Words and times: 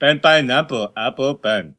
Pen 0.00 0.20
pineapple, 0.20 0.92
apple 0.96 1.34
pen. 1.34 1.74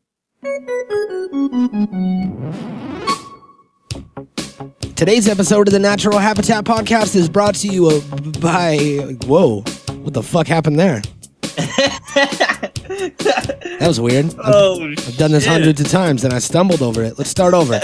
Today's 4.95 5.29
episode 5.29 5.67
of 5.67 5.71
the 5.71 5.79
Natural 5.79 6.17
Habitat 6.17 6.65
Podcast 6.65 7.15
is 7.15 7.29
brought 7.29 7.55
to 7.55 7.67
you 7.69 8.01
by. 8.41 8.77
Whoa, 9.25 9.61
what 10.01 10.13
the 10.13 10.21
fuck 10.23 10.47
happened 10.47 10.77
there? 10.77 11.01
that 11.41 13.77
was 13.81 14.01
weird. 14.01 14.25
I've, 14.25 14.35
Oh, 14.43 14.83
I've 14.89 15.17
done 15.17 15.31
this 15.31 15.45
hundreds 15.45 15.79
of 15.79 15.87
times 15.87 16.25
and 16.25 16.33
I 16.33 16.39
stumbled 16.39 16.81
over 16.81 17.01
it. 17.03 17.17
Let's 17.17 17.29
start 17.29 17.53
over. 17.53 17.75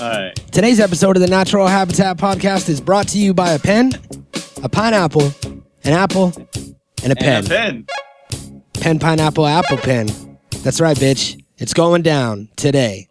Alright. 0.00 0.34
Today's 0.50 0.80
episode 0.80 1.16
of 1.16 1.22
the 1.22 1.28
Natural 1.28 1.68
Habitat 1.68 2.16
Podcast 2.16 2.68
is 2.68 2.80
brought 2.80 3.06
to 3.08 3.18
you 3.18 3.32
by 3.32 3.52
a 3.52 3.58
pen, 3.60 3.92
a 4.64 4.68
pineapple, 4.68 5.32
an 5.84 5.92
apple, 5.92 6.32
and 7.04 7.12
a 7.12 7.16
pen. 7.16 7.36
And 7.36 7.46
a 7.46 7.48
pen. 7.48 7.86
Pen, 8.74 8.98
pineapple, 8.98 9.46
apple 9.46 9.76
pen. 9.76 10.08
That's 10.62 10.80
right, 10.80 10.96
bitch. 10.96 11.42
It's 11.58 11.74
going 11.74 12.02
down 12.02 12.48
today. 12.56 13.08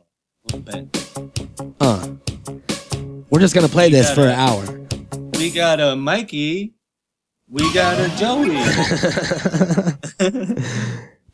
Uh. 1.80 2.08
We're 3.30 3.40
just 3.40 3.56
gonna 3.56 3.70
play 3.70 3.90
this 3.90 4.14
for 4.14 4.24
an 4.24 4.38
hour. 4.38 4.66
We 5.40 5.52
got 5.52 5.80
a 5.80 5.96
Mikey. 5.96 6.74
We 7.48 7.74
got 7.74 7.98
a 8.00 8.10
Joey. 8.18 8.50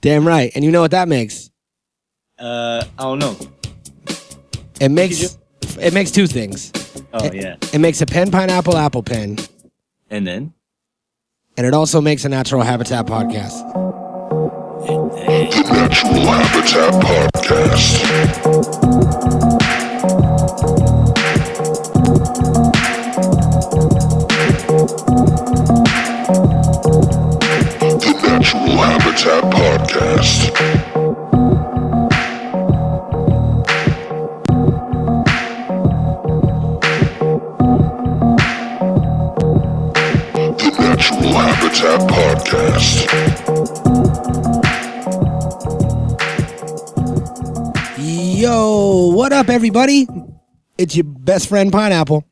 Damn 0.02 0.28
right. 0.28 0.52
And 0.56 0.64
you 0.64 0.72
know 0.72 0.82
what 0.82 0.92
that 0.92 1.08
makes? 1.08 1.50
uh, 2.38 2.84
I 3.00 3.04
don't 3.04 3.18
know. 3.20 3.36
It 4.80 4.90
makes 4.90 5.38
it 5.80 5.94
makes 5.94 6.12
two 6.12 6.28
things. 6.28 6.72
Oh 7.14 7.32
yeah. 7.34 7.56
It 7.74 7.80
makes 7.80 8.00
a 8.02 8.06
pen, 8.06 8.30
pineapple, 8.30 8.78
apple 8.78 9.02
pen, 9.02 9.38
And 10.12 10.28
then. 10.28 10.54
and 11.58 11.66
it 11.66 11.74
also 11.74 12.00
makes 12.00 12.26
a 12.26 12.30
natural 12.30 12.62
habitat 12.62 13.08
podcast. 13.08 13.56
Natural 14.88 16.24
Habitat 16.32 16.94
Podcast. 17.04 18.08
The 26.80 28.14
Natural 28.24 28.78
Habitat 28.78 29.44
Podcast. 29.52 31.58
The 40.58 40.72
Natural 40.80 41.34
Habitat 41.34 42.00
Podcast. 42.10 43.37
Yo, 48.38 49.08
what 49.16 49.34
up, 49.34 49.50
everybody? 49.50 50.08
It's 50.78 50.96
your 50.96 51.06
best 51.06 51.50
friend 51.50 51.72
Pineapple. 51.72 52.24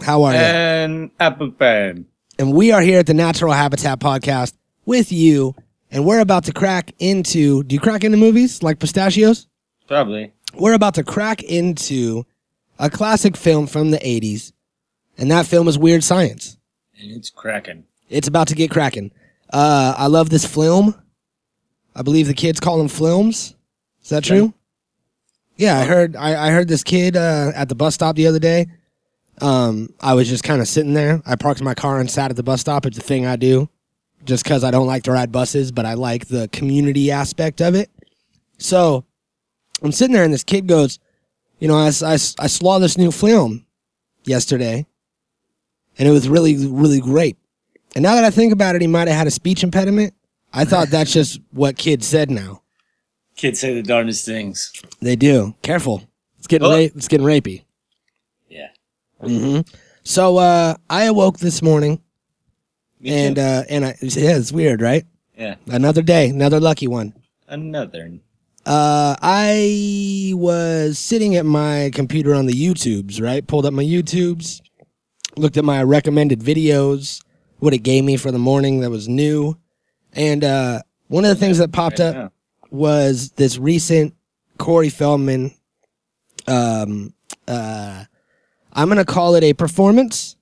How 0.00 0.24
are 0.24 0.32
you? 0.32 0.38
And 0.38 1.10
apple 1.20 1.52
pen. 1.52 2.06
and 2.40 2.52
we 2.52 2.72
are 2.72 2.80
here 2.80 2.98
at 2.98 3.06
the 3.06 3.14
Natural 3.14 3.52
Habitat 3.52 4.00
Podcast 4.00 4.54
with 4.84 5.12
you, 5.12 5.54
and 5.92 6.04
we're 6.04 6.18
about 6.18 6.42
to 6.46 6.52
crack 6.52 6.92
into. 6.98 7.62
Do 7.62 7.72
you 7.72 7.78
crack 7.80 8.02
into 8.02 8.18
movies 8.18 8.64
like 8.64 8.80
pistachios? 8.80 9.46
Probably. 9.86 10.32
We're 10.54 10.74
about 10.74 10.94
to 10.94 11.04
crack 11.04 11.40
into 11.44 12.24
a 12.80 12.90
classic 12.90 13.36
film 13.36 13.68
from 13.68 13.92
the 13.92 13.98
'80s, 13.98 14.50
and 15.16 15.30
that 15.30 15.46
film 15.46 15.68
is 15.68 15.78
Weird 15.78 16.02
Science. 16.02 16.58
And 17.00 17.12
it's 17.12 17.30
cracking. 17.30 17.84
It's 18.08 18.26
about 18.26 18.48
to 18.48 18.56
get 18.56 18.72
cracking. 18.72 19.12
Uh, 19.52 19.94
I 19.96 20.08
love 20.08 20.30
this 20.30 20.44
film. 20.44 21.00
I 21.94 22.02
believe 22.02 22.26
the 22.26 22.34
kids 22.34 22.58
call 22.58 22.78
them 22.78 22.88
films. 22.88 23.54
Is 24.02 24.08
that 24.08 24.24
true? 24.24 24.52
Yeah, 25.56 25.78
I 25.78 25.84
heard. 25.84 26.16
I, 26.16 26.48
I 26.48 26.50
heard 26.50 26.68
this 26.68 26.82
kid 26.82 27.16
uh, 27.16 27.52
at 27.54 27.68
the 27.68 27.74
bus 27.74 27.94
stop 27.94 28.16
the 28.16 28.26
other 28.26 28.38
day. 28.38 28.66
Um, 29.40 29.88
I 30.00 30.14
was 30.14 30.28
just 30.28 30.44
kind 30.44 30.60
of 30.60 30.68
sitting 30.68 30.94
there. 30.94 31.22
I 31.26 31.36
parked 31.36 31.62
my 31.62 31.74
car 31.74 32.00
and 32.00 32.10
sat 32.10 32.30
at 32.30 32.36
the 32.36 32.42
bus 32.42 32.60
stop. 32.60 32.86
It's 32.86 32.98
a 32.98 33.02
thing 33.02 33.26
I 33.26 33.36
do, 33.36 33.68
just 34.24 34.44
because 34.44 34.64
I 34.64 34.70
don't 34.70 34.86
like 34.86 35.04
to 35.04 35.12
ride 35.12 35.32
buses, 35.32 35.72
but 35.72 35.86
I 35.86 35.94
like 35.94 36.26
the 36.26 36.48
community 36.48 37.10
aspect 37.10 37.60
of 37.60 37.74
it. 37.74 37.90
So 38.58 39.04
I'm 39.82 39.92
sitting 39.92 40.14
there, 40.14 40.24
and 40.24 40.32
this 40.32 40.44
kid 40.44 40.66
goes, 40.66 40.98
"You 41.58 41.68
know, 41.68 41.76
I, 41.76 41.86
I, 41.88 42.14
I 42.14 42.46
saw 42.46 42.78
this 42.78 42.98
new 42.98 43.12
film 43.12 43.64
yesterday, 44.24 44.86
and 45.98 46.08
it 46.08 46.12
was 46.12 46.28
really, 46.28 46.66
really 46.66 47.00
great." 47.00 47.36
And 47.94 48.02
now 48.02 48.16
that 48.16 48.24
I 48.24 48.30
think 48.30 48.52
about 48.52 48.74
it, 48.74 48.80
he 48.80 48.88
might 48.88 49.06
have 49.06 49.16
had 49.16 49.26
a 49.28 49.32
speech 49.32 49.62
impediment. 49.62 50.14
I 50.52 50.64
thought 50.64 50.88
that's 50.88 51.12
just 51.12 51.40
what 51.52 51.76
kids 51.76 52.06
said 52.06 52.30
now. 52.30 52.62
Kids 53.36 53.58
say 53.60 53.74
the 53.74 53.82
darndest 53.82 54.24
things. 54.24 54.72
They 55.00 55.16
do. 55.16 55.54
Careful. 55.62 56.02
It's 56.38 56.46
getting 56.46 56.66
Oh. 56.66 56.70
ra- 56.70 56.76
it's 56.94 57.08
getting 57.08 57.26
rapey. 57.26 57.64
Yeah. 58.48 58.68
hmm 59.20 59.60
So 60.04 60.36
uh, 60.36 60.74
I 60.88 61.04
awoke 61.04 61.38
this 61.38 61.62
morning 61.62 62.00
Me 63.00 63.10
and 63.10 63.38
uh, 63.38 63.64
and 63.68 63.84
I 63.86 63.96
yeah, 64.02 64.36
it's 64.36 64.52
weird, 64.52 64.80
right? 64.80 65.04
yeah. 65.36 65.56
Another 65.66 66.02
day, 66.02 66.28
another 66.28 66.60
lucky 66.60 66.86
one. 66.86 67.12
Another. 67.48 68.10
Uh, 68.66 69.14
I 69.20 70.32
was 70.34 70.98
sitting 70.98 71.36
at 71.36 71.44
my 71.44 71.90
computer 71.92 72.34
on 72.34 72.46
the 72.46 72.54
YouTubes, 72.54 73.20
right? 73.20 73.46
Pulled 73.46 73.66
up 73.66 73.74
my 73.74 73.84
YouTubes, 73.84 74.62
looked 75.36 75.58
at 75.58 75.64
my 75.64 75.82
recommended 75.82 76.40
videos, 76.40 77.22
what 77.58 77.74
it 77.74 77.78
gave 77.82 78.04
me 78.04 78.16
for 78.16 78.30
the 78.32 78.38
morning 78.38 78.80
that 78.80 78.90
was 78.90 79.06
new, 79.06 79.58
and 80.14 80.42
uh, 80.44 80.80
one 81.08 81.24
of 81.26 81.28
the 81.28 81.34
things 81.34 81.58
that 81.58 81.72
popped 81.72 81.98
Right 81.98 82.06
up 82.06 82.14
now. 82.14 82.30
Was 82.74 83.30
this 83.32 83.56
recent 83.56 84.14
Corey 84.58 84.88
Feldman. 84.90 85.52
Um, 86.46 87.14
uh, 87.46 88.04
I'm 88.72 88.88
gonna 88.88 89.04
call 89.04 89.36
it 89.36 89.44
a 89.44 89.52
performance 89.54 90.36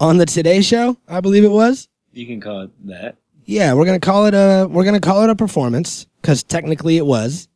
on 0.00 0.16
the 0.16 0.26
Today 0.26 0.62
Show. 0.62 0.96
I 1.06 1.20
believe 1.20 1.44
it 1.44 1.50
was. 1.50 1.88
You 2.12 2.26
can 2.26 2.40
call 2.40 2.62
it 2.62 2.70
that. 2.86 3.16
Yeah, 3.44 3.74
we're 3.74 3.84
gonna 3.84 4.00
call 4.00 4.26
it 4.26 4.34
a 4.34 4.66
we're 4.68 4.84
gonna 4.84 5.00
call 5.00 5.22
it 5.22 5.30
a 5.30 5.36
performance 5.36 6.06
because 6.20 6.42
technically 6.42 6.96
it 6.96 7.06
was, 7.06 7.48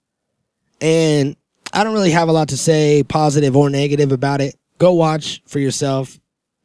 and 0.81 1.35
I 1.73 1.85
don't 1.85 1.95
really 1.95 2.11
have 2.11 2.29
a 2.29 2.33
lot 2.33 2.51
to 2.51 2.57
say 2.57 3.03
positive 3.03 3.57
or 3.57 3.71
negative 3.71 4.13
about 4.13 4.41
it. 4.43 4.57
Go 4.77 4.93
watch 4.93 5.43
for 5.47 5.59
yourself 5.59 6.21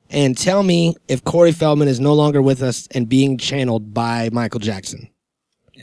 and 0.10 0.38
tell 0.38 0.62
me 0.62 0.96
if 1.08 1.24
Corey 1.24 1.54
Feldman 1.54 1.88
is 1.88 2.00
no 2.00 2.14
longer 2.14 2.42
with 2.42 2.62
us 2.62 2.88
and 2.92 3.08
being 3.08 3.38
channeled 3.38 3.94
by 3.94 4.30
Michael 4.32 4.60
Jackson. 4.60 5.10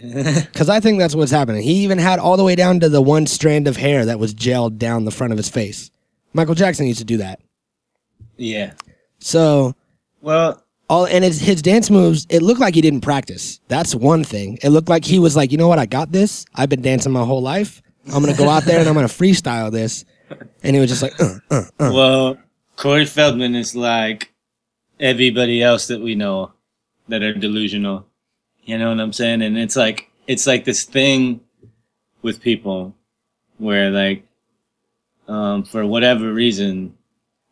Because 0.53 0.69
I 0.69 0.81
think 0.81 0.99
that's 0.99 1.15
what's 1.15 1.31
happening. 1.31 1.62
He 1.62 1.84
even 1.84 1.99
had 1.99 2.19
all 2.19 2.37
the 2.37 2.44
way 2.44 2.55
down 2.55 2.81
to 2.81 2.88
the 2.88 3.03
one 3.03 3.27
strand 3.27 3.69
of 3.69 3.77
hair 3.77 4.05
that 4.06 4.19
was 4.19 4.34
gelled 4.34 4.78
down 4.78 5.05
the 5.05 5.11
front 5.11 5.33
of 5.33 5.37
his 5.37 5.49
face. 5.49 5.91
Michael 6.33 6.55
Jackson 6.55 6.87
used 6.87 7.00
to 7.00 7.05
do 7.05 7.19
that. 7.19 7.41
Yeah. 8.37 8.72
So 9.19 9.75
Well, 10.22 10.62
all 10.88 11.06
and 11.06 11.25
his 11.25 11.41
his 11.41 11.62
dance 11.62 11.91
moves, 11.91 12.27
it 12.31 12.43
looked 12.43 12.61
like 12.61 12.75
he 12.75 12.81
didn't 12.81 13.03
practice. 13.03 13.61
That's 13.69 13.94
one 13.94 14.25
thing. 14.25 14.59
It 14.62 14.71
looked 14.71 14.88
like 14.88 15.05
he 15.05 15.19
was 15.19 15.37
like, 15.37 15.53
you 15.53 15.59
know 15.59 15.69
what, 15.69 15.78
I 15.78 15.87
got 15.87 16.12
this. 16.12 16.47
I've 16.55 16.69
been 16.69 16.82
dancing 16.82 17.12
my 17.12 17.25
whole 17.25 17.43
life. 17.43 17.82
I'm 18.12 18.22
gonna 18.22 18.37
go 18.37 18.49
out 18.49 18.65
there 18.65 18.81
and 18.81 18.88
I'm 18.88 18.94
gonna 18.94 19.06
freestyle 19.06 19.71
this. 19.71 20.05
And 20.62 20.77
he 20.77 20.81
was 20.81 20.91
just 20.91 21.03
like, 21.03 21.21
uh, 21.21 21.38
uh, 21.50 21.62
uh. 21.78 21.91
well, 21.93 22.38
Corey 22.77 23.05
Feldman 23.05 23.55
is 23.55 23.75
like 23.75 24.32
everybody 24.99 25.62
else 25.62 25.88
that 25.88 26.00
we 26.00 26.15
know 26.15 26.53
that 27.09 27.22
are 27.22 27.34
delusional. 27.34 28.06
You 28.65 28.78
know 28.78 28.91
what 28.91 29.00
I'm 29.00 29.12
saying? 29.12 29.43
And 29.43 29.59
it's 29.59 29.76
like 29.76 30.10
it's 30.26 30.47
like 30.47 30.65
this 30.65 30.84
thing 30.84 31.41
with 32.22 32.41
people 32.41 32.94
where 33.59 33.91
like 33.91 34.26
um 35.28 35.65
for 35.65 35.87
whatever 35.87 36.32
reason 36.32 36.94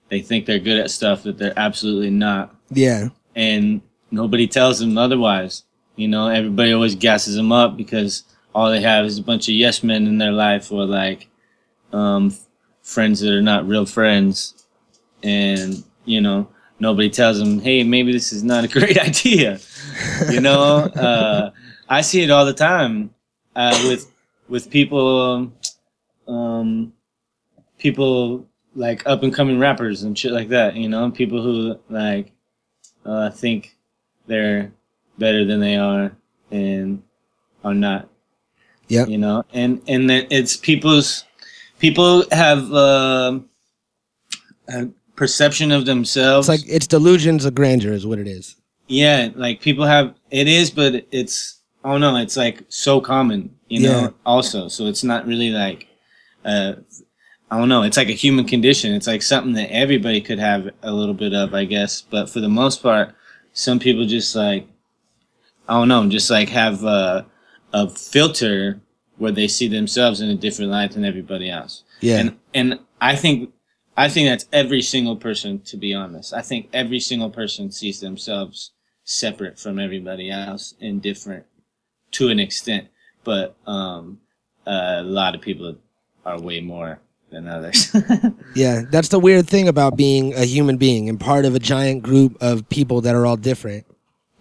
they 0.08 0.20
think 0.20 0.46
they're 0.46 0.58
good 0.58 0.78
at 0.78 0.90
stuff 0.90 1.22
that 1.24 1.38
they're 1.38 1.58
absolutely 1.58 2.10
not. 2.10 2.54
yeah, 2.70 3.08
and 3.34 3.80
nobody 4.10 4.46
tells 4.46 4.78
them 4.78 4.96
otherwise. 4.96 5.64
You 5.96 6.08
know, 6.08 6.28
everybody 6.28 6.72
always 6.72 6.94
gasses 6.94 7.34
them 7.34 7.50
up 7.52 7.76
because 7.76 8.22
all 8.54 8.70
they 8.70 8.80
have 8.80 9.04
is 9.04 9.18
a 9.18 9.22
bunch 9.22 9.48
of 9.48 9.54
yes 9.54 9.82
men 9.82 10.06
in 10.06 10.18
their 10.18 10.32
life 10.32 10.72
or 10.72 10.84
like 10.84 11.28
um, 11.92 12.34
friends 12.82 13.20
that 13.20 13.32
are 13.32 13.42
not 13.42 13.66
real 13.68 13.86
friends. 13.86 14.66
And, 15.22 15.82
you 16.04 16.20
know, 16.20 16.48
nobody 16.80 17.10
tells 17.10 17.38
them, 17.38 17.60
hey, 17.60 17.82
maybe 17.82 18.12
this 18.12 18.32
is 18.32 18.42
not 18.42 18.64
a 18.64 18.68
great 18.68 18.98
idea. 19.08 19.58
You 20.30 20.40
know, 20.40 20.84
uh, 20.94 21.50
I 21.88 22.00
see 22.00 22.22
it 22.22 22.30
all 22.30 22.44
the 22.44 22.54
time 22.54 23.14
uh, 23.56 23.78
with 23.88 24.10
with 24.48 24.70
people, 24.70 25.52
um, 26.26 26.92
people 27.78 28.46
like 28.74 29.06
up 29.06 29.22
and 29.22 29.34
coming 29.34 29.58
rappers 29.58 30.02
and 30.02 30.18
shit 30.18 30.32
like 30.32 30.48
that. 30.48 30.76
You 30.76 30.88
know, 30.88 31.10
people 31.10 31.42
who 31.42 31.78
like 31.88 32.32
uh, 33.04 33.30
think 33.30 33.76
they're 34.26 34.72
better 35.18 35.44
than 35.44 35.60
they 35.60 35.76
are 35.76 36.12
and 36.50 37.02
are 37.64 37.74
not. 37.74 38.08
Yeah. 38.88 39.06
You 39.06 39.18
know, 39.18 39.44
and 39.52 39.82
and 39.88 40.08
then 40.08 40.26
it's 40.30 40.56
people's 40.56 41.24
people 41.78 42.24
have 42.32 42.72
uh, 42.72 43.38
a 44.68 44.88
perception 45.16 45.72
of 45.72 45.84
themselves. 45.84 46.48
it's 46.48 46.62
like 46.62 46.72
it's 46.72 46.86
delusions 46.86 47.44
of 47.44 47.54
grandeur 47.54 47.92
is 47.92 48.06
what 48.06 48.18
it 48.18 48.28
is. 48.28 48.56
Yeah, 48.88 49.28
like 49.34 49.60
people 49.60 49.84
have 49.86 50.14
it 50.30 50.48
is, 50.48 50.70
but 50.70 51.06
it's 51.10 51.60
oh 51.84 51.98
don't. 51.98 52.16
It's 52.16 52.36
like 52.36 52.64
so 52.68 53.00
common, 53.00 53.54
you 53.68 53.80
Yeah. 53.82 53.88
know. 53.88 54.14
Also, 54.26 54.68
so 54.68 54.86
it's 54.86 55.04
not 55.04 55.26
really 55.26 55.50
like, 55.50 55.86
uh, 56.44 56.74
I 57.50 57.58
don't 57.58 57.68
know. 57.68 57.82
It's 57.82 57.96
like 57.96 58.08
a 58.08 58.12
human 58.12 58.44
condition. 58.46 58.92
It's 58.94 59.06
like 59.06 59.22
something 59.22 59.52
that 59.54 59.70
everybody 59.72 60.20
could 60.20 60.38
have 60.38 60.70
a 60.82 60.92
little 60.92 61.14
bit 61.14 61.32
of, 61.34 61.54
I 61.54 61.64
guess. 61.64 62.00
But 62.02 62.28
for 62.28 62.40
the 62.40 62.48
most 62.48 62.82
part, 62.82 63.14
some 63.52 63.78
people 63.78 64.04
just 64.06 64.34
like, 64.34 64.66
I 65.68 65.74
don't 65.74 65.88
know, 65.88 66.06
just 66.08 66.30
like 66.30 66.48
have 66.48 66.82
a, 66.84 67.26
a 67.72 67.88
filter 67.88 68.80
where 69.18 69.32
they 69.32 69.48
see 69.48 69.68
themselves 69.68 70.20
in 70.20 70.30
a 70.30 70.34
different 70.34 70.70
light 70.70 70.92
than 70.92 71.04
everybody 71.04 71.50
else. 71.50 71.84
Yeah. 72.00 72.18
And 72.18 72.38
and 72.54 72.78
I 73.00 73.16
think 73.16 73.52
I 73.96 74.08
think 74.08 74.28
that's 74.28 74.46
every 74.52 74.80
single 74.82 75.16
person 75.16 75.60
to 75.62 75.76
be 75.76 75.92
honest. 75.94 76.32
I 76.32 76.40
think 76.42 76.68
every 76.72 77.00
single 77.00 77.30
person 77.30 77.70
sees 77.70 78.00
themselves 78.00 78.72
separate 79.08 79.58
from 79.58 79.78
everybody 79.78 80.30
else 80.30 80.74
and 80.82 81.00
different 81.00 81.46
to 82.10 82.28
an 82.28 82.38
extent. 82.38 82.88
But 83.24 83.56
um 83.66 84.20
a 84.66 85.02
lot 85.02 85.34
of 85.34 85.40
people 85.40 85.76
are 86.26 86.38
way 86.38 86.60
more 86.60 87.00
than 87.30 87.48
others. 87.48 87.94
Yeah, 88.54 88.82
that's 88.90 89.08
the 89.08 89.18
weird 89.18 89.48
thing 89.48 89.68
about 89.68 89.96
being 89.96 90.34
a 90.34 90.44
human 90.44 90.76
being 90.76 91.08
and 91.08 91.18
part 91.18 91.44
of 91.46 91.54
a 91.54 91.58
giant 91.58 92.02
group 92.02 92.36
of 92.42 92.68
people 92.68 93.00
that 93.02 93.14
are 93.14 93.24
all 93.24 93.36
different. 93.36 93.86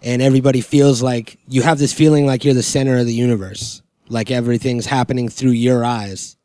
And 0.02 0.20
everybody 0.20 0.60
feels 0.60 1.02
like 1.02 1.38
you 1.48 1.62
have 1.62 1.78
this 1.78 1.92
feeling 1.94 2.26
like 2.26 2.44
you're 2.44 2.54
the 2.54 2.62
center 2.62 2.98
of 2.98 3.06
the 3.06 3.14
universe, 3.14 3.82
like 4.08 4.30
everything's 4.30 4.86
happening 4.86 5.28
through 5.28 5.52
your 5.52 5.84
eyes, 5.84 6.36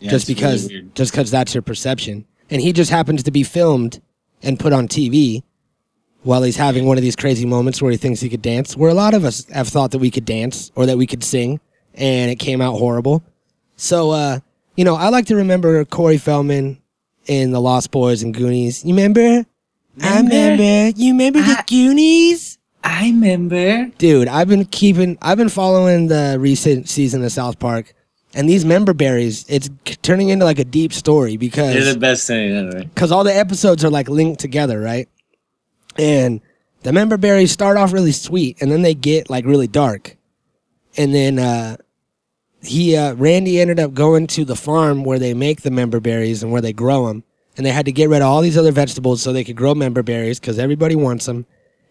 Yeah, 0.00 0.10
just 0.10 0.28
it's 0.28 0.40
really 0.40 0.56
because 0.82 0.94
just 0.94 1.12
because 1.12 1.30
that's 1.30 1.54
your 1.54 1.62
perception. 1.62 2.26
And 2.50 2.60
he 2.60 2.72
just 2.72 2.90
happens 2.90 3.22
to 3.22 3.30
be 3.30 3.42
filmed 3.42 4.02
and 4.42 4.58
put 4.60 4.72
on 4.72 4.86
TV 4.88 5.44
while 6.22 6.42
he's 6.42 6.56
having 6.56 6.86
one 6.86 6.96
of 6.98 7.02
these 7.02 7.16
crazy 7.16 7.46
moments 7.46 7.80
where 7.80 7.90
he 7.90 7.96
thinks 7.96 8.20
he 8.20 8.28
could 8.28 8.42
dance. 8.42 8.76
Where 8.76 8.90
a 8.90 8.94
lot 8.94 9.14
of 9.14 9.24
us 9.24 9.48
have 9.50 9.68
thought 9.68 9.90
that 9.92 9.98
we 9.98 10.10
could 10.10 10.24
dance 10.24 10.70
or 10.74 10.86
that 10.86 10.98
we 10.98 11.06
could 11.06 11.24
sing, 11.24 11.60
and 11.94 12.30
it 12.30 12.36
came 12.36 12.60
out 12.60 12.78
horrible. 12.78 13.22
So, 13.76 14.10
uh, 14.10 14.40
you 14.76 14.84
know, 14.84 14.94
I 14.96 15.08
like 15.08 15.26
to 15.26 15.36
remember 15.36 15.84
Corey 15.84 16.18
Feldman 16.18 16.80
in 17.26 17.50
The 17.50 17.60
Lost 17.60 17.90
Boys 17.90 18.22
and 18.22 18.34
Goonies. 18.34 18.84
You 18.84 18.94
remember? 18.94 19.44
I 20.02 20.16
remember. 20.20 20.98
You 20.98 21.12
remember 21.12 21.40
the 21.40 21.62
Goonies? 21.66 22.58
I 22.82 23.06
remember. 23.08 23.86
Dude, 23.98 24.28
I've 24.28 24.48
been 24.48 24.64
keeping, 24.64 25.18
I've 25.20 25.36
been 25.38 25.48
following 25.50 26.06
the 26.08 26.36
recent 26.40 26.88
season 26.88 27.22
of 27.24 27.32
South 27.32 27.58
Park, 27.58 27.92
and 28.34 28.48
these 28.48 28.64
member 28.64 28.94
berries, 28.94 29.44
it's 29.48 29.68
turning 30.02 30.28
into 30.30 30.44
like 30.44 30.58
a 30.58 30.64
deep 30.64 30.92
story 30.92 31.36
They're 31.36 31.92
the 31.94 31.98
best 31.98 32.26
thing 32.26 32.52
ever. 32.56 32.84
because 32.84 33.12
all 33.12 33.24
the 33.24 33.36
episodes 33.36 33.84
are 33.84 33.90
like 33.90 34.08
linked 34.08 34.40
together, 34.40 34.80
right? 34.80 35.08
And 36.00 36.40
the 36.82 36.94
member 36.94 37.18
berries 37.18 37.52
start 37.52 37.76
off 37.76 37.92
really 37.92 38.12
sweet, 38.12 38.56
and 38.62 38.72
then 38.72 38.80
they 38.80 38.94
get 38.94 39.28
like 39.28 39.44
really 39.44 39.66
dark, 39.66 40.16
and 40.96 41.14
then 41.14 41.38
uh, 41.38 41.76
he 42.62 42.96
uh, 42.96 43.12
Randy 43.14 43.60
ended 43.60 43.78
up 43.78 43.92
going 43.92 44.26
to 44.28 44.46
the 44.46 44.56
farm 44.56 45.04
where 45.04 45.18
they 45.18 45.34
make 45.34 45.60
the 45.60 45.70
member 45.70 46.00
berries 46.00 46.42
and 46.42 46.50
where 46.50 46.62
they 46.62 46.72
grow 46.72 47.06
them, 47.06 47.22
and 47.54 47.66
they 47.66 47.70
had 47.70 47.84
to 47.84 47.92
get 47.92 48.08
rid 48.08 48.22
of 48.22 48.28
all 48.28 48.40
these 48.40 48.56
other 48.56 48.72
vegetables 48.72 49.20
so 49.20 49.30
they 49.30 49.44
could 49.44 49.56
grow 49.56 49.74
member 49.74 50.02
berries 50.02 50.40
because 50.40 50.58
everybody 50.58 50.96
wants 50.96 51.26
them, 51.26 51.44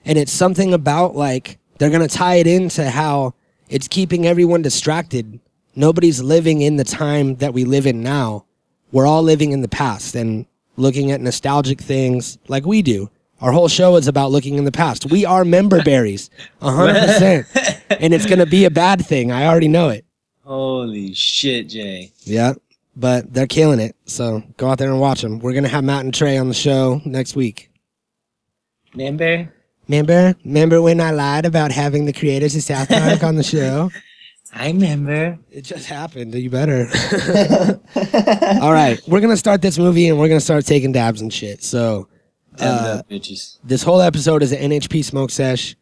and 0.05 0.17
it's 0.17 0.31
something 0.31 0.73
about 0.73 1.15
like 1.15 1.59
they're 1.77 1.91
gonna 1.91 2.07
tie 2.07 2.37
it 2.37 2.47
into 2.47 2.89
how 2.89 3.35
it's 3.69 3.87
keeping 3.87 4.25
everyone 4.25 4.63
distracted. 4.63 5.39
Nobody's 5.75 6.19
living 6.19 6.61
in 6.63 6.77
the 6.77 6.83
time 6.83 7.35
that 7.35 7.53
we 7.53 7.63
live 7.63 7.85
in 7.85 8.01
now. 8.01 8.45
We're 8.91 9.05
all 9.05 9.21
living 9.21 9.51
in 9.51 9.61
the 9.61 9.67
past 9.67 10.15
and 10.15 10.47
looking 10.77 11.11
at 11.11 11.21
nostalgic 11.21 11.79
things 11.79 12.39
like 12.47 12.65
we 12.65 12.81
do. 12.81 13.11
Our 13.41 13.51
whole 13.53 13.69
show 13.69 13.95
is 13.95 14.07
about 14.07 14.31
looking 14.31 14.55
in 14.57 14.65
the 14.65 14.71
past. 14.71 15.09
We 15.09 15.25
are 15.25 15.45
member 15.45 15.81
berries, 15.81 16.29
a 16.61 16.71
hundred 16.71 16.99
percent, 16.99 17.47
and 17.89 18.13
it's 18.13 18.25
gonna 18.25 18.45
be 18.45 18.65
a 18.65 18.69
bad 18.71 19.05
thing. 19.05 19.31
I 19.31 19.47
already 19.47 19.69
know 19.69 19.89
it. 19.89 20.05
Holy 20.43 21.13
shit, 21.13 21.69
Jay. 21.69 22.11
Yeah, 22.23 22.53
but 22.95 23.33
they're 23.33 23.47
killing 23.47 23.79
it. 23.79 23.95
So 24.05 24.43
go 24.57 24.69
out 24.69 24.77
there 24.77 24.91
and 24.91 24.99
watch 24.99 25.21
them. 25.21 25.39
We're 25.39 25.53
gonna 25.53 25.69
have 25.69 25.83
Matt 25.83 26.03
and 26.03 26.13
Trey 26.13 26.37
on 26.37 26.49
the 26.49 26.53
show 26.53 27.01
next 27.05 27.35
week. 27.35 27.69
Remember? 28.93 29.53
Remember, 29.87 30.35
remember 30.43 30.81
when 30.81 30.99
I 30.99 31.11
lied 31.11 31.45
about 31.45 31.71
having 31.71 32.05
the 32.05 32.13
creators 32.13 32.55
of 32.55 32.61
South 32.61 32.89
Park 32.89 33.23
on 33.23 33.35
the 33.35 33.43
show? 33.43 33.89
I 34.53 34.67
remember. 34.67 35.37
It 35.51 35.61
just 35.61 35.85
happened. 35.85 36.33
You 36.33 36.49
better. 36.49 36.87
All 38.61 38.73
right, 38.73 38.99
we're 39.07 39.21
gonna 39.21 39.37
start 39.37 39.61
this 39.61 39.77
movie 39.77 40.09
and 40.09 40.19
we're 40.19 40.27
gonna 40.27 40.39
start 40.41 40.65
taking 40.65 40.91
dabs 40.91 41.21
and 41.21 41.31
shit. 41.31 41.63
So 41.63 42.07
Uh, 42.59 43.01
bitches. 43.09 43.57
this 43.63 43.83
whole 43.83 44.01
episode 44.01 44.43
is 44.43 44.51
an 44.51 44.71
NHP 44.71 45.03
smoke 45.03 45.31
sesh, 45.31 45.75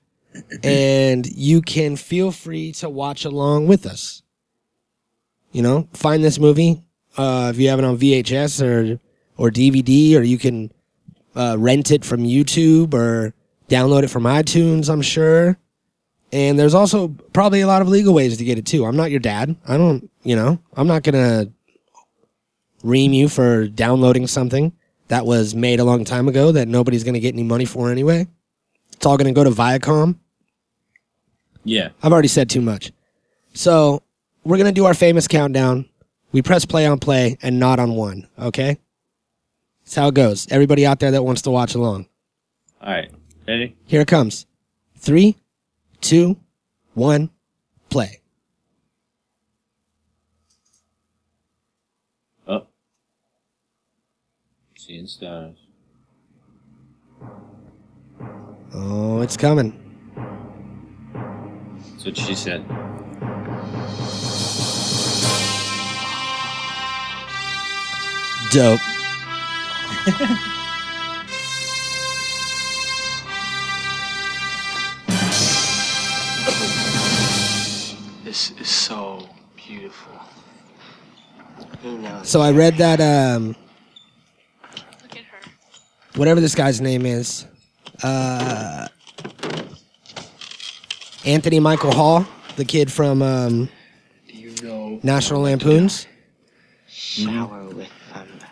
and 0.63 1.25
you 1.27 1.62
can 1.62 1.95
feel 1.95 2.31
free 2.31 2.71
to 2.74 2.89
watch 2.89 3.25
along 3.25 3.68
with 3.68 3.85
us. 3.85 4.21
You 5.51 5.62
know, 5.62 5.88
find 5.94 6.24
this 6.24 6.39
movie 6.39 6.83
uh, 7.18 7.51
if 7.53 7.59
you 7.59 7.69
have 7.69 7.79
it 7.79 7.85
on 7.85 7.97
VHS 7.97 8.62
or 8.62 9.00
or 9.38 9.51
DVD, 9.51 10.15
or 10.15 10.21
you 10.21 10.38
can 10.38 10.71
uh, 11.35 11.56
rent 11.59 11.91
it 11.91 12.03
from 12.03 12.24
YouTube 12.24 12.94
or 12.94 13.33
download 13.69 14.03
it 14.03 14.09
from 14.09 14.23
iTunes. 14.23 14.89
I'm 14.89 15.01
sure. 15.01 15.57
And 16.31 16.59
there's 16.59 16.73
also 16.73 17.09
probably 17.31 17.62
a 17.62 17.68
lot 17.68 17.81
of 17.81 17.88
legal 17.88 18.13
ways 18.13 18.38
to 18.38 18.44
get 18.44 18.57
it 18.57 18.65
too. 18.65 18.85
I'm 18.85 18.97
not 18.97 19.12
your 19.12 19.19
dad. 19.19 19.56
I 19.68 19.77
don't, 19.77 20.09
you 20.23 20.35
know, 20.35 20.59
I'm 20.75 20.88
not 20.88 21.03
gonna 21.03 21.47
ream 22.83 23.13
you 23.13 23.30
for 23.30 23.68
downloading 23.68 24.27
something 24.27 24.73
that 25.07 25.25
was 25.25 25.56
made 25.56 25.80
a 25.80 25.83
long 25.83 26.06
time 26.06 26.27
ago 26.27 26.51
that 26.51 26.68
nobody's 26.68 27.04
going 27.04 27.13
to 27.13 27.19
get 27.19 27.33
any 27.33 27.44
money 27.44 27.65
for 27.65 27.92
anyway. 27.92 28.27
It's 28.94 29.06
all 29.06 29.18
going 29.18 29.33
to 29.33 29.33
go 29.33 29.44
to 29.44 29.50
Viacom. 29.50 30.18
Yeah. 31.63 31.89
I've 32.01 32.12
already 32.12 32.27
said 32.27 32.50
too 32.50 32.62
much. 32.62 32.92
So 33.54 34.04
we're 34.44 34.57
going 34.57 34.68
to 34.68 34.74
do 34.74 34.86
our 34.86 34.94
famous 34.94 35.27
countdown. 35.27 35.88
We 36.31 36.42
press 36.42 36.65
play 36.65 36.86
on 36.86 37.00
play 37.00 37.38
and 37.42 37.59
not 37.59 37.80
on 37.80 37.92
one. 37.95 38.27
Okay. 38.39 38.77
That's 39.83 39.95
how 39.95 40.07
it 40.09 40.15
goes. 40.15 40.48
Everybody 40.51 40.86
out 40.86 41.00
there 41.00 41.12
that 41.12 41.24
wants 41.24 41.44
to 41.44 41.51
watch 41.51 41.75
along. 41.75 42.07
All 42.81 42.92
right. 42.92 43.12
Ready? 43.48 43.75
Here 43.86 44.01
it 44.01 44.07
comes. 44.07 44.45
Three, 44.98 45.38
two, 46.01 46.38
one, 46.94 47.30
play. 47.89 48.19
Oh. 52.48 52.68
Seeing 54.87 55.05
stars. 55.05 55.57
Oh, 58.73 59.19
it's 59.19 59.35
coming. 59.35 59.73
That's 61.91 62.05
what 62.05 62.15
she 62.15 62.33
said. 62.33 62.65
Dope. 68.53 68.79
This 78.23 78.51
is 78.51 78.69
so 78.69 79.27
beautiful. 79.57 80.13
He 81.81 81.97
knows. 81.97 82.29
So 82.29 82.39
I 82.39 82.51
read 82.51 82.77
that, 82.77 83.01
um, 83.01 83.47
Look 83.47 83.57
at 83.57 83.61
her. 83.61 83.67
Whatever 86.18 86.42
this 86.42 86.56
guy's 86.56 86.81
name 86.81 87.06
is, 87.06 87.45
uh, 88.04 88.88
Anthony 91.26 91.59
Michael 91.59 91.92
Hall, 91.92 92.26
the 92.56 92.66
kid 92.66 92.92
from 92.92 93.21
um, 93.21 93.69
Do 94.28 94.33
you 94.33 94.54
know? 94.64 95.00
National 95.04 95.42
Lampoons. 95.42 96.07
Shower 96.88 97.66
with 97.69 97.90
thunder. 98.14 98.45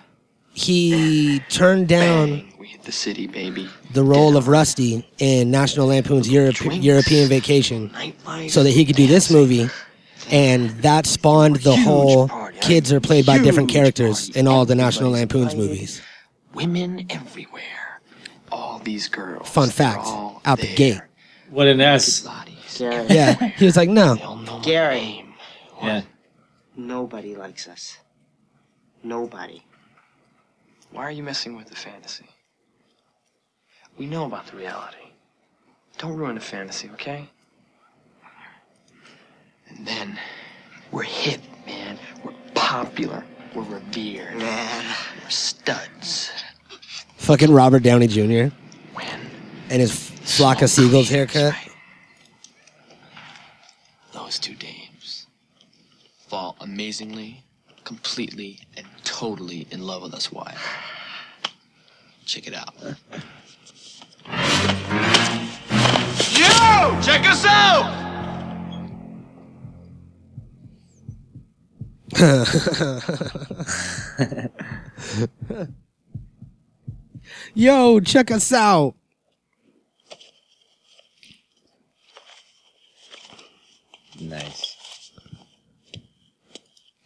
He 0.53 1.39
turned 1.49 1.87
down 1.87 2.51
we 2.59 2.67
hit 2.67 2.83
the 2.83 2.91
city, 2.91 3.27
baby. 3.27 3.67
the 3.93 4.03
role 4.03 4.37
of 4.37 4.47
Rusty 4.47 5.07
in 5.19 5.51
National 5.51 5.87
Lampoon's 5.87 6.29
Europe- 6.29 6.55
Drinks. 6.55 6.85
European 6.85 7.27
Vacation 7.29 7.89
Nightlife. 7.89 8.49
so 8.51 8.63
that 8.63 8.71
he 8.71 8.85
could 8.85 8.95
do 8.95 9.07
this 9.07 9.29
movie. 9.31 9.69
And 10.31 10.71
that 10.81 11.05
spawned 11.05 11.57
the 11.57 11.75
Huge 11.75 11.85
whole 11.85 12.27
party. 12.27 12.57
kids 12.59 12.91
are 12.91 12.99
played 12.99 13.25
by 13.27 13.37
different 13.37 13.69
Huge 13.69 13.75
characters 13.77 14.27
party. 14.29 14.39
in 14.39 14.47
all 14.47 14.65
the 14.65 14.73
National 14.75 15.15
Everybody's 15.15 15.53
Lampoons 15.53 15.55
movies. 15.55 16.01
Women 16.55 17.05
everywhere. 17.09 18.01
All 18.51 18.79
these 18.79 19.07
girls. 19.09 19.49
Fun 19.49 19.67
they're 19.67 19.73
fact, 19.73 19.99
all 20.05 20.41
out 20.45 20.59
the 20.59 20.67
there. 20.67 20.75
gate. 20.75 21.01
What 21.49 21.67
an 21.67 21.81
ass. 21.81 22.27
Gary, 22.77 23.05
Yeah, 23.09 23.33
he 23.57 23.65
was 23.65 23.77
like, 23.77 23.89
no. 23.89 24.15
They 24.15 24.21
all 24.23 24.35
know 24.37 24.57
my 24.57 24.63
Gary. 24.63 25.25
Yeah. 25.81 26.01
nobody 26.75 27.35
likes 27.35 27.67
us. 27.67 27.97
Nobody. 29.03 29.63
Why 30.91 31.03
are 31.03 31.11
you 31.11 31.23
messing 31.23 31.55
with 31.55 31.67
the 31.67 31.75
fantasy? 31.75 32.25
We 33.97 34.05
know 34.07 34.25
about 34.25 34.47
the 34.47 34.57
reality. 34.57 34.97
Don't 35.97 36.15
ruin 36.15 36.35
the 36.35 36.41
fantasy, 36.41 36.89
okay? 36.93 37.29
And 39.69 39.85
then 39.85 40.17
we're 40.91 41.03
hit, 41.03 41.39
man. 41.65 41.97
We're 42.23 42.33
popular. 42.53 43.23
We're 43.55 43.63
revered. 43.63 44.35
Man. 44.37 44.85
We're 45.23 45.29
studs. 45.29 46.29
Fucking 47.15 47.51
Robert 47.51 47.83
Downey 47.83 48.07
Jr. 48.07 48.53
When 48.93 49.19
and 49.69 49.81
his 49.81 49.93
flock 49.93 50.61
of 50.61 50.69
seagulls 50.69 51.09
haircut. 51.09 51.55
Those 54.11 54.39
two 54.39 54.55
dames 54.55 55.27
fall 56.27 56.57
amazingly, 56.59 57.43
completely, 57.85 58.59
and 58.75 58.85
totally 59.05 59.67
in 59.71 59.81
love 59.83 60.01
with 60.01 60.13
us, 60.13 60.31
Wyatt. 60.31 60.57
Check 62.25 62.47
it 62.47 62.53
out. 62.53 62.75
Yo! 66.31 67.01
Check 67.01 67.25
us 67.29 67.45
out! 67.45 68.04
Yo, 77.53 77.99
check 77.99 78.31
us 78.31 78.53
out. 78.53 78.95
Nice. 84.21 85.11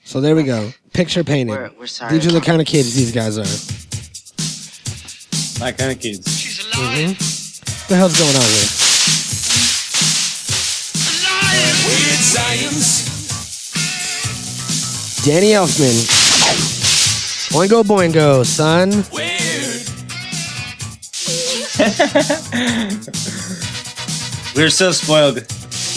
So 0.04 0.22
there 0.22 0.36
we 0.36 0.44
go. 0.44 0.70
Picture 0.94 1.24
painted. 1.24 1.54
We're, 1.54 1.72
we're 1.80 1.88
sorry. 1.88 2.13
These 2.13 2.28
are 2.28 2.32
the 2.32 2.42
kind 2.42 2.62
of 2.62 2.68
kids 2.68 2.94
these 2.94 3.12
guys 3.12 3.39
are. 3.39 3.46
My 5.60 5.72
kind 5.72 5.92
of 5.92 6.00
kids. 6.00 6.68
What 6.75 6.86
mm-hmm. 6.86 7.13
the 7.89 7.96
hell's 7.96 8.20
going 8.20 8.36
on 8.36 8.44
here? 8.44 8.80
Danny 15.29 15.51
Elfman. 15.51 15.93
Boingo 17.53 17.83
boingo, 17.83 18.43
son. 18.43 18.89
We're 24.55 24.71
so 24.71 24.91
spoiled. 24.91 25.45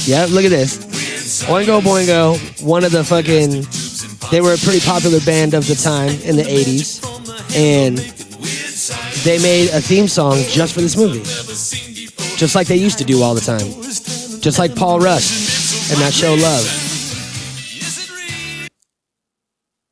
Yeah, 0.04 0.26
look 0.28 0.44
at 0.44 0.50
this. 0.50 1.44
Oingo 1.44 1.80
Boingo, 1.80 2.36
one 2.62 2.84
of 2.84 2.92
the 2.92 3.02
fucking. 3.02 3.64
They 4.30 4.42
were 4.42 4.52
a 4.52 4.58
pretty 4.58 4.80
popular 4.80 5.18
band 5.20 5.54
of 5.54 5.66
the 5.66 5.76
time 5.76 6.10
in 6.28 6.36
the 6.36 6.42
80s. 6.42 7.00
And 7.56 7.96
they 9.24 9.38
made 9.38 9.70
a 9.70 9.80
theme 9.80 10.08
song 10.08 10.42
just 10.50 10.74
for 10.74 10.82
this 10.82 10.94
movie. 10.94 11.22
Just 12.36 12.54
like 12.54 12.66
they 12.66 12.76
used 12.76 12.98
to 12.98 13.04
do 13.04 13.22
all 13.22 13.34
the 13.34 13.40
time. 13.40 13.66
Just 14.42 14.58
like 14.58 14.76
Paul 14.76 15.00
Rust 15.00 15.90
and 15.90 15.98
that 16.02 16.12
show 16.12 16.34
Love. 16.34 16.81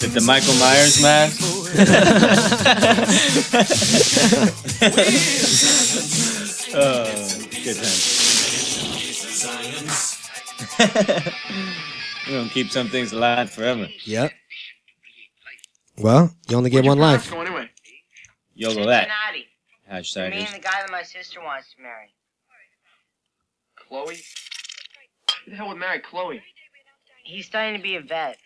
that 0.00 0.12
the 0.12 0.20
Michael 0.20 0.54
Myers 0.54 1.00
mask? 1.02 1.40
oh, 6.74 7.04
good 7.64 7.76
time. 7.76 7.84
We're 12.28 12.38
gonna 12.38 12.50
keep 12.50 12.70
some 12.70 12.88
things 12.88 13.12
alive 13.12 13.50
forever. 13.50 13.88
Yep. 14.04 14.32
Well, 15.98 16.30
you 16.48 16.56
only 16.56 16.70
get 16.70 16.84
one 16.84 16.98
life. 16.98 17.30
Go 17.30 17.40
anyway. 17.40 17.68
YOLO 18.54 18.86
that. 18.86 19.08
Cincinnati. 19.08 19.46
Hashtag. 19.90 20.30
Me 20.30 20.44
and 20.44 20.54
the 20.54 20.60
guy 20.60 20.80
that 20.80 20.90
my 20.90 21.02
sister 21.02 21.40
wants 21.40 21.74
to 21.74 21.82
marry. 21.82 22.12
Chloe? 23.76 24.18
Who 25.44 25.50
the 25.50 25.56
hell 25.56 25.68
would 25.68 25.78
marry 25.78 26.00
Chloe? 26.00 26.42
He's 27.24 27.46
studying 27.46 27.76
to 27.76 27.82
be 27.82 27.96
a 27.96 28.00
vet. 28.00 28.38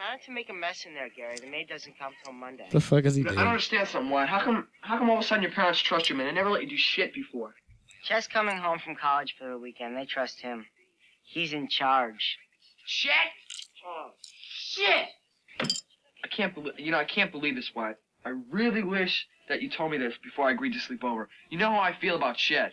Try 0.00 0.12
not 0.12 0.22
to 0.22 0.32
make 0.32 0.48
a 0.48 0.54
mess 0.54 0.86
in 0.86 0.94
there, 0.94 1.10
Gary. 1.14 1.36
The 1.36 1.46
maid 1.46 1.68
doesn't 1.68 1.98
come 1.98 2.14
till 2.24 2.32
Monday. 2.32 2.66
The 2.70 2.80
fuck 2.80 3.04
is 3.04 3.16
he 3.16 3.22
doing? 3.22 3.36
I 3.36 3.42
don't 3.42 3.50
understand 3.50 3.86
something, 3.86 4.10
Wyatt. 4.10 4.30
How 4.30 4.40
come 4.40 4.66
how 4.80 4.96
come 4.96 5.10
all 5.10 5.18
of 5.18 5.24
a 5.24 5.26
sudden 5.26 5.42
your 5.42 5.52
parents 5.52 5.78
trust 5.78 6.08
you, 6.08 6.16
man? 6.16 6.26
They 6.26 6.32
never 6.32 6.48
let 6.48 6.62
you 6.62 6.70
do 6.70 6.78
shit 6.78 7.12
before. 7.12 7.54
Chet's 8.02 8.26
coming 8.26 8.56
home 8.56 8.78
from 8.78 8.96
college 8.96 9.34
for 9.38 9.46
the 9.46 9.58
weekend. 9.58 9.98
They 9.98 10.06
trust 10.06 10.40
him. 10.40 10.64
He's 11.22 11.52
in 11.52 11.68
charge. 11.68 12.38
Shit! 12.86 13.12
Oh 13.86 14.12
shit! 14.22 15.08
I 15.60 16.28
can't 16.28 16.54
believe 16.54 16.80
you 16.80 16.92
know, 16.92 16.98
I 16.98 17.04
can't 17.04 17.30
believe 17.30 17.56
this, 17.56 17.70
Wyatt. 17.74 17.98
I 18.24 18.30
really 18.50 18.82
wish 18.82 19.26
that 19.50 19.60
you 19.60 19.68
told 19.68 19.90
me 19.90 19.98
this 19.98 20.14
before 20.24 20.48
I 20.48 20.52
agreed 20.52 20.72
to 20.72 20.80
sleep 20.80 21.04
over. 21.04 21.28
You 21.50 21.58
know 21.58 21.68
how 21.68 21.80
I 21.80 21.94
feel 22.00 22.16
about 22.16 22.38
Chet. 22.38 22.72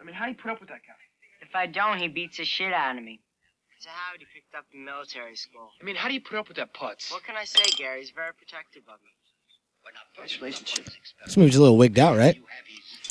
I 0.00 0.04
mean, 0.04 0.14
how 0.14 0.26
do 0.26 0.30
you 0.30 0.36
put 0.36 0.52
up 0.52 0.60
with 0.60 0.68
that 0.68 0.82
guy? 0.86 0.94
If 1.40 1.56
I 1.56 1.66
don't, 1.66 1.98
he 1.98 2.06
beats 2.06 2.36
the 2.36 2.44
shit 2.44 2.72
out 2.72 2.96
of 2.96 3.02
me. 3.02 3.20
It's 3.82 3.88
a 3.88 3.90
habit 3.90 4.20
he 4.20 4.26
picked 4.32 4.54
up 4.54 4.64
in 4.72 4.84
military 4.84 5.34
school. 5.34 5.72
I 5.80 5.84
mean, 5.84 5.96
how 5.96 6.06
do 6.06 6.14
you 6.14 6.20
put 6.20 6.38
up 6.38 6.46
with 6.46 6.56
that 6.56 6.72
putz? 6.72 7.10
What 7.10 7.24
can 7.24 7.34
I 7.34 7.42
say, 7.42 7.64
Gary? 7.76 7.98
He's 7.98 8.12
very 8.12 8.32
protective 8.32 8.84
of 8.86 9.00
me. 9.02 9.10
Nice 10.20 10.40
relationship. 10.40 10.86
This 11.26 11.36
movie's 11.36 11.56
a 11.56 11.60
little 11.60 11.76
wigged 11.76 11.98
out, 11.98 12.16
right? 12.16 12.40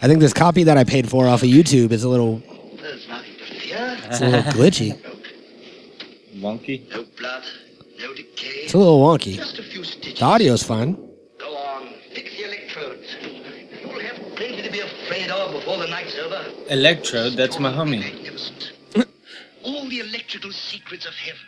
I 0.00 0.06
think 0.06 0.20
this 0.20 0.32
copy 0.32 0.62
that 0.62 0.78
I 0.78 0.84
paid 0.84 1.10
for 1.10 1.28
off 1.28 1.42
of 1.42 1.50
YouTube 1.50 1.92
is 1.92 2.02
a 2.04 2.08
little, 2.08 2.42
There's 2.80 3.06
nothing 3.06 3.34
to 3.36 3.60
fear. 3.60 3.98
it's 4.04 4.22
a 4.22 4.28
little 4.28 4.52
glitchy. 4.52 4.98
Wonky. 6.36 6.88
No 6.88 7.04
blood, 7.18 7.44
no 7.98 8.14
decay. 8.14 8.60
It's 8.64 8.72
a 8.72 8.78
little 8.78 8.98
wonky. 8.98 9.34
Just 9.34 9.58
a 9.58 9.62
few 9.62 9.84
stitches. 9.84 10.20
The 10.20 10.24
audio's 10.24 10.62
fine. 10.62 10.94
Go 11.38 11.54
on, 11.54 11.92
fix 12.14 12.34
the 12.34 12.44
electrodes. 12.44 13.14
You'll 13.82 14.00
have 14.00 14.16
plenty 14.36 14.62
to 14.62 14.72
be 14.72 14.80
afraid 14.80 15.30
of 15.30 15.52
before 15.52 15.76
the 15.76 15.88
night's 15.88 16.16
over. 16.16 16.59
Electrode, 16.70 17.32
that's 17.32 17.58
my 17.58 17.72
homie. 17.72 18.00
All 19.64 19.88
the 19.88 19.98
electrical 19.98 20.52
secrets 20.52 21.04
of 21.04 21.12
heaven. 21.14 21.40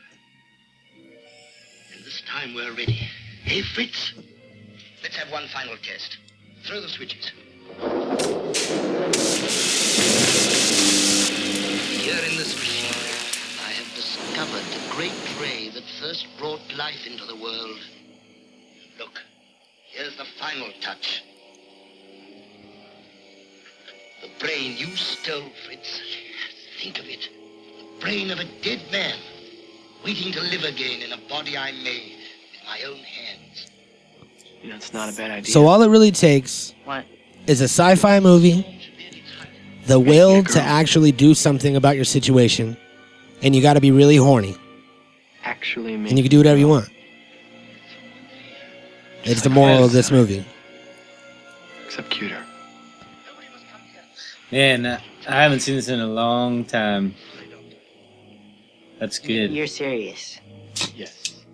And 1.94 2.04
this 2.04 2.22
time 2.22 2.54
we're 2.54 2.72
ready. 2.72 3.08
Hey, 3.44 3.62
Fritz? 3.62 4.14
Let's 5.00 5.14
have 5.14 5.30
one 5.30 5.46
final 5.46 5.76
test. 5.76 6.18
Throw 6.64 6.80
the 6.80 6.88
switches. 6.88 7.30
Here 12.02 12.24
in 12.28 12.36
this 12.36 12.56
machine, 12.56 12.92
I 13.64 13.70
have 13.70 13.94
discovered 13.94 14.64
the 14.74 14.80
great 14.90 15.40
ray 15.40 15.68
that 15.68 15.84
first 16.00 16.26
brought 16.36 16.62
life 16.76 17.06
into 17.06 17.24
the 17.26 17.36
world. 17.36 17.78
Look, 18.98 19.22
here's 19.88 20.16
the 20.16 20.26
final 20.40 20.72
touch. 20.80 21.22
The 24.22 24.28
brain 24.38 24.76
you 24.76 24.86
stole, 24.96 25.50
Fritz. 25.66 26.00
Think 26.80 26.98
of 26.98 27.06
it. 27.06 27.28
The 27.78 28.00
brain 28.00 28.30
of 28.30 28.38
a 28.38 28.44
dead 28.62 28.80
man, 28.90 29.16
waiting 30.04 30.32
to 30.32 30.40
live 30.40 30.64
again 30.64 31.02
in 31.02 31.12
a 31.12 31.18
body 31.28 31.56
I 31.56 31.72
made 31.72 32.12
with 32.52 32.62
my 32.66 32.82
own 32.86 32.98
hands. 32.98 33.70
You 34.62 34.70
know, 34.70 34.76
it's 34.76 34.92
not 34.92 35.12
a 35.12 35.16
bad 35.16 35.30
idea. 35.30 35.52
So 35.52 35.66
all 35.66 35.82
it 35.82 35.88
really 35.88 36.12
takes 36.12 36.72
What? 36.84 37.04
is 37.48 37.60
a 37.60 37.64
sci-fi 37.64 38.20
movie, 38.20 38.64
the 39.86 39.98
will 39.98 40.44
to 40.44 40.60
actually 40.60 41.10
do 41.10 41.34
something 41.34 41.74
about 41.74 41.96
your 41.96 42.04
situation, 42.04 42.76
and 43.42 43.56
you 43.56 43.62
got 43.62 43.74
to 43.74 43.80
be 43.80 43.90
really 43.90 44.16
horny, 44.16 44.56
Actually, 45.44 45.94
and 45.94 46.16
you 46.16 46.22
can 46.22 46.30
do 46.30 46.38
whatever 46.38 46.58
you 46.58 46.68
want. 46.68 46.88
It's 49.24 49.42
the 49.42 49.50
moral 49.50 49.84
of 49.84 49.90
this 49.92 50.10
movie. 50.12 50.44
Except 51.86 52.10
cuter. 52.10 52.44
Man, 54.52 54.84
I 54.84 55.02
I 55.26 55.42
haven't 55.44 55.60
seen 55.60 55.76
this 55.76 55.88
in 55.88 55.98
a 55.98 56.06
long 56.06 56.66
time. 56.66 57.14
That's 59.00 59.18
good. 59.18 59.50
You're 59.50 59.66
serious. 59.66 60.38
Yes. 60.94 61.44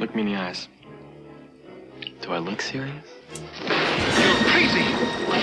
Look 0.00 0.12
me 0.16 0.22
in 0.22 0.28
the 0.32 0.36
eyes. 0.36 0.66
Do 2.20 2.32
I 2.32 2.38
look 2.38 2.60
serious? 2.60 2.92
You're 3.30 4.34
crazy! 4.50 4.84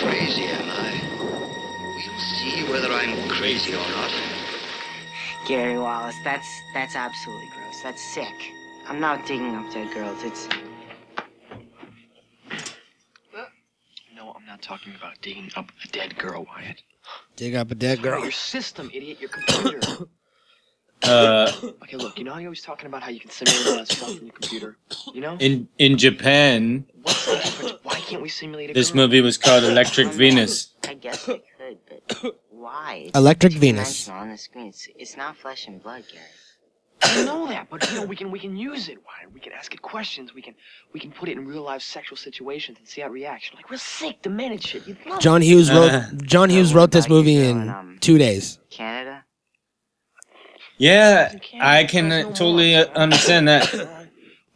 Crazy, 0.03 0.43
am 0.43 0.69
I? 0.69 0.91
We'll 1.95 2.19
see 2.19 2.69
whether 2.69 2.91
I'm 2.91 3.29
crazy 3.29 3.71
or 3.73 3.77
not. 3.77 4.11
Gary 5.47 5.79
Wallace, 5.79 6.15
that's 6.25 6.49
that's 6.73 6.97
absolutely 6.97 7.47
gross. 7.55 7.81
That's 7.81 8.01
sick. 8.13 8.51
I'm 8.87 8.99
not 8.99 9.25
digging 9.25 9.55
up 9.55 9.71
dead 9.71 9.93
girls. 9.93 10.21
It's 10.23 10.49
No, 14.21 14.33
I'm 14.37 14.45
not 14.45 14.61
talking 14.61 14.93
about 14.95 15.19
digging 15.21 15.49
up 15.55 15.71
a 15.83 15.87
dead 15.87 16.15
girl, 16.15 16.45
Wyatt. 16.45 16.83
Dig 17.35 17.55
up 17.55 17.71
a 17.71 17.75
dead 17.75 18.03
girl. 18.03 18.21
Your 18.21 18.31
system, 18.31 18.91
idiot. 18.93 19.19
Your 19.19 19.29
computer. 19.29 19.79
Uh, 21.03 21.51
okay, 21.81 21.97
look. 21.97 22.15
You 22.19 22.23
know 22.23 22.33
how 22.33 22.37
you're 22.37 22.49
always 22.49 22.61
talking 22.61 22.85
about 22.85 23.01
how 23.01 23.09
you 23.09 23.19
can 23.19 23.31
simulate 23.31 23.65
all 23.65 23.77
that 23.77 23.87
stuff 23.87 24.15
in 24.19 24.27
your 24.27 24.33
computer. 24.33 24.77
You 25.15 25.21
know? 25.21 25.35
in 25.39 25.67
in 25.79 25.97
Japan, 25.97 26.85
What's 27.01 27.25
the 27.25 27.37
difference? 27.37 27.73
Why 27.81 27.95
can't 28.01 28.21
we 28.21 28.29
simulate 28.29 28.69
a 28.69 28.73
this 28.73 28.91
girl? 28.91 29.07
movie 29.07 29.19
was 29.21 29.35
called 29.35 29.63
Electric 29.63 30.09
Venus. 30.09 30.69
I 30.87 30.93
guess 30.93 31.27
I 31.27 31.41
could. 31.57 31.77
but 31.89 32.39
why? 32.51 33.05
It's 33.07 33.17
Electric 33.17 33.53
Venus. 33.53 34.05
two-dimensional 34.05 34.21
On 34.21 34.29
the 34.29 34.37
screen, 34.37 34.67
it's, 34.67 34.87
it's 34.95 35.17
not 35.17 35.37
flesh 35.37 35.65
and 35.65 35.81
blood, 35.81 36.03
Gary. 36.13 36.23
I 37.03 37.23
know 37.25 37.47
that, 37.47 37.67
but 37.69 37.89
you 37.91 37.97
know 37.99 38.05
we 38.05 38.15
can 38.15 38.31
we 38.31 38.39
can 38.39 38.55
use 38.55 38.87
it. 38.89 38.97
Why? 39.03 39.31
We 39.33 39.39
can 39.39 39.53
ask 39.53 39.73
it 39.73 39.81
questions. 39.81 40.33
We 40.33 40.41
can 40.41 40.53
we 40.93 40.99
can 40.99 41.11
put 41.11 41.29
it 41.29 41.37
in 41.37 41.45
real 41.47 41.63
life 41.63 41.81
sexual 41.81 42.17
situations 42.17 42.77
and 42.79 42.87
see 42.87 43.01
how 43.01 43.07
it 43.07 43.11
reacts. 43.11 43.49
You're 43.51 43.57
like 43.57 43.69
real 43.69 43.79
sick, 43.79 44.21
demented 44.21 44.63
shit. 44.63 44.87
You'd 44.87 44.97
love 45.05 45.19
John 45.19 45.41
it. 45.41 45.45
Hughes 45.45 45.69
wrote 45.71 45.91
Uh, 45.91 46.03
John 46.23 46.49
Hughes 46.49 46.73
what 46.73 46.79
wrote 46.81 46.91
this 46.91 47.09
movie 47.09 47.35
doing, 47.35 47.61
in 47.61 47.69
um, 47.69 47.97
two 48.01 48.17
days. 48.17 48.59
Canada? 48.69 49.25
Yeah, 50.77 51.33
You 51.33 51.39
I 51.61 51.83
can 51.83 52.11
uh, 52.11 52.23
totally 52.33 52.75
uh, 52.75 52.85
understand 52.95 53.47
that. 53.47 54.07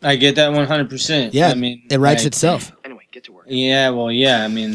I 0.02 0.16
get 0.16 0.36
that 0.36 0.52
100%. 0.52 1.30
Yeah, 1.34 1.50
I 1.50 1.54
mean, 1.56 1.84
it 1.90 1.98
writes 2.00 2.22
like, 2.24 2.28
itself. 2.28 2.72
Anyway, 2.84 3.04
get 3.12 3.24
to 3.26 3.32
work. 3.32 3.46
Yeah, 3.48 3.90
well, 3.92 4.12
yeah, 4.12 4.44
I 4.44 4.48
mean, 4.48 4.74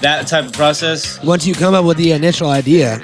that 0.00 0.26
type 0.26 0.44
of 0.46 0.52
process. 0.52 1.22
Once 1.22 1.46
you 1.46 1.54
come 1.54 1.74
up 1.74 1.84
with 1.84 1.96
the 1.98 2.12
initial 2.12 2.48
idea, 2.48 3.00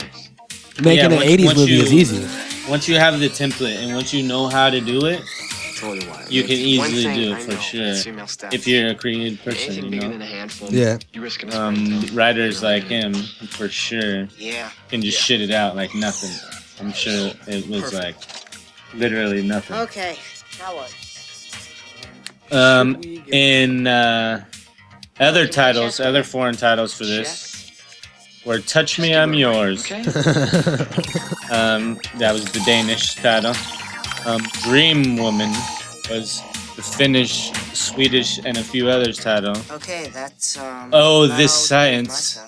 making 0.82 1.10
Yeah, 1.10 1.16
an 1.18 1.22
'80s 1.22 1.56
movie 1.56 1.72
you- 1.72 1.82
is 1.82 1.92
easy. 1.92 2.26
Once 2.68 2.88
you 2.88 2.96
have 2.96 3.18
the 3.18 3.28
template 3.28 3.76
and 3.82 3.94
once 3.94 4.12
you 4.12 4.22
know 4.22 4.48
how 4.48 4.70
to 4.70 4.80
do 4.80 5.06
it, 5.06 5.22
Totally 5.78 6.06
why. 6.06 6.26
You 6.28 6.42
can 6.42 6.52
easily 6.52 7.04
do 7.14 7.32
it 7.34 7.42
for 7.42 7.56
sure. 7.56 7.82
is 7.86 8.04
female 8.04 8.26
staff. 8.26 8.52
if 8.52 8.66
you're 8.68 8.88
a 8.90 8.94
creative 8.94 9.42
person, 9.42 9.90
you 9.92 10.00
know. 10.00 10.08
than 10.10 10.20
a 10.22 10.26
handful, 10.26 10.68
Yeah. 10.70 10.98
you 11.14 11.22
risk 11.22 11.42
an 11.42 11.52
Um, 11.54 12.04
writers 12.12 12.62
like 12.62 12.84
him, 12.86 13.14
for 13.48 13.68
sure, 13.70 14.28
Yeah. 14.38 14.68
can 14.90 15.00
just 15.00 15.18
shit 15.20 15.40
it 15.40 15.50
out 15.50 15.76
like 15.76 15.94
nothing. 15.94 16.30
I'm 16.80 16.92
sure 16.92 17.32
it 17.46 17.66
was 17.66 17.94
like 17.94 18.16
literally 18.94 19.42
nothing. 19.42 19.76
Okay, 19.78 20.16
now 20.58 20.74
what? 20.76 20.92
Um, 22.52 23.00
in 23.32 23.86
uh, 23.86 24.44
other 25.18 25.46
titles, 25.46 25.98
other 26.00 26.22
foreign 26.24 26.56
titles 26.56 26.92
for 26.92 27.04
this 27.06 27.49
were 28.44 28.58
"Touch 28.60 28.98
Me, 28.98 29.14
I'm 29.14 29.34
Yours." 29.34 29.84
Okay. 29.90 30.02
Um, 31.50 31.98
that 32.18 32.32
was 32.32 32.44
the 32.52 32.60
Danish 32.64 33.16
title. 33.16 33.54
Um, 34.24 34.40
"Dream 34.62 35.16
Woman" 35.16 35.50
was 36.08 36.40
the 36.76 36.82
Finnish, 36.82 37.50
Swedish, 37.74 38.38
and 38.38 38.56
a 38.56 38.62
few 38.62 38.88
others 38.88 39.18
title. 39.18 39.56
Okay, 39.70 40.10
that's 40.14 40.56
um. 40.56 40.90
Oh, 40.92 41.26
This 41.26 41.52
Science. 41.52 42.38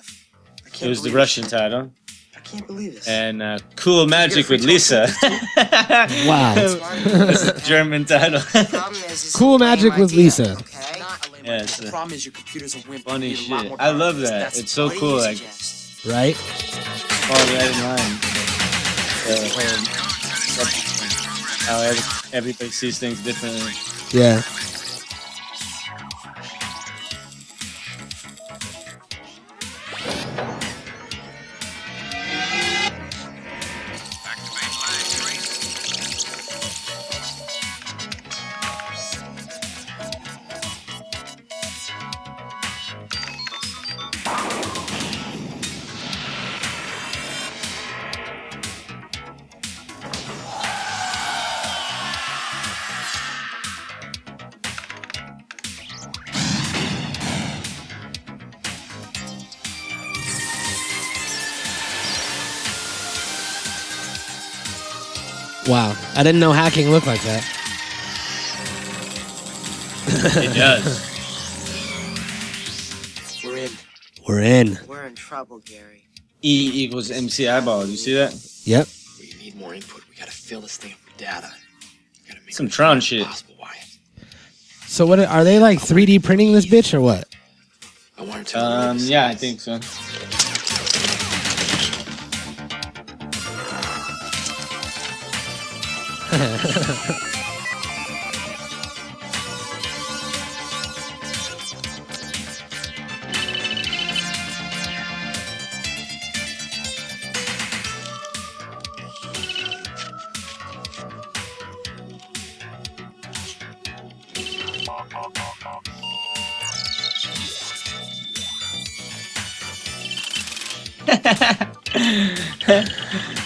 It 0.81 0.87
was 0.87 1.01
the 1.03 1.11
Russian 1.11 1.43
this. 1.43 1.51
title. 1.51 1.91
I 2.35 2.39
can't 2.39 2.65
believe 2.65 2.93
this. 2.95 3.07
And 3.09 3.41
uh, 3.43 3.59
"Cool 3.75 4.07
Magic 4.07 4.47
with 4.47 4.63
Lisa." 4.63 5.07
Wow. 6.25 6.55
That's 7.05 7.43
a 7.47 7.59
German 7.65 8.05
title. 8.05 8.39
Problem 8.41 8.93
is, 9.11 9.25
is 9.25 9.35
Cool 9.35 9.59
Magic 9.59 9.95
with 9.97 10.11
idea, 10.11 10.23
Lisa. 10.23 10.51
Okay. 10.53 11.01
Yeah, 11.43 11.63
the 11.63 11.87
problem 11.89 12.13
is 12.13 12.25
your 12.25 12.31
computer's 12.33 12.73
a 12.75 12.89
wimp. 12.89 13.03
funny 13.03 13.29
You 13.31 13.37
need 13.37 13.49
a 13.49 13.53
lot 13.53 13.61
shit. 13.63 13.81
I 13.81 13.89
love 13.91 14.19
that. 14.21 14.57
It's 14.57 14.71
so 14.71 14.89
cool. 14.89 15.17
Like, 15.17 15.37
suggest? 15.37 15.82
Right? 16.05 16.35
fall 16.35 17.35
right 17.55 17.71
in 17.71 17.79
line. 17.83 18.19
Uh, 19.25 19.47
how 21.65 21.79
every, 21.81 22.03
everybody 22.37 22.71
sees 22.71 22.99
things 22.99 23.23
differently. 23.23 23.71
Yeah. 24.11 24.41
I 66.23 66.27
didn't 66.27 66.39
know 66.39 66.53
hacking 66.53 66.89
looked 66.89 67.05
like 67.05 67.21
that. 67.23 67.43
It 70.37 70.55
does. 70.55 71.03
We're 73.43 73.57
in. 73.57 73.71
We're 74.25 74.39
in. 74.39 74.79
We're 74.87 75.03
in 75.03 75.15
trouble, 75.15 75.59
Gary. 75.65 76.05
E 76.41 76.85
equals 76.85 77.11
MC 77.11 77.49
eyeball. 77.49 77.87
You 77.87 77.97
see 77.97 78.13
that? 78.13 78.33
Yep. 78.63 78.87
We 79.19 79.33
need 79.43 79.57
more 79.57 79.73
input. 79.73 80.01
We 80.09 80.15
gotta 80.15 80.31
fill 80.31 80.61
this 80.61 80.77
thing 80.77 80.93
up 80.93 80.99
with 81.03 81.17
data. 81.17 81.51
We 82.21 82.29
gotta 82.29 82.45
make 82.45 82.55
Some 82.55 82.67
it 82.67 82.71
Tron 82.71 83.01
shit. 83.01 83.27
Possible, 83.27 83.55
Wyatt. 83.59 83.97
So 84.87 85.05
what 85.05 85.19
are 85.19 85.43
they 85.43 85.59
like 85.59 85.79
3D 85.79 86.23
printing 86.23 86.53
this 86.53 86.65
bitch 86.65 86.93
or 86.93 87.01
what? 87.01 87.27
I 88.17 88.21
want 88.21 88.47
to 88.47 88.59
Um, 88.63 88.97
yeah, 88.97 89.27
I 89.27 89.35
think 89.35 89.59
so. 89.59 89.77
Ha 96.33 96.39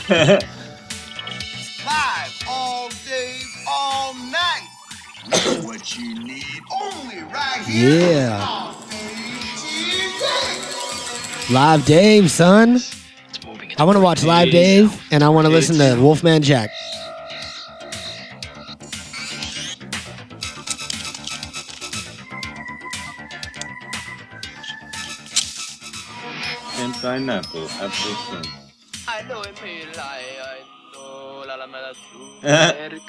ha 0.10 0.26
ha. 0.26 0.47
Live 11.50 11.86
Dave, 11.86 12.30
son. 12.30 12.78
I 13.78 13.86
want 13.86 13.96
to 13.96 14.02
watch 14.02 14.22
Live 14.26 14.52
Dave 14.52 15.02
and 15.14 15.24
I 15.24 15.30
want 15.30 15.48
to 15.48 15.50
listen 15.50 15.78
to 15.78 15.96
Wolfman 16.02 16.42
Jack. 16.42 16.72
And 26.80 26.94
pineapple, 26.96 27.70
apple. 27.80 28.42
I 29.08 29.22
know 29.30 29.42
it 29.44 29.58
may 29.64 29.86
lie, 29.96 30.24
I 30.44 30.60
know 30.94 31.46
la 31.48 31.56
la 31.56 31.66
ma 31.66 31.80
la 31.80 31.94
su. 31.94 32.20
Uh-huh. 32.44 32.74
Er, 32.78 33.00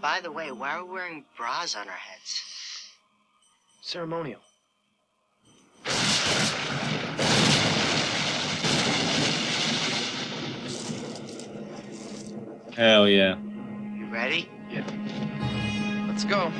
By 0.00 0.20
the 0.20 0.30
way, 0.30 0.52
why 0.52 0.76
are 0.76 0.84
we 0.84 0.92
wearing 0.92 1.24
bras 1.36 1.74
on 1.74 1.88
our 1.88 1.94
heads? 1.94 2.42
Ceremonial. 3.80 4.40
Hell 12.76 13.08
yeah. 13.08 13.38
You 13.96 14.06
ready? 14.06 14.50
Yeah. 14.70 14.84
Let's 16.08 16.24
go. 16.24 16.52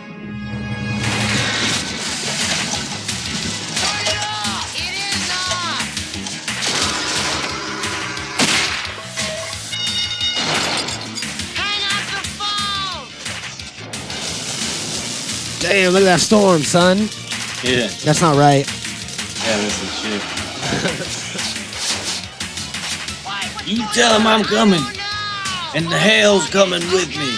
Damn, 15.68 15.92
look 15.92 16.02
at 16.02 16.05
that 16.05 16.20
storm, 16.20 16.62
son. 16.62 17.09
Yeah. 17.64 17.88
That's 18.05 18.20
not 18.20 18.37
right. 18.37 18.64
Yeah, 19.44 19.57
this 19.59 19.83
is 19.83 19.90
shit. 19.98 20.22
you 23.66 23.85
tell 23.92 24.16
him 24.16 24.29
I'm 24.29 24.44
coming. 24.44 24.81
And 25.74 25.87
the 25.90 25.98
hell's 25.98 26.48
coming 26.50 26.83
with 26.92 27.09
me. 27.09 27.35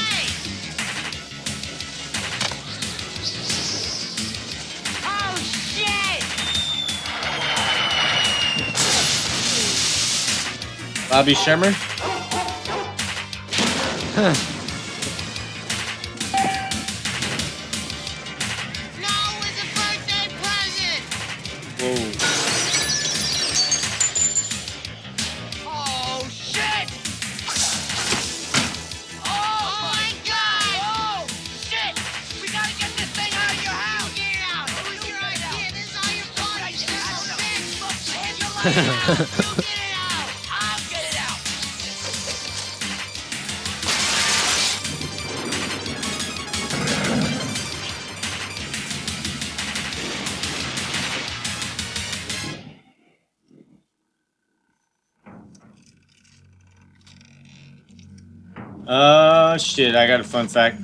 Oh 5.06 5.34
shit! 5.42 6.20
Bobby 11.08 11.32
Shermer? 11.32 11.74
Shit! 59.78 59.94
I 59.94 60.08
got 60.08 60.18
a 60.18 60.24
fun 60.24 60.48
fact. 60.48 60.80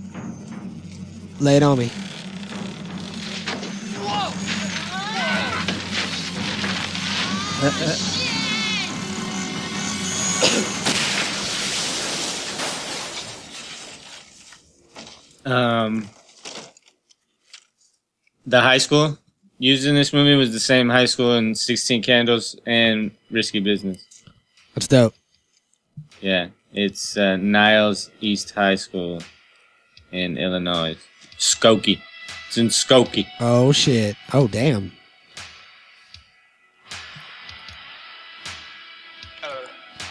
Lay 1.41 1.57
it 1.57 1.63
on 1.65 1.79
me. 1.79 1.91
Um, 15.47 16.09
the 18.47 18.63
high 18.63 18.79
school 18.79 19.19
used 19.59 19.87
in 19.87 19.95
this 19.95 20.15
movie 20.15 20.35
was 20.37 20.53
the 20.53 20.59
same 20.59 20.89
high 20.89 21.05
school 21.05 21.35
in 21.35 21.55
Sixteen 21.55 22.03
Candles 22.03 22.57
and 22.65 23.11
Risky 23.31 23.61
Business. 23.61 24.03
That's 24.75 24.89
dope. 24.89 25.13
Yeah, 26.23 26.49
it's 26.75 27.17
uh, 27.17 27.37
Niles 27.37 28.11
East 28.21 28.51
High 28.51 28.75
School 28.75 29.23
in 30.13 30.37
Illinois. 30.37 30.97
Skokie. 31.39 32.01
It's 32.49 32.59
in 32.59 32.69
Skokie. 32.69 33.27
Oh 33.41 33.73
shit. 33.73 34.17
Oh 34.33 34.49
damn. 34.49 34.93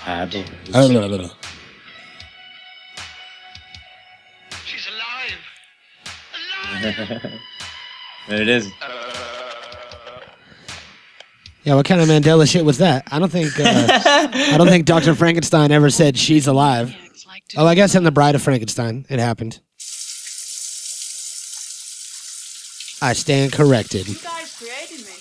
I 0.06 0.26
believe. 0.26 0.52
Oh, 0.74 0.88
no, 0.90 1.08
no, 1.08 1.18
no. 1.18 1.30
She's 4.66 4.88
alive. 4.88 5.40
there 8.28 8.42
it 8.42 8.50
is. 8.50 8.70
Yeah, 11.64 11.76
what 11.76 11.86
kind 11.86 12.02
of 12.02 12.10
Mandela 12.10 12.50
shit 12.50 12.66
was 12.66 12.80
that? 12.80 13.08
I 13.12 13.20
don't 13.20 13.32
think 13.32 13.58
uh, 13.58 13.64
I 13.64 14.56
don't 14.58 14.68
think 14.68 14.86
Dr. 14.86 15.16
Frankenstein 15.16 15.72
ever 15.72 15.90
said 15.90 16.18
she's 16.18 16.48
alive. 16.48 16.94
Oh, 17.56 17.66
I 17.66 17.76
guess 17.76 17.96
in 17.96 18.04
The 18.04 18.12
Bride 18.12 18.36
of 18.36 18.42
Frankenstein 18.42 19.06
it 19.10 19.20
happened. 19.20 19.60
I 23.02 23.14
stand 23.14 23.54
corrected. 23.54 24.08
You 24.08 24.16
guys 24.16 24.56
created 24.58 25.06
me. 25.06 25.14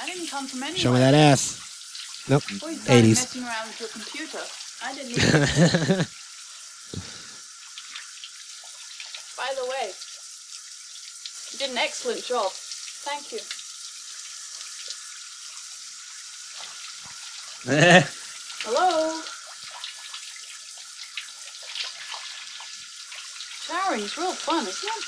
I 0.00 0.06
didn't 0.06 0.28
come 0.28 0.46
from 0.46 0.62
anywhere. 0.62 0.78
Show 0.78 0.92
me 0.92 0.98
that 0.98 1.14
ass. 1.14 1.58
Nope. 2.28 2.42
Well, 2.60 2.70
you 2.70 2.76
started 2.78 3.04
80s. 3.04 3.08
messing 3.08 3.42
around 3.44 3.66
with 3.68 3.80
your 3.80 3.88
computer. 3.88 4.38
I 4.84 4.94
didn't. 4.94 5.16
By 9.36 9.54
the 9.54 9.64
way, 9.70 9.92
you 11.52 11.58
did 11.58 11.70
an 11.70 11.78
excellent 11.78 12.24
job. 12.24 12.50
Thank 12.52 13.32
you. 13.32 13.38
Hello? 17.64 19.22
Showering's 23.62 24.18
real 24.18 24.32
fun, 24.32 24.66
isn't 24.66 24.88
it? 24.88 25.04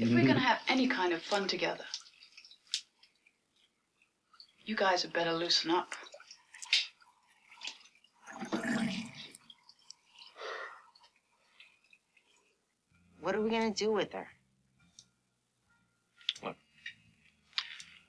If 0.00 0.12
we're 0.12 0.26
gonna 0.26 0.40
have 0.40 0.58
any 0.66 0.88
kind 0.88 1.12
of 1.12 1.22
fun 1.22 1.46
together, 1.46 1.84
you 4.64 4.74
guys 4.74 5.02
had 5.02 5.12
better 5.12 5.32
loosen 5.32 5.70
up. 5.70 5.94
What 13.20 13.36
are 13.36 13.40
we 13.40 13.50
gonna 13.50 13.72
do 13.72 13.92
with 13.92 14.12
her? 14.14 14.26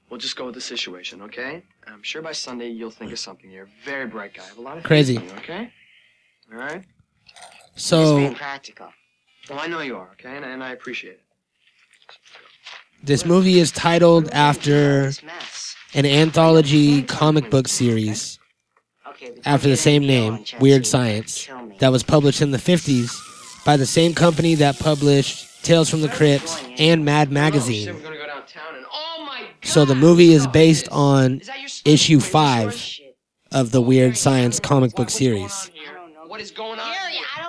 We'll 0.10 0.20
just 0.20 0.36
go 0.36 0.46
with 0.46 0.56
the 0.56 0.62
situation, 0.62 1.22
okay? 1.24 1.64
I'm 1.86 2.02
sure 2.02 2.22
by 2.22 2.32
Sunday 2.32 2.70
you'll 2.70 2.90
think 2.92 3.12
of 3.12 3.20
something. 3.20 3.50
You're 3.52 3.66
a 3.66 3.86
very 3.86 4.08
bright 4.08 4.34
guy. 4.34 4.44
I 4.44 4.48
have 4.48 4.58
a 4.58 4.62
lot 4.62 4.78
of 4.78 4.84
faith 4.84 4.88
Crazy. 4.88 5.16
in 5.18 5.24
you, 5.24 5.32
okay? 5.38 5.72
All 6.52 6.58
right? 6.58 6.84
Just 7.76 7.88
So 7.88 8.18
being 8.18 8.34
practical. 8.34 8.88
Well, 9.50 9.60
I 9.60 9.68
know 9.68 9.82
you 9.82 9.96
are, 9.98 10.10
okay? 10.14 10.36
And, 10.36 10.44
and 10.46 10.64
I 10.64 10.72
appreciate 10.72 11.14
it. 11.14 11.24
this 13.04 13.26
movie 13.26 13.60
is 13.60 13.72
titled 13.72 14.30
after 14.32 15.04
This 15.06 15.24
mess. 15.24 15.76
an 15.94 16.06
anthology 16.06 17.04
comic 17.04 17.50
book 17.52 17.68
series 17.68 18.40
Okay, 19.08 19.34
after 19.46 19.70
the 19.70 19.78
same 19.78 20.04
any 20.04 20.08
name, 20.30 20.44
Weird 20.60 20.88
Science, 20.88 21.46
kill 21.46 21.62
me. 21.66 21.76
that 21.80 21.92
was 21.92 22.04
published 22.04 22.42
in 22.42 22.52
the 22.52 22.58
50s 22.58 23.12
by 23.66 23.78
the 23.78 23.86
same 23.86 24.14
company 24.16 24.56
that 24.56 24.80
published 24.80 25.64
Tales 25.64 25.90
from 25.90 26.02
the 26.02 26.10
Crypt 26.10 26.64
and 26.80 27.04
Mad 27.06 27.28
Oh, 27.28 27.30
shit, 27.30 27.34
Magazine. 27.34 27.94
we're 27.96 28.02
gonna 28.02 28.16
go 28.18 28.26
downtown 28.28 28.76
and 28.76 28.76
my 28.76 28.79
god! 28.79 28.79
So 29.70 29.86
the 29.86 29.94
movie 29.94 30.34
is 30.34 30.48
based 30.48 30.90
on 30.92 31.42
issue? 31.86 32.20
5 32.20 33.00
of 33.52 33.72
the 33.72 33.80
Weird 33.80 34.18
Science 34.18 34.60
comic 34.60 34.96
book 34.96 35.12
series. 35.12 35.70
What 36.26 36.42
is 36.42 36.50
going 36.50 36.80
on 36.80 36.92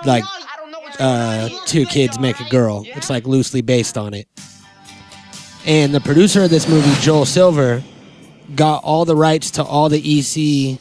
Like, 0.05 0.23
Uh, 0.99 1.49
two 1.65 1.87
kids 1.87 2.19
make 2.19 2.39
a 2.39 2.47
girl. 2.49 2.83
It's 2.85 3.09
like 3.09 3.25
loosely 3.25 3.61
based 3.61 3.97
on 3.97 4.13
it. 4.13 4.27
And 5.65 5.95
the 5.95 5.99
producer 5.99 6.43
of 6.43 6.51
this 6.51 6.67
movie, 6.69 6.93
Joel 7.01 7.25
Silver, 7.25 7.81
got 8.55 8.83
all 8.83 9.03
the 9.05 9.15
rights 9.15 9.49
to 9.51 9.63
all 9.63 9.89
the 9.89 9.99
EC 9.99 10.77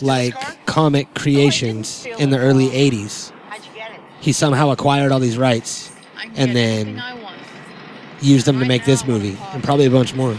like 0.00 0.34
comic 0.66 1.14
creations 1.14 2.06
in 2.18 2.30
the 2.30 2.38
early 2.38 2.68
80s. 2.68 3.32
How'd 3.48 3.58
you 3.66 3.72
get 3.74 3.90
it? 3.90 4.00
He 4.20 4.30
somehow 4.32 4.70
acquired 4.70 5.10
all 5.10 5.18
these 5.20 5.38
rights, 5.38 5.90
And 6.36 6.54
then- 6.54 7.02
used 8.20 8.46
them 8.46 8.60
to 8.60 8.64
make 8.66 8.84
this 8.84 9.04
movie, 9.04 9.36
and 9.52 9.64
probably 9.64 9.86
a 9.86 9.90
bunch 9.90 10.14
more. 10.14 10.36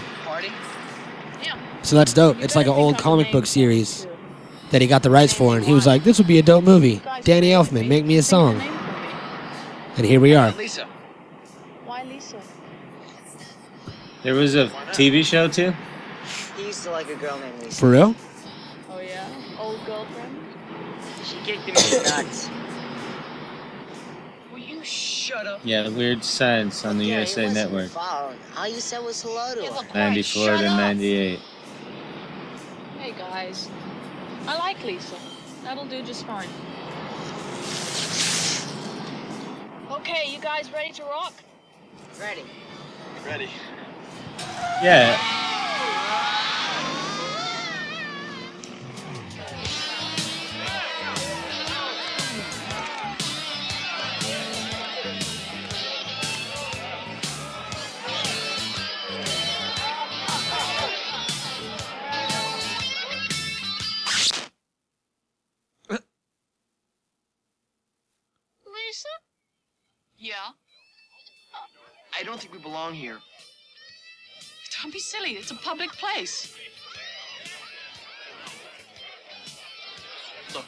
Party? 1.89 1.95
Yeah. 1.95 2.06
So 2.06 2.12
that's 2.12 2.13
dope. 2.13 2.43
It's 2.43 2.56
like 2.56 2.67
an 2.67 2.73
old 2.73 2.97
comic 2.97 3.32
book 3.32 3.45
series 3.45 4.08
that 4.71 4.82
he 4.82 4.88
got 4.88 5.04
the 5.04 5.10
rights 5.10 5.34
for, 5.34 5.56
and 5.56 5.65
he 5.65 5.73
was 5.73 5.86
like, 5.88 6.04
"This 6.04 6.17
would 6.17 6.28
be 6.28 6.39
a 6.39 6.43
dope 6.43 6.63
movie." 6.63 7.02
Danny 7.23 7.52
Elfman, 7.52 7.88
make 7.88 8.06
me 8.06 8.17
a 8.17 8.23
song, 8.23 8.62
and 9.97 10.06
here 10.06 10.19
we 10.19 10.36
are. 10.36 10.52
Lisa. 10.52 10.86
Why 11.86 12.04
Lisa? 12.04 12.38
There 14.23 14.34
was 14.34 14.56
a 14.56 14.67
TV 14.91 15.23
show 15.23 15.47
too. 15.47 15.73
He 16.58 16.67
used 16.67 16.84
to 16.84 16.91
like 16.91 17.10
a 17.10 17.15
girl 17.15 17.38
named 17.39 17.63
Lisa. 17.63 17.80
For 17.80 17.89
real? 17.91 18.15
Oh 18.89 19.00
yeah, 19.00 19.30
old 19.60 19.86
girlfriend. 19.86 20.38
She 21.23 21.38
kicked 21.45 21.63
him 21.63 21.76
in 21.76 22.04
the 22.04 22.10
nuts. 22.10 22.50
Will 24.52 24.60
you 24.60 24.84
shut 24.84 25.45
up? 25.47 25.62
Yeah, 25.63 25.88
Weird 25.89 26.23
Science 26.23 26.84
on 26.86 26.97
the 26.97 27.06
Gary, 27.08 27.23
it 27.23 27.30
USA 27.30 27.45
wasn't 27.45 27.71
Network, 27.71 27.89
phone. 27.91 28.36
All 28.58 28.67
you 28.67 28.82
said 28.82 29.04
was 29.04 29.21
hello 29.21 29.56
to 29.56 29.73
her. 29.73 29.93
'94 29.93 30.58
to 30.58 30.63
'98. 30.63 31.39
Hey 33.08 33.17
guys, 33.17 33.70
I 34.48 34.58
like 34.58 34.84
Lisa. 34.84 35.15
That'll 35.63 35.86
do 35.86 36.04
just 36.04 36.26
fine. 36.26 36.50
Okay, 39.89 40.30
you 40.30 40.41
guys 40.41 40.70
ready 40.74 40.91
to 40.91 41.04
rock? 41.04 41.32
Ready. 42.20 42.43
Ready. 43.26 43.48
Yeah. 44.84 45.17
Yeah. 70.17 70.34
I 72.19 72.23
don't 72.23 72.39
think 72.39 72.53
we 72.53 72.60
belong 72.60 72.93
here. 72.93 73.17
Don't 74.82 74.91
be 74.91 74.99
silly. 74.99 75.32
It's 75.32 75.51
a 75.51 75.56
public 75.56 75.91
place. 75.91 76.56
Look, 80.53 80.65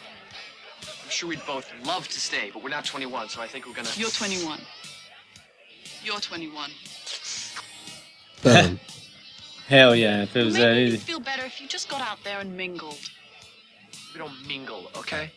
I'm 1.03 1.09
sure 1.09 1.29
we'd 1.29 1.45
both 1.45 1.71
love 1.83 2.07
to 2.07 2.19
stay, 2.19 2.51
but 2.53 2.63
we're 2.63 2.69
not 2.69 2.85
21, 2.85 3.29
so 3.29 3.41
I 3.41 3.47
think 3.47 3.65
we're 3.65 3.73
gonna. 3.73 3.89
You're 3.95 4.09
21. 4.09 4.59
You're 6.03 6.19
21. 6.19 6.71
Boom. 8.43 8.79
Hell 9.67 9.95
yeah! 9.95 10.23
If 10.23 10.35
it 10.35 10.45
was 10.45 10.55
that 10.55 10.77
easy. 10.77 10.93
you'd 10.93 11.01
feel 11.01 11.19
better 11.19 11.45
if 11.45 11.61
you 11.61 11.67
just 11.67 11.89
got 11.89 12.01
out 12.01 12.17
there 12.23 12.39
and 12.39 12.57
mingled. 12.57 12.97
We 14.13 14.19
don't 14.19 14.47
mingle, 14.47 14.89
okay? 14.97 15.31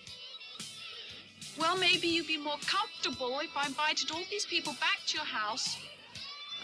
Well, 1.59 1.77
maybe 1.77 2.09
you'd 2.09 2.27
be 2.27 2.38
more 2.38 2.57
comfortable 2.67 3.38
if 3.41 3.57
I 3.57 3.67
invited 3.67 4.11
all 4.11 4.23
these 4.31 4.47
people 4.47 4.73
back 4.81 4.99
to 5.09 5.17
your 5.19 5.27
house 5.27 5.77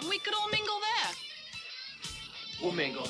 And 0.00 0.08
we 0.08 0.18
could 0.18 0.34
all 0.34 0.48
mingle 0.50 0.78
there. 0.80 1.14
We'll 2.62 2.72
mingle. 2.72 3.08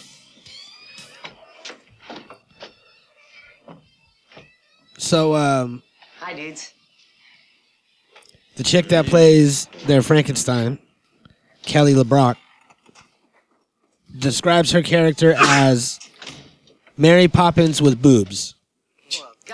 So, 4.99 5.35
um, 5.37 5.83
Hi, 6.21 6.35
dudes. 6.35 6.73
the 8.57 8.64
chick 8.64 8.88
that 8.88 9.07
plays 9.07 9.67
their 9.87 10.03
Frankenstein, 10.03 10.79
Kelly 11.62 11.95
LeBrock, 11.95 12.37
describes 14.19 14.73
her 14.73 14.83
character 14.83 15.35
as 15.38 16.01
Mary 16.97 17.29
Poppins 17.29 17.81
with 17.81 18.03
boobs. 18.03 18.55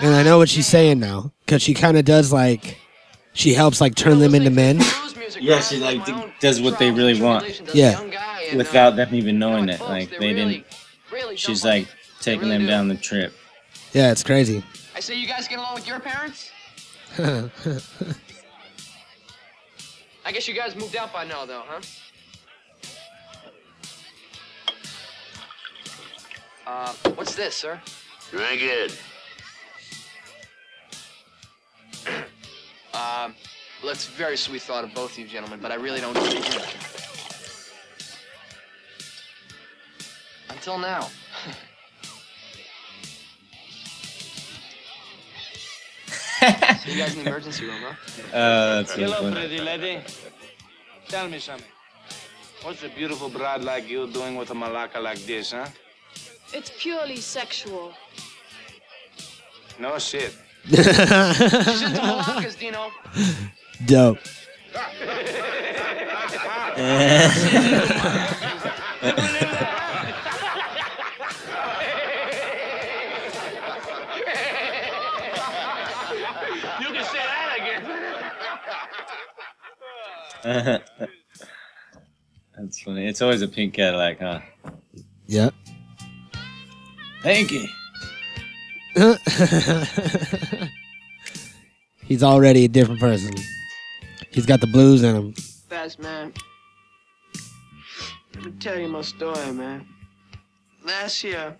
And 0.00 0.14
I 0.14 0.22
know 0.22 0.38
what 0.38 0.48
she's 0.48 0.66
saying 0.66 0.98
now, 1.00 1.32
because 1.44 1.62
she 1.62 1.74
kind 1.74 1.96
of 1.96 2.04
does 2.04 2.32
like, 2.32 2.78
she 3.32 3.54
helps 3.54 3.80
like 3.80 3.94
turn 3.94 4.18
them 4.18 4.34
into 4.34 4.50
men. 4.50 4.80
Yeah, 5.40 5.60
she 5.60 5.78
like 5.78 6.04
d- 6.04 6.32
does 6.40 6.60
what 6.60 6.78
they 6.78 6.90
really 6.90 7.20
want 7.20 7.62
Yeah. 7.74 8.00
without 8.56 8.96
them 8.96 9.14
even 9.14 9.38
knowing 9.38 9.68
it. 9.68 9.80
Like 9.80 10.10
they 10.18 10.32
didn't. 10.32 10.64
She's 11.36 11.64
like 11.64 11.86
taking 12.20 12.48
them 12.48 12.66
down 12.66 12.88
the 12.88 12.96
trip. 12.96 13.32
Yeah, 13.92 14.10
it's 14.10 14.22
crazy. 14.22 14.62
I 14.94 15.00
say 15.00 15.14
you 15.14 15.26
guys 15.26 15.48
get 15.48 15.58
along 15.58 15.74
with 15.74 15.86
your 15.86 16.00
parents? 16.00 16.50
I 20.26 20.32
guess 20.32 20.48
you 20.48 20.54
guys 20.54 20.74
moved 20.74 20.96
out 20.96 21.12
by 21.12 21.24
now, 21.24 21.44
though, 21.44 21.62
huh? 21.66 21.80
Uh, 26.66 26.92
what's 27.14 27.34
this, 27.34 27.54
sir? 27.56 27.80
Drink 28.30 28.62
it. 28.62 28.98
Um, 32.06 33.34
well, 33.82 33.92
that's 33.92 34.06
a 34.08 34.10
very 34.12 34.36
sweet 34.36 34.62
thought 34.62 34.84
of 34.84 34.94
both 34.94 35.12
of 35.12 35.18
you 35.18 35.26
gentlemen, 35.26 35.58
but 35.60 35.72
I 35.72 35.74
really 35.76 36.00
don't 36.00 36.14
need 36.14 36.38
a. 36.38 36.62
Until 40.50 40.78
now. 40.78 41.08
See 46.84 46.92
you 46.92 46.98
guys 46.98 47.16
in 47.16 47.24
the 47.24 47.30
emergency 47.30 47.64
room, 47.66 47.80
huh? 47.82 48.36
Uh, 48.36 48.76
that's 48.76 48.96
really 48.96 49.12
Hello, 49.12 49.22
funny. 49.22 49.34
pretty 49.48 49.60
lady. 49.60 50.02
Tell 51.08 51.28
me 51.28 51.38
something. 51.38 51.66
What's 52.62 52.82
a 52.82 52.88
beautiful 52.88 53.28
broad 53.28 53.62
like 53.62 53.88
you 53.88 54.06
doing 54.06 54.36
with 54.36 54.50
a 54.50 54.54
malaka 54.54 55.02
like 55.02 55.18
this, 55.26 55.52
huh? 55.52 55.66
It's 56.52 56.70
purely 56.78 57.16
sexual. 57.16 57.92
No 59.78 59.98
shit. 59.98 60.34
She's 60.66 60.78
into 60.78 62.00
malakas, 62.00 62.56
Dope. 63.86 64.18
You 76.80 76.88
can 76.92 77.04
say 77.04 77.22
that 77.22 77.48
again. 77.58 77.82
That's 82.56 82.78
funny. 82.82 83.06
It's 83.06 83.20
always 83.22 83.42
a 83.42 83.48
pink 83.48 83.74
Cadillac, 83.74 84.18
huh? 84.20 84.40
Yeah. 85.26 85.50
Pinky. 87.22 87.68
He's 92.04 92.22
already 92.22 92.64
a 92.64 92.68
different 92.68 93.00
person. 93.00 93.34
He's 94.30 94.46
got 94.46 94.60
the 94.60 94.68
blues 94.68 95.02
in 95.02 95.16
him. 95.16 95.32
Fast 95.68 95.98
man. 95.98 96.32
Let 98.34 98.44
me 98.44 98.52
tell 98.60 98.78
you 98.78 98.88
my 98.88 99.02
story, 99.02 99.52
man. 99.52 99.86
Last 100.84 101.24
year, 101.24 101.56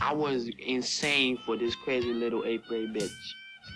I 0.00 0.12
was 0.12 0.50
insane 0.58 1.38
for 1.46 1.56
this 1.56 1.74
crazy 1.76 2.12
little 2.12 2.44
eighth 2.44 2.66
grade 2.68 2.92
bitch. 2.94 3.10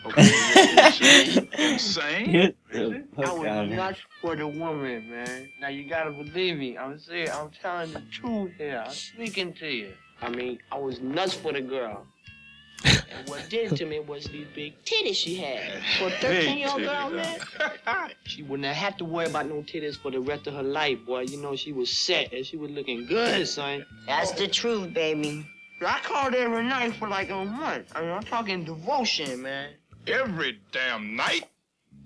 Okay? 0.06 1.48
Insane? 1.72 2.32
Get 2.32 2.56
the 2.70 3.04
I 3.16 3.32
was 3.32 3.46
out 3.46 3.64
of 3.64 3.68
here. 3.68 3.76
nuts 3.76 4.00
for 4.20 4.36
the 4.36 4.46
woman, 4.46 5.08
man. 5.10 5.48
Now 5.60 5.68
you 5.68 5.88
gotta 5.88 6.10
believe 6.10 6.58
me. 6.58 6.76
I'm 6.76 6.98
serious. 6.98 7.30
I'm 7.34 7.50
telling 7.62 7.92
the 7.92 8.02
truth 8.12 8.52
here. 8.58 8.82
I'm 8.86 8.92
speaking 8.92 9.54
to 9.54 9.66
you. 9.66 9.94
I 10.20 10.28
mean, 10.28 10.58
I 10.70 10.78
was 10.78 11.00
nuts 11.00 11.32
for 11.34 11.52
the 11.52 11.62
girl. 11.62 12.06
And 12.84 13.28
what 13.28 13.48
did 13.48 13.72
it 13.72 13.76
to 13.76 13.86
me 13.86 14.00
was 14.00 14.24
these 14.24 14.46
big 14.54 14.82
titties 14.84 15.16
she 15.16 15.36
had. 15.36 15.82
For 15.98 16.08
a 16.08 16.10
13 16.10 16.58
year 16.58 16.68
old 16.70 16.82
girl, 16.82 17.10
man. 17.10 17.40
She 18.24 18.42
wouldn't 18.42 18.66
have 18.66 18.76
had 18.76 18.98
to 18.98 19.04
worry 19.04 19.26
about 19.26 19.46
no 19.46 19.56
titties 19.56 19.96
for 19.96 20.10
the 20.10 20.20
rest 20.20 20.46
of 20.46 20.54
her 20.54 20.62
life, 20.62 20.98
boy. 21.06 21.20
You 21.22 21.40
know, 21.40 21.56
she 21.56 21.72
was 21.72 21.90
set 21.90 22.32
and 22.32 22.44
she 22.44 22.56
was 22.56 22.70
looking 22.70 23.06
good, 23.06 23.46
son. 23.46 23.84
That's 24.06 24.32
the 24.32 24.48
truth, 24.48 24.92
baby. 24.92 25.46
I 25.84 26.00
called 26.02 26.34
every 26.34 26.64
night 26.64 26.94
for 26.94 27.08
like 27.08 27.30
a 27.30 27.44
month. 27.44 27.92
I 27.94 28.00
mean, 28.00 28.10
I'm 28.10 28.22
talking 28.22 28.64
devotion, 28.64 29.42
man. 29.42 29.70
Every 30.06 30.58
damn 30.72 31.16
night? 31.16 31.46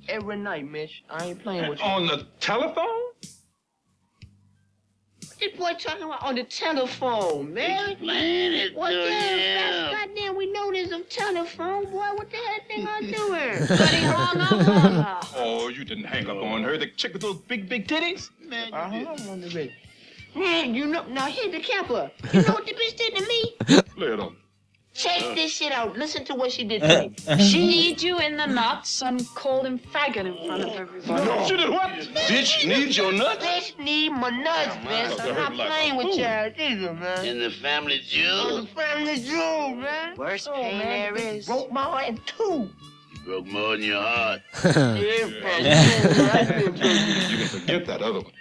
Every 0.08 0.36
night, 0.36 0.70
Mitch. 0.70 1.04
I 1.10 1.26
ain't 1.26 1.42
playing 1.42 1.68
with 1.68 1.78
you. 1.78 1.84
On 1.84 2.06
the 2.06 2.26
telephone? 2.40 3.12
This 5.38 5.52
boy 5.56 5.72
talking 5.78 6.02
about 6.02 6.22
on 6.24 6.34
the 6.34 6.42
telephone, 6.44 7.54
man. 7.54 7.90
Explain 7.90 8.52
it 8.54 8.74
What 8.76 8.90
to 8.90 8.96
the 8.96 9.10
him. 9.10 9.58
hell? 9.58 9.92
Goddamn, 9.92 10.36
we 10.36 10.50
know 10.50 10.72
there's 10.72 10.90
a 10.90 11.00
telephone, 11.02 11.84
boy. 11.84 12.06
What 12.14 12.28
the 12.30 12.36
hell 12.36 12.58
think 12.66 12.88
I'm 12.88 13.02
doing? 13.02 13.66
But 13.68 13.88
he 13.90 14.02
hung 14.04 14.40
up. 14.40 15.24
Oh, 15.36 15.68
you 15.68 15.84
didn't 15.84 16.04
hang 16.04 16.28
up 16.28 16.38
on 16.38 16.64
her. 16.64 16.76
The 16.76 16.88
chick 16.88 17.12
with 17.12 17.22
those 17.22 17.36
big, 17.36 17.68
big 17.68 17.86
titties? 17.86 18.30
Man, 18.40 18.74
I 18.74 18.98
you 18.98 19.06
uh-huh, 19.06 19.14
hung 19.16 19.26
up 19.26 19.32
on 19.32 19.40
the 19.40 19.48
bitch. 19.48 19.72
Man, 20.34 20.74
you 20.74 20.86
know, 20.86 21.04
now 21.06 21.26
here's 21.26 21.52
the 21.52 21.60
camper. 21.60 22.10
You 22.32 22.42
know 22.42 22.54
what 22.54 22.66
the 22.66 22.72
bitch 22.72 22.96
did 22.96 23.14
to 23.16 23.26
me? 23.26 23.56
Lay 23.96 24.12
it 24.14 24.20
on. 24.20 24.36
Check 24.98 25.22
oh. 25.22 25.34
this 25.36 25.52
shit 25.52 25.70
out. 25.70 25.96
Listen 25.96 26.24
to 26.24 26.34
what 26.34 26.50
she 26.50 26.64
did 26.64 26.82
to 26.82 26.98
uh, 26.98 27.00
me. 27.02 27.12
Uh-huh. 27.28 27.36
She 27.38 27.64
kneed 27.64 28.02
you 28.02 28.18
in 28.18 28.36
the 28.36 28.46
nuts 28.46 29.00
and 29.00 29.24
called 29.36 29.64
him 29.64 29.78
faggot 29.78 30.26
in 30.26 30.36
front 30.44 30.64
of 30.64 30.70
everybody. 30.70 31.24
No, 31.24 31.46
She 31.46 31.56
did 31.56 31.70
what? 31.70 31.90
Bitch 32.26 32.66
needs 32.66 32.96
your 32.96 33.12
nuts? 33.12 33.44
Bitch 33.46 33.78
need 33.78 34.10
my 34.10 34.30
nuts, 34.30 34.74
man. 34.84 35.16
So 35.16 35.30
I'm 35.30 35.56
not 35.56 35.68
playing 35.68 35.96
with 35.96 36.18
y'all 36.18 36.50
either, 36.58 36.94
man. 36.94 37.24
in 37.24 37.38
the 37.38 37.50
family 37.50 38.00
I'm 38.00 38.06
jewel. 38.08 38.66
family 38.66 39.20
jewel, 39.20 39.74
man. 39.76 40.16
Worst 40.16 40.48
Oh, 40.50 40.54
pain 40.54 40.78
man, 40.78 41.14
there. 41.14 41.42
Broke 41.42 41.70
my 41.70 41.82
heart 41.84 42.08
in 42.08 42.20
two. 42.26 42.68
You 43.12 43.20
broke 43.24 43.46
more 43.46 43.76
than 43.76 43.82
your 43.84 44.02
heart. 44.02 44.40
Yeah, 44.64 45.60
yeah. 45.60 46.58
You 46.58 47.36
can 47.38 47.46
forget 47.46 47.86
that 47.86 48.02
other 48.02 48.20
one. 48.20 48.32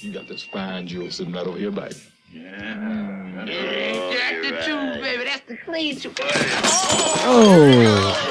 You 0.00 0.12
got 0.12 0.26
this 0.26 0.42
fine 0.42 0.88
jewel 0.88 1.10
sitting 1.12 1.32
right 1.32 1.46
over 1.46 1.58
here 1.58 1.70
by 1.70 1.90
you. 2.32 2.42
Yeah. 2.42 3.44
That's 3.44 4.46
the 4.46 4.52
truth, 4.64 5.02
baby. 5.02 5.24
That's 5.24 5.42
the 5.46 5.56
clean 5.56 5.98
truth. 5.98 6.16
Oh. 7.22 8.26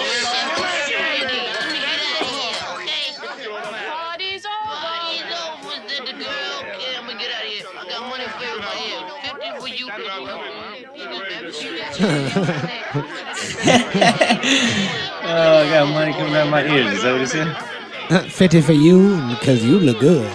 Oh, 15.31 15.61
I 15.61 15.69
got 15.69 15.93
money 15.93 16.11
coming 16.13 16.33
out 16.33 16.45
of 16.45 16.49
my 16.51 16.63
ears. 16.65 16.93
Is 16.93 17.03
that 17.03 17.11
what 17.11 17.21
you 17.21 17.27
said? 17.27 18.31
50 18.31 18.61
for 18.61 18.73
you 18.73 19.15
because 19.29 19.63
you 19.63 19.77
look 19.79 19.99
good. 19.99 20.25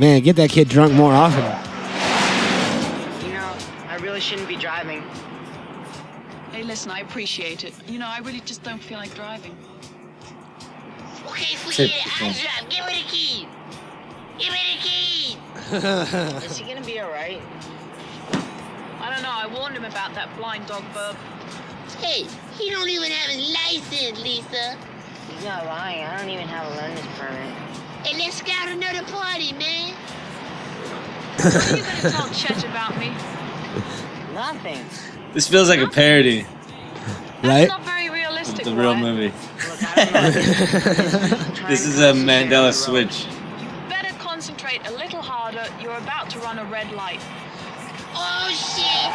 Man, 0.00 0.22
get 0.22 0.36
that 0.36 0.48
kid 0.48 0.66
drunk 0.66 0.94
more 0.94 1.12
often. 1.12 1.44
You 3.22 3.34
know, 3.34 3.54
I 3.86 3.98
really 4.00 4.18
shouldn't 4.18 4.48
be 4.48 4.56
driving. 4.56 5.02
Hey, 6.52 6.62
listen, 6.62 6.90
I 6.90 7.00
appreciate 7.00 7.64
it. 7.64 7.74
You 7.86 7.98
know, 7.98 8.06
I 8.06 8.20
really 8.20 8.40
just 8.40 8.62
don't 8.62 8.82
feel 8.82 8.96
like 8.96 9.14
driving. 9.14 9.54
Okay, 11.26 11.54
forget 11.56 11.90
it. 11.90 12.22
I 12.22 12.32
drive. 12.32 12.70
Give 12.70 12.86
me 12.86 13.02
the 13.02 13.08
key. 13.10 13.48
Give 14.38 14.52
me 14.54 14.60
the 14.72 14.80
key. 14.80 16.46
Is 16.46 16.56
he 16.56 16.64
gonna 16.66 16.86
be 16.86 16.98
alright? 16.98 17.42
I 19.02 19.10
don't 19.12 19.22
know, 19.22 19.28
I 19.30 19.54
warned 19.54 19.76
him 19.76 19.84
about 19.84 20.14
that 20.14 20.34
blind 20.38 20.66
dog 20.66 20.82
burp. 20.94 21.16
Hey, 21.98 22.24
he 22.58 22.70
don't 22.70 22.88
even 22.88 23.10
have 23.10 23.36
his 23.36 23.52
license, 23.52 24.18
Lisa. 24.22 24.78
He's 25.28 25.44
not 25.44 25.66
lying. 25.66 26.06
I 26.06 26.18
don't 26.18 26.30
even 26.30 26.48
have 26.48 26.72
a 26.72 26.76
learner's 26.76 27.06
permit. 27.18 27.70
Hey, 28.04 28.16
let's 28.18 28.40
go 28.42 28.52
to 28.66 28.72
another 28.72 29.02
party, 29.10 29.52
man. 29.52 29.94
What 31.36 31.54
are 31.72 31.76
you 31.76 31.82
going 31.82 31.96
to 31.96 32.10
tell 32.10 32.28
Chet 32.30 32.64
about 32.64 32.98
me? 32.98 33.12
Nothing. 34.34 34.84
This 35.32 35.48
feels 35.48 35.68
like 35.68 35.80
a 35.80 35.88
parody 35.88 36.42
That's 37.42 37.44
Right? 37.44 37.68
not 37.68 37.84
very 37.84 38.06
of 38.08 38.14
realistic, 38.14 38.64
the 38.64 38.74
real 38.74 38.92
Wyatt. 38.94 39.02
movie. 39.02 39.26
Look, 39.68 39.82
I 39.98 40.04
don't 40.04 40.12
know. 40.12 41.38
This 41.68 41.86
is 41.86 42.00
a 42.00 42.12
Mandela 42.12 42.72
switch. 42.72 43.26
You 43.26 43.66
better 43.88 44.12
concentrate 44.18 44.86
a 44.88 44.92
little 44.92 45.22
harder. 45.22 45.64
You're 45.80 45.96
about 45.98 46.30
to 46.30 46.38
run 46.40 46.58
a 46.58 46.64
red 46.64 46.90
light. 46.92 47.20
Oh, 48.14 48.48
shit. 48.50 49.10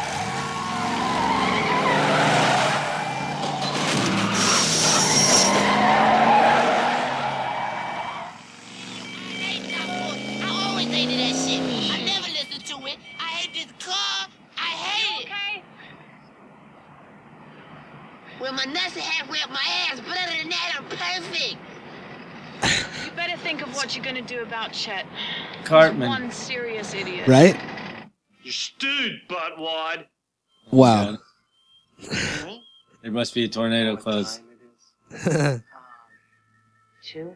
Well, 18.45 18.53
my 18.53 18.65
nuts 18.65 18.95
are 18.95 18.99
halfway 18.99 19.41
up 19.41 19.49
my 19.49 19.65
ass, 19.89 19.99
but 20.07 20.15
other 20.19 20.37
than 20.37 20.49
that, 20.49 20.75
I'm 20.77 20.83
perfect. 20.83 21.57
You 23.03 23.11
better 23.15 23.35
think 23.37 23.63
of 23.63 23.75
what 23.75 23.95
you're 23.95 24.05
gonna 24.05 24.21
do 24.21 24.43
about 24.43 24.71
Chet. 24.71 25.07
Cartman. 25.63 26.07
One 26.07 26.29
serious 26.29 26.93
idiot. 26.93 27.27
Right? 27.27 27.59
You're 28.43 28.53
stewed, 28.53 29.21
buttwad. 29.27 30.05
Wow. 30.69 31.17
There 33.01 33.11
must 33.11 33.33
be 33.33 33.45
a 33.45 33.47
tornado 33.47 33.97
close. 33.97 34.39
Two? 37.01 37.35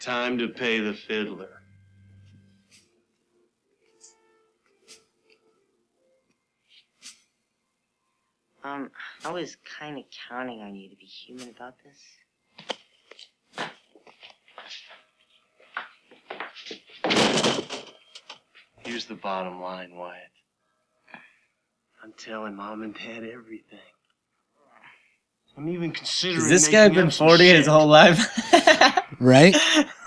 Time 0.00 0.38
to 0.38 0.48
pay 0.48 0.80
the 0.80 0.94
fiddler. 0.94 1.62
Um, 8.64 8.90
I 9.24 9.30
was 9.30 9.56
kind 9.78 9.98
of 9.98 10.04
counting 10.28 10.60
on 10.60 10.74
you 10.74 10.90
to 10.90 10.96
be 10.96 11.06
human 11.06 11.48
about 11.48 11.74
this. 11.84 11.96
Here's 18.84 19.06
the 19.06 19.14
bottom 19.14 19.60
line, 19.60 19.94
Wyatt. 19.94 20.22
I'm 22.02 22.12
telling 22.14 22.56
mom 22.56 22.82
and 22.82 22.94
dad 22.94 23.22
everything. 23.22 23.78
I'm 25.56 25.68
even 25.68 25.92
considering. 25.92 26.40
Has 26.40 26.48
this 26.48 26.68
guy 26.68 26.88
making 26.88 27.04
been 27.04 27.10
40 27.10 27.48
his 27.48 27.66
whole 27.68 27.86
life? 27.86 28.18
right? 29.20 29.54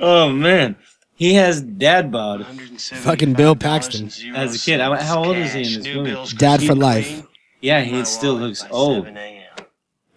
oh 0.00 0.30
man, 0.30 0.76
he 1.16 1.34
has 1.34 1.60
dad 1.60 2.12
bod. 2.12 2.46
Fucking 2.78 3.32
Bill 3.32 3.56
Paxton. 3.56 4.10
As 4.36 4.54
a 4.54 4.58
kid, 4.58 4.80
how 4.80 5.24
old 5.24 5.36
is 5.36 5.54
he 5.54 5.74
in 5.74 5.82
this 5.82 5.94
movie? 5.94 6.36
Dad 6.36 6.62
for 6.62 6.76
life. 6.76 7.24
Yeah, 7.60 7.80
he 7.82 8.04
still 8.04 8.34
looks 8.34 8.64
old. 8.70 9.06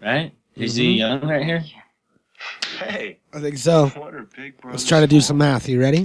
Right? 0.00 0.32
Is 0.56 0.74
he 0.76 0.94
Mhm. 0.94 0.98
young 0.98 1.20
right 1.22 1.44
here? 1.44 1.64
Hey, 2.78 3.18
I 3.32 3.40
think 3.40 3.58
so. 3.58 3.86
what 3.88 4.14
are 4.14 4.28
big 4.36 4.60
brothers 4.60 4.80
Let's 4.80 4.88
try 4.88 5.00
to 5.00 5.06
do 5.06 5.20
some 5.20 5.38
math. 5.38 5.68
You 5.68 5.80
ready? 5.80 6.04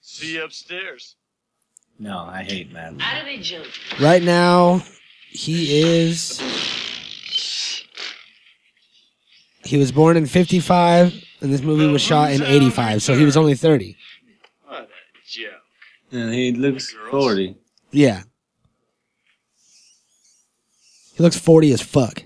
See 0.00 0.34
you 0.34 0.44
upstairs. 0.44 1.16
No, 1.98 2.18
I 2.18 2.42
hate 2.42 2.72
math. 2.72 2.98
How 3.00 3.20
do 3.20 3.24
they 3.24 3.38
jump? 3.38 3.66
Right 3.98 4.22
now, 4.22 4.82
he 5.30 5.80
is. 5.82 6.40
He 9.64 9.76
was 9.78 9.90
born 9.90 10.16
in 10.16 10.26
55, 10.26 11.12
and 11.40 11.52
this 11.52 11.62
movie 11.62 11.86
was 11.86 12.02
shot 12.02 12.30
in 12.32 12.42
85, 12.42 13.02
so 13.02 13.14
he 13.16 13.24
was 13.24 13.36
only 13.36 13.54
30. 13.54 13.96
What 14.66 14.82
a 14.82 14.86
joke. 15.28 15.52
And 16.12 16.32
he 16.32 16.52
looks 16.52 16.94
40. 17.10 17.56
Yeah. 17.90 18.22
He 21.16 21.22
looks 21.22 21.38
40 21.38 21.72
as 21.72 21.80
fuck. 21.80 22.22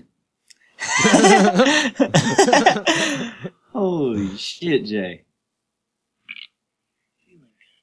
Holy 3.71 4.35
shit, 4.35 4.83
Jay. 4.85 5.23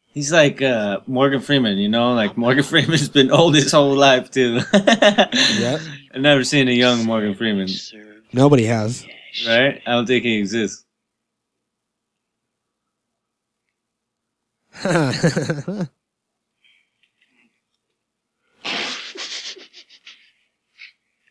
He's 0.08 0.30
like 0.30 0.60
uh, 0.60 1.00
Morgan 1.06 1.40
Freeman, 1.40 1.78
you 1.78 1.88
know? 1.88 2.12
Like 2.12 2.36
Morgan 2.36 2.64
Freeman's 2.64 3.08
been 3.08 3.30
old 3.30 3.54
his 3.54 3.72
whole 3.72 3.94
life, 3.94 4.30
too. 4.30 4.60
Yep. 4.72 5.80
I've 6.14 6.20
never 6.20 6.44
seen 6.44 6.68
a 6.68 6.72
young 6.72 7.06
Morgan 7.06 7.34
Freeman. 7.34 7.68
Nobody 8.34 8.64
has. 8.64 9.06
Right? 9.46 9.80
I 9.86 9.92
don't 9.92 10.06
think 10.06 10.24
he 10.24 10.36
exists. 10.38 10.84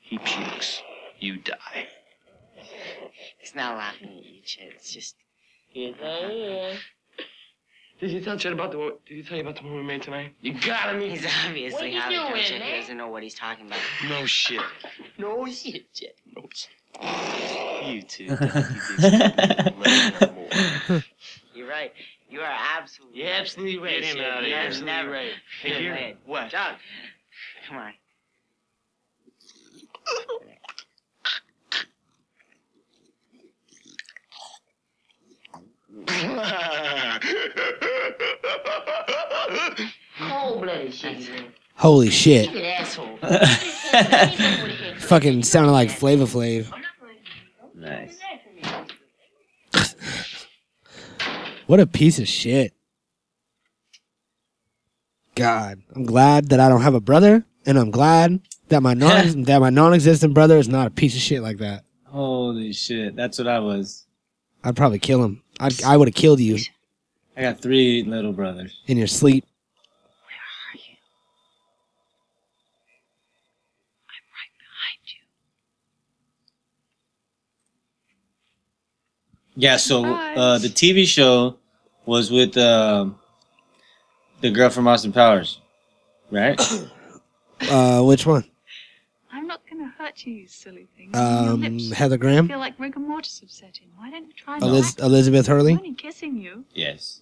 He 0.07 0.17
pukes. 0.19 0.81
You 1.19 1.37
die. 1.37 1.87
He's 3.39 3.55
not 3.55 3.77
laughing 3.77 4.07
at 4.17 4.25
you, 4.25 4.41
Chet. 4.43 4.69
It's 4.75 4.93
just. 4.93 5.15
Yes, 5.73 5.95
I 6.01 6.07
am. 6.07 6.77
Did 7.99 8.11
he 8.11 8.21
tell 8.21 8.37
Chet 8.37 8.53
about 8.53 8.71
the 8.71 8.77
one? 8.77 8.91
Did 9.07 9.15
he 9.17 9.23
tell 9.23 9.37
you 9.37 9.43
about 9.43 9.55
the 9.57 9.63
one 9.63 9.75
we 9.75 9.83
made 9.83 10.03
tonight? 10.03 10.33
You 10.41 10.53
gotta 10.53 10.97
meet. 10.97 11.11
He's 11.11 11.25
obviously 11.45 11.73
What 11.73 11.83
are 11.83 11.87
you 11.87 11.99
having 11.99 12.17
doing, 12.31 12.43
Chet. 12.43 12.53
He 12.53 12.59
man? 12.59 12.79
doesn't 12.81 12.97
know 12.97 13.07
what 13.09 13.23
he's 13.23 13.33
talking 13.35 13.65
about. 13.67 13.79
No 14.09 14.25
shit. 14.25 14.61
No 15.17 15.45
shit, 15.47 15.91
Chet. 15.93 16.15
No 16.35 16.47
shit. 16.53 16.69
You 17.87 18.01
two 18.03 18.27
donkey 18.27 18.45
bitches. 18.53 19.77
Let 19.77 20.21
no 20.21 20.33
more. 20.33 21.03
You're 21.53 21.67
right. 21.67 21.91
You 22.29 22.41
are 22.41 22.55
absolutely. 22.77 23.19
You're 23.21 23.33
absolutely 23.33 23.77
right. 23.79 24.01
Get 24.01 24.15
him 24.15 24.23
out 24.23 24.43
of 24.43 24.47
You're 24.47 24.57
here. 24.59 24.67
absolutely 24.67 25.07
right. 25.11 25.31
Hey, 25.61 25.69
Go 25.71 25.79
here. 25.79 25.93
ahead. 25.93 26.17
What? 26.25 26.49
John. 26.49 26.75
Come 27.67 27.77
on. 27.77 27.93
Cold-blooded 40.19 40.93
shit. 40.93 41.29
Holy 41.75 42.09
shit. 42.09 42.51
You 42.51 42.59
an 42.59 42.65
asshole. 42.65 43.17
Fucking 44.99 45.43
sounded 45.43 45.71
like 45.71 45.91
Flava 45.91 46.25
Flav. 46.25 46.71
nice. 47.75 48.19
What 51.67 51.79
a 51.79 51.85
piece 51.85 52.17
of 52.17 52.27
shit. 52.27 52.73
God, 55.35 55.83
I'm 55.95 56.05
glad 56.05 56.49
that 56.49 56.59
I 56.59 56.67
don't 56.69 56.81
have 56.81 56.95
a 56.95 56.99
brother, 56.99 57.45
and 57.65 57.77
I'm 57.77 57.91
glad 57.91 58.39
that 58.69 58.81
my 58.81 58.93
non 58.93 59.43
that 59.43 59.59
my 59.59 59.69
non-existent 59.69 60.33
brother 60.33 60.57
is 60.57 60.67
not 60.67 60.87
a 60.87 60.89
piece 60.91 61.15
of 61.15 61.21
shit 61.21 61.41
like 61.41 61.57
that. 61.57 61.83
Holy 62.05 62.73
shit. 62.73 63.15
That's 63.15 63.37
what 63.37 63.47
I 63.47 63.59
was. 63.59 64.05
I'd 64.63 64.75
probably 64.75 64.99
kill 64.99 65.23
him. 65.23 65.43
I'd, 65.59 65.81
I 65.83 65.95
would 65.97 66.07
have 66.07 66.15
killed 66.15 66.39
you 66.39 66.57
I 67.35 67.41
got 67.43 67.59
three 67.61 68.03
little 68.03 68.33
brothers. 68.33 68.79
in 68.87 68.97
your 68.97 69.07
sleep. 69.07 69.45
Where 69.45 70.33
are 70.33 70.77
you? 70.77 70.95
I'm 74.09 74.25
right 74.33 74.53
behind 74.57 74.99
you. 75.05 75.21
Yeah, 79.55 79.77
so 79.77 80.05
uh, 80.05 80.57
the 80.57 80.67
TV 80.69 81.05
show 81.05 81.57
was 82.05 82.31
with 82.31 82.57
um 82.57 83.19
the 84.41 84.51
girl 84.51 84.69
from 84.69 84.87
Austin 84.87 85.11
Powers, 85.13 85.59
right? 86.31 86.59
Uh, 87.71 88.03
which 88.03 88.23
one? 88.23 88.45
I'm 89.99 90.03
not 90.03 90.09
gonna 90.09 90.09
hurt 90.09 90.25
you, 90.25 90.33
you 90.33 90.47
silly 90.47 90.87
thing. 90.95 91.11
Your 91.13 91.21
Um, 91.53 91.61
lips 91.61 91.91
Heather 91.91 92.17
Graham, 92.17 92.47
feel 92.47 92.59
like 92.59 92.79
rigor 92.79 92.99
mortis 92.99 93.39
have 93.39 93.49
set 93.49 93.79
in. 93.81 93.89
Why 93.97 94.11
don't 94.11 94.27
you 94.27 94.33
try 94.33 94.57
Eliz- 94.59 94.97
not? 94.97 95.05
Elizabeth 95.05 95.49
I'm 95.49 95.55
Hurley. 95.55 95.73
only 95.73 95.93
kissing 95.93 96.37
you. 96.37 96.65
yes. 96.73 97.21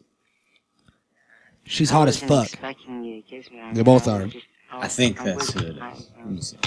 She's 1.67 1.89
hot 1.89 2.07
as 2.07 2.19
fuck. 2.19 2.45
expecting 2.45 3.03
you 3.03 3.21
to 3.23 3.27
kiss 3.27 3.49
me. 3.49 3.59
I 3.59 3.73
They 3.73 3.81
both 3.81 4.07
are. 4.07 4.29
I 4.71 4.87
think 4.87 5.19
I 5.19 5.23
that's 5.23 5.51
who 5.51 5.61
it 5.61 5.77
Let 5.77 6.25
me 6.27 6.41
see. 6.41 6.57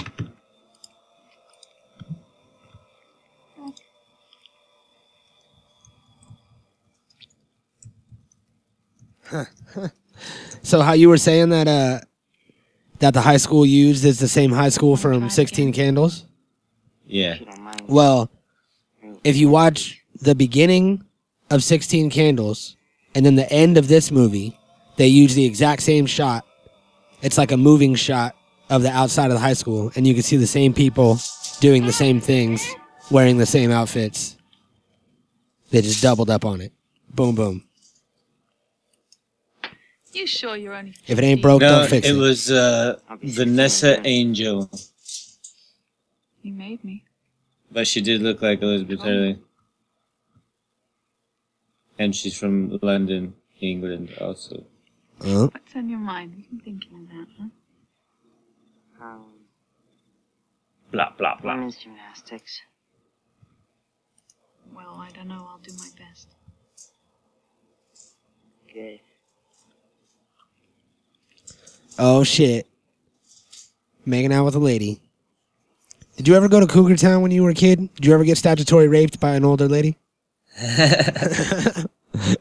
So 10.63 10.81
how 10.81 10.93
you 10.93 11.07
were 11.09 11.17
saying 11.17 11.49
that 11.49 11.67
uh 11.67 12.01
that 12.99 13.13
the 13.13 13.21
high 13.21 13.37
school 13.37 13.65
used 13.65 14.05
is 14.05 14.19
the 14.19 14.27
same 14.27 14.51
high 14.51 14.69
school 14.69 14.95
from 14.97 15.29
Sixteen 15.29 15.73
Candles? 15.73 16.25
Yeah. 17.05 17.39
Well, 17.87 18.29
if 19.23 19.35
you 19.35 19.49
watch 19.49 20.01
the 20.21 20.35
beginning 20.35 21.03
of 21.49 21.63
Sixteen 21.63 22.09
Candles 22.09 22.75
and 23.15 23.25
then 23.25 23.35
the 23.35 23.51
end 23.51 23.77
of 23.77 23.87
this 23.87 24.11
movie, 24.11 24.57
they 24.97 25.07
use 25.07 25.33
the 25.33 25.45
exact 25.45 25.81
same 25.81 26.05
shot. 26.05 26.45
It's 27.21 27.37
like 27.37 27.51
a 27.51 27.57
moving 27.57 27.95
shot 27.95 28.35
of 28.69 28.83
the 28.83 28.91
outside 28.91 29.27
of 29.27 29.33
the 29.33 29.39
high 29.39 29.53
school, 29.53 29.91
and 29.95 30.05
you 30.05 30.13
can 30.13 30.23
see 30.23 30.37
the 30.37 30.47
same 30.47 30.73
people 30.73 31.17
doing 31.59 31.85
the 31.85 31.93
same 31.93 32.21
things, 32.21 32.67
wearing 33.09 33.37
the 33.37 33.45
same 33.45 33.71
outfits. 33.71 34.37
They 35.71 35.81
just 35.81 36.01
doubled 36.01 36.29
up 36.29 36.45
on 36.45 36.61
it. 36.61 36.71
Boom, 37.13 37.35
boom. 37.35 37.63
You 40.19 40.27
sure 40.27 40.57
you're 40.57 40.73
only? 40.73 40.93
If 41.07 41.17
it 41.17 41.23
ain't 41.23 41.41
broke, 41.41 41.61
No, 41.61 41.69
don't 41.79 41.89
fix 41.89 42.05
it 42.05 42.15
it. 42.15 42.19
was 42.19 42.51
uh, 42.51 42.99
Vanessa 43.23 44.05
Angel, 44.05 44.69
You 46.43 46.51
made 46.51 46.83
me. 46.83 47.05
but 47.71 47.87
she 47.87 48.01
did 48.01 48.21
look 48.21 48.41
like 48.41 48.61
Elizabeth 48.61 48.99
Hurley. 49.01 49.39
And 51.97 52.13
she's 52.13 52.37
from 52.37 52.79
London, 52.81 53.33
England, 53.61 54.09
also. 54.19 54.65
Uh, 55.21 55.47
What's 55.47 55.75
on 55.75 55.89
your 55.89 55.99
mind? 55.99 56.33
You've 56.35 56.49
been 56.49 56.79
thinking 56.79 56.99
of 56.99 57.07
that, 57.09 57.27
huh? 58.99 59.05
Um, 59.05 59.25
Blah, 60.91 61.11
blah, 61.17 61.35
blah. 61.39 61.53
women's 61.55 61.77
gymnastics. 61.77 62.59
Well, 64.75 64.95
I 64.99 65.09
don't 65.15 65.27
know. 65.29 65.47
I'll 65.49 65.59
do 65.63 65.71
my 65.77 65.89
best. 65.97 66.27
Good. 68.73 68.99
Oh 71.99 72.23
shit. 72.23 72.65
Making 74.05 74.33
out 74.33 74.45
with 74.45 74.55
a 74.55 74.59
lady. 74.59 74.99
Did 76.17 76.27
you 76.27 76.35
ever 76.35 76.49
go 76.49 76.59
to 76.59 76.67
Cougar 76.67 76.97
Town 76.97 77.21
when 77.21 77.31
you 77.31 77.43
were 77.43 77.51
a 77.51 77.53
kid? 77.53 77.93
Did 77.95 78.05
you 78.05 78.13
ever 78.13 78.23
get 78.23 78.37
statutory 78.37 78.87
raped 78.87 79.19
by 79.19 79.35
an 79.35 79.45
older 79.45 79.67
lady? 79.67 79.97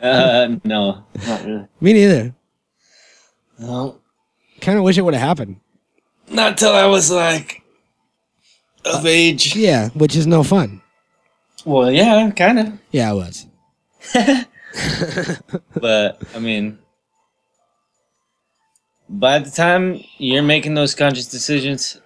uh, 0.01 0.57
no, 0.65 1.05
not 1.27 1.45
really. 1.45 1.67
Me 1.81 1.93
neither. 1.93 2.35
No, 3.59 3.99
Kind 4.61 4.79
of 4.79 4.85
wish 4.85 4.99
it 4.99 5.03
would 5.03 5.15
have 5.15 5.23
happened. 5.23 5.61
not 6.29 6.59
till 6.59 6.73
I 6.73 6.87
was 6.87 7.11
like 7.11 7.63
of 8.85 9.07
age. 9.07 9.55
Yeah, 9.55 9.91
which 9.91 10.17
is 10.17 10.27
no 10.27 10.43
fun. 10.43 10.81
Well, 11.65 11.91
yeah, 11.91 12.31
kind 12.31 12.59
of. 12.59 12.73
Yeah, 12.91 13.11
I 13.11 13.13
was. 13.15 13.47
but 15.75 16.23
I 16.35 16.39
mean, 16.39 16.79
by 19.09 19.39
the 19.39 19.51
time 19.51 20.01
you're 20.19 20.43
making 20.43 20.75
those 20.75 20.95
conscious 20.95 21.27
decisions, 21.27 22.01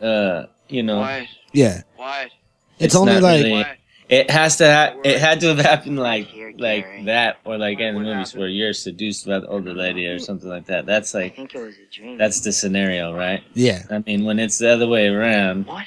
uh, 0.00 0.44
you 0.68 0.82
know, 0.82 1.00
Why? 1.00 1.28
Yeah. 1.52 1.82
Why? 1.96 2.30
It's, 2.78 2.94
only 2.94 3.14
not 3.14 3.22
like 3.22 3.44
really- 3.44 3.64
it 4.08 4.30
has 4.30 4.56
to. 4.58 4.72
Ha- 4.72 4.94
it 5.04 5.18
had 5.18 5.40
to 5.40 5.48
have 5.48 5.58
happened 5.58 5.98
like 5.98 6.28
like 6.58 7.04
that, 7.06 7.38
or 7.44 7.58
like 7.58 7.78
in 7.80 7.94
the 7.94 8.00
movies 8.00 8.34
where 8.34 8.48
you're 8.48 8.72
seduced 8.72 9.26
by 9.26 9.40
the 9.40 9.46
older 9.48 9.74
lady 9.74 10.06
or 10.06 10.18
something 10.18 10.48
like 10.48 10.66
that. 10.66 10.86
That's 10.86 11.14
I 11.14 11.22
like 11.24 11.36
think 11.36 11.54
it 11.54 11.60
was 11.60 11.74
a 11.74 11.94
dream. 11.94 12.16
that's 12.18 12.40
the 12.40 12.52
scenario, 12.52 13.14
right? 13.14 13.42
yeah. 13.54 13.82
I 13.90 13.98
mean, 13.98 14.24
when 14.24 14.38
it's 14.38 14.58
the 14.58 14.70
other 14.70 14.86
way 14.86 15.08
around, 15.08 15.66
what? 15.66 15.84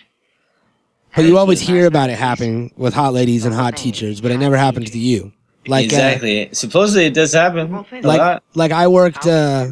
But 1.16 1.26
you 1.26 1.38
always 1.38 1.60
hear 1.60 1.88
about 1.88 2.10
it 2.10 2.18
happening 2.18 2.72
with 2.78 2.94
hot 2.94 3.14
ladies 3.14 3.46
and 3.46 3.54
hot 3.54 3.76
teachers, 3.76 4.22
but 4.22 4.32
it 4.32 4.38
never 4.38 4.56
happens 4.56 4.92
to 4.92 5.00
you. 5.00 5.34
Like 5.68 5.84
uh, 5.84 5.86
exactly. 5.86 6.50
Supposedly, 6.54 7.06
it 7.06 7.14
does 7.14 7.34
happen 7.34 7.86
like 8.02 8.42
like 8.56 8.72
I 8.72 8.88
worked 8.88 9.28
uh 9.28 9.68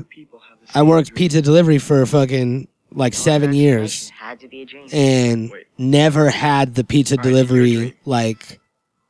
I 0.75 0.83
worked 0.83 1.15
pizza 1.15 1.41
delivery 1.41 1.79
for 1.79 2.05
fucking 2.05 2.67
like 2.91 3.13
7 3.13 3.53
years 3.53 4.09
Had 4.09 4.39
to 4.39 4.47
be 4.47 4.61
a 4.61 4.65
dream. 4.65 4.87
and 4.91 5.51
never 5.77 6.29
had 6.29 6.75
the 6.75 6.83
pizza 6.83 7.17
delivery 7.17 7.95
like 8.05 8.59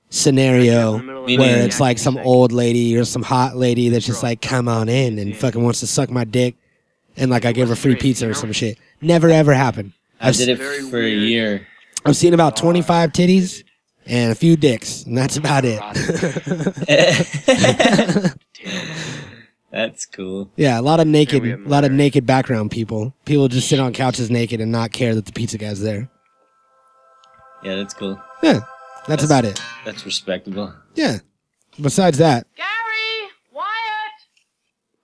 scenario 0.09 0.97
where 1.38 1.65
it's 1.65 1.80
like 1.80 1.97
some 1.99 2.17
old 2.17 2.51
lady 2.51 2.97
or 2.97 3.05
some 3.05 3.21
hot 3.23 3.55
lady 3.55 3.89
that's 3.89 4.05
just 4.05 4.23
like 4.23 4.41
come 4.41 4.67
on 4.67 4.89
in 4.89 5.19
and 5.19 5.36
fucking 5.36 5.63
wants 5.63 5.82
to 5.82 5.88
suck 5.88 6.09
my 6.09 6.23
dick 6.23 6.55
and 7.17 7.30
like 7.30 7.45
I 7.45 7.51
give 7.51 7.69
her 7.69 7.75
free 7.75 7.95
pizza 7.95 8.30
or 8.30 8.34
some 8.34 8.51
shit. 8.51 8.77
Never 9.01 9.30
ever 9.30 9.53
happened. 9.53 9.93
I 10.19 10.32
did 10.32 10.49
it 10.49 10.57
for 10.89 10.99
a 11.01 11.09
year. 11.09 11.67
I've 12.05 12.15
seen 12.15 12.34
about 12.34 12.55
25 12.57 13.11
titties 13.11 13.63
and 14.10 14.32
a 14.32 14.36
few 14.36 14.57
dicks, 14.57 15.03
and 15.03 15.18
that's 15.18 15.38
about 15.38 15.64
it. 15.66 15.80
That's 19.72 20.07
cool. 20.07 20.49
yeah, 20.55 20.80
a 20.80 20.82
lot 20.82 20.99
of 20.99 21.05
naked, 21.05 21.45
a 21.45 21.57
lot 21.70 21.84
of 21.84 21.91
naked 21.91 22.26
background 22.26 22.72
people. 22.72 23.14
People 23.26 23.47
just 23.47 23.70
sit 23.70 23.80
on 23.80 23.93
couches 23.93 24.32
naked 24.32 24.60
and 24.62 24.72
not 24.72 24.91
care 24.91 25.14
that 25.14 25.28
the 25.28 25.32
pizza 25.32 25.60
guy's 25.60 25.80
there. 25.80 26.10
Yeah, 27.64 27.76
that's 27.76 27.93
cool. 27.93 28.20
Yeah, 28.41 28.62
that's 29.07 29.24
about 29.24 29.45
it. 29.45 29.62
That's 29.86 30.05
respectable. 30.07 30.74
Yeah. 30.95 31.20
Besides 31.80 32.18
that, 32.18 32.47
Gary! 32.57 33.30
Wyatt! 33.53 33.68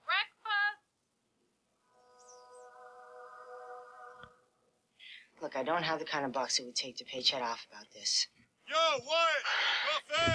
Breakfast! 0.04 0.82
Look, 5.44 5.56
I 5.56 5.62
don't 5.64 5.84
have 5.84 6.00
the 6.00 6.06
kind 6.06 6.26
of 6.26 6.32
bucks 6.32 6.58
it 6.58 6.66
would 6.66 6.76
take 6.76 6.98
to 6.98 7.06
pay 7.06 7.22
Chet 7.22 7.44
off 7.44 7.68
about 7.72 7.86
this. 7.94 8.26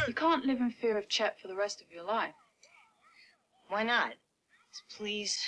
You 0.07 0.15
can't 0.15 0.45
live 0.45 0.61
in 0.61 0.71
fear 0.71 0.99
of 0.99 1.09
Chet 1.09 1.41
for 1.41 1.49
the 1.49 1.55
rest 1.55 1.81
of 1.81 1.91
your 1.91 2.05
life. 2.05 2.35
Why 3.69 3.83
not? 3.83 4.13
Please. 4.97 5.39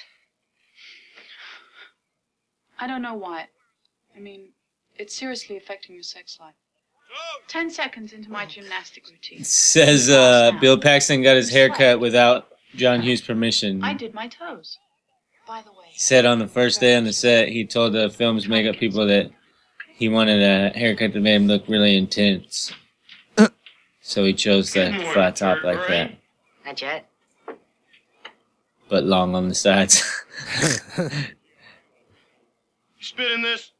I 2.78 2.86
don't 2.86 3.02
know 3.02 3.14
why. 3.14 3.46
I 4.16 4.20
mean, 4.20 4.50
it's 4.96 5.14
seriously 5.16 5.56
affecting 5.56 5.94
your 5.94 6.02
sex 6.04 6.38
life. 6.40 6.54
Ten 7.46 7.70
seconds 7.70 8.12
into 8.12 8.30
my 8.30 8.46
gymnastic 8.46 9.08
routine. 9.10 9.44
Says 9.44 10.08
uh, 10.08 10.52
Bill 10.60 10.78
Paxton 10.78 11.22
got 11.22 11.36
his 11.36 11.50
hair 11.50 11.68
cut 11.68 12.00
without 12.00 12.48
John 12.74 13.02
Hughes' 13.02 13.20
permission. 13.20 13.82
I 13.82 13.94
did 13.94 14.14
my 14.14 14.28
toes. 14.28 14.78
By 15.46 15.60
the 15.62 15.70
way, 15.72 15.86
He 15.90 15.98
said 15.98 16.24
on 16.24 16.38
the 16.38 16.46
first 16.46 16.80
day 16.80 16.94
on 16.96 17.04
the 17.04 17.12
set, 17.12 17.48
he 17.48 17.66
told 17.66 17.92
the 17.92 18.08
film's 18.08 18.48
makeup 18.48 18.76
people 18.76 19.06
that 19.08 19.30
he 20.02 20.08
wanted 20.08 20.42
a 20.42 20.76
haircut 20.76 21.12
that 21.12 21.20
made 21.20 21.36
him 21.36 21.46
look 21.46 21.68
really 21.68 21.96
intense. 21.96 22.72
So 24.00 24.24
he 24.24 24.34
chose 24.34 24.72
the 24.72 24.92
flat 25.12 25.36
top 25.36 25.62
like 25.62 25.78
that, 25.86 26.10
Not 26.66 26.82
yet. 26.82 27.08
but 28.88 29.04
long 29.04 29.36
on 29.36 29.48
the 29.48 29.54
sides. 29.54 30.02
You 30.98 31.06
spit 33.06 33.30
in 33.32 33.42
this? 33.42 33.70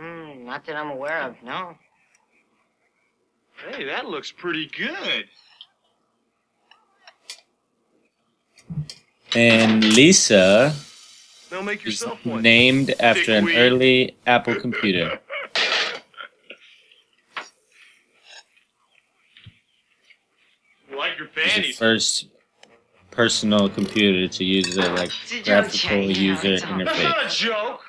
Mm, 0.00 0.44
not 0.44 0.64
that 0.66 0.74
I'm 0.76 0.90
aware 0.90 1.22
of, 1.22 1.36
no. 1.44 1.76
Hey, 3.70 3.84
that 3.84 4.06
looks 4.06 4.30
pretty 4.32 4.66
good. 4.76 5.26
and 9.34 9.82
Lisa 9.84 10.74
Now 11.52 11.62
make 11.62 11.80
is 11.80 11.84
yourself 11.86 12.24
one. 12.26 12.42
named 12.42 12.94
after 13.00 13.32
an 13.32 13.44
Dickweed. 13.46 13.58
early 13.58 14.16
Apple 14.26 14.54
computer. 14.56 15.20
You 20.96 21.02
like 21.02 21.18
your 21.18 21.26
It 21.26 21.34
the 21.34 21.40
panties? 21.42 21.78
first 21.78 22.28
personal 23.10 23.68
computer 23.68 24.26
to 24.28 24.44
use 24.44 24.74
the 24.74 24.88
like 24.92 25.10
It's 25.30 25.46
graphical 25.46 25.78
Jay, 25.78 26.04
you 26.06 26.14
know, 26.14 26.20
user 26.42 26.52
it's 26.54 26.64
all- 26.64 26.78
That's 26.78 26.98
interface. 26.98 27.02
not 27.04 27.26
a 27.26 27.28
joke. 27.28 27.80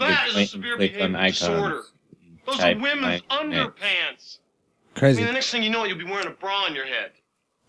That 0.00 0.26
is 0.26 0.32
a 0.34 0.36
point 0.38 0.48
severe 0.48 0.76
click 0.76 0.92
on 1.00 1.12
behavior 1.12 1.30
disorder. 1.30 1.82
Those 2.44 2.56
Type 2.56 2.76
are 2.78 2.80
women's 2.80 3.22
my 3.30 3.42
name. 3.44 3.52
underpants. 3.60 4.38
I 4.96 4.98
crazy. 4.98 5.18
mean, 5.18 5.26
the 5.28 5.32
next 5.34 5.50
thing 5.52 5.62
you 5.62 5.70
know, 5.70 5.84
you'll 5.84 5.98
be 5.98 6.04
wearing 6.04 6.26
a 6.26 6.30
bra 6.30 6.64
on 6.64 6.74
your 6.74 6.86
head. 6.86 7.12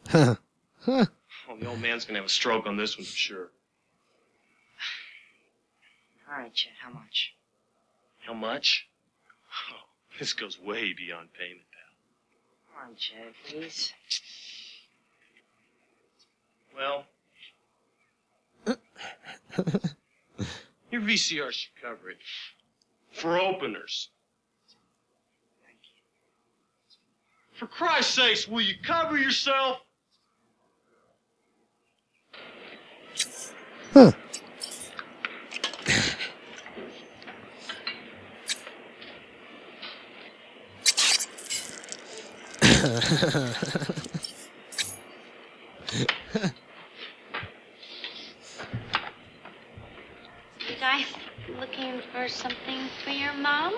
Huh. 0.09 0.35
Huh. 0.81 1.05
Oh, 1.49 1.55
the 1.57 1.67
old 1.67 1.79
man's 1.79 2.05
gonna 2.05 2.17
have 2.17 2.25
a 2.25 2.29
stroke 2.29 2.65
on 2.65 2.75
this 2.75 2.97
one 2.97 3.05
for 3.05 3.15
sure. 3.15 3.51
All 6.31 6.39
right, 6.39 6.51
Chet, 6.53 6.71
how 6.81 6.89
much? 6.91 7.35
How 8.25 8.33
much? 8.33 8.87
Oh, 9.71 9.75
this 10.19 10.33
goes 10.33 10.59
way 10.59 10.93
beyond 10.93 11.29
payment, 11.33 11.61
pal. 11.71 12.81
Come 12.81 12.89
on, 12.89 12.95
Chet, 12.97 13.33
please. 13.47 13.93
Well, 16.75 17.05
your 20.91 21.01
VCR 21.01 21.51
should 21.51 21.75
cover 21.81 22.09
it. 22.09 22.17
For 23.11 23.39
openers. 23.39 24.09
For 27.53 27.67
Christ's 27.67 28.15
sakes, 28.15 28.47
will 28.47 28.61
you 28.61 28.73
cover 28.83 29.17
yourself? 29.17 29.81
Huh. 33.93 34.11
You 50.67 50.75
guys 50.79 51.05
looking 51.59 52.01
for 52.11 52.27
something 52.27 52.79
for 53.03 53.11
your 53.11 53.33
mom? 53.33 53.73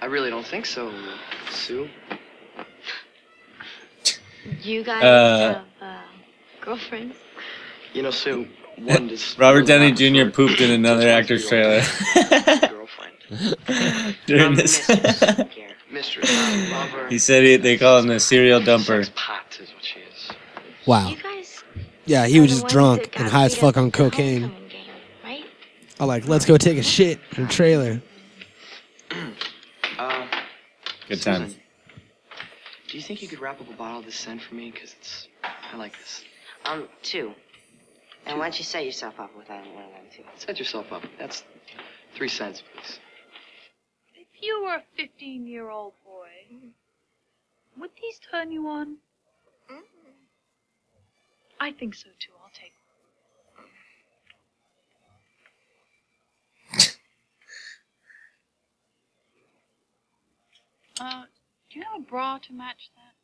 I 0.00 0.06
really 0.06 0.30
don't 0.30 0.37
think 0.50 0.66
so, 0.66 0.92
Sue. 1.50 1.88
You 4.62 4.82
guys 4.82 5.02
Uh, 5.02 5.54
have 5.54 5.64
uh, 5.80 6.00
girlfriends? 6.60 7.16
You 7.92 8.02
know, 8.02 8.10
Sue, 8.10 8.48
one 8.78 9.08
just. 9.08 9.38
Robert 9.38 9.66
Downey 9.66 9.92
Jr. 9.92 10.30
pooped 10.30 10.60
in 10.60 10.70
another 10.70 11.08
actor's 11.08 11.46
trailer 11.48 11.82
Girlfriend. 12.68 14.16
during 14.26 14.54
this. 14.54 14.88
Mistress, 15.90 16.30
I 16.30 16.68
love 16.70 16.90
her. 16.90 17.08
he 17.08 17.18
said 17.18 17.42
he, 17.44 17.56
they 17.56 17.78
call 17.78 17.98
him 17.98 18.08
the 18.08 18.20
serial 18.20 18.60
dumper. 18.60 19.12
Pot 19.14 19.58
is 19.60 19.70
what 19.72 19.82
she 19.84 20.00
is. 20.00 20.30
Wow. 20.86 21.14
Yeah, 22.04 22.26
he 22.26 22.40
was 22.40 22.50
just 22.50 22.68
drunk 22.68 23.18
and 23.18 23.26
high 23.28 23.44
as 23.46 23.56
fuck 23.56 23.76
on 23.78 23.90
cocaine. 23.90 24.50
I 26.00 26.04
like, 26.04 26.28
let's 26.28 26.44
go 26.46 26.56
take 26.56 26.78
a 26.78 26.82
shit 26.82 27.18
in 27.36 27.44
a 27.44 27.48
trailer. 27.48 28.00
Uh, 29.98 30.26
Good 31.08 31.22
times. 31.22 31.56
do 32.88 32.96
you 32.98 33.02
think 33.02 33.22
you 33.22 33.28
could 33.28 33.40
wrap 33.40 33.58
up 33.62 33.70
a 33.70 33.72
bottle 33.72 34.00
of 34.00 34.04
this 34.04 34.14
scent 34.14 34.42
for 34.42 34.54
me? 34.54 34.70
Because 34.70 34.94
it's. 35.00 35.28
I 35.42 35.76
like 35.78 35.98
this. 35.98 36.22
Um, 36.66 36.86
two. 37.02 37.32
And 38.26 38.38
why 38.38 38.44
don't 38.44 38.58
you 38.58 38.64
set 38.64 38.84
yourself 38.84 39.18
up 39.18 39.34
with 39.34 39.48
uh, 39.48 39.54
one 39.54 39.84
of 39.84 39.90
them, 39.90 40.04
too? 40.14 40.22
Set 40.36 40.58
yourself 40.58 40.92
up. 40.92 41.02
That's 41.18 41.44
three 42.14 42.28
cents, 42.28 42.62
please. 42.74 42.98
if 44.16 44.26
you 44.42 44.62
were 44.62 44.74
a 44.74 44.82
15 44.98 45.46
year 45.46 45.70
old 45.70 45.94
boy, 46.04 46.58
would 47.78 47.90
these 48.02 48.20
turn 48.30 48.52
you 48.52 48.68
on? 48.68 48.98
I 51.60 51.72
think 51.72 51.94
so 51.94 52.08
too. 52.20 52.32
I'll 52.44 52.50
take 52.54 52.72
bra 62.08 62.38
to 62.38 62.52
match 62.52 62.90
that? 62.96 63.14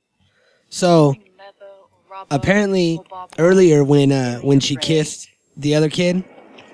So 0.71 1.09
Leather 1.09 1.17
or 1.63 1.89
rubber? 2.11 2.27
apparently 2.31 3.01
earlier 3.39 3.85
when 3.85 4.13
uh 4.13 4.39
when 4.41 4.61
she 4.61 4.77
kissed 4.77 5.29
the 5.57 5.75
other 5.75 5.89
kid, 5.89 6.25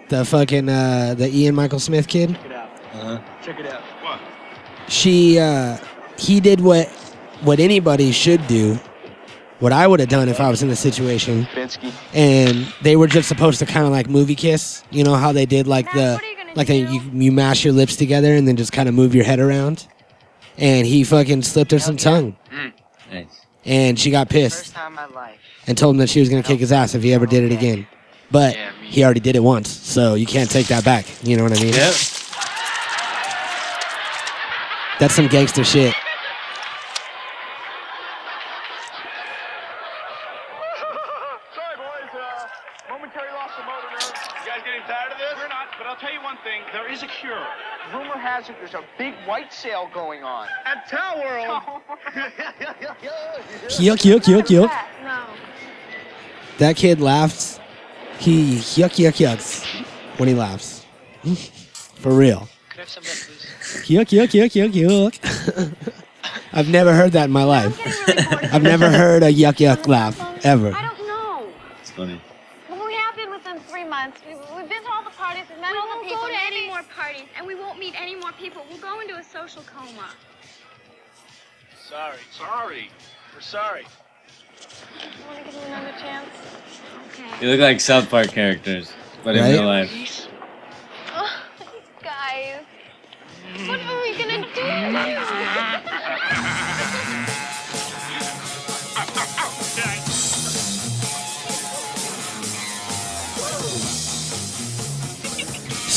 the 0.09 0.25
fucking 0.25 0.69
uh 0.69 1.15
the 1.17 1.29
Ian 1.29 1.55
Michael 1.55 1.79
Smith 1.81 2.09
kid, 2.09 2.31
Uh-huh. 2.31 3.21
Check 3.43 3.59
it 3.61 3.67
out. 3.67 3.83
What? 4.03 4.21
she 4.89 5.39
uh 5.39 5.77
he 6.19 6.41
did 6.41 6.61
what 6.61 6.89
what 7.43 7.61
anybody 7.61 8.13
should 8.13 8.47
do. 8.47 8.79
What 9.61 9.73
I 9.73 9.87
would 9.87 10.01
have 10.01 10.09
done 10.09 10.31
if 10.31 10.41
I 10.41 10.49
was 10.49 10.63
in 10.63 10.71
the 10.71 10.77
situation. 10.77 11.47
Binsky. 11.55 11.93
and 12.15 12.73
they 12.83 12.97
were 12.97 13.07
just 13.07 13.29
supposed 13.29 13.59
to 13.59 13.67
kind 13.67 13.85
of 13.85 13.93
like 13.93 14.09
movie 14.09 14.35
kiss. 14.35 14.83
You 14.91 15.05
know 15.05 15.15
how 15.15 15.33
they 15.33 15.45
did 15.47 15.67
like 15.67 15.91
the 15.93 16.19
like 16.57 16.67
they, 16.67 16.79
you 16.79 17.01
you 17.13 17.31
mash 17.31 17.63
your 17.65 17.75
lips 17.75 17.95
together 17.97 18.35
and 18.35 18.49
then 18.49 18.57
just 18.57 18.73
kind 18.73 18.89
of 18.89 18.95
move 18.95 19.15
your 19.15 19.25
head 19.25 19.39
around. 19.39 19.87
And 20.61 20.87
he 20.87 21.05
fucking 21.05 21.43
slipped 21.43 21.71
her 21.73 21.79
some 21.79 21.97
tongue, 21.97 22.37
mm. 22.53 22.73
Nice. 23.11 23.47
and 23.65 23.99
she 23.99 24.11
got 24.11 24.29
pissed 24.29 24.59
First 24.59 24.75
time 24.75 24.93
in 24.93 24.97
my 24.97 25.07
life. 25.07 25.39
and 25.67 25.77
told 25.79 25.95
him 25.95 25.99
that 26.01 26.11
she 26.11 26.21
was 26.21 26.29
gonna 26.29 26.43
kick 26.43 26.61
his 26.61 26.71
ass 26.71 26.95
if 26.95 27.03
he 27.03 27.15
ever 27.15 27.25
did 27.27 27.45
it 27.45 27.53
again. 27.53 27.87
But 28.31 28.57
he 28.83 29.03
already 29.03 29.21
did 29.21 29.37
it 29.37 29.43
once, 29.43 29.69
so 29.71 30.15
you 30.15 30.27
can't 30.27 30.51
take 30.51 30.67
that 30.69 30.85
back. 30.85 31.07
You 31.25 31.37
know 31.37 31.43
what 31.45 31.53
I 31.59 31.63
mean? 31.63 31.73
Yep. 31.73 31.95
That's 35.01 35.15
some 35.15 35.29
gangster 35.29 35.65
shit. 35.65 35.95
Sorry, 41.55 41.77
boys. 41.77 42.11
Uh, 42.15 42.47
momentary 42.89 43.31
loss 43.37 43.53
of 43.59 43.65
motor 43.67 43.91
nerve. 43.93 44.15
You 44.41 44.47
guys 44.49 44.63
getting 44.65 44.85
tired 44.89 45.13
of 45.13 45.19
this? 45.19 45.35
We're 45.37 45.49
not, 45.53 45.69
but 45.77 45.87
I'll 45.87 45.97
tell 46.01 46.13
you 46.13 46.23
one 46.23 46.39
thing. 46.45 46.63
There 46.73 46.91
is 46.91 47.03
a 47.03 47.07
cure. 47.11 47.45
Rumor 48.51 48.63
has 48.63 48.73
there's 48.73 48.83
a 48.83 48.87
big 48.99 49.15
white 49.27 49.53
sale 49.53 49.91
going 49.93 50.23
on. 50.23 50.49
At 50.65 50.89
Tower 50.89 51.19
World. 51.19 51.63
Yuck, 53.69 54.03
yuck, 54.03 54.25
yuck, 54.25 54.47
yuck. 54.47 54.71
No. 55.03 55.25
That 56.59 56.77
kid 56.77 57.01
laughs. 57.01 57.61
He 58.19 58.57
yuck, 58.57 58.97
yuck, 58.97 59.17
yucks 59.17 59.65
when 60.19 60.29
he 60.29 60.35
laughs. 60.35 60.85
For 61.97 62.13
real. 62.13 62.49
Could 62.71 62.79
I 62.79 62.83
have 62.83 62.89
some 62.89 63.03
of 63.03 63.09
that, 63.09 63.27
please? 63.27 63.89
Yuck, 63.89 64.11
yuck, 64.11 64.33
yuck, 64.33 64.53
yuck, 64.53 64.73
yuck. 64.73 65.95
I've 66.53 66.69
never 66.69 66.93
heard 66.95 67.13
that 67.13 67.25
in 67.27 67.31
my 67.31 67.45
life. 67.45 67.79
I've 68.53 68.63
never 68.63 68.91
heard 68.91 69.23
a 69.23 69.33
yuck, 69.33 69.57
yuck 69.57 69.87
laugh, 69.87 70.21
ever. 70.45 70.73
I 70.75 70.83
don't 70.83 71.07
know. 71.07 71.49
It's 71.81 71.91
funny. 71.91 72.21
Well, 72.69 72.85
we 72.87 72.95
have 72.95 73.17
been 73.17 73.31
within 73.31 73.61
three 73.61 73.85
months. 73.85 74.21
We, 74.27 74.35
We 75.71 75.77
all 75.79 75.87
won't 75.89 76.09
go 76.09 76.27
to 76.27 76.33
any 76.35 76.57
Maybe- 76.63 76.67
more 76.69 76.83
parties, 76.95 77.27
and 77.37 77.47
we 77.47 77.55
won't 77.55 77.79
meet 77.79 77.95
any 78.01 78.15
more 78.17 78.33
people. 78.33 78.65
We'll 78.69 78.79
go 78.81 78.99
into 79.01 79.15
a 79.17 79.23
social 79.23 79.63
coma. 79.63 80.11
Sorry. 81.89 82.19
Sorry. 82.33 82.91
We're 83.35 83.41
sorry. 83.41 83.85
Want 85.29 85.39
to 85.39 85.45
give 85.45 85.55
me 85.55 85.61
another 85.67 85.93
chance? 85.99 86.29
Okay. 87.13 87.31
You 87.45 87.51
look 87.53 87.61
like 87.61 87.81
South 87.81 88.09
Park 88.11 88.29
characters, 88.29 88.93
but 89.25 89.37
in 89.37 89.43
Right? 89.45 89.53
real 89.53 89.65
life. 89.67 90.27
Oh, 91.15 91.31
guys. 92.03 92.61
What 93.67 93.81
are 93.81 94.01
we 94.03 94.15
gonna 94.17 94.47
do? 94.55 94.63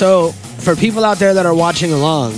So, 0.03 0.33
for 0.33 0.75
people 0.75 1.05
out 1.05 1.17
there 1.17 1.33
that 1.33 1.45
are 1.45 1.53
watching 1.53 1.93
along, 1.93 2.33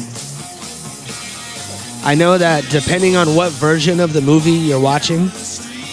I 2.03 2.13
know 2.15 2.37
that 2.37 2.63
depending 2.69 3.15
on 3.15 3.33
what 3.33 3.51
version 3.53 3.99
of 3.99 4.13
the 4.13 4.21
movie 4.21 4.51
you're 4.51 4.79
watching, 4.79 5.29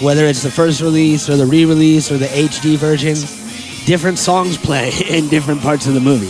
whether 0.04 0.26
it's 0.26 0.42
the 0.42 0.50
first 0.50 0.82
release 0.82 1.30
or 1.30 1.38
the 1.38 1.46
re 1.46 1.64
release 1.64 2.12
or 2.12 2.18
the 2.18 2.26
HD 2.26 2.76
version, 2.76 3.14
different 3.86 4.18
songs 4.18 4.58
play 4.58 4.92
in 5.08 5.30
different 5.30 5.62
parts 5.62 5.86
of 5.86 5.94
the 5.94 6.00
movie. 6.00 6.26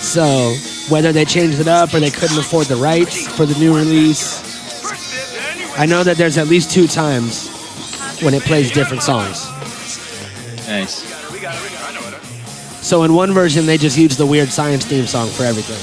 So, 0.00 0.54
whether 0.88 1.10
they 1.10 1.24
changed 1.24 1.58
it 1.58 1.66
up 1.66 1.92
or 1.92 1.98
they 1.98 2.10
couldn't 2.10 2.38
afford 2.38 2.68
the 2.68 2.76
rights 2.76 3.26
for 3.26 3.44
the 3.44 3.58
new 3.58 3.76
release, 3.76 4.38
I 5.76 5.84
know 5.84 6.04
that 6.04 6.16
there's 6.16 6.38
at 6.38 6.46
least 6.46 6.70
two 6.70 6.86
times 6.86 7.48
when 8.22 8.34
it 8.34 8.44
plays 8.44 8.70
different 8.70 9.02
songs. 9.02 9.48
Nice. 10.68 11.27
So 12.88 13.02
in 13.02 13.12
one 13.12 13.34
version, 13.34 13.66
they 13.66 13.76
just 13.76 13.98
used 13.98 14.16
the 14.16 14.24
weird 14.24 14.48
science 14.48 14.86
theme 14.86 15.06
song 15.06 15.28
for 15.28 15.42
everything. 15.42 15.76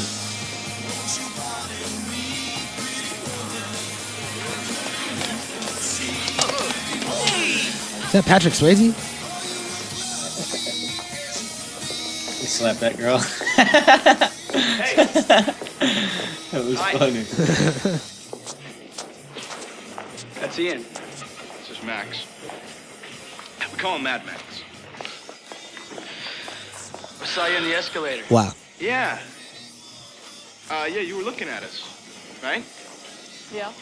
Is 8.06 8.12
that 8.12 8.26
Patrick 8.26 8.56
Swayze? 8.56 8.82
You 12.42 12.48
slap 12.48 12.78
that 12.78 12.98
girl. 12.98 13.20
that 16.50 16.66
was 16.66 16.80
funny. 16.80 17.22
That's 20.42 20.58
Ian. 20.58 20.84
This 21.60 21.70
is 21.70 21.84
Max. 21.84 22.26
We 23.72 23.78
call 23.78 23.98
him 23.98 24.02
Mad 24.02 24.26
Max. 24.26 24.42
I 24.42 24.45
saw 27.36 27.48
you 27.48 27.58
in 27.58 27.64
the 27.66 27.76
escalator. 27.76 28.24
Wow. 28.30 28.54
Yeah. 28.80 29.20
Uh, 30.72 30.88
yeah, 30.90 31.02
you 31.02 31.18
were 31.18 31.24
looking 31.24 31.50
at 31.50 31.64
us, 31.64 31.84
right? 32.42 32.64
Yeah. 33.54 33.74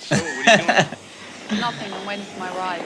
So, 0.00 0.16
what 0.16 0.46
are 0.46 0.52
you 0.52 0.58
doing? 0.58 1.60
Nothing. 1.60 1.92
I'm 1.94 2.06
waiting 2.06 2.26
for 2.26 2.38
my 2.38 2.54
ride. 2.54 2.84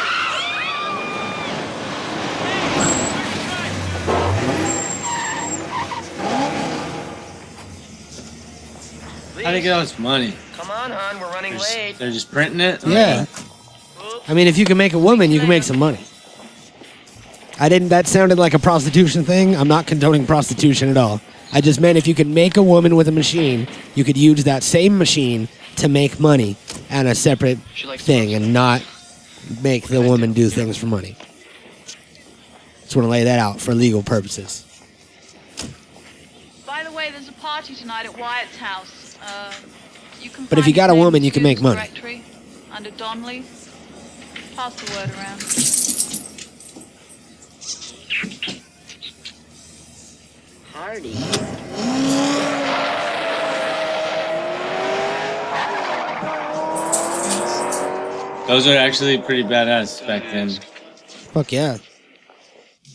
How 9.44 9.50
do 9.50 9.56
they 9.56 9.62
get 9.62 9.72
all 9.72 9.80
this 9.80 9.98
money? 9.98 10.32
Come 10.56 10.70
on, 10.70 10.90
hon. 10.90 11.20
We're 11.20 11.28
running 11.28 11.50
They're 11.50 11.58
just, 11.60 11.76
late. 11.76 11.98
they're 11.98 12.10
just 12.10 12.32
printing 12.32 12.60
it? 12.60 12.82
Yeah. 12.86 13.26
I 14.26 14.32
mean, 14.32 14.46
if 14.46 14.56
you 14.56 14.64
can 14.64 14.78
make 14.78 14.94
a 14.94 14.98
woman, 14.98 15.30
you 15.30 15.38
can 15.38 15.50
make 15.50 15.64
some 15.64 15.78
money. 15.78 16.00
I 17.60 17.68
didn't. 17.68 17.90
That 17.90 18.06
sounded 18.06 18.38
like 18.38 18.54
a 18.54 18.58
prostitution 18.58 19.22
thing. 19.22 19.54
I'm 19.54 19.68
not 19.68 19.86
condoning 19.86 20.26
prostitution 20.26 20.88
at 20.88 20.96
all. 20.96 21.20
I 21.52 21.60
just 21.60 21.78
meant 21.78 21.98
if 21.98 22.06
you 22.06 22.14
could 22.14 22.26
make 22.26 22.56
a 22.56 22.62
woman 22.62 22.96
with 22.96 23.06
a 23.06 23.12
machine, 23.12 23.68
you 23.94 24.02
could 24.02 24.16
use 24.16 24.44
that 24.44 24.62
same 24.62 24.96
machine 24.96 25.46
to 25.76 25.88
make 25.88 26.18
money 26.18 26.56
and 26.88 27.06
a 27.06 27.14
separate 27.14 27.58
thing, 27.98 28.32
and 28.32 28.54
not 28.54 28.82
make 29.62 29.88
the 29.88 30.00
woman 30.00 30.32
do 30.32 30.48
things 30.48 30.78
for 30.78 30.86
money. 30.86 31.16
Just 32.82 32.96
want 32.96 33.04
to 33.04 33.10
lay 33.10 33.24
that 33.24 33.38
out 33.38 33.60
for 33.60 33.74
legal 33.74 34.02
purposes. 34.02 34.64
By 36.66 36.82
the 36.82 36.92
way, 36.92 37.10
there's 37.10 37.28
a 37.28 37.32
party 37.32 37.74
tonight 37.74 38.06
at 38.06 38.18
Wyatt's 38.18 38.56
house. 38.56 39.03
Uh, 39.24 39.52
you 40.20 40.30
can 40.30 40.46
But 40.46 40.58
if 40.58 40.66
you 40.66 40.74
got 40.74 40.90
a 40.90 40.94
woman, 40.94 41.24
you 41.24 41.30
can 41.30 41.42
make 41.42 41.60
money. 41.62 41.76
Directory 41.76 42.22
under 42.70 42.90
Donnelly. 42.90 43.44
Pass 44.54 44.74
the 44.74 44.92
word 44.94 45.10
around. 45.16 45.40
Hardy. 50.72 51.14
Those 58.46 58.66
are 58.66 58.76
actually 58.76 59.18
pretty 59.18 59.42
badass 59.42 60.06
back 60.06 60.22
then. 60.24 60.50
Fuck 61.06 61.50
yeah. 61.50 61.78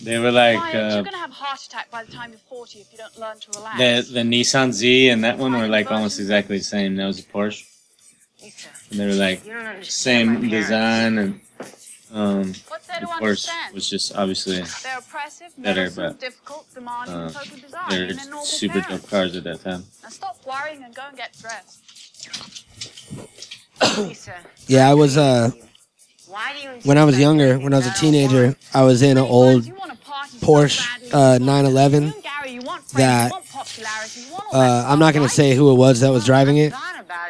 They 0.01 0.17
were 0.17 0.31
like 0.31 0.57
Wyatt, 0.57 0.75
uh, 0.75 0.95
you're 0.95 1.03
gonna 1.03 1.17
have 1.17 1.31
a 1.31 1.33
heart 1.33 1.61
attack 1.65 1.91
by 1.91 2.03
the 2.05 2.11
time 2.11 2.29
you're 2.31 2.39
40 2.39 2.79
if 2.79 2.91
you 2.91 2.97
don't 2.97 3.17
learn 3.19 3.37
to 3.39 3.51
relax. 3.59 3.77
the 4.07 4.13
the 4.13 4.19
Nissan 4.21 4.71
Z 4.71 5.09
and 5.09 5.23
that 5.23 5.37
one 5.37 5.51
were 5.53 5.67
like 5.67 5.91
almost 5.91 6.19
exactly 6.19 6.57
the 6.59 6.63
same. 6.63 6.95
That 6.95 7.05
was 7.07 7.19
a 7.19 7.23
Porsche. 7.23 7.65
And 8.91 8.99
they 8.99 9.05
were 9.05 9.13
like 9.13 9.45
You 9.45 9.53
don't 9.53 9.65
understand 9.65 10.29
my 10.29 10.35
same 10.39 10.49
parents. 10.49 10.67
design 10.69 11.17
and 11.17 11.41
um 12.13 12.53
What's 12.69 12.87
there 12.87 12.99
the 13.01 13.05
to 13.07 13.11
Porsche 13.11 13.21
understand? 13.49 13.73
was 13.75 13.89
just 13.89 14.15
obviously 14.15 14.55
They're 14.83 14.97
oppressive, 14.99 15.51
better, 15.57 15.81
meddlesome, 15.81 16.03
but 16.13 16.19
difficult, 16.19 16.65
demanding, 16.73 17.15
uh, 17.15 17.29
totally 17.31 17.61
bizarre. 17.61 17.81
I 17.85 17.89
they're 17.89 18.07
mean, 18.07 18.15
they're 18.15 18.25
normal 18.25 18.45
super 18.45 18.81
parents. 18.81 19.01
dope 19.03 19.09
cars 19.11 19.35
at 19.35 19.43
that 19.43 19.61
time. 19.61 19.83
Now 20.03 20.09
stop 20.09 20.37
worrying 20.47 20.83
and 20.85 20.95
go 20.95 21.01
and 21.09 21.17
get 21.17 21.37
dressed. 21.41 21.79
Lisa, 24.07 24.35
Yeah, 24.67 24.89
I 24.89 24.93
was 24.93 25.17
uh 25.17 25.49
why 25.51 25.51
do 25.51 25.57
you 25.57 25.63
insist 25.63 26.18
when 26.83 26.97
I 26.97 27.03
was 27.03 27.19
younger, 27.19 27.57
when 27.59 27.73
I 27.73 27.77
was 27.77 27.87
a 27.87 27.93
teenager. 27.93 28.55
I 28.73 28.83
was 28.83 29.01
in 29.01 29.17
an 29.17 29.23
old 29.23 29.63
Porsche 30.39 30.87
uh, 31.13 31.37
911 31.39 32.13
Gary, 32.21 32.51
you 32.51 32.61
want 32.61 32.83
fame, 32.83 32.99
that 32.99 33.31
popularity, 33.51 34.21
you 34.21 34.31
want 34.31 34.43
all 34.53 34.61
uh, 34.61 34.85
I'm 34.87 34.99
not 34.99 35.13
gonna 35.13 35.29
say 35.29 35.55
who 35.55 35.71
it 35.71 35.75
was 35.75 35.99
that 36.01 36.11
was 36.11 36.25
driving 36.25 36.57
it, 36.57 36.73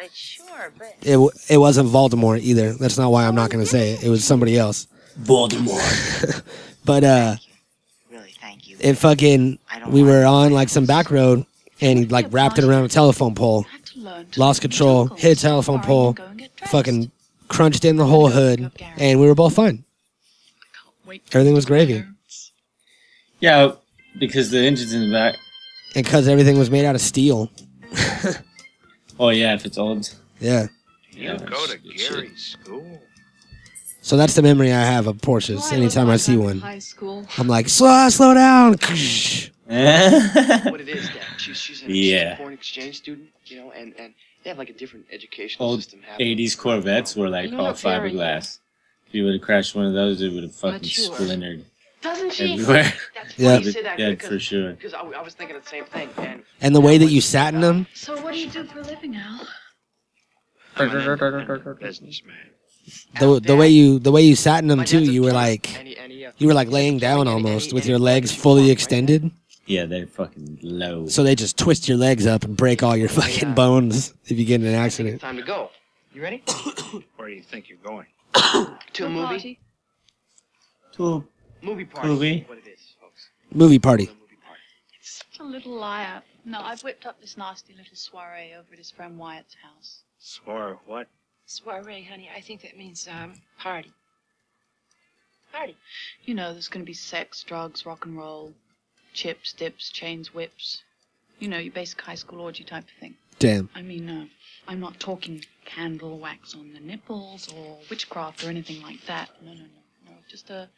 it, 0.03 0.11
sure. 0.13 0.73
It 1.01 1.17
it 1.49 1.57
wasn't 1.57 1.89
Voldemort 1.89 2.41
either. 2.41 2.73
That's 2.73 2.97
not 2.97 3.11
why 3.11 3.25
I'm 3.25 3.35
not 3.35 3.49
gonna 3.49 3.65
say 3.65 3.93
it. 3.93 4.03
It 4.03 4.09
was 4.09 4.23
somebody 4.23 4.57
else. 4.57 4.87
Voldemort. 5.21 6.43
but 6.85 7.03
uh, 7.03 7.35
it 8.79 8.95
fucking 8.95 9.59
we 9.87 10.03
were 10.03 10.25
on 10.25 10.51
like 10.51 10.69
some 10.69 10.85
back 10.85 11.09
road 11.11 11.45
and 11.81 11.99
he 11.99 12.05
like 12.05 12.27
wrapped 12.31 12.59
it 12.59 12.63
around 12.63 12.83
a 12.85 12.89
telephone 12.89 13.35
pole, 13.35 13.65
lost 14.37 14.61
control, 14.61 15.07
hit 15.07 15.37
a 15.37 15.41
telephone 15.41 15.81
pole, 15.81 16.15
fucking 16.67 17.11
crunched 17.49 17.83
in 17.85 17.97
the 17.97 18.05
whole 18.05 18.29
hood, 18.29 18.71
and 18.97 19.19
we 19.19 19.27
were 19.27 19.35
both 19.35 19.55
fine. 19.55 19.83
Everything 21.33 21.53
was 21.55 21.65
gravy, 21.65 22.03
Yeah, 23.39 23.71
because 24.19 24.51
the 24.51 24.59
engine's 24.59 24.93
in 24.93 25.09
the 25.09 25.11
back. 25.11 25.35
and 25.95 26.05
because 26.05 26.27
everything 26.27 26.57
was 26.57 26.69
made 26.71 26.85
out 26.85 26.95
of 26.95 27.01
steel. 27.01 27.49
Oh 29.21 29.29
yeah, 29.31 29.53
if 29.53 29.65
it's 29.65 29.77
old. 29.77 30.15
Yeah. 30.39 30.67
You 31.11 31.37
go 31.39 31.67
to 31.67 31.77
Gary's 31.77 32.55
school. 32.57 33.01
So 33.99 34.15
that's 34.15 34.33
the 34.33 34.41
memory 34.41 34.71
I 34.71 34.79
have 34.81 35.07
of 35.07 35.17
Porsches. 35.17 35.73
Anytime 35.73 36.09
I 36.09 36.15
see 36.15 36.37
one, 36.37 36.59
High 36.59 36.79
school. 36.79 37.25
I'm 37.37 37.49
like, 37.49 37.67
slow, 37.67 38.07
slow 38.07 38.33
down. 38.33 38.71
what 38.77 38.79
it 40.79 40.87
is, 40.87 41.07
Dad. 41.09 41.17
She's, 41.37 41.57
she's, 41.57 41.81
an, 41.81 41.89
she's 41.89 42.11
Yeah. 42.11 42.35
a 42.35 42.37
foreign 42.37 42.53
exchange 42.53 42.95
student, 42.95 43.27
you 43.45 43.57
know, 43.57 43.71
and, 43.71 43.93
and 43.99 44.13
they 44.43 44.49
have 44.49 44.57
like 44.57 44.69
a 44.69 44.73
different 44.73 45.05
educational 45.11 45.69
Old 45.69 45.83
system. 45.83 46.01
happening. 46.01 46.37
'80s 46.37 46.57
Corvettes 46.57 47.15
were 47.15 47.29
like 47.29 47.51
You 47.51 47.57
all 47.57 47.67
know, 47.67 47.73
Gary- 47.73 48.11
fiberglass. 48.11 48.59
If 49.07 49.15
you 49.15 49.23
would 49.25 49.33
have 49.33 49.41
crashed 49.41 49.75
one 49.75 49.85
of 49.85 49.93
those, 49.93 50.21
it 50.21 50.31
would 50.33 50.43
have 50.43 50.55
fucking 50.55 50.83
sure. 50.87 51.15
splintered 51.15 51.65
Doesn't 52.01 52.31
she? 52.33 52.53
everywhere. 52.53 52.93
That's 53.15 53.33
Yeah. 53.39 53.53
funny 53.55 53.65
you 53.65 53.71
say 53.71 53.83
that 53.83 53.99
yeah, 53.99 54.09
because, 54.11 54.29
for 54.29 54.39
sure. 54.39 54.73
because 54.73 54.93
I, 54.93 55.01
I 55.01 55.21
was 55.21 55.33
thinking 55.33 55.57
the 55.59 55.65
same 55.67 55.85
thing. 55.85 56.09
And 56.17 56.43
And 56.61 56.75
the 56.75 56.81
way 56.81 56.97
that 56.99 57.07
you 57.07 57.19
sat 57.21 57.53
in 57.53 57.61
them, 57.61 57.87
So 57.95 58.19
what 58.21 58.33
do 58.33 58.39
you 58.39 58.49
do 58.49 58.63
for 58.65 58.79
a 58.79 58.83
living, 58.83 59.15
Al? 59.15 59.47
Businessman. 61.79 62.35
the 63.19 63.39
the 63.39 63.55
way 63.55 63.67
you 63.69 63.99
the 63.99 64.11
way 64.11 64.21
you 64.21 64.35
sat 64.35 64.61
in 64.63 64.67
them 64.67 64.83
too, 64.85 64.99
you 65.01 65.21
were 65.23 65.33
like, 65.33 65.69
uh, 65.77 66.29
you 66.37 66.47
were 66.47 66.53
like 66.53 66.69
laying 66.69 66.97
down 66.99 67.27
almost 67.27 67.73
with 67.73 67.85
your 67.85 67.99
legs 67.99 68.31
fully 68.31 68.71
extended. 68.71 69.29
Yeah, 69.69 69.85
they're 69.85 70.07
fucking 70.07 70.57
low. 70.63 71.05
So 71.09 71.23
they 71.23 71.35
just 71.35 71.55
twist 71.55 71.87
your 71.87 71.97
legs 71.99 72.25
up 72.25 72.43
and 72.43 72.57
break 72.57 72.81
all 72.81 72.97
your 72.97 73.07
fucking 73.07 73.53
bones 73.53 74.15
if 74.25 74.39
you 74.39 74.43
get 74.43 74.61
in 74.61 74.67
an 74.67 74.73
accident. 74.73 75.21
time 75.21 75.37
to 75.37 75.43
go. 75.43 75.69
You 76.11 76.23
ready? 76.23 76.43
Where 77.17 77.29
do 77.29 77.35
you 77.35 77.43
think 77.43 77.69
you're 77.69 77.77
going? 77.77 78.07
to 78.93 79.05
a 79.05 79.09
movie. 79.09 79.59
To 80.93 81.13
a 81.13 81.23
Movie 81.61 81.85
party. 81.85 82.07
Movie? 82.07 82.45
What 82.47 82.57
it 82.57 82.67
is, 82.67 82.79
folks. 82.99 83.29
Movie 83.53 83.77
party. 83.77 84.09
Such 85.01 85.39
a 85.39 85.43
little 85.43 85.73
liar. 85.73 86.23
No, 86.45 86.61
I've 86.61 86.81
whipped 86.83 87.05
up 87.05 87.21
this 87.21 87.37
nasty 87.37 87.73
little 87.73 87.95
soiree 87.95 88.55
over 88.57 88.71
at 88.71 88.77
his 88.79 88.89
friend 88.89 89.19
Wyatt's 89.19 89.55
house. 89.61 90.01
Swore 90.17 90.79
what? 90.87 91.07
Soiree, 91.45 92.03
honey. 92.09 92.27
I 92.35 92.41
think 92.41 92.63
that 92.63 92.75
means 92.75 93.07
um 93.07 93.33
party. 93.59 93.91
Party. 95.53 95.77
You 96.25 96.33
know, 96.33 96.53
there's 96.53 96.67
going 96.69 96.83
to 96.83 96.89
be 96.89 96.93
sex, 96.93 97.43
drugs, 97.43 97.85
rock 97.85 98.05
and 98.05 98.17
roll, 98.17 98.53
chips, 99.19 99.51
dips, 99.51 99.89
chains, 99.89 100.33
whips. 100.33 100.81
You 101.39 101.49
know, 101.49 101.57
your 101.57 101.73
basic 101.73 101.99
high 101.99 102.15
school 102.15 102.39
orgy 102.39 102.63
type 102.63 102.85
of 102.85 102.99
thing. 103.01 103.15
Damn. 103.37 103.69
I 103.75 103.81
mean, 103.81 104.09
uh, 104.09 104.25
I'm 104.65 104.79
not 104.79 104.97
talking 104.97 105.43
candle 105.65 106.19
wax 106.19 106.55
on 106.55 106.71
the 106.71 106.79
nipples 106.79 107.51
or 107.53 107.79
witchcraft 107.89 108.45
or 108.45 108.49
anything 108.49 108.81
like 108.81 109.05
that. 109.07 109.29
No, 109.41 109.51
no, 109.51 109.59
no, 109.59 109.81
no. 110.05 110.11
Just 110.29 110.49
a 110.49 110.69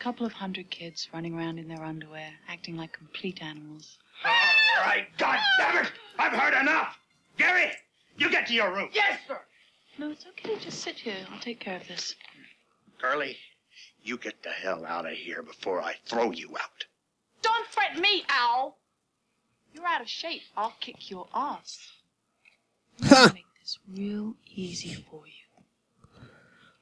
couple 0.00 0.26
of 0.26 0.32
hundred 0.32 0.68
kids 0.68 1.08
running 1.14 1.34
around 1.38 1.60
in 1.60 1.68
their 1.68 1.84
underwear, 1.84 2.30
acting 2.48 2.76
like 2.76 2.92
complete 2.92 3.40
animals. 3.40 3.98
All 4.24 4.84
right, 4.84 5.06
God 5.16 5.38
damn 5.58 5.84
it! 5.84 5.92
I've 6.18 6.32
heard 6.32 6.60
enough! 6.60 6.98
Gary, 7.38 7.70
you 8.18 8.30
get 8.30 8.48
to 8.48 8.52
your 8.54 8.74
room. 8.74 8.88
Yes, 8.92 9.20
sir. 9.28 9.40
No, 9.98 10.10
it's 10.10 10.26
okay. 10.26 10.58
Just 10.58 10.80
sit 10.80 10.96
here. 10.96 11.24
I'll 11.32 11.40
take 11.40 11.60
care 11.60 11.76
of 11.76 11.86
this. 11.86 12.16
Curly, 13.00 13.36
you 14.02 14.16
get 14.18 14.42
the 14.42 14.50
hell 14.50 14.84
out 14.84 15.06
of 15.06 15.12
here 15.12 15.42
before 15.42 15.80
I 15.80 15.94
throw 16.04 16.32
you 16.32 16.56
out. 16.60 16.84
Don't 17.46 17.66
fret 17.68 17.96
me, 17.96 18.24
Al. 18.28 18.76
You're 19.72 19.86
out 19.86 20.00
of 20.00 20.08
shape. 20.08 20.42
I'll 20.56 20.74
kick 20.80 21.08
your 21.10 21.28
ass. 21.32 21.92
I'm 23.02 23.34
make 23.34 23.44
this 23.60 23.78
real 23.88 24.34
easy 24.52 24.94
for 24.94 25.22
you. 25.28 26.22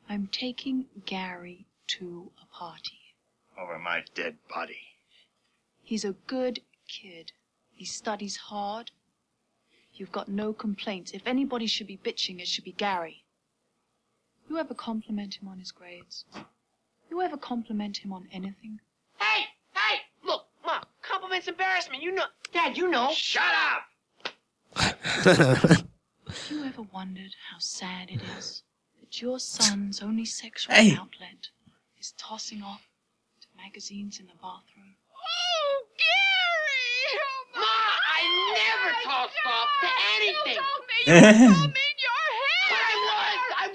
I'm 0.08 0.26
taking 0.28 0.86
Gary 1.04 1.66
to 1.88 2.30
a 2.42 2.46
party. 2.46 2.98
Over 3.60 3.78
my 3.78 4.04
dead 4.14 4.36
body. 4.48 4.80
He's 5.82 6.02
a 6.04 6.12
good 6.26 6.60
kid. 6.88 7.32
He 7.70 7.84
studies 7.84 8.36
hard. 8.36 8.90
You've 9.92 10.12
got 10.12 10.28
no 10.28 10.54
complaints. 10.54 11.12
If 11.12 11.26
anybody 11.26 11.66
should 11.66 11.88
be 11.88 11.98
bitching, 11.98 12.40
it 12.40 12.48
should 12.48 12.64
be 12.64 12.72
Gary. 12.72 13.24
You 14.48 14.58
ever 14.58 14.72
compliment 14.72 15.34
him 15.34 15.48
on 15.48 15.58
his 15.58 15.72
grades? 15.72 16.24
You 17.10 17.20
ever 17.20 17.36
compliment 17.36 17.98
him 17.98 18.14
on 18.14 18.28
anything? 18.32 18.80
Hey, 19.18 19.24
hey, 19.24 19.34
look, 19.34 19.44
Ma, 19.44 19.53
compliments 21.34 21.48
embarrass 21.48 21.90
me. 21.90 21.98
You 22.00 22.12
know, 22.12 22.24
Dad, 22.52 22.76
you 22.76 22.90
know. 22.90 23.10
Shut 23.12 23.42
up. 23.42 24.96
Have 25.24 25.86
you 26.50 26.64
ever 26.64 26.82
wondered 26.92 27.34
how 27.50 27.58
sad 27.58 28.10
it 28.10 28.20
is 28.38 28.62
that 29.00 29.20
your 29.20 29.38
son's 29.38 30.02
only 30.02 30.24
sexual 30.24 30.74
Hey. 30.74 30.92
outlet 30.92 31.48
is 31.98 32.12
tossing 32.18 32.62
off 32.62 32.88
to 33.40 33.46
magazines 33.56 34.20
in 34.20 34.26
the 34.26 34.34
bathroom? 34.34 34.96
Oh, 35.14 35.84
Gary! 35.98 37.20
Oh, 37.20 37.60
Ma, 37.60 37.66
I 38.14 38.22
never 38.54 38.94
tossed 39.04 39.34
off 39.46 39.68
to 39.80 39.88
anything. 40.16 40.62
But 41.06 41.14
I 41.14 41.72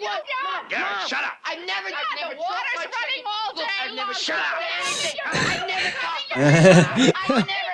was, 0.01 0.09
I 0.09 0.15
was. 0.15 0.61
Mom, 0.61 0.69
Gary, 0.69 0.83
Mom, 0.83 1.07
shut 1.07 1.23
up. 1.23 1.33
I 1.45 1.55
never, 1.55 1.87
I 1.87 2.03
never 2.19 2.35
the 2.35 2.39
water's 2.39 2.75
running 2.75 2.93
chicken. 3.09 3.25
all 3.25 3.51
Look, 3.55 3.65
day 3.65 3.71
I 3.79 3.95
never 3.95 4.11
long. 4.11 4.13
Shut 4.13 4.39
up. 4.39 4.43
anything. 4.79 5.17
I 5.25 5.65
never 5.67 5.89
tossed 5.99 6.31
I 6.35 7.33
never 7.37 7.73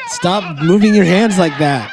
tossed. 0.00 0.14
Stop 0.14 0.58
moving 0.62 0.94
your 0.94 1.04
hands 1.04 1.38
like 1.38 1.56
that. 1.58 1.90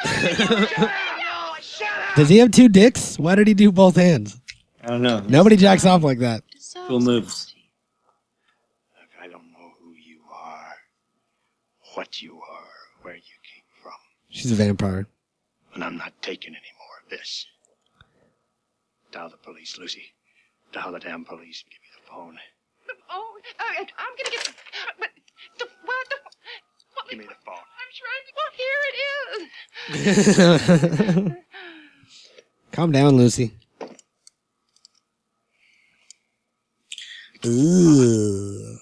Does 2.16 2.30
he 2.30 2.38
have 2.40 2.52
two 2.52 2.68
dicks? 2.70 3.18
Why 3.18 3.36
did 3.36 3.48
he 3.48 3.54
do 3.54 3.72
both 3.72 3.96
hands? 3.96 4.40
I 4.84 4.88
don't 4.88 5.02
know. 5.02 5.20
Nobody 5.28 5.56
jacks 5.56 5.86
off 5.86 6.04
like 6.04 6.20
that. 6.20 6.44
Cool 6.88 7.00
moves. 7.00 7.54
Look, 9.00 9.10
I 9.22 9.28
don't 9.28 9.52
know 9.52 9.72
who 9.82 9.92
you 9.94 10.20
are, 10.34 10.76
what 11.96 12.22
you 12.22 12.34
are, 12.36 12.68
where 13.04 13.16
you 13.16 13.22
came 13.22 13.64
from, 13.82 13.94
She's 14.30 14.52
a 14.52 14.56
vampire. 14.56 15.08
and 15.76 15.84
I'm 15.84 15.98
not 15.98 16.14
taking 16.22 16.50
any 16.54 16.72
more 16.78 17.04
of 17.04 17.10
this. 17.10 17.46
Dial 19.20 19.30
the 19.30 19.36
police, 19.36 19.78
Lucy. 19.78 20.04
Dial 20.72 20.94
the 20.94 21.00
damn 21.00 21.26
police. 21.26 21.66
Give 21.70 21.82
me 21.82 21.90
the 21.94 22.10
phone. 22.10 22.38
Oh, 23.10 23.38
uh, 23.60 23.64
I'm 23.98 24.14
gonna 24.18 24.30
get. 24.32 24.54
But 24.98 25.10
the 25.58 25.68
well, 25.86 25.98
the. 26.10 26.16
Give 27.10 27.20
me 27.20 27.26
the 27.26 27.36
phone. 27.46 27.56
I'm 27.58 27.92
trying 28.00 28.24
to. 28.28 28.34
Well, 28.38 28.54
here 28.56 28.80
it 29.98 31.36
is. 31.36 31.36
Calm 32.72 32.94
down, 32.94 33.18
Lucy. 33.18 33.52
Ooh. 37.46 38.78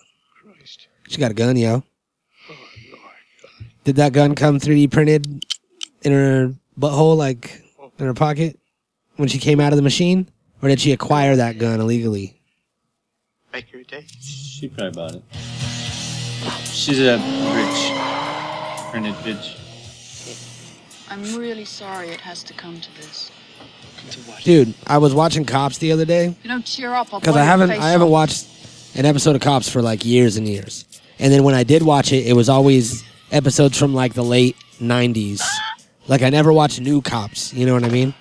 She 1.07 1.17
got 1.17 1.31
a 1.31 1.33
gun, 1.33 1.57
yo. 1.57 1.83
Did 3.85 3.95
that 3.95 4.13
gun 4.13 4.35
come 4.35 4.59
3D 4.59 4.91
printed 4.91 5.43
in 6.03 6.11
her 6.11 6.53
butthole, 6.79 7.17
like 7.17 7.63
in 7.97 8.05
her 8.05 8.13
pocket, 8.13 8.59
when 9.17 9.27
she 9.27 9.37
came 9.37 9.59
out 9.59 9.73
of 9.73 9.77
the 9.77 9.83
machine? 9.83 10.29
Or 10.61 10.69
did 10.69 10.79
she 10.79 10.91
acquire 10.91 11.35
that 11.35 11.59
gun 11.59 11.79
illegally? 11.79 12.39
Make 13.53 13.71
your 13.71 13.83
day. 13.83 14.05
She 14.21 14.67
probably 14.69 14.91
bought 14.91 15.15
it. 15.15 15.23
She's 16.65 16.99
a 16.99 17.17
rich, 17.53 18.91
printed 18.91 19.13
bitch. 19.25 19.55
I'm 21.09 21.35
really 21.35 21.65
sorry 21.65 22.09
it 22.09 22.21
has 22.21 22.43
to 22.43 22.53
come 22.53 22.79
to 22.79 22.95
this. 22.97 23.31
Dude, 24.43 24.73
I 24.85 24.97
was 24.99 25.13
watching 25.13 25.45
Cops 25.45 25.79
the 25.79 25.91
other 25.91 26.05
day. 26.05 26.35
You 26.43 26.49
don't 26.49 26.65
cheer 26.65 26.93
up. 26.93 27.09
Because 27.11 27.35
I 27.35 27.43
haven't 27.43 27.71
I 27.71 27.89
haven't 27.89 28.09
watched 28.09 28.47
an 28.95 29.05
episode 29.05 29.35
of 29.35 29.41
Cops 29.41 29.69
for 29.69 29.81
like 29.81 30.05
years 30.05 30.37
and 30.37 30.47
years. 30.47 30.85
And 31.19 31.33
then 31.33 31.43
when 31.43 31.55
I 31.55 31.63
did 31.63 31.83
watch 31.83 32.13
it, 32.13 32.25
it 32.25 32.33
was 32.33 32.49
always 32.49 33.03
episodes 33.31 33.77
from 33.77 33.93
like 33.93 34.13
the 34.13 34.23
late 34.23 34.55
'90s. 34.79 35.41
Like 36.07 36.21
I 36.21 36.29
never 36.29 36.53
watched 36.53 36.79
new 36.79 37.01
Cops. 37.01 37.53
You 37.53 37.65
know 37.65 37.73
what 37.73 37.83
I 37.83 37.89
mean? 37.89 38.13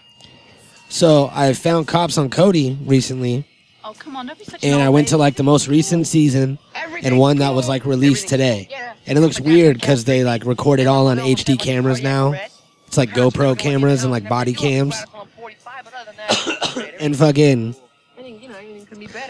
So 0.88 1.30
I 1.32 1.52
found 1.52 1.88
Cops 1.88 2.16
on 2.18 2.30
Kodi 2.30 2.76
recently, 2.86 3.46
Oh, 3.84 3.94
come 3.96 4.16
on, 4.16 4.26
don't 4.26 4.36
be 4.36 4.44
such 4.44 4.64
an 4.64 4.72
and 4.72 4.82
I 4.82 4.88
went 4.88 5.08
to 5.08 5.14
lady. 5.14 5.20
like 5.20 5.36
the 5.36 5.44
most 5.44 5.68
recent 5.68 6.08
season 6.08 6.58
and 7.04 7.18
one 7.18 7.38
that 7.38 7.54
was 7.54 7.68
like 7.68 7.84
released 7.84 8.26
today. 8.26 8.68
And 9.06 9.16
it 9.16 9.20
looks 9.20 9.38
weird 9.38 9.78
because 9.78 10.04
they 10.04 10.24
like 10.24 10.44
record 10.44 10.80
it 10.80 10.88
all 10.88 11.06
on 11.06 11.18
HD 11.18 11.56
cameras 11.56 12.02
now. 12.02 12.32
It's 12.88 12.96
like 12.96 13.10
GoPro 13.10 13.56
cameras 13.56 14.02
and 14.02 14.10
like 14.10 14.28
body 14.28 14.52
cams. 14.54 14.96
and 17.00 17.16
fucking 17.16 17.76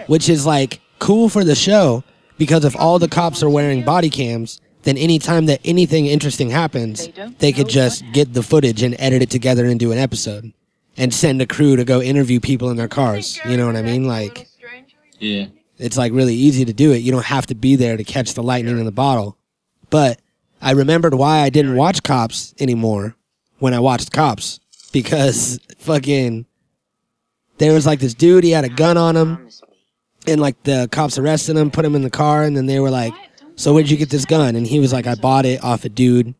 which 0.07 0.29
is 0.29 0.47
like 0.47 0.81
cool 0.99 1.29
for 1.29 1.45
the 1.45 1.55
show 1.55 2.03
because 2.39 2.65
if 2.65 2.77
all 2.77 2.99
the 2.99 3.09
cops 3.09 3.43
are 3.43 3.51
wearing 3.51 3.85
body 3.85 4.09
cams 4.11 4.61
then 4.85 4.97
anytime 4.97 5.47
that 5.47 5.61
anything 5.65 6.07
interesting 6.07 6.49
happens 6.51 7.09
they 7.39 7.53
could 7.53 7.69
just 7.69 8.05
get 8.13 8.33
the 8.33 8.43
footage 8.43 8.83
and 8.83 8.95
edit 8.99 9.23
it 9.23 9.31
together 9.31 9.67
into 9.67 9.93
an 9.93 9.99
episode 9.99 10.53
and 10.97 11.13
send 11.13 11.41
a 11.43 11.47
crew 11.47 11.77
to 11.77 11.85
go 11.85 12.01
interview 12.01 12.41
people 12.41 12.71
in 12.71 12.77
their 12.77 12.89
cars. 12.89 13.39
You 13.49 13.57
know 13.57 13.67
what 13.67 13.77
I 13.77 13.83
mean? 13.83 14.05
Like 14.07 14.49
Yeah. 15.19 15.47
it's 15.79 15.97
like 15.97 16.13
really 16.13 16.35
easy 16.35 16.65
to 16.65 16.73
do 16.73 16.93
it. 16.93 16.99
You 16.99 17.13
don't 17.13 17.25
have 17.27 17.47
to 17.47 17.55
be 17.55 17.77
there 17.77 17.97
to 17.97 18.05
catch 18.05 18.35
the 18.35 18.43
lightning 18.43 18.79
in 18.79 18.85
the 18.85 18.93
bottle. 18.93 19.37
But 19.91 20.21
I 20.61 20.73
remembered 20.73 21.15
why 21.15 21.41
I 21.41 21.51
didn't 21.51 21.77
watch 21.77 22.03
Cops 22.03 22.55
anymore 22.59 23.15
when 23.59 23.75
I 23.75 23.79
watched 23.81 24.11
Cops 24.13 24.59
because 24.93 25.61
fucking 25.79 26.47
there 27.59 27.73
was 27.73 27.87
like 27.87 28.01
this 28.01 28.15
dude 28.15 28.45
he 28.45 28.51
had 28.51 28.65
a 28.65 28.69
gun 28.69 28.97
on 28.97 29.17
him 29.17 29.49
and 30.27 30.41
like 30.41 30.61
the 30.65 30.89
cops 30.91 31.19
arrested 31.19 31.57
him, 31.57 31.71
put 31.71 31.85
him 31.85 31.95
in 31.95 32.03
the 32.03 32.11
car 32.11 32.43
and 32.43 32.57
then 32.57 32.67
they 32.67 32.81
were 32.81 32.91
like, 32.91 33.15
"So 33.55 33.73
where'd 33.73 33.89
you 33.89 33.97
get 33.97 34.11
this 34.11 34.25
gun?" 34.25 34.57
And 34.57 34.67
he 34.67 34.81
was 34.81 34.93
like, 34.93 35.07
"I 35.07 35.15
bought 35.15 35.47
it 35.47 35.63
off 35.63 35.85
a 35.85 35.89
dude. 35.89 36.35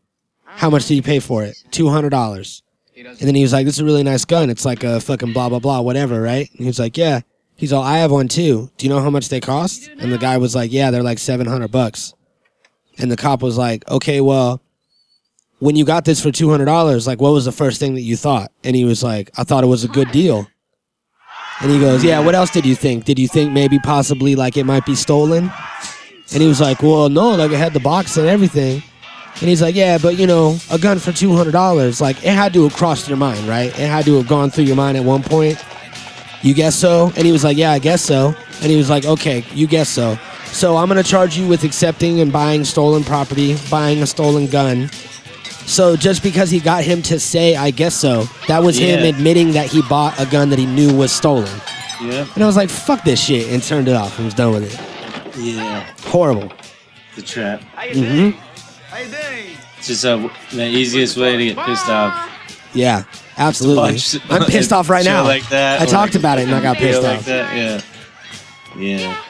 How 0.45 0.69
much 0.69 0.87
did 0.87 0.95
you 0.95 1.01
pay 1.01 1.19
for 1.19 1.43
it? 1.43 1.55
$200." 1.71 2.61
And 2.97 3.27
then 3.27 3.35
he 3.35 3.43
was 3.43 3.53
like, 3.53 3.65
"This 3.65 3.75
is 3.75 3.81
a 3.81 3.85
really 3.85 4.03
nice 4.03 4.25
gun. 4.25 4.49
It's 4.49 4.65
like 4.65 4.83
a 4.83 4.99
fucking 4.99 5.33
blah 5.33 5.49
blah 5.49 5.59
blah 5.59 5.81
whatever, 5.81 6.21
right?" 6.21 6.49
And 6.49 6.59
he 6.59 6.65
was 6.65 6.79
like, 6.79 6.97
"Yeah." 6.97 7.21
He's 7.55 7.73
all, 7.73 7.83
"I 7.83 7.97
have 7.99 8.11
one 8.11 8.27
too. 8.27 8.69
Do 8.77 8.85
you 8.85 8.89
know 8.91 9.01
how 9.01 9.09
much 9.09 9.29
they 9.29 9.39
cost?" 9.39 9.89
And 9.99 10.11
the 10.11 10.17
guy 10.17 10.37
was 10.37 10.55
like, 10.55 10.71
"Yeah, 10.71 10.91
they're 10.91 11.03
like 11.03 11.19
700 11.19 11.71
bucks." 11.71 12.13
And 12.97 13.11
the 13.11 13.17
cop 13.17 13.41
was 13.41 13.57
like, 13.57 13.87
"Okay, 13.89 14.21
well, 14.21 14.61
when 15.59 15.75
you 15.75 15.85
got 15.85 16.05
this 16.05 16.21
for 16.21 16.31
$200, 16.31 17.07
like 17.07 17.21
what 17.21 17.33
was 17.33 17.45
the 17.45 17.51
first 17.51 17.79
thing 17.79 17.93
that 17.95 18.01
you 18.01 18.15
thought?" 18.15 18.51
And 18.63 18.75
he 18.75 18.83
was 18.83 19.03
like, 19.03 19.31
"I 19.37 19.43
thought 19.43 19.63
it 19.63 19.67
was 19.67 19.83
a 19.83 19.87
good 19.87 20.11
deal." 20.11 20.47
And 21.61 21.71
he 21.71 21.79
goes, 21.79 22.03
"Yeah, 22.03 22.19
what 22.19 22.35
else 22.35 22.51
did 22.51 22.65
you 22.65 22.75
think? 22.75 23.05
Did 23.05 23.19
you 23.19 23.27
think 23.27 23.51
maybe 23.51 23.79
possibly 23.79 24.35
like 24.35 24.57
it 24.57 24.65
might 24.65 24.85
be 24.85 24.95
stolen?" 24.95 25.51
And 26.33 26.41
he 26.41 26.47
was 26.47 26.61
like, 26.61 26.81
"Well, 26.81 27.09
no, 27.09 27.29
like 27.35 27.51
it 27.51 27.57
had 27.57 27.73
the 27.73 27.79
box 27.79 28.17
and 28.17 28.27
everything." 28.27 28.83
And 29.39 29.47
he's 29.49 29.61
like, 29.61 29.75
"Yeah, 29.75 29.97
but 29.99 30.17
you 30.17 30.25
know, 30.25 30.57
a 30.71 30.79
gun 30.79 30.97
for 30.99 31.11
two 31.11 31.35
hundred 31.35 31.51
dollars, 31.51 32.01
like 32.01 32.17
it 32.23 32.33
had 32.33 32.53
to 32.53 32.63
have 32.63 32.73
crossed 32.75 33.07
your 33.07 33.17
mind, 33.17 33.47
right? 33.47 33.67
It 33.67 33.87
had 33.87 34.05
to 34.05 34.15
have 34.15 34.27
gone 34.27 34.49
through 34.49 34.63
your 34.65 34.75
mind 34.75 34.97
at 34.97 35.03
one 35.03 35.21
point. 35.21 35.63
You 36.41 36.53
guess 36.53 36.75
so?" 36.75 37.11
And 37.15 37.25
he 37.25 37.31
was 37.31 37.43
like, 37.43 37.55
"Yeah, 37.57 37.71
I 37.71 37.79
guess 37.79 38.01
so." 38.01 38.33
And 38.61 38.71
he 38.71 38.77
was 38.77 38.89
like, 38.89 39.05
"Okay, 39.05 39.45
you 39.53 39.67
guess 39.67 39.89
so. 39.89 40.17
So 40.45 40.75
I'm 40.77 40.87
gonna 40.87 41.03
charge 41.03 41.37
you 41.37 41.47
with 41.47 41.63
accepting 41.63 42.19
and 42.19 42.31
buying 42.31 42.65
stolen 42.65 43.03
property, 43.03 43.57
buying 43.69 44.01
a 44.01 44.07
stolen 44.07 44.47
gun." 44.47 44.89
So 45.67 45.95
just 45.95 46.23
because 46.23 46.49
he 46.49 46.59
got 46.59 46.83
him 46.83 47.01
to 47.03 47.19
say, 47.19 47.55
"I 47.55 47.69
guess 47.69 47.93
so," 47.95 48.27
that 48.47 48.63
was 48.63 48.77
him 48.77 49.03
admitting 49.03 49.51
that 49.53 49.67
he 49.67 49.81
bought 49.83 50.19
a 50.19 50.25
gun 50.25 50.49
that 50.49 50.57
he 50.57 50.65
knew 50.65 50.95
was 50.95 51.11
stolen. 51.11 51.49
Yeah. 52.01 52.25
And 52.33 52.43
I 52.43 52.47
was 52.47 52.55
like, 52.55 52.69
"Fuck 52.69 53.03
this 53.03 53.23
shit," 53.23 53.49
and 53.51 53.61
turned 53.61 53.87
it 53.87 53.95
off 53.95 54.17
and 54.17 54.25
was 54.25 54.33
done 54.33 54.53
with 54.53 54.73
it. 54.73 55.37
Yeah. 55.37 55.85
Horrible. 56.05 56.51
The 57.15 57.21
trap. 57.21 57.61
hmm 57.93 58.31
It's 58.99 59.87
just 59.87 60.05
uh, 60.05 60.27
the 60.51 60.67
easiest 60.67 61.17
way 61.17 61.37
to 61.37 61.45
get 61.45 61.57
pissed 61.65 61.87
off. 61.89 62.31
Yeah, 62.73 63.03
absolutely. 63.37 63.93
Watch 63.93 64.17
I'm 64.29 64.45
pissed 64.45 64.73
off 64.73 64.89
right 64.89 65.03
shit 65.03 65.11
now. 65.11 65.23
Like 65.23 65.47
that, 65.49 65.81
I 65.81 65.83
or 65.83 65.87
talked 65.87 66.15
about 66.15 66.39
it 66.39 66.47
and 66.47 66.55
I 66.55 66.61
got 66.61 66.77
video 66.77 66.91
pissed 66.93 67.03
like 67.03 67.17
off. 67.19 67.25
that. 67.25 67.55
Yeah. 67.55 67.81
Yeah. 68.77 69.23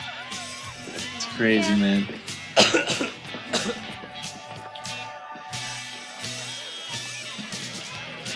It's 1.15 1.26
crazy, 1.36 1.76
man. 1.76 2.07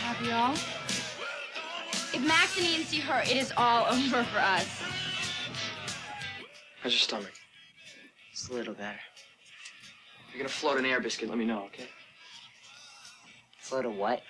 Have 0.02 0.22
y'all? 0.26 0.54
If 2.14 2.28
Max 2.28 2.58
and 2.58 2.66
Ian 2.68 2.84
see 2.84 3.00
her, 3.00 3.22
it 3.22 3.38
is 3.38 3.54
all 3.58 3.86
over 3.92 4.24
for 4.24 4.40
us. 4.40 4.82
How's 6.82 6.92
your 6.94 7.00
stomach? 7.00 7.34
It's 8.32 8.50
a 8.50 8.54
little 8.54 8.74
better. 8.74 9.00
If 10.32 10.38
you're 10.38 10.44
gonna 10.46 10.54
float 10.54 10.78
an 10.78 10.86
air 10.86 11.02
biscuit, 11.02 11.28
let 11.28 11.38
me 11.38 11.44
know, 11.44 11.64
okay? 11.66 11.90
Float 13.60 13.84
a 13.84 13.90
what? 13.90 14.24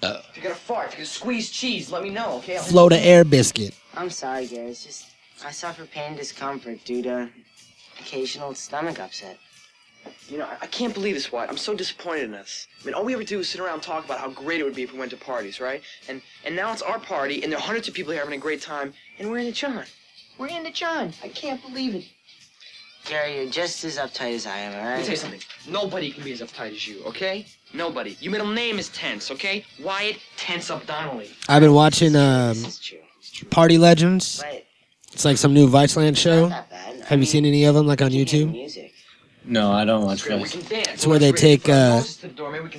Uh, 0.00 0.22
if 0.30 0.36
you're 0.36 0.44
gonna 0.44 0.54
fart, 0.54 0.86
if 0.86 0.92
you're 0.92 0.98
gonna 0.98 1.06
squeeze 1.06 1.50
cheese, 1.50 1.90
let 1.90 2.04
me 2.04 2.10
know, 2.10 2.34
okay? 2.36 2.56
I'll- 2.56 2.62
Float 2.62 2.92
an 2.92 3.00
air 3.00 3.24
biscuit. 3.24 3.74
I'm 3.96 4.10
sorry, 4.10 4.46
Gary. 4.46 4.68
It's 4.68 4.84
just 4.84 5.06
I 5.44 5.50
suffer 5.50 5.86
pain 5.86 6.10
and 6.10 6.16
discomfort 6.16 6.84
due 6.84 7.02
to 7.02 7.28
occasional 7.98 8.54
stomach 8.54 9.00
upset. 9.00 9.38
You 10.28 10.38
know, 10.38 10.44
I, 10.46 10.56
I 10.62 10.66
can't 10.68 10.94
believe 10.94 11.16
this, 11.16 11.32
Wyatt. 11.32 11.50
I'm 11.50 11.56
so 11.56 11.74
disappointed 11.74 12.26
in 12.26 12.34
us. 12.34 12.68
I 12.80 12.86
mean, 12.86 12.94
all 12.94 13.04
we 13.04 13.12
ever 13.12 13.24
do 13.24 13.40
is 13.40 13.48
sit 13.48 13.60
around 13.60 13.74
and 13.74 13.82
talk 13.82 14.04
about 14.04 14.20
how 14.20 14.30
great 14.30 14.60
it 14.60 14.64
would 14.64 14.76
be 14.76 14.84
if 14.84 14.92
we 14.92 15.00
went 15.00 15.10
to 15.10 15.16
parties, 15.16 15.60
right? 15.60 15.82
And 16.08 16.22
and 16.44 16.54
now 16.54 16.72
it's 16.72 16.82
our 16.82 17.00
party, 17.00 17.42
and 17.42 17.50
there 17.50 17.58
are 17.58 17.62
hundreds 17.62 17.88
of 17.88 17.94
people 17.94 18.12
here 18.12 18.22
having 18.22 18.38
a 18.38 18.40
great 18.40 18.62
time, 18.62 18.94
and 19.18 19.28
we're 19.28 19.38
in 19.38 19.46
the 19.46 19.52
John. 19.52 19.84
We're 20.38 20.46
in 20.46 20.62
the 20.62 20.70
John. 20.70 21.12
I 21.24 21.28
can't 21.28 21.60
believe 21.60 21.96
it. 21.96 22.04
Gary, 23.08 23.36
you're 23.36 23.50
just 23.50 23.84
as 23.84 23.96
uptight 23.96 24.34
as 24.34 24.46
I 24.46 24.58
am, 24.58 24.72
all 24.74 24.78
right? 24.78 24.84
Let 24.84 24.90
me 24.90 24.96
right? 24.96 25.02
tell 25.02 25.10
you 25.10 25.16
something. 25.16 25.40
Nobody 25.72 26.10
can 26.10 26.24
be 26.24 26.32
as 26.32 26.40
uptight 26.40 26.72
as 26.72 26.86
you, 26.86 27.02
okay? 27.04 27.46
Nobody. 27.72 28.16
Your 28.20 28.32
middle 28.32 28.48
name 28.48 28.78
is 28.78 28.88
Tense, 28.90 29.30
okay? 29.30 29.64
Wyatt 29.82 30.18
Tense 30.36 30.70
Up 30.70 30.86
Donnelly. 30.86 31.30
I've 31.48 31.62
been 31.62 31.72
watching 31.72 32.14
um, 32.16 32.56
Party 33.50 33.78
Legends. 33.78 34.42
It's 35.12 35.24
like 35.24 35.38
some 35.38 35.54
new 35.54 35.68
Viceland 35.68 36.16
show. 36.18 36.48
Have 37.06 37.18
you 37.20 37.26
seen 37.26 37.46
any 37.46 37.64
of 37.64 37.74
them, 37.74 37.86
like 37.86 38.02
on 38.02 38.10
YouTube? 38.10 38.52
No, 39.44 39.72
I 39.72 39.86
don't 39.86 40.04
watch 40.04 40.28
We 40.28 40.36
Vice. 40.38 40.52
can 40.52 40.60
dance. 40.62 40.88
It's 40.88 41.06
where 41.06 41.18
they 41.18 41.32
take, 41.32 41.68
uh, 41.68 42.02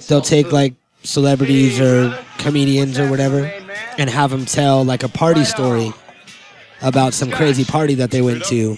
they'll 0.07 0.21
take 0.21 0.51
like 0.51 0.75
celebrities 1.01 1.79
or 1.81 2.15
comedians 2.37 2.99
or 2.99 3.09
whatever, 3.09 3.51
and 3.97 4.09
have 4.09 4.29
them 4.29 4.45
tell 4.45 4.83
like 4.85 5.01
a 5.01 5.09
party 5.09 5.43
story 5.43 5.91
about 6.83 7.13
some 7.15 7.31
crazy 7.31 7.65
party 7.65 7.95
that 7.95 8.11
they 8.11 8.21
went 8.21 8.43
to, 8.45 8.77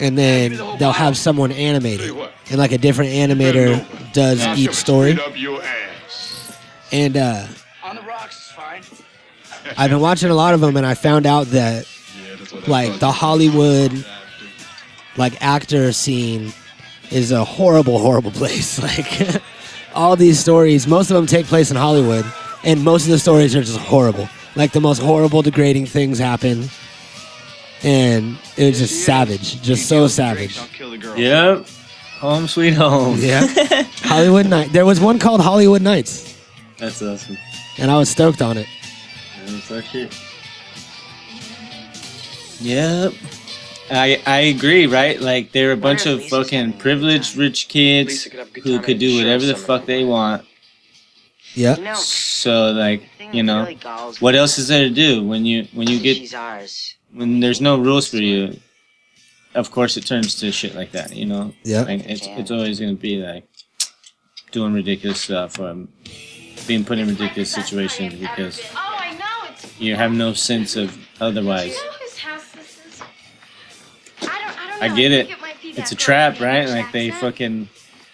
and 0.00 0.16
then 0.16 0.52
they'll 0.78 0.92
have 0.92 1.16
someone 1.16 1.52
animate 1.52 2.00
it, 2.00 2.14
and 2.50 2.58
like 2.58 2.72
a 2.72 2.78
different 2.78 3.12
animator 3.12 3.84
does 4.12 4.44
each 4.58 4.72
story. 4.72 5.18
And 6.92 7.16
uh. 7.16 7.46
I've 9.76 9.90
been 9.90 10.00
watching 10.00 10.30
a 10.30 10.34
lot 10.34 10.54
of 10.54 10.60
them, 10.60 10.76
and 10.76 10.84
I 10.84 10.94
found 10.94 11.26
out 11.26 11.48
that 11.48 11.86
like 12.66 12.98
the 12.98 13.12
Hollywood 13.12 14.04
like 15.16 15.40
actor 15.42 15.92
scene 15.92 16.52
is 17.10 17.32
a 17.32 17.44
horrible, 17.44 17.98
horrible 17.98 18.30
place. 18.42 18.80
Like 18.82 19.42
all 19.94 20.16
these 20.16 20.38
stories, 20.38 20.86
most 20.86 21.10
of 21.10 21.16
them 21.16 21.26
take 21.26 21.46
place 21.46 21.70
in 21.70 21.76
Hollywood, 21.76 22.24
and 22.64 22.82
most 22.82 23.04
of 23.04 23.10
the 23.10 23.18
stories 23.18 23.54
are 23.54 23.62
just 23.62 23.78
horrible. 23.78 24.28
Like 24.56 24.72
the 24.72 24.80
most 24.80 25.00
horrible, 25.00 25.42
degrading 25.42 25.86
things 25.86 26.18
happen, 26.18 26.68
and 27.82 28.38
it 28.56 28.66
was 28.66 28.78
just 28.78 29.04
savage, 29.04 29.60
just 29.62 29.88
so 29.88 30.06
savage. 30.06 30.58
Yep. 31.16 31.66
Home 32.20 32.46
sweet 32.48 32.74
home. 32.74 33.16
Yeah. 33.18 33.46
Hollywood 34.02 34.46
Night. 34.46 34.72
There 34.72 34.84
was 34.84 35.00
one 35.00 35.18
called 35.18 35.40
Hollywood 35.40 35.80
Nights, 35.82 36.36
That's 36.78 37.00
awesome. 37.02 37.38
and 37.78 37.90
I 37.90 37.96
was 37.96 38.10
stoked 38.10 38.42
on 38.42 38.58
it. 38.58 38.66
That's 39.46 39.70
our 39.72 39.82
shit. 39.82 40.14
Yep. 42.60 43.14
I 43.90 44.22
I 44.26 44.38
agree, 44.54 44.86
right? 44.86 45.20
Like 45.20 45.52
they're 45.52 45.72
a 45.72 45.76
bunch 45.76 46.06
of 46.06 46.22
fucking 46.26 46.74
privileged 46.74 47.36
rich 47.36 47.68
kids 47.68 48.24
who 48.62 48.78
could 48.80 48.98
do 48.98 49.16
whatever 49.18 49.46
the 49.46 49.56
fuck 49.56 49.86
they 49.86 50.04
want. 50.04 50.44
Yeah. 51.54 51.94
So 51.94 52.70
like, 52.70 53.02
you 53.32 53.42
know, 53.42 53.64
what 54.20 54.34
else 54.34 54.58
is 54.58 54.68
there 54.68 54.88
to 54.88 54.94
do 54.94 55.26
when 55.26 55.44
you 55.44 55.66
when 55.74 55.88
you 55.88 55.98
get 55.98 56.18
She's 56.18 56.34
ours. 56.34 56.94
When 57.12 57.40
there's 57.40 57.60
no 57.60 57.78
rules 57.78 58.08
for 58.08 58.16
you? 58.18 58.58
Of 59.54 59.70
course, 59.70 59.96
it 59.96 60.06
turns 60.06 60.36
to 60.40 60.52
shit 60.52 60.74
like 60.74 60.92
that. 60.92 61.14
You 61.14 61.26
know. 61.26 61.52
Yeah. 61.64 61.82
Like 61.82 62.04
it's 62.08 62.26
it's 62.26 62.50
always 62.50 62.78
gonna 62.80 62.94
be 62.94 63.16
like 63.16 63.44
doing 64.52 64.72
ridiculous 64.74 65.20
stuff 65.20 65.58
or 65.58 65.86
being 66.66 66.84
put 66.84 66.98
in 66.98 67.08
ridiculous 67.08 67.50
situations 67.52 68.14
because 68.14 68.60
Oh, 68.74 68.96
I 68.98 69.12
know. 69.16 69.50
It's 69.50 69.80
you 69.80 69.96
have 69.96 70.12
no 70.12 70.32
sense 70.34 70.76
of 70.76 70.96
otherwise. 71.20 71.76
you 71.76 71.84
know 71.84 71.90
whose 72.00 72.18
house 72.18 72.50
this 72.52 72.80
is? 72.86 73.02
I 74.22 74.26
don't. 74.26 74.58
I 74.58 74.70
don't 74.70 74.82
I 74.92 74.96
get 74.96 75.12
it. 75.12 75.26
think 75.26 75.38
it 75.38 75.42
might 75.42 75.60
be 75.62 75.70
It's 75.70 75.92
a 75.92 75.96
trap, 75.96 76.40
right? 76.40 76.68
Like 76.68 76.92
they 76.92 77.10
fucking 77.10 77.68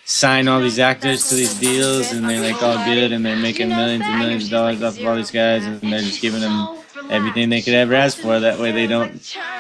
sign 0.07 0.47
all 0.49 0.61
these 0.61 0.79
actors 0.79 1.29
to 1.29 1.35
these 1.35 1.59
deals, 1.59 2.13
and 2.13 2.29
they're 2.29 2.41
like 2.41 2.63
all 2.63 2.83
good, 2.87 3.13
and 3.13 3.25
they're 3.27 3.37
making 3.37 3.69
millions 3.69 4.05
and 4.07 4.19
millions 4.19 4.45
of 4.45 4.51
dollars 4.51 4.83
off 4.83 4.99
of 4.99 5.07
all 5.07 5.17
these 5.17 5.31
guys, 5.33 5.65
and 5.67 5.81
they're 5.93 6.01
just 6.01 6.23
giving 6.23 6.41
them 6.41 6.79
everything 7.11 7.49
they 7.51 7.63
could 7.63 7.75
ever 7.75 7.95
ask 7.95 8.19
for. 8.19 8.39
That 8.41 8.59
way, 8.59 8.73
they 8.73 8.87
don't 8.87 9.13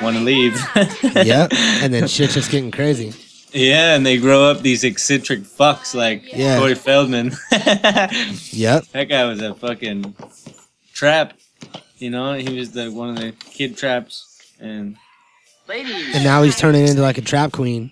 want 0.02 0.16
to 0.16 0.22
leave. 0.22 0.58
yep. 1.02 1.52
And 1.52 1.92
then 1.92 2.06
shit's 2.08 2.34
just 2.34 2.50
getting 2.50 2.70
crazy. 2.70 3.12
Yeah, 3.52 3.94
and 3.94 4.04
they 4.04 4.18
grow 4.18 4.44
up 4.44 4.60
these 4.60 4.84
eccentric 4.84 5.40
fucks 5.40 5.94
like 5.94 6.30
Yeah. 6.36 6.58
Corey 6.58 6.74
Feldman. 6.74 7.32
Yep. 8.50 8.86
That 8.92 9.06
guy 9.08 9.24
was 9.24 9.40
a 9.40 9.54
fucking 9.54 10.14
trap. 10.92 11.34
You 11.98 12.10
know, 12.10 12.34
he 12.34 12.58
was 12.58 12.72
the 12.72 12.90
one 12.90 13.10
of 13.10 13.16
the 13.16 13.32
kid 13.32 13.76
traps, 13.76 14.52
and 14.60 14.96
Ladies. 15.68 16.14
And 16.14 16.22
now 16.24 16.42
he's 16.42 16.56
turning 16.56 16.86
into 16.86 17.02
like 17.02 17.18
a 17.18 17.22
trap 17.22 17.52
queen. 17.52 17.90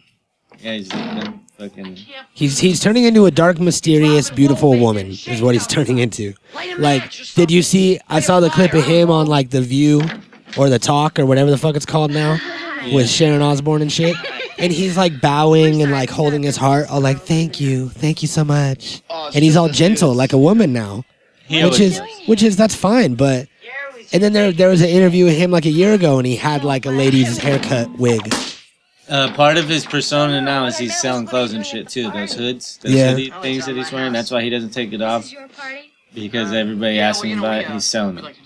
yeah, 0.61 0.75
he's 0.75 0.89
been 0.89 1.41
fucking. 1.59 1.99
He's 2.33 2.59
he's 2.59 2.81
turning 2.81 3.05
into 3.05 3.27
a 3.27 3.31
dark, 3.31 3.59
mysterious, 3.61 4.31
beautiful 4.31 4.79
woman. 4.79 5.09
Is 5.11 5.41
what 5.43 5.55
he's 5.55 5.67
turning 5.67 5.99
into. 5.99 6.35
Like, 6.79 7.11
did 7.35 7.51
you 7.51 7.63
see? 7.63 8.01
I 8.09 8.21
saw 8.21 8.41
the 8.41 8.51
clip 8.51 8.73
of 8.75 8.85
him 8.85 9.11
on 9.11 9.27
like 9.27 9.51
the 9.51 9.61
View, 9.61 10.03
or 10.57 10.69
the 10.69 10.79
Talk, 10.79 11.19
or 11.19 11.27
whatever 11.27 11.51
the 11.51 11.59
fuck 11.59 11.77
it's 11.77 11.87
called 11.87 12.11
now, 12.11 12.39
with 12.93 13.09
Sharon 13.09 13.43
Osbourne 13.43 13.83
and 13.83 13.93
shit. 13.93 14.17
And 14.59 14.73
he's 14.73 14.97
like 14.97 15.21
bowing 15.21 15.83
and 15.83 15.91
like 15.91 16.11
holding 16.11 16.43
his 16.43 16.57
heart, 16.57 16.89
all 16.91 17.01
like, 17.01 17.21
"Thank 17.21 17.61
you, 17.61 17.89
thank 17.89 18.23
you 18.23 18.29
so 18.29 18.45
much." 18.45 19.03
And 19.35 19.43
he's 19.43 19.57
all 19.57 19.69
gentle, 19.69 20.15
like 20.15 20.33
a 20.33 20.39
woman 20.39 20.73
now, 20.73 21.05
which 21.51 21.81
is 21.81 22.01
which 22.27 22.43
is 22.43 22.57
that's 22.57 22.75
fine. 22.75 23.15
But 23.15 23.49
And 24.13 24.23
then 24.23 24.33
there 24.33 24.53
there 24.53 24.69
was 24.69 24.81
an 24.81 24.89
interview 24.89 25.25
with 25.25 25.37
him 25.37 25.51
like 25.51 25.67
a 25.67 25.71
year 25.71 25.93
ago, 25.95 26.19
and 26.19 26.27
he 26.27 26.37
had 26.37 26.63
like 26.65 26.87
a 26.87 26.91
lady's 26.91 27.39
haircut 27.39 27.91
wig. 27.99 28.23
Uh, 29.09 29.33
part 29.35 29.59
of 29.59 29.69
his 29.69 29.85
persona 29.85 30.41
now 30.41 30.65
is 30.65 30.79
he's 30.79 30.99
selling 30.99 31.27
clothes 31.27 31.53
and 31.53 31.65
shit 31.67 31.89
too. 31.89 32.11
Those 32.11 32.33
hoods, 32.35 32.79
those 32.79 32.93
Yeah. 32.93 33.11
hoodie 33.11 33.33
things 33.43 33.67
that 33.67 33.77
he's 33.77 33.93
wearing. 33.93 34.13
That's 34.13 34.31
why 34.31 34.43
he 34.43 34.51
doesn't 34.51 34.71
take 34.71 34.93
it 34.93 35.03
off 35.03 35.31
because 36.15 36.53
everybody 36.53 36.99
asks 37.01 37.23
him 37.23 37.39
about 37.39 37.61
it. 37.63 37.71
He's 37.71 37.85
selling 37.85 38.19
it. 38.19 38.37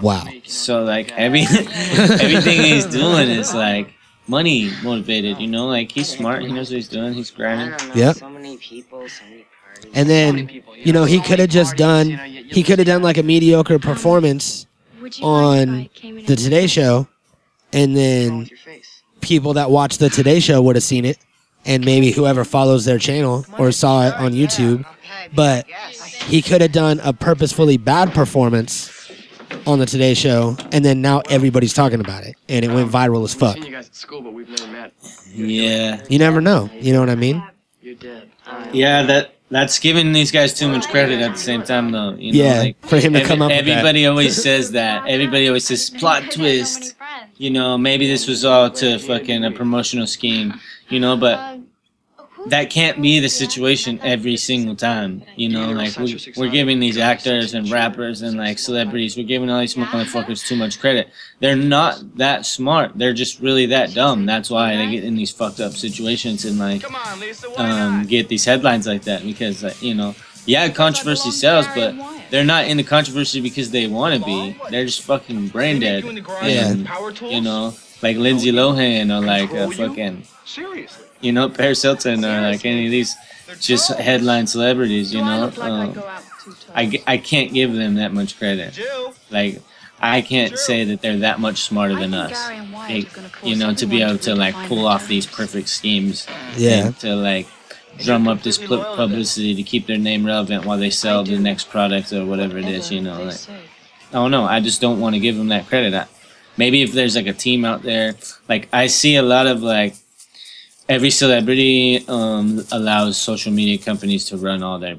Wow. 0.00 0.24
So 0.44 0.82
like 0.84 1.12
every 1.12 1.42
everything 1.42 2.62
he's 2.62 2.86
doing 2.86 3.28
is 3.28 3.54
like 3.54 3.92
money 4.26 4.70
motivated. 4.82 5.38
You 5.38 5.48
know, 5.48 5.66
like 5.66 5.92
he's 5.92 6.08
smart. 6.08 6.42
He 6.42 6.48
knows 6.52 6.70
what 6.70 6.76
he's 6.76 6.88
doing. 6.88 7.12
He's 7.12 7.30
grinding. 7.30 7.78
Yep. 7.94 8.16
So 8.16 8.28
many 8.30 8.56
people, 8.56 9.06
so 9.08 9.24
many 9.28 9.44
parties. 9.64 9.92
And 9.94 10.08
then 10.08 10.62
you 10.76 10.92
know 10.92 11.04
he 11.04 11.20
could 11.20 11.38
have 11.38 11.50
just 11.50 11.76
done 11.76 12.08
he 12.08 12.62
could 12.62 12.78
have 12.78 12.86
done 12.86 13.02
like 13.02 13.18
a 13.18 13.22
mediocre 13.22 13.78
performance 13.78 14.66
on 15.22 15.90
the 16.26 16.36
Today 16.36 16.66
Show, 16.66 17.06
and 17.72 17.94
then 17.94 18.48
people 19.24 19.54
that 19.54 19.70
watch 19.70 19.98
the 19.98 20.10
Today 20.10 20.38
Show 20.40 20.62
would 20.62 20.76
have 20.76 20.82
seen 20.82 21.04
it, 21.04 21.18
and 21.64 21.84
maybe 21.84 22.10
whoever 22.12 22.44
follows 22.44 22.84
their 22.84 22.98
channel 22.98 23.44
or 23.58 23.72
saw 23.72 24.06
it 24.06 24.14
on 24.14 24.32
YouTube. 24.32 24.84
But 25.34 25.66
he 26.26 26.42
could 26.42 26.60
have 26.60 26.72
done 26.72 27.00
a 27.02 27.12
purposefully 27.12 27.76
bad 27.78 28.12
performance 28.12 28.90
on 29.66 29.78
the 29.78 29.86
Today 29.86 30.14
Show, 30.14 30.56
and 30.72 30.84
then 30.84 31.00
now 31.00 31.22
everybody's 31.30 31.72
talking 31.72 32.00
about 32.00 32.24
it, 32.24 32.36
and 32.48 32.64
it 32.64 32.68
went 32.68 32.90
viral 32.90 33.24
as 33.24 33.34
fuck. 33.34 33.54
Seen 33.54 33.64
you 33.64 33.72
guys 33.72 33.88
at 33.88 33.94
school, 33.94 34.20
but 34.20 34.32
we've 34.32 34.48
never 34.48 34.66
met. 34.70 34.92
Yeah. 35.32 36.02
You 36.08 36.18
never 36.18 36.40
know. 36.40 36.70
You 36.74 36.92
know 36.92 37.00
what 37.00 37.10
I 37.10 37.14
mean? 37.14 37.42
You're. 37.80 37.96
Yeah, 38.72 39.02
that 39.04 39.34
that's 39.50 39.78
giving 39.78 40.12
these 40.12 40.30
guys 40.30 40.52
too 40.52 40.68
much 40.68 40.88
credit 40.88 41.20
at 41.20 41.32
the 41.32 41.38
same 41.38 41.62
time, 41.62 41.92
though. 41.92 42.10
You 42.14 42.32
know, 42.32 42.44
Yeah, 42.44 42.58
like, 42.58 42.86
for 42.86 42.98
him 42.98 43.12
to 43.14 43.24
come 43.24 43.40
up 43.40 43.50
with 43.50 43.64
that. 43.64 43.68
Everybody 43.68 44.06
always 44.06 44.42
says 44.42 44.72
that. 44.72 45.06
Everybody 45.06 45.48
always 45.48 45.66
says 45.66 45.90
plot 45.90 46.30
twist. 46.30 46.94
You 47.36 47.50
know, 47.50 47.78
maybe 47.78 48.06
this 48.06 48.26
was 48.26 48.44
all 48.44 48.70
to 48.70 48.98
fucking 48.98 49.44
a 49.44 49.50
promotional 49.50 50.06
scheme. 50.06 50.60
You 50.88 51.00
know, 51.00 51.16
but 51.16 51.58
that 52.46 52.68
can't 52.68 53.00
be 53.00 53.20
the 53.20 53.28
situation 53.28 53.98
every 54.02 54.36
single 54.36 54.76
time. 54.76 55.22
You 55.36 55.48
know, 55.48 55.70
like 55.70 55.96
we, 55.98 56.18
we're 56.36 56.50
giving 56.50 56.78
these 56.78 56.98
actors 56.98 57.54
and 57.54 57.70
rappers 57.70 58.22
and 58.22 58.36
like 58.36 58.58
celebrities, 58.58 59.16
we're 59.16 59.26
giving 59.26 59.50
all 59.50 59.60
these 59.60 59.74
motherfuckers 59.74 60.46
too 60.46 60.56
much 60.56 60.78
credit. 60.78 61.08
They're 61.40 61.56
not 61.56 62.16
that 62.18 62.44
smart. 62.46 62.92
They're 62.96 63.14
just 63.14 63.40
really 63.40 63.66
that 63.66 63.94
dumb. 63.94 64.26
That's 64.26 64.50
why 64.50 64.76
they 64.76 64.90
get 64.90 65.04
in 65.04 65.14
these 65.14 65.30
fucked 65.30 65.60
up 65.60 65.72
situations 65.72 66.44
and 66.44 66.58
like 66.58 66.84
um, 67.58 68.04
get 68.06 68.28
these 68.28 68.44
headlines 68.44 68.86
like 68.86 69.02
that 69.04 69.22
because 69.22 69.64
uh, 69.64 69.74
you 69.80 69.94
know, 69.94 70.14
yeah, 70.46 70.68
controversy 70.68 71.30
sells, 71.30 71.66
but 71.74 71.94
they're 72.34 72.44
not 72.44 72.66
in 72.66 72.76
the 72.76 72.82
controversy 72.82 73.40
because 73.40 73.70
they 73.70 73.86
want 73.86 74.18
to 74.18 74.24
be. 74.26 74.56
They're 74.68 74.84
just 74.84 75.02
fucking 75.02 75.48
brain 75.48 75.78
dead. 75.78 76.04
And, 76.42 76.88
you 77.22 77.40
know, 77.40 77.72
like 78.02 78.16
Lindsay 78.16 78.50
Lohan 78.50 79.16
or 79.16 79.24
like 79.24 79.52
uh, 79.54 79.70
fucking 79.70 80.24
Seriously. 80.44 81.06
you 81.20 81.30
know, 81.30 81.48
Paris 81.48 81.82
Hilton 81.82 82.24
or 82.24 82.40
like 82.40 82.64
any 82.66 82.86
of 82.86 82.90
these 82.90 83.14
just 83.60 83.88
headline 83.94 84.48
celebrities, 84.48 85.14
you 85.14 85.20
know. 85.20 85.52
Um, 85.60 86.02
I, 86.74 86.86
g- 86.86 87.04
I 87.06 87.18
can't 87.18 87.52
give 87.54 87.72
them 87.72 87.94
that 87.94 88.12
much 88.12 88.36
credit. 88.36 88.76
Like, 89.30 89.62
I 90.00 90.20
can't 90.20 90.58
say 90.58 90.82
that 90.86 91.02
they're 91.02 91.18
that 91.18 91.38
much 91.38 91.62
smarter 91.62 91.94
than 91.94 92.14
us. 92.14 92.50
Like, 92.72 93.16
you 93.44 93.54
know, 93.54 93.72
to 93.74 93.86
be 93.86 94.02
able 94.02 94.18
to 94.18 94.34
like 94.34 94.56
pull 94.66 94.88
off 94.88 95.06
these 95.06 95.24
perfect 95.24 95.68
schemes. 95.68 96.26
Yeah. 96.56 96.90
to 96.98 97.14
like 97.14 97.46
drum 97.98 98.28
up 98.28 98.42
this 98.42 98.58
pu- 98.58 98.82
publicity 98.96 99.54
to 99.54 99.62
keep 99.62 99.86
their 99.86 99.98
name 99.98 100.24
relevant 100.26 100.64
while 100.64 100.78
they 100.78 100.90
sell 100.90 101.24
the 101.24 101.38
next 101.38 101.70
product 101.70 102.12
or 102.12 102.24
whatever 102.26 102.58
it 102.58 102.66
is, 102.66 102.90
you 102.90 103.00
know. 103.00 103.22
Like, 103.22 103.40
I 104.10 104.12
don't 104.14 104.30
know. 104.30 104.44
I 104.44 104.60
just 104.60 104.80
don't 104.80 105.00
want 105.00 105.14
to 105.14 105.20
give 105.20 105.36
them 105.36 105.48
that 105.48 105.66
credit. 105.66 105.94
I, 105.94 106.06
maybe 106.56 106.82
if 106.82 106.92
there's 106.92 107.16
like 107.16 107.26
a 107.26 107.32
team 107.32 107.64
out 107.64 107.82
there, 107.82 108.14
like 108.48 108.68
I 108.72 108.86
see 108.86 109.16
a 109.16 109.22
lot 109.22 109.46
of 109.46 109.62
like 109.62 109.94
every 110.88 111.10
celebrity 111.10 112.04
um, 112.08 112.62
allows 112.72 113.16
social 113.16 113.52
media 113.52 113.78
companies 113.78 114.24
to 114.26 114.36
run 114.36 114.62
all 114.62 114.78
their 114.78 114.98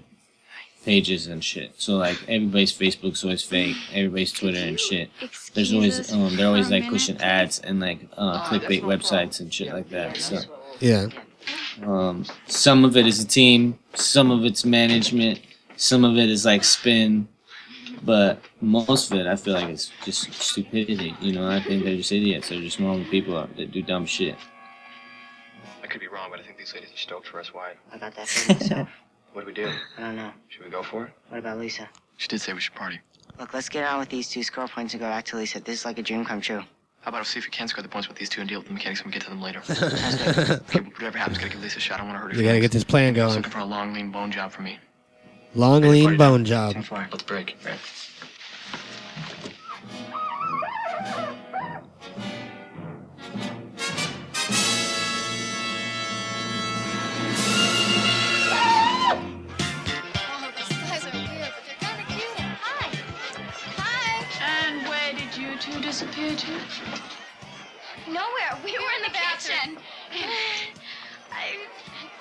pages 0.84 1.28
and 1.28 1.44
shit. 1.44 1.74
So 1.78 1.98
like 1.98 2.18
everybody's 2.28 2.72
Facebook's 2.72 3.24
always 3.24 3.44
fake, 3.54 3.76
everybody's 3.94 4.32
Twitter 4.32 4.60
and 4.60 4.80
shit. 4.80 5.10
There's 5.54 5.74
always 5.74 6.12
um, 6.14 6.36
they're 6.36 6.48
always 6.48 6.70
like 6.70 6.88
pushing 6.90 7.18
ads 7.22 7.60
and 7.60 7.80
like 7.80 8.00
uh, 8.18 8.44
clickbait 8.50 8.82
websites 8.84 9.40
and 9.40 9.54
shit 9.54 9.74
like 9.74 9.90
that. 9.90 10.18
So 10.18 10.40
Yeah. 10.80 11.08
Um, 11.84 12.26
some 12.48 12.86
of 12.86 12.98
it 12.98 13.06
is 13.08 13.24
a 13.24 13.28
team, 13.28 13.78
some 13.94 14.32
of 14.32 14.46
it's 14.46 14.66
management, 14.66 15.42
some 15.76 16.04
of 16.06 16.18
it 16.18 16.30
is 16.30 16.46
like 16.46 16.64
spin, 16.64 17.28
but 18.04 18.40
most 18.62 19.12
of 19.12 19.20
it 19.20 19.28
I 19.28 19.36
feel 19.36 19.54
like 19.56 19.70
it's 19.70 19.92
just 20.04 20.34
stupidity. 20.34 21.16
You 21.20 21.34
know, 21.34 21.50
I 21.50 21.62
think 21.62 21.84
they're 21.84 21.98
just 21.98 22.12
idiots. 22.12 22.50
They're 22.50 22.62
just 22.62 22.80
normal 22.80 23.06
people 23.06 23.48
that 23.58 23.72
do 23.72 23.82
dumb 23.82 24.06
shit. 24.06 24.36
I 25.84 25.88
could 25.88 26.02
be 26.02 26.08
wrong, 26.08 26.30
but 26.32 26.40
I 26.40 26.44
think 26.44 26.58
these 26.58 26.74
ladies 26.74 26.92
are 26.94 26.98
stoked 26.98 27.28
for 27.28 27.40
us. 27.40 27.54
Why? 27.54 27.74
I 27.92 27.98
got 27.98 28.16
that 28.16 28.28
feeling 28.28 28.60
myself. 28.60 28.90
What 29.34 29.42
do 29.42 29.48
we 29.48 29.54
do? 29.54 29.70
I 29.98 30.02
don't 30.02 30.16
know. 30.16 30.32
Should 30.48 30.64
we 30.64 30.70
go 30.70 30.82
for 30.82 31.08
it? 31.08 31.12
What 31.28 31.40
about 31.40 31.58
Lisa? 31.58 31.90
She 32.16 32.30
did 32.30 32.40
say 32.40 32.54
we 32.54 32.62
should 32.62 32.74
party. 32.74 33.02
Look, 33.38 33.54
let's 33.54 33.68
get 33.68 33.84
on 33.86 34.00
with 34.00 34.08
these 34.08 34.30
two 34.30 34.44
score 34.44 34.66
points 34.70 34.94
and 34.94 35.02
go 35.02 35.10
back 35.10 35.26
to 35.26 35.36
Lisa. 35.36 35.60
This 35.60 35.80
is 35.80 35.86
like 35.86 36.00
a 36.00 36.02
dream 36.02 36.24
come 36.24 36.40
true. 36.40 36.64
How 37.06 37.10
about 37.10 37.22
if 37.22 37.28
see 37.28 37.38
if 37.38 37.46
we 37.46 37.52
can 37.52 37.68
score 37.68 37.84
the 37.84 37.88
points 37.88 38.08
with 38.08 38.18
these 38.18 38.30
two 38.30 38.42
and 38.42 38.50
deal 38.50 38.58
with 38.58 38.68
the 38.68 38.74
mechanics 38.74 39.04
when 39.04 39.12
we 39.12 39.14
get 39.14 39.22
to 39.22 39.30
them 39.30 39.40
later? 39.40 39.62
okay, 39.70 40.80
whatever 40.80 41.20
happens, 41.20 41.38
gotta 41.38 41.52
give 41.52 41.62
Lisa 41.62 41.78
a 41.78 41.80
shot. 41.80 41.96
I 41.96 41.98
don't 42.00 42.08
want 42.08 42.18
to 42.18 42.22
hurt 42.24 42.34
her. 42.34 42.42
You 42.42 42.48
gotta 42.48 42.60
get 42.60 42.72
this 42.72 42.84
plan 42.84 43.14
going. 43.14 43.36
looking 43.36 43.52
for 43.52 43.60
a 43.60 43.66
long, 43.66 43.94
lean 43.94 44.10
bone 44.10 44.32
job 44.32 44.52
for 44.52 44.64
me. 44.64 44.80
Long, 45.54 45.84
lean 45.84 46.18
bone 46.18 46.46
job. 46.46 46.76
Let's 46.76 47.22
break. 47.22 47.58
Right. 47.64 47.78
You 65.76 65.82
two 65.82 65.88
disappear 65.88 66.36
to? 66.36 66.52
Nowhere. 68.08 68.58
We 68.64 68.72
were 68.74 68.92
in 68.98 69.04
the 69.04 69.10
kitchen. 69.10 69.78
I 71.32 71.58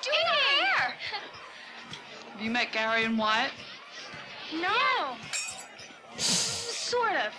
doing 0.01 0.25
my 0.27 0.65
hair. 0.65 0.95
Have 2.33 2.41
you 2.41 2.51
met 2.51 2.71
Gary 2.71 3.05
and 3.05 3.17
Wyatt? 3.17 3.51
No. 4.53 5.15
Sort 6.17 7.13
of. 7.13 7.33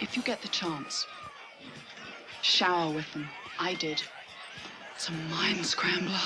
If 0.00 0.16
you 0.16 0.22
get 0.22 0.42
the 0.42 0.48
chance, 0.48 1.06
shower 2.42 2.92
with 2.92 3.10
them. 3.12 3.28
I 3.58 3.74
did. 3.74 4.02
It's 4.94 5.08
a 5.08 5.12
mind 5.12 5.64
scrambler. 5.64 6.18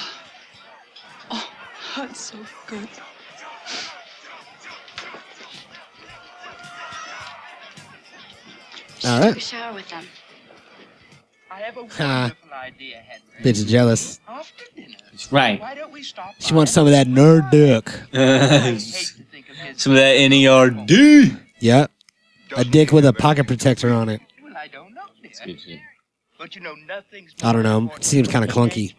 Oh, 1.30 1.48
that's 1.96 2.20
so 2.20 2.38
good. 2.66 2.88
All 9.04 9.20
Took 9.22 9.36
a 9.36 9.40
shower 9.40 9.74
with 9.74 9.88
them. 9.88 10.04
I 11.50 11.60
have 11.60 11.76
a 11.76 11.82
Ha. 11.82 11.88
Ah. 12.00 12.22
wonderful 12.22 12.52
idea, 12.52 12.96
Henry. 12.98 13.22
Bitch 13.42 13.56
is 13.58 13.64
jealous. 13.64 14.20
After 14.26 14.64
dinner, 14.74 14.96
Right. 15.30 15.60
why 15.60 15.74
don't 15.74 15.92
we 15.92 16.02
stop 16.02 16.34
She 16.40 16.52
wants 16.54 16.72
some 16.72 16.86
of 16.86 16.92
that 16.92 17.06
nerd 17.06 17.50
dick. 17.50 17.88
Some 19.76 19.92
of 19.92 19.98
that 19.98 20.16
NERD. 20.16 21.40
Yep. 21.60 21.90
A 22.56 22.64
dick 22.64 22.92
with 22.92 23.04
a 23.06 23.12
pocket 23.12 23.46
protector 23.46 23.92
on 23.92 24.08
it. 24.08 24.20
Well, 24.42 24.52
I 24.56 24.68
don't 24.68 24.92
know, 24.94 25.02
dear. 25.22 25.80
But 26.38 26.54
you 26.54 26.60
know, 26.60 26.74
nothing's 26.86 27.34
I 27.42 27.52
don't 27.52 27.62
know. 27.62 27.90
Seems 28.00 28.28
kind 28.28 28.44
of 28.44 28.50
clunky. 28.50 28.94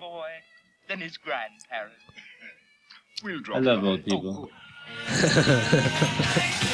than 0.89 0.99
his 0.99 1.18
grandparents. 1.18 1.95
I 3.53 3.60
love 3.60 3.84
old 3.84 4.03
people. 4.06 4.49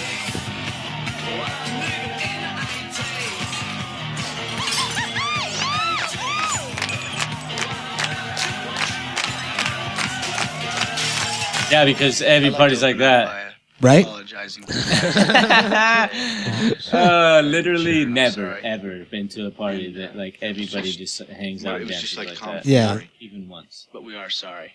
Yeah, 11.71 11.85
because 11.85 12.21
every 12.21 12.51
party's 12.51 12.83
like 12.83 12.97
that. 12.97 13.53
Right? 13.81 14.05
uh, 16.93 17.41
literally 17.43 18.05
never 18.05 18.59
ever 18.63 19.05
been 19.05 19.27
to 19.29 19.47
a 19.47 19.51
party 19.51 19.91
that 19.93 20.15
like 20.15 20.37
everybody 20.41 20.91
just 20.91 21.17
hangs 21.29 21.65
out 21.65 21.75
It 21.75 21.81
and 21.81 21.89
was 21.89 22.01
just 22.01 22.15
dances 22.15 22.39
like 22.41 22.47
like 22.47 22.63
that. 22.63 22.69
Yeah. 22.69 22.99
Even 23.19 23.47
once. 23.49 23.87
But 23.91 24.03
we 24.03 24.15
are 24.15 24.29
sorry. 24.29 24.71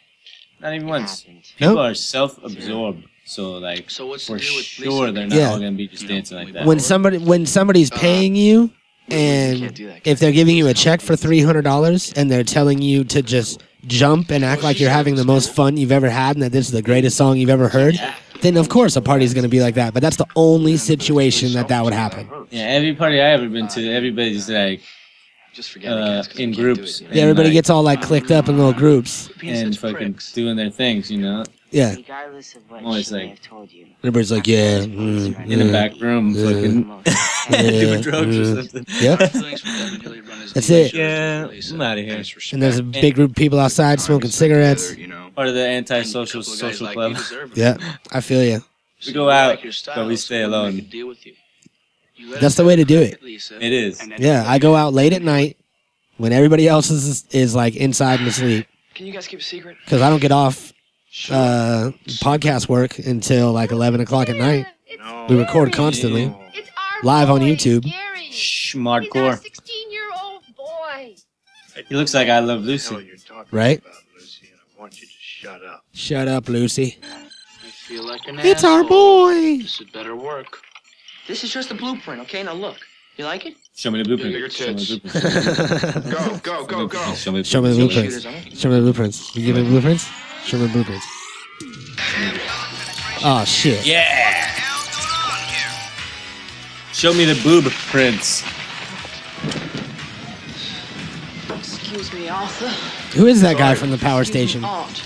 Not 0.61 0.75
even 0.75 0.89
once. 0.89 1.25
Nope. 1.29 1.43
People 1.59 1.79
are 1.79 1.95
self-absorbed, 1.95 3.05
so 3.25 3.53
like 3.53 3.91
So 3.91 4.07
what's 4.07 4.27
the 4.27 4.33
for 4.35 4.39
deal 4.41 4.57
with 4.57 4.65
sure 4.65 5.13
they're 5.13 5.27
not 5.29 5.39
Yeah. 5.39 5.51
all 5.51 5.59
gonna 5.59 5.71
be 5.73 5.87
just 5.87 6.09
dancing 6.09 6.39
like 6.39 6.53
that. 6.55 6.67
When 6.67 6.81
somebody 6.81 7.19
when 7.19 7.47
somebody's 7.47 7.91
paying 7.91 8.35
you 8.35 8.73
and 9.09 9.79
if 10.05 10.19
they're 10.19 10.33
giving 10.33 10.57
you 10.57 10.67
a 10.67 10.75
check 10.75 11.01
for 11.01 11.15
three 11.15 11.43
hundred 11.43 11.63
dollars 11.63 12.13
and 12.15 12.29
they're 12.29 12.43
telling 12.43 12.83
you 12.83 13.05
to 13.05 13.23
just 13.23 13.63
jump 13.87 14.31
and 14.31 14.45
act 14.45 14.63
like 14.63 14.81
you're 14.81 14.91
having 14.91 15.15
the 15.15 15.25
most 15.25 15.55
fun 15.55 15.77
you've 15.77 15.93
ever 15.93 16.09
had 16.11 16.37
and 16.37 16.43
that 16.43 16.53
this 16.53 16.67
is 16.67 16.73
the 16.73 16.83
greatest 16.83 17.17
song 17.17 17.37
you've 17.39 17.51
ever 17.51 17.69
heard, 17.69 17.99
then 18.43 18.57
of 18.57 18.69
course 18.69 18.97
a 18.97 19.01
party's 19.03 19.35
gonna 19.35 19.49
be 19.49 19.61
like 19.61 19.75
that. 19.77 19.95
But 19.95 20.03
that's 20.03 20.17
the 20.17 20.27
only 20.37 20.77
situation 20.77 21.53
that 21.55 21.69
that 21.69 21.85
would 21.85 21.93
happen. 21.95 22.29
Yeah, 22.51 22.63
every 22.65 22.95
party 22.95 23.21
I 23.21 23.31
ever 23.31 23.49
been 23.49 23.69
to, 23.69 23.93
everybody's 23.93 24.49
like 24.49 24.81
Just 25.53 25.71
forget 25.71 25.93
uh, 25.93 26.23
in 26.37 26.53
groups. 26.53 27.01
Yeah, 27.01 27.23
everybody 27.23 27.51
gets 27.51 27.71
all 27.71 27.83
like 27.83 28.03
clicked 28.03 28.31
up 28.31 28.49
in 28.49 28.57
little 28.59 28.73
groups. 28.75 29.31
and 29.43 29.77
fucking 29.77 30.19
doing 30.35 30.57
their 30.57 30.71
things, 30.71 31.11
you 31.11 31.19
know. 31.19 31.45
Yeah. 31.71 31.95
Regardless 31.95 32.55
of 32.55 32.71
what 32.71 32.81
I'm 32.81 32.87
always 32.87 33.09
she 33.09 33.15
may 33.15 33.21
like 33.23 33.31
have 33.31 33.43
told 33.43 33.73
you. 33.73 33.87
Everybody's 33.99 34.33
like, 34.33 34.47
yeah, 34.47 34.81
mm, 34.81 35.51
in 35.51 35.59
the 35.59 35.65
yeah, 35.67 35.73
back 35.73 36.01
room, 36.01 36.31
yeah, 36.31 36.45
fucking 36.45 37.03
yeah, 37.51 37.71
doing 37.71 38.01
drugs 38.01 38.39
or 38.39 38.43
mm. 38.43 38.57
something. 38.57 38.87
Yep. 39.01 39.19
That's 40.55 40.71
it. 40.71 40.95
Yeah, 40.95 41.49
I'm 41.49 41.81
out 41.81 41.99
of 41.99 42.05
here. 42.05 42.23
And 42.53 42.63
there's 42.63 42.79
a 42.79 42.83
big 42.83 43.17
group 43.17 43.31
of 43.31 43.37
people 43.37 43.59
outside 43.59 44.01
smoking 44.01 44.31
cigarettes. 44.31 44.95
Part 45.35 45.49
of 45.49 45.55
the 45.55 45.67
antisocial 45.67 46.43
social 46.43 46.89
club. 46.89 47.17
Yeah, 47.55 47.77
I 48.11 48.21
feel 48.21 48.43
you. 48.43 48.63
We 49.07 49.13
go 49.13 49.29
out, 49.29 49.59
but 49.95 50.07
we 50.07 50.17
stay 50.17 50.43
alone. 50.43 50.89
That's 52.41 52.55
the 52.55 52.65
way 52.65 52.77
to 52.77 52.85
do 52.85 53.01
it. 53.01 53.19
It 53.23 53.73
is. 53.73 54.03
Yeah, 54.19 54.45
I 54.47 54.59
go 54.59 54.75
out 54.75 54.95
late 54.95 55.13
at 55.13 55.23
night 55.23 55.59
when 56.17 56.33
everybody 56.33 56.67
else 56.69 56.91
is 56.91 57.27
is 57.31 57.55
like 57.55 57.77
inside 57.77 58.21
and 58.21 58.29
asleep 58.29 58.67
Can 58.95 59.07
you 59.07 59.13
guys 59.13 59.27
keep 59.27 59.41
a 59.41 59.43
secret? 59.43 59.77
because 59.85 60.01
I 60.03 60.09
don't 60.09 60.21
get 60.21 60.33
off 60.33 60.73
uh, 61.31 61.91
podcast 62.23 62.69
work 62.69 62.99
until 62.99 63.53
like 63.53 63.71
eleven 63.73 64.01
o'clock 64.01 64.29
at 64.29 64.37
night. 64.37 64.67
We 65.29 65.37
record 65.39 65.73
constantly, 65.73 66.35
live 67.03 67.31
on 67.31 67.41
YouTube. 67.41 67.85
Schmardcore. 68.31 69.41
Sixteen-year-old 69.41 70.43
boy. 70.57 71.15
He 71.89 71.95
looks 71.95 72.15
like 72.15 72.29
I 72.29 72.39
Love 72.41 72.63
Lucy. 72.63 73.11
Right? 73.51 73.83
I 73.85 74.81
want 74.81 75.01
you 75.01 75.07
to 75.07 75.13
shut 75.19 75.65
up. 75.65 75.85
Shut 75.93 76.29
up, 76.29 76.49
Lucy. 76.49 76.99
I 77.03 77.69
feel 77.69 78.05
like 78.05 78.27
an 78.29 78.39
It's 78.41 78.63
our 78.65 78.81
asshole. 78.83 78.89
boy. 78.89 79.59
This 79.63 79.79
had 79.79 79.93
better 79.93 80.15
work. 80.17 80.59
This 81.29 81.43
is 81.45 81.53
just 81.53 81.69
the 81.71 81.75
blueprint, 81.75 82.21
okay? 82.23 82.43
Now 82.43 82.53
look. 82.55 82.77
You 83.17 83.25
like 83.25 83.47
it? 83.47 83.55
Show 83.75 83.91
me 83.91 83.99
the 84.03 84.05
blueprint. 84.05 84.35
Bigger 84.35 84.51
Show 84.51 84.67
me 84.69 84.73
the 84.75 85.01
tits. 85.01 85.93
blueprint. 86.03 86.11
Go, 86.45 86.67
go, 86.67 86.67
go, 86.67 86.87
go. 86.87 87.15
Show 87.15 87.33
me, 87.33 87.43
Show 87.43 87.63
me 87.63 87.71
the 87.71 87.77
blueprint. 87.77 88.11
blueprints. 88.23 88.61
Show 88.61 88.69
me 88.69 88.75
the 88.77 88.83
blueprints. 88.83 89.35
You 89.37 89.47
give 89.47 89.57
me 89.57 89.63
the 89.63 89.69
blueprints. 89.71 90.09
Show 90.47 90.59
me 90.59 90.67
the 90.67 90.73
blueprints. 90.73 91.07
Oh 93.25 93.45
shit. 93.45 93.85
Yeah. 93.85 94.53
Show 96.93 97.13
me 97.13 97.25
the 97.25 97.35
boob 97.43 97.65
prints. 97.91 98.45
Excuse 101.51 102.13
me, 102.13 102.29
Arthur. 102.29 102.69
Who 103.19 103.27
is 103.27 103.41
that 103.41 103.59
guy 103.59 103.75
from 103.75 103.91
the 103.91 103.99
power 103.99 104.25
station? 104.25 104.65
Art. 104.65 105.03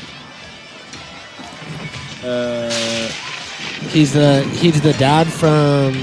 Uh, 2.22 3.08
He's 3.88 4.12
the 4.12 4.42
he's 4.60 4.80
the 4.82 4.92
dad 4.92 5.26
from 5.26 5.94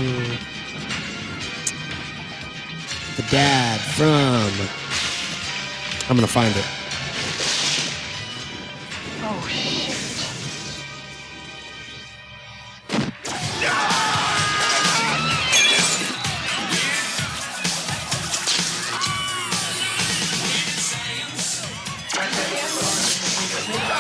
the 3.15 3.23
dad 3.29 3.79
from. 3.79 4.51
I'm 6.09 6.15
gonna 6.17 6.25
find 6.27 6.55
it. 6.55 6.65
Oh 9.29 9.47
shit. 9.49 9.91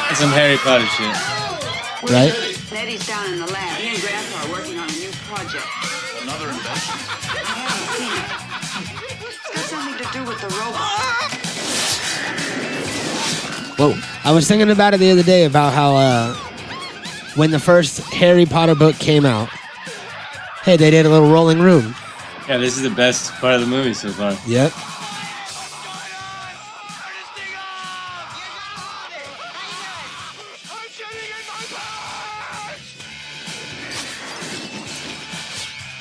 It's 0.09 0.19
some 0.19 0.31
Harry 0.31 0.55
Potter 0.59 0.85
shit. 0.85 1.11
Right? 2.09 2.31
Eddie's 2.71 3.05
down 3.05 3.33
in 3.33 3.39
the 3.39 3.47
lab. 3.47 3.81
He 3.81 3.89
and 3.89 3.99
Grandpa 3.99 4.47
are 4.47 4.51
working 4.53 4.79
on 4.79 4.87
a 4.87 4.93
new 4.93 5.11
project. 5.27 5.67
Another 6.21 6.47
invention. 6.47 6.95
I 7.35 7.51
haven't 7.67 7.89
seen 7.99 8.13
it. 8.15 9.27
It's 9.27 9.51
got 9.53 9.65
something 9.65 9.97
to 9.97 10.13
do 10.13 10.23
with 10.23 10.39
the 10.39 10.47
robot. 10.55 11.36
I 14.27 14.31
was 14.31 14.45
thinking 14.45 14.69
about 14.69 14.93
it 14.93 14.97
the 14.97 15.09
other 15.09 15.23
day 15.23 15.45
about 15.45 15.73
how 15.73 15.95
uh, 15.95 16.33
when 17.35 17.49
the 17.49 17.59
first 17.59 18.01
Harry 18.11 18.45
Potter 18.45 18.75
book 18.75 18.97
came 18.97 19.25
out, 19.25 19.47
hey, 20.63 20.75
they 20.75 20.91
did 20.91 21.05
a 21.05 21.09
little 21.09 21.31
rolling 21.31 21.61
room. 21.61 21.95
Yeah, 22.45 22.57
this 22.57 22.75
is 22.75 22.83
the 22.83 22.89
best 22.89 23.31
part 23.35 23.55
of 23.55 23.61
the 23.61 23.67
movie 23.67 23.93
so 23.93 24.11
far. 24.11 24.37
Yep. 24.45 24.73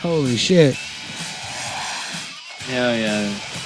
Holy 0.02 0.36
shit! 0.36 0.74
Hell 2.64 2.96
yeah. 2.96 3.65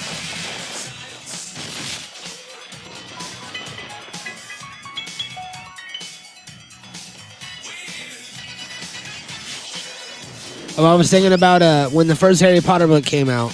I 10.77 10.95
was 10.95 11.09
thinking 11.09 11.33
about 11.33 11.61
uh, 11.61 11.89
when 11.89 12.07
the 12.07 12.15
first 12.15 12.41
Harry 12.41 12.61
Potter 12.61 12.87
book 12.87 13.05
came 13.05 13.29
out, 13.29 13.53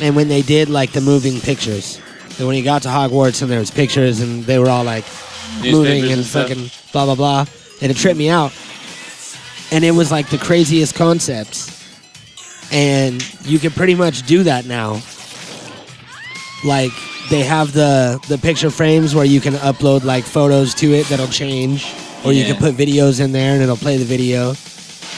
and 0.00 0.14
when 0.14 0.28
they 0.28 0.42
did 0.42 0.68
like 0.68 0.92
the 0.92 1.00
moving 1.00 1.40
pictures. 1.40 2.00
And 2.38 2.46
when 2.46 2.54
he 2.54 2.62
got 2.62 2.82
to 2.82 2.88
Hogwarts, 2.88 3.42
and 3.42 3.50
there 3.50 3.58
was 3.58 3.70
pictures, 3.70 4.20
and 4.20 4.44
they 4.44 4.58
were 4.58 4.68
all 4.68 4.84
like 4.84 5.04
moving 5.62 6.04
and 6.04 6.12
and 6.12 6.26
fucking 6.26 6.70
blah 6.92 7.04
blah 7.06 7.14
blah, 7.16 7.46
and 7.82 7.90
it 7.90 7.96
tripped 7.96 8.18
me 8.18 8.28
out. 8.28 8.52
And 9.70 9.84
it 9.84 9.90
was 9.90 10.10
like 10.10 10.28
the 10.30 10.38
craziest 10.38 10.94
concepts, 10.94 11.84
and 12.72 13.22
you 13.44 13.58
can 13.58 13.70
pretty 13.72 13.94
much 13.94 14.26
do 14.26 14.44
that 14.44 14.66
now. 14.66 15.00
Like 16.64 16.92
they 17.30 17.42
have 17.42 17.72
the 17.72 18.20
the 18.28 18.38
picture 18.38 18.70
frames 18.70 19.14
where 19.14 19.24
you 19.24 19.40
can 19.40 19.54
upload 19.54 20.04
like 20.04 20.24
photos 20.24 20.74
to 20.74 20.92
it 20.94 21.06
that'll 21.06 21.26
change, 21.26 21.86
or 22.24 22.32
you 22.32 22.44
can 22.44 22.56
put 22.56 22.74
videos 22.74 23.20
in 23.20 23.32
there 23.32 23.54
and 23.54 23.62
it'll 23.62 23.76
play 23.76 23.96
the 23.96 24.04
video. 24.04 24.54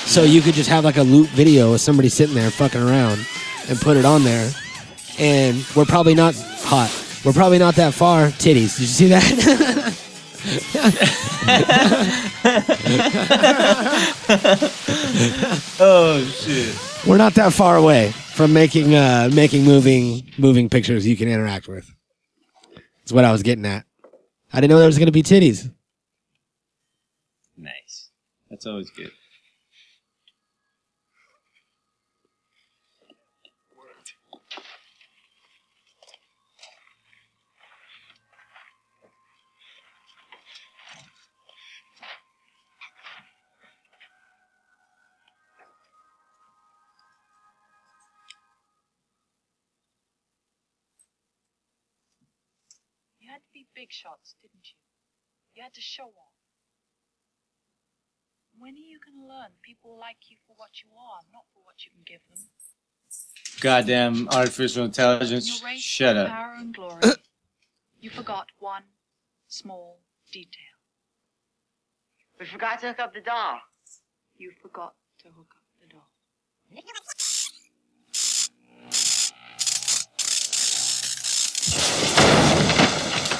So 0.06 0.24
you 0.24 0.42
could 0.42 0.54
just 0.54 0.68
have 0.68 0.84
like 0.84 0.96
a 0.96 1.02
loop 1.02 1.28
video 1.28 1.72
of 1.72 1.80
somebody 1.80 2.08
sitting 2.08 2.34
there 2.34 2.50
fucking 2.50 2.80
around 2.80 3.24
and 3.68 3.80
put 3.80 3.96
it 3.96 4.04
on 4.04 4.24
there. 4.24 4.50
And 5.18 5.64
we're 5.76 5.84
probably 5.84 6.14
not 6.14 6.34
hot. 6.34 6.90
We're 7.24 7.32
probably 7.32 7.58
not 7.58 7.76
that 7.76 7.94
far. 7.94 8.28
Titties. 8.28 8.76
Did 8.76 8.80
you 8.80 8.86
see 8.86 9.08
that? 9.08 10.06
oh 15.80 16.24
shit. 16.24 16.74
we're 17.06 17.18
not 17.18 17.34
that 17.34 17.52
far 17.52 17.76
away 17.76 18.10
from 18.12 18.52
making 18.54 18.94
uh 18.94 19.28
making 19.34 19.64
moving 19.64 20.30
moving 20.38 20.70
pictures 20.70 21.06
you 21.06 21.14
can 21.16 21.28
interact 21.28 21.68
with. 21.68 21.92
That's 23.00 23.12
what 23.12 23.24
I 23.24 23.32
was 23.32 23.42
getting 23.42 23.66
at. 23.66 23.84
I 24.52 24.60
didn't 24.62 24.70
know 24.70 24.78
there 24.78 24.86
was 24.86 24.98
gonna 24.98 25.12
be 25.12 25.22
titties. 25.22 25.70
Nice. 27.58 28.08
That's 28.48 28.64
always 28.66 28.88
good. 28.90 29.10
Big 53.90 53.94
shots, 53.94 54.34
didn't 54.40 54.70
you? 54.70 54.78
You 55.54 55.62
had 55.62 55.74
to 55.74 55.80
show 55.80 56.04
off. 56.04 56.38
When 58.58 58.74
are 58.74 58.76
you 58.76 58.98
going 59.04 59.18
to 59.20 59.26
learn 59.26 59.50
people 59.62 59.98
like 59.98 60.16
you 60.28 60.36
for 60.46 60.54
what 60.56 60.70
you 60.82 60.90
are, 60.96 61.20
not 61.32 61.44
for 61.52 61.60
what 61.64 61.84
you 61.84 61.90
can 61.90 62.02
give 62.06 62.20
them? 62.28 62.38
Goddamn 63.60 64.28
artificial 64.28 64.84
intelligence. 64.84 65.60
Your 65.60 65.70
race 65.70 65.80
Shut 65.80 66.16
up. 66.16 66.28
Power 66.28 66.54
and 66.58 66.74
glory. 66.74 67.00
you 68.00 68.10
forgot 68.10 68.46
one 68.58 68.82
small 69.48 69.98
detail. 70.30 70.76
We 72.38 72.46
forgot 72.46 72.80
to 72.80 72.88
hook 72.88 73.00
up 73.00 73.14
the 73.14 73.20
doll. 73.20 73.58
You 74.36 74.52
forgot 74.62 74.94
to 75.22 75.28
hook 75.28 75.52
up 75.56 75.64
the 75.80 75.88
doll. 75.88 76.08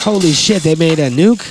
Holy 0.03 0.33
shit, 0.33 0.63
they 0.63 0.75
made 0.75 0.99
a 0.99 1.11
nuke? 1.11 1.45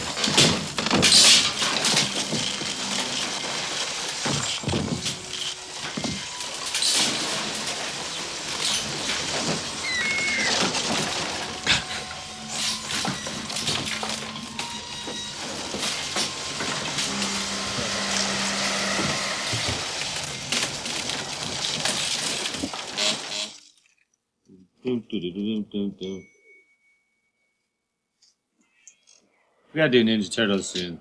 Gotta 29.80 29.92
do 29.92 30.04
Ninja 30.04 30.30
Turtles 30.30 30.68
soon. 30.68 31.00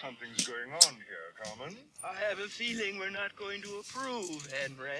Something's 0.00 0.46
going 0.46 0.70
on 0.72 0.94
here, 0.94 1.34
Carmen. 1.42 1.76
I 2.04 2.14
have 2.28 2.38
a 2.38 2.46
feeling 2.46 3.00
we're 3.00 3.10
not 3.10 3.34
going 3.34 3.60
to 3.62 3.80
approve, 3.80 4.46
Henry. 4.52 4.90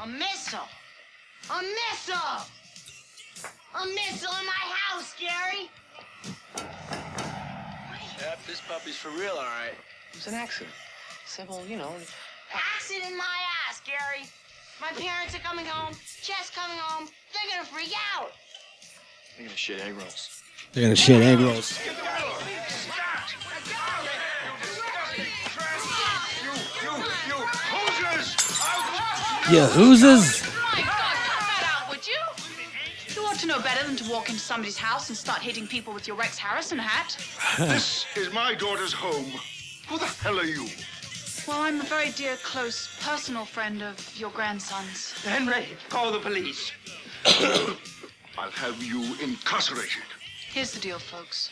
A 0.00 0.06
missile! 0.06 0.68
A 1.50 1.60
missile! 1.60 2.46
A 3.74 3.86
missile 3.86 4.32
in 4.38 4.46
my 4.46 4.64
house, 4.86 5.12
Gary! 5.18 5.68
Yep, 8.20 8.46
this 8.46 8.60
puppy's 8.68 8.96
for 8.96 9.08
real, 9.08 9.32
all 9.32 9.42
right. 9.42 9.74
It 10.12 10.16
was 10.16 10.28
an 10.28 10.34
accident. 10.34 10.74
Simple, 11.26 11.66
you 11.66 11.76
know. 11.76 11.92
Accident 12.54 13.10
in 13.10 13.16
my 13.16 13.24
ass, 13.68 13.82
Gary! 13.84 14.28
My 14.80 14.92
parents 14.92 15.34
are 15.34 15.40
coming 15.40 15.66
home, 15.66 15.92
Jess 16.22 16.50
coming 16.54 16.78
home. 16.78 17.06
They're 17.34 17.54
gonna 17.54 17.68
freak 17.68 17.92
out! 18.16 18.32
They're 19.36 19.46
gonna 19.46 19.56
shit 19.56 19.80
egg 19.80 19.94
rolls. 19.94 20.42
They're 20.72 20.84
gonna 20.84 20.96
shit 20.96 21.22
egg 21.22 21.38
rolls. 21.38 21.78
Yahoozas? 29.50 30.46
Would 31.90 32.06
you? 32.06 32.14
You 33.14 33.22
ought 33.26 33.38
to 33.40 33.46
know 33.46 33.60
better 33.60 33.86
than 33.86 33.96
to 33.96 34.10
walk 34.10 34.30
into 34.30 34.40
somebody's 34.40 34.78
house 34.78 35.08
and 35.08 35.18
start 35.18 35.42
hitting 35.42 35.66
people 35.66 35.92
with 35.92 36.06
your 36.06 36.16
Rex 36.16 36.38
Harrison 36.38 36.78
hat. 36.78 37.16
this 37.58 38.06
is 38.16 38.32
my 38.32 38.54
daughter's 38.54 38.94
home. 38.94 39.32
Who 39.88 39.98
the 39.98 40.06
hell 40.06 40.38
are 40.38 40.44
you? 40.44 40.66
Well, 41.50 41.62
I'm 41.62 41.80
a 41.80 41.84
very 41.84 42.10
dear, 42.10 42.36
close, 42.44 42.96
personal 43.02 43.44
friend 43.44 43.82
of 43.82 43.98
your 44.16 44.30
grandson's. 44.30 45.10
Henry, 45.24 45.66
call 45.88 46.12
the 46.12 46.20
police. 46.20 46.70
I'll 48.38 48.52
have 48.52 48.80
you 48.80 49.16
incarcerated. 49.20 50.04
Here's 50.48 50.70
the 50.70 50.78
deal, 50.78 51.00
folks. 51.00 51.50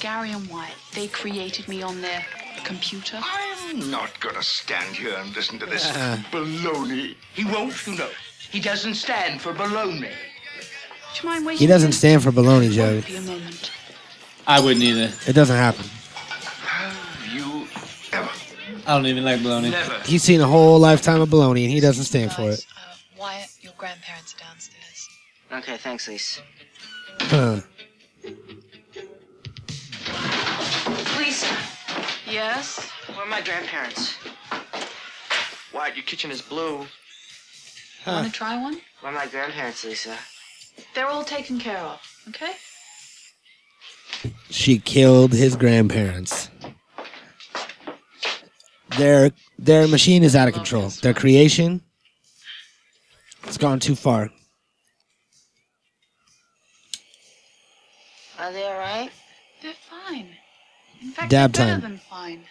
Gary 0.00 0.32
and 0.32 0.48
Wyatt, 0.48 0.72
they 0.94 1.08
created 1.08 1.68
me 1.68 1.82
on 1.82 2.00
their 2.00 2.24
computer. 2.64 3.20
I'm 3.22 3.90
not 3.90 4.18
gonna 4.18 4.42
stand 4.42 4.96
here 4.96 5.14
and 5.14 5.36
listen 5.36 5.58
to 5.58 5.66
this 5.66 5.84
Uh-uh. 5.94 6.16
baloney. 6.32 7.16
He 7.34 7.44
won't, 7.44 7.86
you 7.86 7.96
know. 7.96 8.08
He 8.50 8.60
doesn't 8.60 8.94
stand 8.94 9.42
for 9.42 9.52
baloney. 9.52 10.08
Do 11.12 11.20
you 11.22 11.28
mind 11.28 11.44
waiting? 11.44 11.58
He 11.58 11.66
doesn't 11.66 11.92
stand 11.92 12.22
for 12.22 12.32
baloney, 12.32 12.70
Joey. 12.70 13.02
Be 13.02 13.16
a 13.16 13.20
moment. 13.20 13.72
I 14.46 14.58
wouldn't 14.58 14.82
either. 14.82 15.12
It 15.26 15.34
doesn't 15.34 15.54
happen. 15.54 15.84
You 18.80 18.86
ever? 18.86 18.90
I 18.90 18.96
don't 18.96 19.06
even 19.06 19.24
like 19.24 19.42
bologna. 19.42 19.72
He's 20.04 20.22
seen 20.22 20.40
a 20.40 20.46
whole 20.46 20.78
lifetime 20.78 21.20
of 21.20 21.28
baloney 21.28 21.64
and 21.64 21.72
he 21.72 21.80
doesn't 21.80 22.04
stand 22.04 22.32
for 22.32 22.42
it. 22.50 22.66
Uh, 22.76 22.94
Wyatt, 23.18 23.48
your 23.60 23.72
grandparents 23.76 24.34
are 24.34 24.38
downstairs. 24.38 25.08
Okay, 25.52 25.76
thanks, 25.76 26.08
Lise. 26.08 26.40
Huh. 27.20 27.60
Lisa, 31.18 31.56
Yes? 32.28 32.90
where 33.08 33.26
are 33.26 33.26
my 33.28 33.40
grandparents? 33.42 34.14
Wyatt, 35.74 35.96
your 35.96 36.04
kitchen 36.04 36.30
is 36.30 36.40
blue. 36.42 36.86
Want 38.06 38.26
to 38.26 38.32
try 38.32 38.56
one? 38.60 38.80
Where 39.00 39.12
are 39.12 39.14
my 39.14 39.26
grandparents, 39.26 39.84
Lisa? 39.84 40.16
They're 40.94 41.06
all 41.08 41.24
taken 41.24 41.58
care 41.58 41.78
of, 41.78 42.00
okay? 42.28 42.52
She 44.48 44.78
killed 44.78 45.32
his 45.32 45.56
grandparents. 45.56 46.48
Their 48.96 49.30
their 49.58 49.86
machine 49.88 50.22
is 50.22 50.34
out 50.34 50.48
of 50.48 50.54
control. 50.54 50.88
Their 50.88 51.14
creation 51.14 51.82
it's 53.44 53.58
gone 53.58 53.80
too 53.80 53.94
far. 53.94 54.30
Are 58.38 58.52
they 58.52 58.64
all 58.64 58.78
right? 58.78 59.10
They're 59.62 59.72
fine. 59.72 60.28
In 61.02 61.10
fact, 61.10 61.30
Dab 61.30 61.52
they're 61.52 61.66
better 61.66 61.80
time. 61.80 61.90
than 61.90 61.98
fine. 61.98 62.44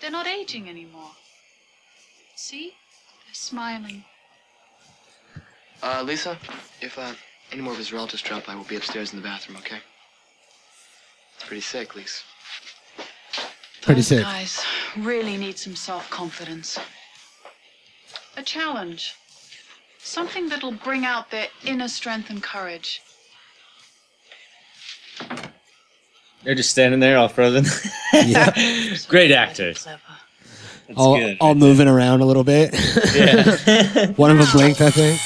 They're 0.00 0.10
not 0.10 0.26
aging 0.26 0.68
anymore. 0.68 1.10
See? 2.34 2.72
They're 3.26 3.34
smiling. 3.34 4.04
Uh, 5.82 6.02
Lisa, 6.04 6.36
if 6.80 6.98
uh, 6.98 7.12
any 7.52 7.62
more 7.62 7.72
of 7.72 7.78
his 7.78 7.92
relatives 7.92 8.22
drop 8.22 8.46
by, 8.46 8.54
we'll 8.54 8.64
be 8.64 8.76
upstairs 8.76 9.12
in 9.12 9.18
the 9.20 9.22
bathroom, 9.22 9.58
okay? 9.58 9.80
It's 11.36 11.44
pretty 11.44 11.62
sick, 11.62 11.94
Lisa. 11.96 12.22
Pretty 13.82 14.00
Those 14.00 14.06
sick. 14.08 14.22
guys 14.22 14.62
really 14.96 15.36
need 15.36 15.58
some 15.58 15.74
self-confidence. 15.74 16.78
A 18.36 18.42
challenge. 18.42 19.14
Something 19.98 20.48
that'll 20.48 20.72
bring 20.72 21.04
out 21.04 21.30
their 21.30 21.48
inner 21.64 21.88
strength 21.88 22.30
and 22.30 22.42
courage. 22.42 23.00
They're 26.44 26.54
just 26.54 26.70
standing 26.70 27.00
there 27.00 27.18
all 27.18 27.28
frozen. 27.28 27.64
Yeah. 28.12 28.50
Great 29.08 29.30
actors. 29.30 29.84
That's 29.84 30.00
all 30.98 31.18
good. 31.18 31.36
all 31.40 31.54
moving 31.54 31.86
around 31.86 32.20
a 32.20 32.24
little 32.24 32.44
bit. 32.44 32.74
Yeah. 33.14 34.06
One 34.16 34.30
of 34.30 34.38
them 34.38 34.46
blinked, 34.52 34.80
I 34.80 34.90
think. 34.90 35.20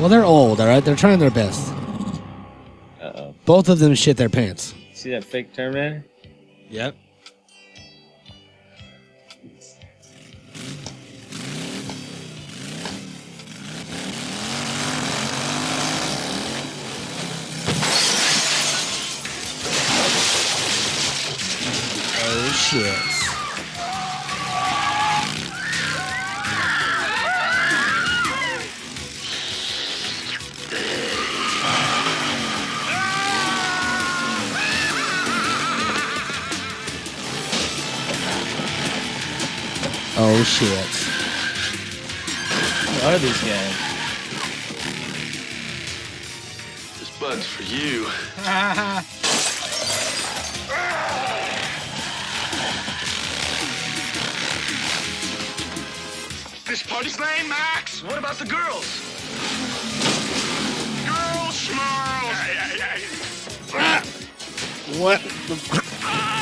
Well, 0.00 0.08
they're 0.08 0.24
old, 0.24 0.60
all 0.60 0.66
right. 0.66 0.84
They're 0.84 0.96
trying 0.96 1.18
their 1.18 1.30
best. 1.30 1.72
Uh 3.00 3.12
oh. 3.14 3.34
Both 3.44 3.68
of 3.68 3.78
them 3.78 3.94
shit 3.94 4.16
their 4.16 4.28
pants. 4.28 4.74
See 4.92 5.10
that 5.10 5.24
fake 5.24 5.54
Terminator? 5.54 6.04
Yep. 6.70 6.94
Oh 22.20 22.52
shit. 22.52 23.17
Oh 40.20 40.42
shit. 40.42 40.68
Who 42.88 43.06
are 43.06 43.18
these 43.18 43.40
guys? 43.40 43.74
This 46.98 47.10
bud's 47.20 47.46
for 47.46 47.62
you. 47.62 48.08
This 56.66 56.82
party's 56.82 57.18
lame, 57.18 57.48
Max. 57.48 58.02
What 58.02 58.18
about 58.18 58.34
the 58.38 58.44
girls? 58.44 59.00
Girls, 61.06 61.56
schmarls. 61.56 62.36
What 65.00 65.22
the 65.22 65.82
ah! 66.02 66.37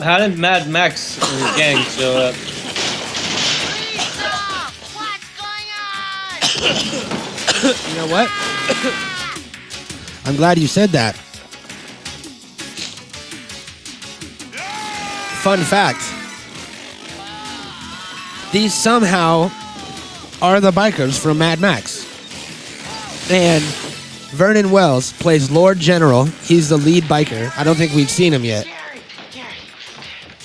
How 0.00 0.18
did 0.18 0.38
Mad 0.38 0.68
Max 0.68 1.18
and 1.22 1.42
his 1.42 1.56
gang 1.56 1.82
show 1.84 2.16
up? 2.16 2.34
Uh, 7.62 7.72
you 7.88 7.96
know 7.96 8.06
what? 8.06 8.28
I'm 10.26 10.36
glad 10.36 10.58
you 10.58 10.66
said 10.66 10.90
that. 10.90 11.16
Fun 15.42 15.60
fact. 15.60 16.00
These 18.52 18.74
somehow 18.74 19.50
are 20.42 20.60
the 20.60 20.72
bikers 20.72 21.18
from 21.18 21.38
Mad 21.38 21.60
Max. 21.60 22.04
And 23.30 23.62
Vernon 24.32 24.70
Wells 24.70 25.12
plays 25.14 25.50
Lord 25.50 25.78
General. 25.78 26.24
He's 26.24 26.68
the 26.68 26.76
lead 26.76 27.04
biker. 27.04 27.50
I 27.56 27.64
don't 27.64 27.76
think 27.76 27.92
we've 27.94 28.10
seen 28.10 28.32
him 28.32 28.44
yet. 28.44 28.66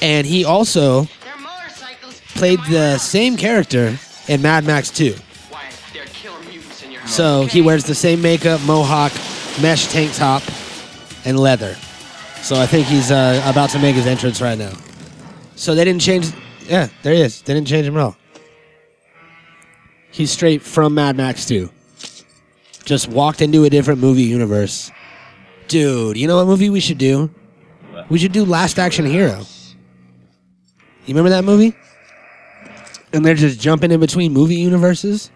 And 0.02 0.26
he 0.26 0.44
also 0.46 1.08
played 2.36 2.60
the 2.70 2.98
same 2.98 3.38
character 3.38 3.98
in 4.28 4.42
Mad 4.42 4.66
Max 4.66 4.90
2. 4.90 5.16
Wyatt, 5.52 5.74
they're 5.94 6.06
killer 6.06 6.40
mutants 6.44 6.84
in 6.84 6.92
your 6.92 7.02
house. 7.02 7.14
So 7.14 7.46
he 7.46 7.62
wears 7.62 7.84
the 7.84 7.96
same 7.96 8.22
makeup, 8.22 8.62
mohawk, 8.66 9.12
mesh 9.62 9.88
tank 9.88 10.14
top, 10.14 10.42
and 11.26 11.40
leather. 11.40 11.76
So 12.42 12.60
I 12.60 12.66
think 12.66 12.88
he's 12.88 13.12
uh, 13.12 13.44
about 13.46 13.70
to 13.72 13.80
make 13.80 13.96
his 13.96 14.08
entrance 14.08 14.42
right 14.42 14.58
now. 14.58 14.74
So 15.56 15.76
they 15.76 15.86
didn't 15.86 16.02
change. 16.02 16.32
Yeah, 16.68 16.88
there 17.04 17.14
he 17.14 17.22
is. 17.22 17.42
They 17.44 17.54
didn't 17.54 17.68
change 17.68 17.86
him 17.86 17.96
at 17.98 18.02
all. 18.02 18.18
He's 20.10 20.32
straight 20.32 20.62
from 20.62 20.96
Mad 20.96 21.16
Max 21.16 21.46
2. 21.46 21.70
Just 22.84 23.08
walked 23.08 23.42
into 23.42 23.64
a 23.64 23.70
different 23.70 24.00
movie 24.00 24.24
universe. 24.24 24.92
Dude, 25.68 26.18
you 26.18 26.28
know 26.28 26.38
what 26.38 26.48
movie 26.48 26.70
we 26.70 26.80
should 26.80 26.98
do? 26.98 27.30
We 28.10 28.18
should 28.18 28.32
do 28.32 28.44
Last 28.44 28.80
Action 28.80 29.06
Hero. 29.06 29.46
You 31.06 31.16
remember 31.16 31.30
that 31.32 31.44
movie? 31.44 31.76
And 33.14 33.26
they're 33.26 33.36
just 33.36 33.60
jumping 33.60 33.92
in 33.92 34.00
between 34.00 34.32
movie 34.32 34.56
universes? 34.56 35.32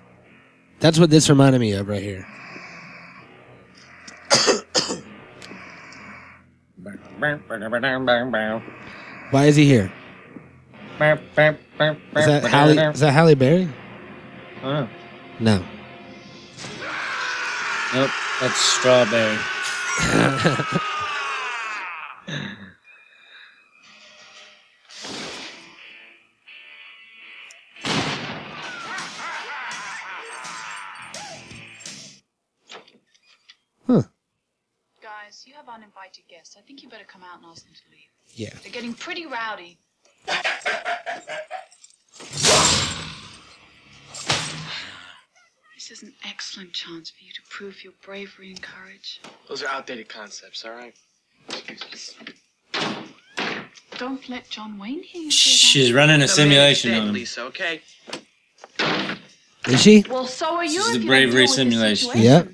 That's 0.80 1.00
what 1.00 1.10
this 1.10 1.30
reminded 1.30 1.60
me 1.60 1.72
of 1.74 1.88
right 1.88 2.04
here. 2.04 2.28
Why 9.32 9.46
is 9.46 9.56
he 9.56 9.66
here? 9.66 9.92
Is 12.16 12.26
that 12.26 12.44
Halle, 12.44 12.78
is 12.78 13.00
that 13.00 13.12
Halle 13.12 13.36
Berry? 13.36 13.68
Oh. 14.64 14.88
No. 15.40 15.64
Nope, 17.94 18.12
that's 18.40 18.56
strawberry. 18.58 19.38
Guys, 33.88 35.44
you 35.46 35.54
have 35.54 35.68
uninvited 35.70 36.24
guests. 36.30 36.56
I 36.58 36.62
think 36.62 36.82
you 36.82 36.90
better 36.90 37.04
come 37.08 37.22
out 37.24 37.38
and 37.38 37.46
ask 37.46 37.64
them 37.64 37.74
to 37.74 37.92
leave. 37.92 38.10
Yeah. 38.34 38.50
They're 38.64 38.72
getting 38.72 38.94
pretty 38.94 39.26
rowdy. 39.28 39.78
This 45.76 45.92
is 45.92 46.04
an 46.04 46.14
excellent 46.28 46.74
chance 46.74 47.12
for 47.12 47.24
you 47.24 47.32
to 47.34 47.42
prove 47.50 47.84
your 47.84 47.94
bravery 48.04 48.50
and 48.50 48.62
courage. 48.62 49.22
Those 49.48 49.62
are 49.62 49.68
outdated 49.68 50.10
concepts, 50.10 50.66
all 50.66 50.72
right? 50.72 50.96
Don't 53.98 54.28
let 54.28 54.50
John 54.50 54.80
Wayne 54.80 55.04
hear 55.04 55.22
you 55.24 55.32
say 55.32 55.50
She's 55.52 55.94
running 55.94 56.16
a 56.22 56.24
I 56.24 56.28
made 56.28 56.30
simulation 56.30 56.92
mistake, 56.92 57.02
on 57.02 57.08
him. 57.10 57.14
Lisa, 57.14 57.42
okay? 57.44 57.82
Is 59.68 59.82
she? 59.82 60.02
that. 60.02 60.12
Well, 60.12 60.26
so 60.28 60.56
are 60.56 60.66
you. 60.66 60.80
This 60.80 60.88
is 60.88 60.88
if 60.88 60.94
the 60.94 61.00
you 61.00 61.00
don't 61.00 61.08
bravery 61.08 61.32
deal 61.32 61.42
with 61.42 61.50
the 61.50 61.56
simulation. 61.56 62.08
situation. 62.08 62.32
Yep. 62.32 62.50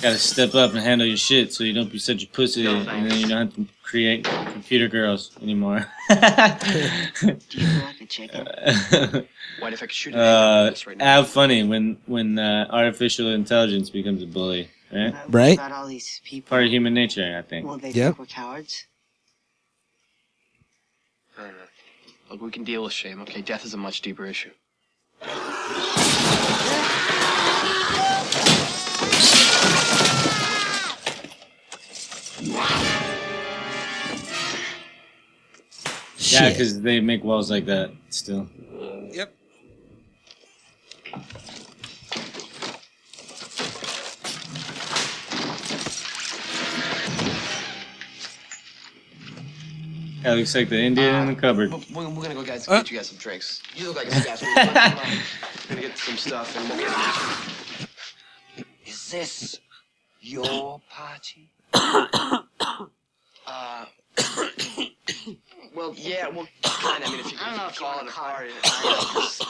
Gotta 0.00 0.18
step 0.18 0.54
up 0.54 0.70
and 0.72 0.80
handle 0.80 1.06
your 1.06 1.16
shit 1.16 1.52
so 1.52 1.64
you 1.64 1.72
don't 1.72 1.90
be 1.90 1.98
such 1.98 2.22
a 2.22 2.26
pussy 2.28 2.66
and 2.66 2.86
then 3.10 3.18
you 3.18 3.26
don't 3.26 3.46
have 3.48 3.54
to 3.56 3.66
create 3.82 4.24
computer 4.52 4.86
girls 4.86 5.36
anymore. 5.42 5.86
Do 6.08 6.14
you 6.14 7.66
feel 7.66 7.82
like 7.82 8.00
a 8.00 8.06
chicken? 8.06 8.46
What 9.60 9.72
if 9.72 9.82
I 9.82 9.86
could 9.86 9.92
shoot 9.92 10.14
an 10.14 10.20
uh, 10.20 10.66
anchor 10.68 10.90
right 10.90 10.96
now? 10.98 11.04
how 11.04 11.24
funny 11.24 11.64
when 11.64 11.96
when 12.06 12.38
uh, 12.38 12.68
artificial 12.70 13.28
intelligence 13.30 13.90
becomes 13.90 14.22
a 14.22 14.26
bully, 14.26 14.70
right? 14.92 15.12
Uh, 15.12 15.24
Right. 15.28 15.54
About 15.58 15.72
all 15.72 15.88
these 15.88 16.20
people? 16.24 16.50
Part 16.50 16.64
of 16.66 16.70
human 16.70 16.94
nature, 16.94 17.36
I 17.36 17.42
think. 17.42 17.66
Well, 17.66 17.76
they 17.76 17.90
Yep. 17.90 18.04
think 18.06 18.18
we're 18.20 18.26
cowards? 18.26 18.86
I 21.36 21.42
don't 21.42 21.56
know. 21.56 21.64
Look, 22.30 22.40
we 22.40 22.52
can 22.52 22.62
deal 22.62 22.84
with 22.84 22.92
shame, 22.92 23.20
okay? 23.22 23.40
Death 23.42 23.64
is 23.64 23.74
a 23.74 23.76
much 23.76 24.00
deeper 24.00 24.26
issue. 24.26 24.52
Yeah, 36.18 36.50
because 36.50 36.80
they 36.82 37.00
make 37.00 37.24
walls 37.24 37.50
like 37.50 37.66
that 37.66 37.90
still. 38.10 38.48
Yep. 39.12 39.34
That 50.22 50.32
looks 50.36 50.54
like 50.54 50.68
the 50.68 50.78
Indian 50.78 51.14
in 51.14 51.26
the 51.28 51.34
cupboard. 51.34 51.72
We're, 51.94 52.08
we're 52.08 52.22
gonna 52.22 52.34
go 52.34 52.44
guys, 52.44 52.68
Uh. 52.68 52.78
get 52.78 52.90
you 52.90 52.96
guys 52.98 53.08
some 53.08 53.18
drinks. 53.18 53.62
You 53.76 53.88
look 53.88 53.96
like 53.96 54.06
you 54.06 54.24
guys. 54.24 54.42
We're 54.42 54.54
gonna, 54.54 55.22
gonna 55.68 55.80
get 55.80 55.96
some 55.96 56.16
stuff 56.16 56.56
and 56.56 56.68
we'll 56.68 56.78
get 56.78 58.66
Is 58.84 59.10
this 59.10 59.60
your 60.20 60.80
party? 60.90 61.50
Uh, 63.46 63.84
well, 65.74 65.94
yeah, 65.96 66.28
well, 66.28 66.46
kind 66.62 67.02
of. 67.02 67.08
I 67.08 67.12
mean, 67.12 67.20
if 67.20 67.32
you, 67.32 67.38
I 67.42 67.48
don't 67.48 67.56
know 67.58 67.66
if 67.68 67.80
you 67.80 67.86
you 67.86 67.90
call 67.90 67.96
wanna 67.96 68.08
it 68.08 68.12
a 68.12 68.14
party. 68.14 68.50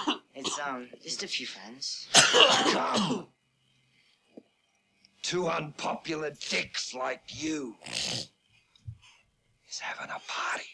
it 0.05 0.19
It's 0.35 0.59
um 0.61 0.89
just 1.03 1.24
a 1.24 1.27
few 1.27 1.47
friends. 1.47 2.09
Come. 2.15 3.27
Two 5.23 5.49
unpopular 5.49 6.31
dicks 6.49 6.95
like 6.95 7.23
you 7.28 7.74
is 9.69 9.78
having 9.81 10.11
a 10.11 10.20
party. 10.28 10.65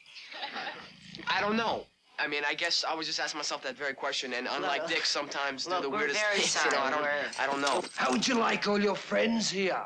I 1.28 1.40
don't 1.40 1.56
know. 1.56 1.86
I 2.18 2.28
mean, 2.28 2.42
I 2.46 2.54
guess 2.54 2.84
I 2.88 2.94
was 2.94 3.06
just 3.06 3.18
asking 3.18 3.38
myself 3.38 3.62
that 3.62 3.76
very 3.76 3.94
question, 3.94 4.34
and 4.34 4.46
unlike 4.50 4.82
Look, 4.82 4.90
Dick, 4.90 5.04
sometimes 5.06 5.64
do 5.64 5.80
the 5.80 5.90
weirdest 5.90 6.20
things. 6.20 6.56
You 6.64 6.70
know, 6.70 6.78
I 6.80 6.90
don't, 6.90 7.40
I 7.40 7.46
don't 7.46 7.60
know. 7.60 7.82
How 7.96 8.12
would 8.12 8.28
you 8.28 8.38
like 8.38 8.68
all 8.68 8.80
your 8.80 8.94
friends 8.94 9.50
here 9.50 9.82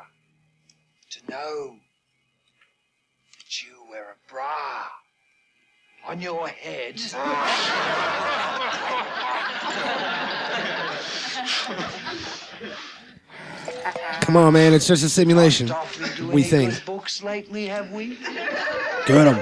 to 1.09 1.31
know 1.31 1.77
wear 3.89 4.11
a 4.11 4.31
bra 4.31 4.87
on 6.07 6.21
your 6.21 6.47
head? 6.47 6.95
Come 14.21 14.37
on, 14.37 14.53
man. 14.53 14.73
It's 14.73 14.87
just 14.87 15.03
a 15.03 15.09
simulation. 15.09 15.71
We 16.31 16.43
think. 16.43 16.73
good 16.73 16.85
books 16.85 17.23
lately, 17.23 17.65
have 17.67 17.91
we? 17.91 18.17
Good 19.07 19.27
'em. 19.27 19.41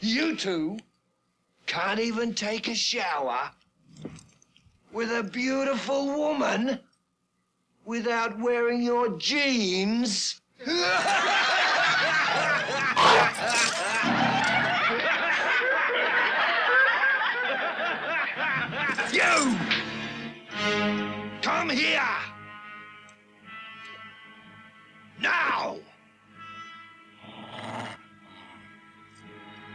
You 0.00 0.34
two 0.34 0.78
can't 1.66 2.00
even 2.00 2.34
take 2.34 2.66
a 2.66 2.74
shower 2.74 3.50
with 4.92 5.12
a 5.12 5.22
beautiful 5.22 6.06
woman 6.06 6.80
without 7.84 8.38
wearing 8.38 8.82
your 8.82 9.16
jeans. 9.18 10.40
you! 10.66 10.70
Come 21.42 21.70
here! 21.70 22.00
Now! 25.20 25.78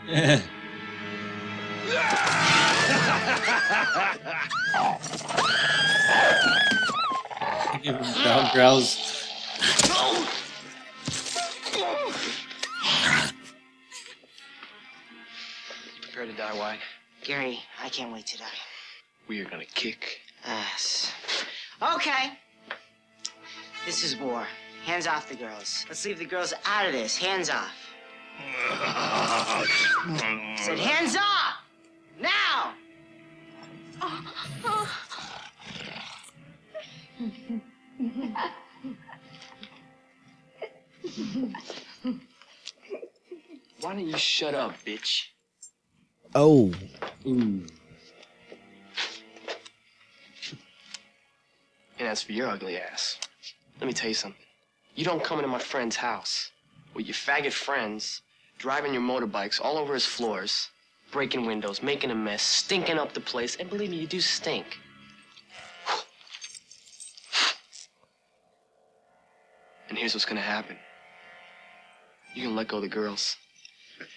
Give 7.84 7.96
him 7.96 8.24
dog 8.24 8.54
growls. 8.54 9.18
Prepare 16.18 16.34
to 16.34 16.42
die, 16.42 16.58
White. 16.58 16.80
Gary, 17.24 17.60
I 17.84 17.90
can't 17.90 18.12
wait 18.12 18.26
to 18.26 18.40
die. 18.40 18.46
We 19.28 19.40
are 19.40 19.46
gonna 19.46 19.66
kick. 19.66 20.20
Ass. 20.48 21.12
Okay. 21.80 22.32
This 23.86 24.04
is 24.04 24.16
war. 24.16 24.48
Hands 24.84 25.06
off 25.06 25.30
the 25.30 25.36
girls. 25.36 25.86
Let's 25.88 26.04
leave 26.06 26.18
the 26.18 26.26
girls 26.26 26.56
out 26.66 26.88
of 26.88 26.92
this. 26.92 27.18
Hands 27.18 27.48
off. 27.52 27.94
I 28.40 30.56
Said 30.60 30.80
hands 30.80 31.16
off! 31.16 31.62
Now! 32.20 32.74
Why 43.82 43.94
don't 43.94 44.08
you 44.08 44.18
shut 44.18 44.56
up, 44.56 44.84
bitch? 44.84 45.28
Oh. 46.40 46.72
Ooh. 47.26 47.66
And 51.98 52.08
as 52.08 52.22
for 52.22 52.32
your 52.32 52.48
ugly 52.48 52.78
ass, 52.78 53.18
let 53.82 53.88
me 53.88 53.94
tell 53.94 54.10
you 54.10 54.14
something. 54.14 54.40
You 54.94 55.04
don't 55.04 55.24
come 55.24 55.40
into 55.40 55.50
my 55.50 55.58
friend's 55.58 55.96
house 55.96 56.52
with 56.94 57.08
your 57.08 57.16
faggot 57.16 57.54
friends 57.54 58.22
driving 58.60 58.94
your 58.94 59.02
motorbikes 59.02 59.60
all 59.60 59.80
over 59.80 59.96
his 59.96 60.06
floors, 60.06 60.70
breaking 61.12 61.48
windows, 61.48 61.82
making 61.82 62.12
a 62.12 62.16
mess, 62.16 62.44
stinking 62.44 63.00
up 63.00 63.14
the 63.14 63.20
place, 63.20 63.56
and 63.56 63.68
believe 63.68 63.90
me, 63.90 63.98
you 63.98 64.06
do 64.06 64.22
stink. 64.22 64.78
And 69.90 69.98
here's 69.98 70.14
what's 70.14 70.26
gonna 70.26 70.40
happen. 70.42 70.78
You're 72.36 72.46
gonna 72.46 72.58
let 72.58 72.68
go 72.68 72.76
of 72.78 72.84
the 72.84 72.90
girls, 72.90 73.36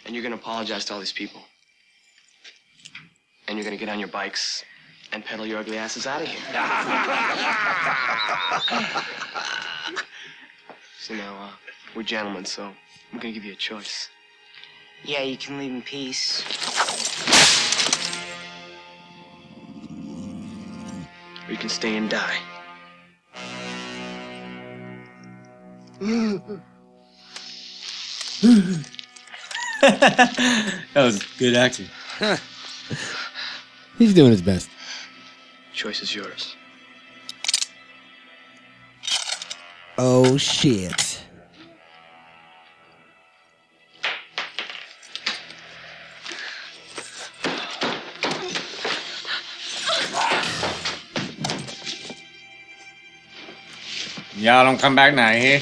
and 0.05 0.15
you're 0.15 0.23
gonna 0.23 0.37
apologize 0.37 0.85
to 0.85 0.93
all 0.93 1.01
these 1.01 1.15
people. 1.15 1.41
And 3.51 3.59
you're 3.59 3.65
gonna 3.65 3.77
get 3.77 3.89
on 3.89 3.99
your 3.99 4.09
bikes 4.09 4.65
and 5.13 5.25
pedal 5.25 5.45
your 5.45 5.59
ugly 5.59 5.77
asses 5.77 6.07
out 6.07 6.23
of 6.23 6.29
here. 6.29 6.39
so 11.01 11.15
now, 11.15 11.35
uh, 11.43 11.51
we're 11.97 12.05
gentlemen, 12.05 12.45
so 12.45 12.73
I'm 13.13 13.19
gonna 13.19 13.35
give 13.35 13.45
you 13.45 13.53
a 13.53 13.57
choice. 13.57 14.09
Yeah, 15.03 15.23
you 15.23 15.37
can 15.37 15.59
leave 15.59 15.73
in 15.73 15.83
peace. 15.83 16.45
Or 21.49 21.51
you 21.51 21.59
can 21.59 21.69
stay 21.69 21.97
and 21.97 22.09
die. 22.09 22.39
that 29.81 30.95
was 30.95 31.21
good 31.37 31.57
acting. 31.57 31.89
He's 34.01 34.15
doing 34.15 34.31
his 34.31 34.41
best. 34.41 34.71
Choice 35.75 36.01
is 36.01 36.15
yours. 36.15 36.57
Oh 39.99 40.39
shit. 40.39 41.23
Y'all 54.39 54.65
don't 54.65 54.79
come 54.79 54.97
back 54.97 55.13
now, 55.13 55.31
here. 55.33 55.61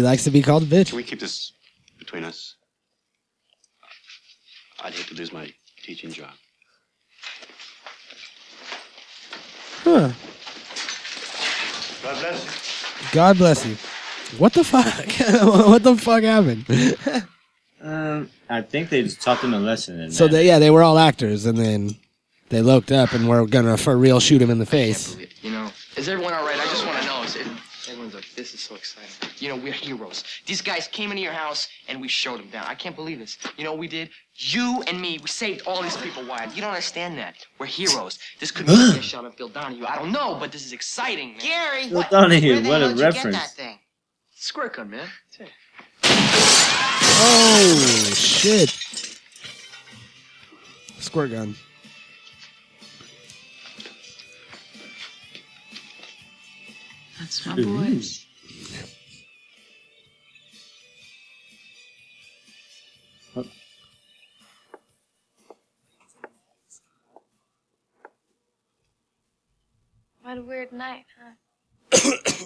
She 0.00 0.04
likes 0.04 0.24
to 0.24 0.30
be 0.30 0.40
called 0.40 0.62
a 0.62 0.66
bitch. 0.66 0.88
Can 0.88 0.96
we 0.96 1.02
keep 1.02 1.20
this 1.20 1.52
between 1.98 2.24
us? 2.24 2.56
I'd 4.82 4.94
hate 4.94 5.06
to 5.08 5.14
lose 5.14 5.30
my 5.30 5.52
teaching 5.82 6.10
job. 6.10 6.30
Huh. 9.84 10.08
God 12.02 12.18
bless 12.18 12.44
you. 12.44 13.08
God 13.12 13.36
bless 13.36 13.66
you. 13.66 13.76
What 14.38 14.54
the 14.54 14.64
fuck? 14.64 14.86
what 15.68 15.82
the 15.82 15.94
fuck 15.96 16.22
happened? 16.22 16.64
Um, 17.82 18.28
I 18.50 18.60
think 18.60 18.90
they 18.90 19.02
just 19.02 19.22
taught 19.22 19.40
them 19.40 19.54
a 19.54 19.58
lesson. 19.58 19.98
In 20.00 20.12
so 20.12 20.28
they, 20.28 20.46
yeah, 20.46 20.58
they 20.58 20.68
were 20.68 20.82
all 20.82 20.98
actors, 20.98 21.46
and 21.46 21.56
then 21.56 21.96
they 22.50 22.60
looked 22.60 22.92
up 22.92 23.14
and 23.14 23.26
were 23.26 23.46
gonna 23.46 23.78
for 23.78 23.96
real 23.96 24.20
shoot 24.20 24.42
him 24.42 24.50
in 24.50 24.58
the 24.58 24.66
face. 24.66 25.16
You 25.40 25.50
know, 25.50 25.70
is 25.96 26.06
everyone 26.06 26.34
all 26.34 26.44
right? 26.44 26.58
I 26.58 26.64
just 26.64 26.84
want 26.84 27.00
to 27.00 27.06
know. 27.06 27.22
Is 27.22 27.36
it, 27.36 27.46
everyone's 27.88 28.14
like, 28.14 28.26
this 28.34 28.54
is 28.54 28.60
so 28.60 28.74
exciting. 28.74 29.10
You 29.38 29.48
know, 29.48 29.56
we're 29.56 29.72
heroes. 29.72 30.24
These 30.60 30.74
guys 30.74 30.88
came 30.88 31.10
into 31.10 31.22
your 31.22 31.32
house 31.32 31.68
and 31.88 32.02
we 32.02 32.08
showed 32.08 32.38
them 32.38 32.50
down. 32.50 32.66
I 32.66 32.74
can't 32.74 32.94
believe 32.94 33.18
this. 33.18 33.38
You 33.56 33.64
know 33.64 33.70
what 33.70 33.80
we 33.80 33.88
did? 33.88 34.10
You 34.34 34.82
and 34.88 35.00
me, 35.00 35.18
we 35.18 35.26
saved 35.26 35.66
all 35.66 35.80
these 35.82 35.96
people, 35.96 36.22
Wyatt. 36.26 36.54
You 36.54 36.60
don't 36.60 36.68
understand 36.72 37.16
that. 37.16 37.36
We're 37.58 37.64
heroes. 37.64 38.18
This 38.40 38.50
could 38.50 38.66
be 38.66 38.74
a 38.74 39.00
shot 39.00 39.24
at 39.24 39.38
Bill 39.38 39.48
Donahue. 39.48 39.86
I 39.86 39.96
don't 39.96 40.12
know, 40.12 40.36
but 40.38 40.52
this 40.52 40.66
is 40.66 40.74
exciting, 40.74 41.30
man. 41.30 41.40
Gary, 41.40 41.88
Bill 41.88 41.96
what? 41.96 42.10
Donahue, 42.10 42.52
Where 42.52 42.60
the 42.60 42.68
what 42.68 42.80
hell 42.82 42.90
a 42.90 42.92
did 42.92 42.98
you 42.98 43.04
get 43.04 43.14
reference. 43.14 43.36
that 43.38 43.50
thing? 43.52 43.78
Square 44.34 44.68
gun, 44.68 44.90
man. 44.90 45.08
Oh 47.22 48.10
shit! 48.14 48.68
Squirt 50.98 51.30
gun. 51.30 51.54
That's 57.18 57.46
my 57.46 57.56
Ooh. 57.58 57.78
boy. 57.78 58.00
A 70.40 70.44
weird 70.44 70.72
night, 70.72 71.04
huh? 71.20 71.34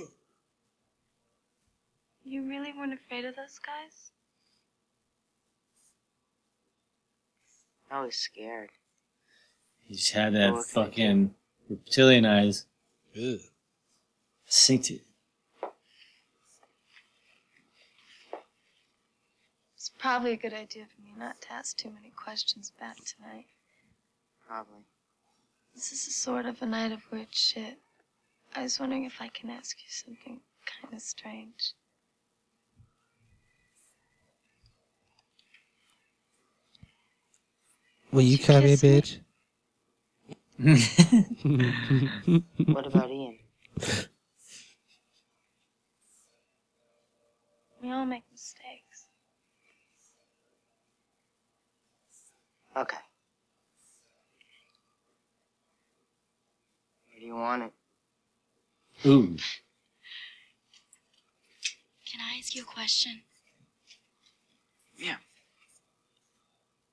you 2.25 2.43
really 2.49 2.73
weren't 2.77 2.93
afraid 2.93 3.25
of 3.25 3.37
those 3.37 3.59
guys? 3.59 4.11
I 7.91 8.05
was 8.05 8.17
scared. 8.17 8.71
He 9.85 9.95
just 9.95 10.13
had 10.13 10.35
that 10.35 10.51
okay. 10.51 10.63
fucking 10.63 11.35
reptilian 11.69 12.27
eyes. 12.27 12.67
Ugh. 13.17 13.39
Synced 14.49 14.91
it. 14.91 15.03
It's 19.77 19.91
probably 19.99 20.33
a 20.33 20.37
good 20.37 20.55
idea 20.55 20.87
for 20.87 21.03
me 21.03 21.13
not 21.17 21.41
to 21.43 21.53
ask 21.53 21.77
too 21.77 21.91
many 21.91 22.11
questions 22.11 22.73
back 22.81 22.97
tonight. 22.97 23.47
Probably. 24.49 24.85
This 25.75 25.93
is 25.93 26.07
a 26.09 26.11
sort 26.11 26.47
of 26.47 26.63
a 26.63 26.67
night 26.67 26.93
of 26.93 27.03
weird 27.13 27.35
shit. 27.35 27.79
I 28.57 28.63
was 28.63 28.79
wondering 28.79 29.05
if 29.05 29.21
I 29.21 29.29
can 29.29 29.51
ask 29.51 29.77
you 29.79 29.89
something 29.89 30.41
kind 30.65 30.95
of 30.95 31.01
strange. 31.01 31.73
Will 38.13 38.23
you 38.23 38.39
call 38.39 38.61
me 38.61 38.75
a 38.75 38.77
bitch? 38.77 39.19
What 42.73 42.87
about 42.87 43.11
Ian? 43.11 43.39
We 47.83 47.91
all 47.91 48.07
make 48.07 48.23
mistakes. 48.31 49.09
Okay. 52.77 52.97
Where 57.09 57.21
do 57.21 57.27
you 57.27 57.35
want 57.35 57.65
it? 57.65 57.73
Ooh. 59.07 59.37
Can 62.11 62.21
I 62.21 62.39
ask 62.39 62.55
you 62.55 62.63
a 62.63 62.65
question? 62.65 63.21
Yeah. 64.97 65.17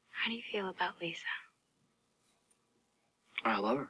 How 0.10 0.30
do 0.30 0.36
you 0.36 0.42
feel 0.52 0.70
about 0.70 0.94
Lisa? 1.02 1.22
I 3.46 3.58
love 3.58 3.78
her. 3.78 3.90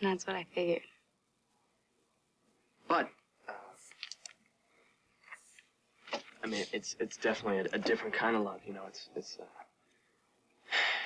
That's 0.00 0.26
what 0.26 0.36
I 0.36 0.46
figured. 0.54 0.82
But, 2.88 3.08
uh, 3.48 3.52
I 6.42 6.46
mean, 6.46 6.64
it's 6.72 6.96
it's 6.98 7.16
definitely 7.16 7.58
a, 7.58 7.76
a 7.76 7.78
different 7.78 8.14
kind 8.14 8.36
of 8.36 8.42
love. 8.42 8.60
You 8.66 8.72
know, 8.74 8.82
it's 8.88 9.08
it's 9.14 9.38
uh, 9.40 9.44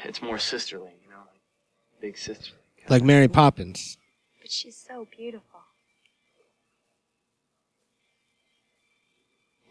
it's 0.05 0.23
more 0.23 0.39
sisterly. 0.39 0.93
You 1.05 1.11
know, 1.11 1.19
like 1.19 1.41
big 2.01 2.17
sisterly. 2.17 2.59
Like 2.89 3.03
Mary 3.03 3.29
Poppins. 3.29 3.99
But 4.47 4.53
she's 4.53 4.77
so 4.77 5.09
beautiful. 5.11 5.59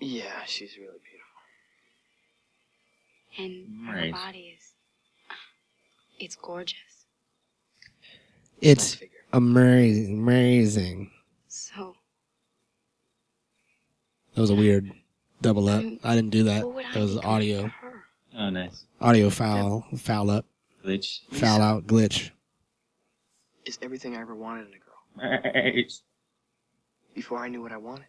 Yeah, 0.02 0.44
she's 0.48 0.76
really 0.78 1.00
beautiful. 1.00 1.32
And 3.38 3.88
Right. 3.88 4.08
her 4.08 4.12
body 4.12 4.58
is. 4.58 4.74
Uh, 5.30 5.36
it's 6.20 6.36
gorgeous. 6.36 7.06
It's 8.60 8.98
amazing. 9.32 10.18
Amazing. 10.20 11.12
So, 11.48 11.96
That 14.34 14.42
was 14.42 14.50
a 14.50 14.56
weird 14.56 14.92
double 15.40 15.70
up. 15.70 15.84
Mm. 15.84 16.02
I 16.04 16.16
didn't 16.16 16.32
do 16.32 16.44
that. 16.44 16.66
what 16.66 16.76
would 16.76 16.86
I 16.86 16.92
That 16.96 17.00
was 17.00 17.16
become 17.16 17.32
audio. 17.32 17.68
her? 17.70 18.04
Oh, 18.38 18.50
nice. 18.50 18.84
Audio 19.00 19.30
foul. 19.30 19.88
Foul 19.96 20.30
up. 20.32 20.46
Glitch. 20.84 21.22
Foul 21.32 21.62
out. 21.62 21.88
Glitch 21.88 22.32
is 23.66 23.80
everything 23.82 24.16
I 24.16 24.22
ever 24.22 24.36
wanted 24.36 24.68
in 24.68 24.74
a 24.74 24.80
girl. 24.80 24.96
Nice. 25.18 26.02
Before 27.14 27.40
I 27.40 27.48
knew 27.48 27.62
what 27.62 27.72
I 27.72 27.78
wanted. 27.78 28.06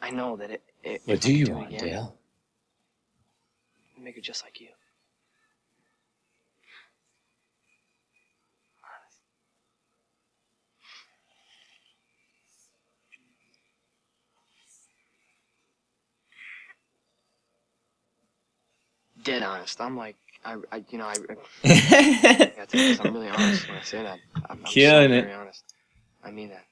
I 0.00 0.10
know 0.10 0.36
that 0.36 0.50
it. 0.50 0.62
it 0.84 1.02
what 1.06 1.20
do 1.20 1.32
you 1.34 1.46
do 1.46 1.52
want, 1.52 1.68
again, 1.68 1.84
Dale? 1.84 2.16
Make 4.00 4.14
her 4.14 4.20
just 4.20 4.44
like 4.44 4.60
you. 4.60 4.68
Honest. 19.16 19.24
Dead 19.24 19.42
honest. 19.42 19.80
I'm 19.80 19.96
like 19.96 20.16
I, 20.44 20.56
I 20.72 20.84
you 20.88 20.98
know, 20.98 21.04
I, 21.06 21.14
I, 21.14 21.36
I 21.64 22.52
gotta 22.56 22.66
tell 22.66 22.80
you 22.80 22.88
this, 22.88 23.00
I'm 23.00 23.12
really 23.12 23.28
honest 23.28 23.68
when 23.68 23.78
I 23.78 23.82
say 23.82 24.02
that. 24.02 24.18
I'm, 24.48 24.58
I'm 24.60 24.66
so 24.66 24.72
Killing 24.72 25.12
it. 25.12 25.22
very 25.22 25.34
honest. 25.34 25.64
I 26.24 26.30
mean 26.30 26.50
that. 26.50 26.64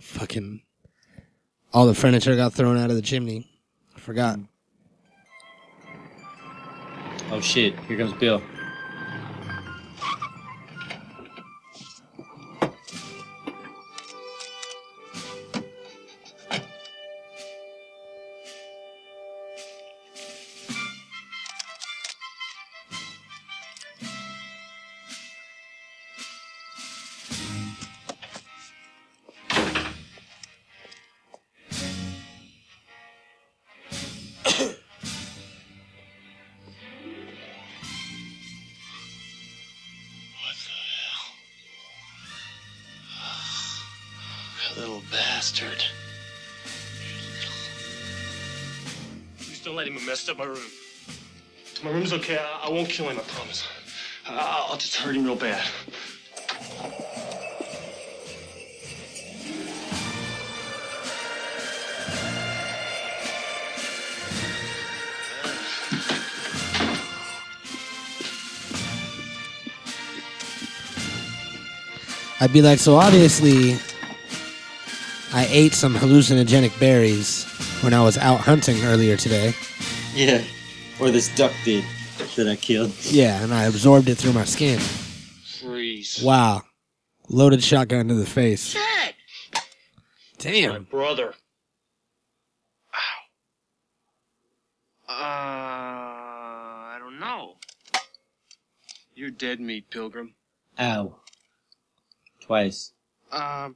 Fucking 0.00 0.62
all 1.72 1.86
the 1.86 1.94
furniture 1.94 2.34
got 2.36 2.52
thrown 2.54 2.78
out 2.78 2.90
of 2.90 2.96
the 2.96 3.02
chimney. 3.02 3.46
I 3.96 4.00
forgot. 4.00 4.38
Oh 7.30 7.40
shit! 7.40 7.78
Here 7.80 7.98
comes 7.98 8.14
Bill. 8.14 8.40
Kill 52.98 53.10
him, 53.10 53.16
I 53.16 53.22
promise. 53.22 53.64
I, 54.26 54.66
I'll 54.68 54.76
just 54.76 54.96
hurt 54.96 55.14
him 55.14 55.22
real 55.22 55.36
bad. 55.36 55.64
I'd 72.40 72.52
be 72.52 72.62
like, 72.62 72.80
so 72.80 72.96
obviously, 72.96 73.76
I 75.32 75.46
ate 75.50 75.72
some 75.72 75.94
hallucinogenic 75.94 76.76
berries 76.80 77.44
when 77.82 77.94
I 77.94 78.02
was 78.02 78.18
out 78.18 78.40
hunting 78.40 78.84
earlier 78.84 79.16
today. 79.16 79.54
Yeah. 80.16 80.42
Or 80.98 81.12
this 81.12 81.32
duck 81.36 81.52
did 81.64 81.84
that 82.38 82.48
I 82.48 82.56
killed. 82.56 82.92
Yeah, 83.02 83.42
and 83.42 83.52
I 83.52 83.64
absorbed 83.64 84.08
it 84.08 84.14
through 84.14 84.32
my 84.32 84.44
skin. 84.44 84.78
Freeze. 85.60 86.22
Wow. 86.22 86.62
Loaded 87.28 87.62
shotgun 87.62 88.08
to 88.08 88.14
the 88.14 88.24
face. 88.24 88.74
My 88.74 89.12
Damn. 90.38 90.84
brother. 90.84 91.34
Uh, 95.08 95.12
I 95.12 96.96
don't 97.00 97.18
know. 97.18 97.56
You're 99.16 99.30
dead 99.30 99.58
meat, 99.58 99.90
Pilgrim. 99.90 100.34
Ow. 100.78 101.16
Twice. 102.40 102.92
Um. 103.32 103.74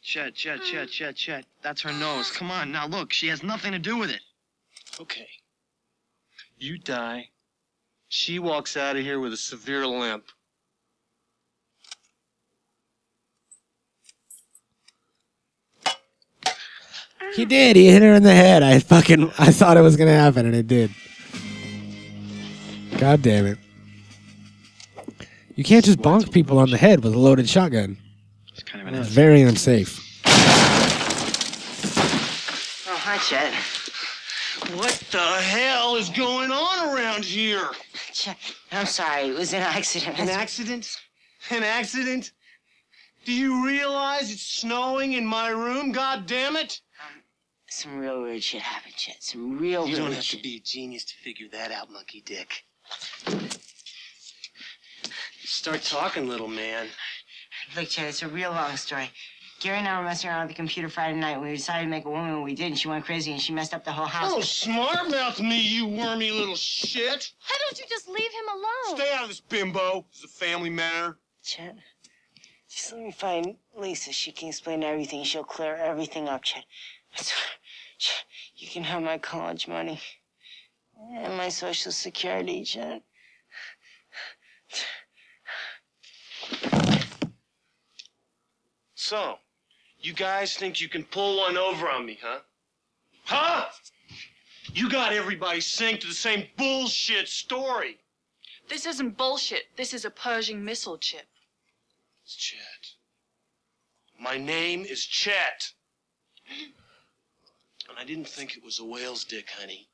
Chet, 0.00 0.34
Chet, 0.36 0.62
Chet, 0.62 0.88
Chet, 0.88 1.16
Chet. 1.16 1.44
That's 1.60 1.82
her 1.82 1.92
nose. 1.92 2.30
Come 2.30 2.52
on, 2.52 2.70
now 2.70 2.86
look. 2.86 3.12
She 3.12 3.26
has 3.28 3.42
nothing 3.42 3.72
to 3.72 3.78
do 3.80 3.96
with 3.96 4.10
it. 4.10 4.20
Okay. 5.00 5.28
You 6.60 6.76
die. 6.76 7.28
She 8.08 8.40
walks 8.40 8.76
out 8.76 8.96
of 8.96 9.02
here 9.02 9.20
with 9.20 9.32
a 9.32 9.36
severe 9.36 9.86
limp. 9.86 10.24
He 17.34 17.44
did. 17.44 17.76
He 17.76 17.88
hit 17.88 18.02
her 18.02 18.14
in 18.14 18.24
the 18.24 18.34
head. 18.34 18.64
I 18.64 18.80
fucking 18.80 19.30
I 19.38 19.52
thought 19.52 19.76
it 19.76 19.82
was 19.82 19.96
gonna 19.96 20.14
happen, 20.14 20.46
and 20.46 20.56
it 20.56 20.66
did. 20.66 20.90
God 22.98 23.22
damn 23.22 23.46
it! 23.46 23.58
You 25.54 25.62
can't 25.62 25.84
just 25.84 26.00
bonk 26.00 26.32
people 26.32 26.58
on 26.58 26.70
the 26.70 26.78
head 26.78 27.04
with 27.04 27.14
a 27.14 27.18
loaded 27.18 27.48
shotgun. 27.48 27.96
It's 28.52 28.64
kind 28.64 28.88
of 28.88 28.92
It's 28.94 29.08
very 29.08 29.42
unsafe. 29.42 30.00
Oh, 32.86 32.96
hi, 32.96 33.18
Chet. 33.18 33.77
What 34.74 35.02
the 35.10 35.18
hell 35.18 35.96
is 35.96 36.08
going 36.10 36.50
on 36.50 36.94
around 36.94 37.24
here? 37.24 37.70
I'm 38.72 38.86
sorry. 38.86 39.28
It 39.28 39.38
was 39.38 39.52
an 39.54 39.62
accident. 39.62 40.18
An 40.18 40.28
accident? 40.28 40.96
An 41.50 41.62
accident? 41.62 42.32
Do 43.24 43.32
you 43.32 43.64
realize 43.64 44.30
it's 44.32 44.42
snowing 44.42 45.14
in 45.14 45.24
my 45.26 45.48
room? 45.48 45.92
God 45.92 46.26
damn 46.26 46.56
it! 46.56 46.80
Um, 47.02 47.22
some 47.68 47.98
real 47.98 48.22
weird 48.22 48.42
shit 48.42 48.62
happened, 48.62 48.94
Chet. 48.96 49.22
Some 49.22 49.58
real 49.58 49.86
You 49.86 49.86
weird 49.86 49.88
You 49.90 49.96
don't 49.96 50.12
have 50.12 50.24
shit. 50.24 50.38
to 50.38 50.42
be 50.42 50.56
a 50.56 50.60
genius 50.60 51.04
to 51.06 51.14
figure 51.14 51.46
that 51.52 51.70
out, 51.70 51.90
monkey 51.90 52.22
dick. 52.24 52.64
Start 55.44 55.82
talking, 55.82 56.28
little 56.28 56.48
man. 56.48 56.88
Look, 57.76 57.88
Chet, 57.88 58.08
it's 58.08 58.22
a 58.22 58.28
real 58.28 58.50
long 58.50 58.76
story. 58.76 59.10
Gary 59.60 59.78
and 59.78 59.88
I 59.88 59.98
were 59.98 60.04
messing 60.04 60.30
around 60.30 60.42
with 60.42 60.50
the 60.50 60.54
computer 60.54 60.88
Friday 60.88 61.18
night. 61.18 61.40
We 61.40 61.50
decided 61.50 61.84
to 61.84 61.90
make 61.90 62.04
a 62.04 62.10
woman, 62.10 62.32
and 62.32 62.44
we 62.44 62.54
did, 62.54 62.66
and 62.66 62.78
she 62.78 62.86
went 62.86 63.04
crazy, 63.04 63.32
and 63.32 63.40
she 63.40 63.52
messed 63.52 63.74
up 63.74 63.84
the 63.84 63.90
whole 63.90 64.06
house. 64.06 64.32
Oh, 64.32 64.40
smart 64.40 65.10
mouth 65.10 65.40
me, 65.40 65.60
you 65.60 65.86
wormy 65.86 66.30
little 66.30 66.54
shit! 66.54 67.32
Why 67.48 67.56
don't 67.64 67.78
you 67.78 67.84
just 67.88 68.08
leave 68.08 68.30
him 68.30 68.48
alone? 68.52 68.96
Stay 68.98 69.12
out 69.14 69.22
of 69.24 69.28
this, 69.28 69.40
bimbo. 69.40 70.06
It's 70.10 70.22
a 70.22 70.28
family 70.28 70.70
matter. 70.70 71.18
Chet, 71.42 71.76
just 72.70 72.92
let 72.92 73.02
me 73.02 73.10
find 73.10 73.56
Lisa. 73.76 74.12
She 74.12 74.30
can 74.30 74.48
explain 74.48 74.84
everything. 74.84 75.24
She'll 75.24 75.42
clear 75.42 75.74
everything 75.74 76.28
up, 76.28 76.44
Chet. 76.44 76.64
I 77.18 77.22
swear, 77.22 77.44
Chet, 77.98 78.24
you 78.54 78.68
can 78.68 78.84
have 78.84 79.02
my 79.02 79.18
college 79.18 79.66
money 79.66 80.00
and 81.16 81.36
my 81.36 81.48
social 81.48 81.90
security, 81.90 82.62
Chet. 82.62 83.02
So, 88.94 89.38
you 90.00 90.12
guys 90.12 90.56
think 90.56 90.80
you 90.80 90.88
can 90.88 91.04
pull 91.04 91.38
one 91.38 91.56
over 91.56 91.88
on 91.88 92.06
me, 92.06 92.18
huh? 92.22 92.40
Huh? 93.24 93.66
You 94.72 94.88
got 94.90 95.12
everybody 95.12 95.60
synced 95.60 96.00
to 96.00 96.06
the 96.06 96.14
same 96.14 96.46
bullshit 96.56 97.28
story. 97.28 97.98
This 98.68 98.86
isn't 98.86 99.16
bullshit. 99.16 99.64
This 99.76 99.94
is 99.94 100.04
a 100.04 100.10
Pershing 100.10 100.64
missile 100.64 100.98
chip. 100.98 101.26
It's 102.24 102.36
Chet. 102.36 102.58
My 104.20 104.36
name 104.36 104.84
is 104.84 105.04
Chet. 105.04 105.72
And 107.88 107.98
I 107.98 108.04
didn't 108.04 108.28
think 108.28 108.56
it 108.56 108.62
was 108.62 108.78
a 108.78 108.84
whale's 108.84 109.24
dick, 109.24 109.48
honey. 109.58 109.88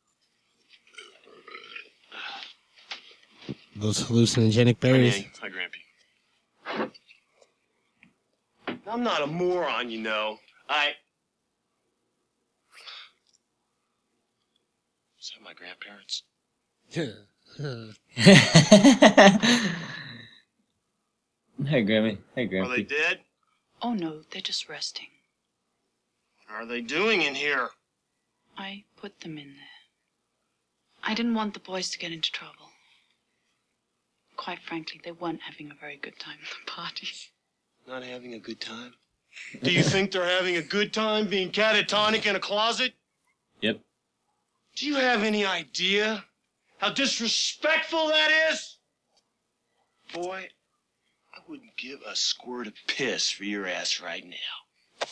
Those 3.77 4.03
hallucinogenic 4.03 4.81
berries. 4.81 5.25
Hi, 5.41 5.49
Grampy. 5.49 6.91
I'm 8.87 9.03
not 9.03 9.23
a 9.23 9.27
moron, 9.27 9.91
you 9.91 10.01
know. 10.01 10.39
I. 10.69 10.93
Is 15.19 15.33
that 15.35 15.43
my 15.43 15.55
grandparents? 15.55 16.23
Hey, 21.67 21.85
Grammy. 21.85 22.19
Hey, 22.35 22.49
Grammy. 22.49 22.67
Are 22.67 22.77
they 22.77 22.83
dead? 22.83 23.21
Oh 23.81 23.95
no, 23.95 24.23
they're 24.31 24.43
just 24.43 24.69
resting. 24.69 25.09
What 26.47 26.63
are 26.63 26.67
they 26.67 26.81
doing 26.81 27.23
in 27.23 27.35
here? 27.35 27.71
I 28.59 28.85
put 28.97 29.21
them 29.21 29.39
in 29.39 29.55
there. 29.55 29.69
I 31.03 31.15
didn't 31.15 31.35
want 31.35 31.55
the 31.55 31.61
boys 31.61 31.91
to 31.91 31.99
get 31.99 32.13
into 32.13 32.33
trouble. 32.33 32.71
Quite 34.37 34.61
frankly, 34.61 35.01
they 35.03 35.13
weren't 35.13 35.43
having 35.43 35.71
a 35.71 35.75
very 35.75 35.97
good 35.97 36.19
time 36.19 36.39
at 36.43 36.67
the 36.67 36.71
party. 36.71 37.09
Not 37.87 38.03
having 38.03 38.35
a 38.35 38.39
good 38.39 38.61
time? 38.61 38.95
Do 39.63 39.71
you 39.73 39.83
think 39.93 40.11
they're 40.13 40.25
having 40.29 40.57
a 40.57 40.63
good 40.63 40.93
time 40.93 41.29
being 41.29 41.51
catatonic 41.51 42.27
in 42.27 42.37
a 42.37 42.41
closet? 42.41 42.95
Yep. 43.61 43.81
Do 44.77 44.87
you 44.87 44.97
have 44.97 45.23
any 45.23 45.45
idea 45.45 46.25
how 46.79 46.91
disrespectful 46.91 48.09
that 48.09 48.31
is? 48.53 48.79
Boy, 50.13 50.49
I 51.35 51.39
wouldn't 51.49 51.77
give 51.77 52.01
a 52.07 52.17
squirt 52.17 52.67
of 52.67 52.75
piss 52.87 53.31
for 53.31 53.45
your 53.45 53.67
ass 53.67 54.01
right 54.01 54.25
now. 54.27 55.07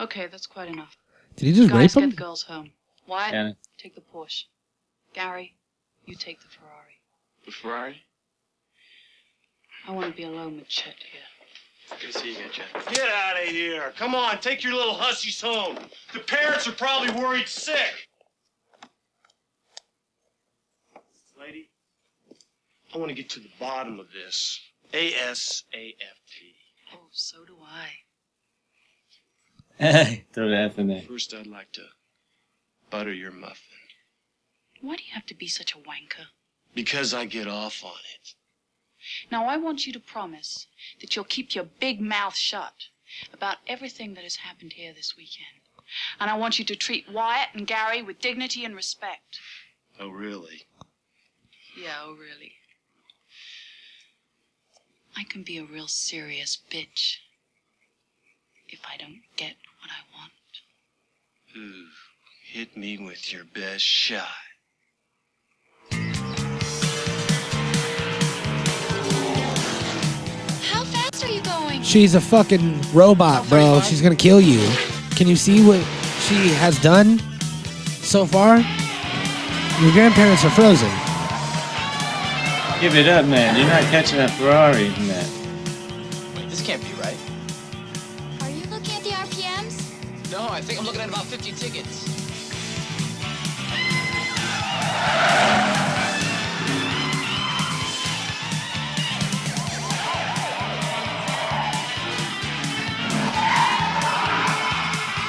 Okay, 0.00 0.26
that's 0.26 0.46
quite 0.46 0.68
enough. 0.68 0.96
Did 1.36 1.46
he 1.46 1.52
just 1.52 1.70
Guys, 1.70 1.78
rape 1.78 1.92
get 1.94 2.04
him? 2.04 2.10
the 2.10 2.16
girls 2.16 2.42
home. 2.42 2.72
Wyatt, 3.06 3.32
Yeah. 3.34 3.52
take 3.78 3.94
the 3.94 4.00
Porsche. 4.00 4.44
Gary, 5.12 5.54
you 6.04 6.14
take 6.14 6.40
the 6.40 6.48
Ferrari. 6.48 6.65
The 7.46 7.52
Ferrari? 7.52 8.02
I 9.86 9.92
want 9.92 10.10
to 10.10 10.16
be 10.16 10.24
alone 10.24 10.56
with 10.56 10.68
Chet 10.68 10.96
here. 11.12 11.22
Good 12.00 12.12
to 12.12 12.18
see 12.18 12.32
you 12.32 12.38
again, 12.38 12.50
Chet. 12.52 12.66
Get 12.92 13.08
out 13.08 13.40
of 13.40 13.48
here. 13.48 13.92
Come 13.96 14.16
on, 14.16 14.40
take 14.40 14.64
your 14.64 14.74
little 14.74 14.94
hussies 14.94 15.40
home. 15.40 15.78
The 16.12 16.18
parents 16.18 16.66
are 16.66 16.72
probably 16.72 17.12
worried 17.12 17.46
sick. 17.46 18.08
Lady, 21.38 21.70
I 22.92 22.98
want 22.98 23.10
to 23.10 23.14
get 23.14 23.30
to 23.30 23.40
the 23.40 23.50
bottom 23.60 24.00
of 24.00 24.10
this. 24.10 24.60
A-S-A-F-T. 24.92 26.54
Oh, 26.94 27.08
so 27.12 27.44
do 27.44 27.56
I. 29.78 30.24
Throw 30.32 30.48
the 30.48 30.56
F 30.56 30.78
in 30.80 30.88
there. 30.88 31.02
First, 31.02 31.32
I'd 31.32 31.46
like 31.46 31.70
to 31.72 31.82
butter 32.90 33.12
your 33.12 33.30
muffin. 33.30 33.78
Why 34.80 34.96
do 34.96 35.04
you 35.04 35.14
have 35.14 35.26
to 35.26 35.34
be 35.34 35.46
such 35.46 35.74
a 35.74 35.78
wanker? 35.78 36.26
Because 36.76 37.14
I 37.14 37.24
get 37.24 37.48
off 37.48 37.82
on 37.82 37.98
it. 38.14 38.34
Now, 39.32 39.46
I 39.46 39.56
want 39.56 39.86
you 39.86 39.94
to 39.94 39.98
promise 39.98 40.66
that 41.00 41.16
you'll 41.16 41.24
keep 41.24 41.54
your 41.54 41.64
big 41.64 42.02
mouth 42.02 42.36
shut 42.36 42.74
about 43.32 43.56
everything 43.66 44.12
that 44.12 44.24
has 44.24 44.36
happened 44.36 44.74
here 44.74 44.92
this 44.92 45.16
weekend. 45.16 45.62
And 46.20 46.28
I 46.30 46.36
want 46.36 46.58
you 46.58 46.66
to 46.66 46.76
treat 46.76 47.10
Wyatt 47.10 47.48
and 47.54 47.66
Gary 47.66 48.02
with 48.02 48.20
dignity 48.20 48.66
and 48.66 48.76
respect. 48.76 49.40
Oh, 49.98 50.08
really? 50.10 50.66
Yeah, 51.80 51.94
oh, 52.04 52.14
really. 52.14 52.52
I 55.16 55.24
can 55.24 55.44
be 55.44 55.56
a 55.56 55.64
real 55.64 55.88
serious 55.88 56.58
bitch 56.70 57.16
if 58.68 58.80
I 58.86 58.98
don't 58.98 59.22
get 59.36 59.54
what 59.80 59.90
I 59.90 60.18
want. 60.18 60.32
Ooh, 61.56 61.86
hit 62.52 62.76
me 62.76 62.98
with 62.98 63.32
your 63.32 63.44
best 63.44 63.82
shot. 63.82 64.28
She's 71.86 72.16
a 72.16 72.20
fucking 72.20 72.82
robot, 72.92 73.48
bro. 73.48 73.80
She's 73.80 74.02
gonna 74.02 74.16
kill 74.16 74.40
you. 74.40 74.58
Can 75.14 75.28
you 75.28 75.36
see 75.36 75.64
what 75.64 75.80
she 76.26 76.48
has 76.54 76.80
done 76.80 77.20
so 78.02 78.26
far? 78.26 78.56
Your 79.80 79.92
grandparents 79.92 80.44
are 80.44 80.50
frozen. 80.50 80.90
Give 82.80 82.96
it 82.96 83.06
up, 83.06 83.24
man. 83.26 83.56
You're 83.56 83.68
not 83.68 83.82
catching 83.84 84.18
a 84.18 84.26
Ferrari 84.28 84.88
man. 85.06 85.30
Wait, 86.34 86.50
this 86.50 86.60
can't 86.60 86.82
be 86.82 86.92
right. 87.00 87.16
Are 88.42 88.50
you 88.50 88.66
looking 88.68 88.96
at 88.96 89.04
the 89.04 89.10
RPMs? 89.10 90.32
No, 90.32 90.48
I 90.48 90.60
think 90.60 90.80
I'm 90.80 90.86
looking 90.86 91.02
at 91.02 91.08
about 91.08 91.26
50 91.26 91.52
tickets. 91.52 92.04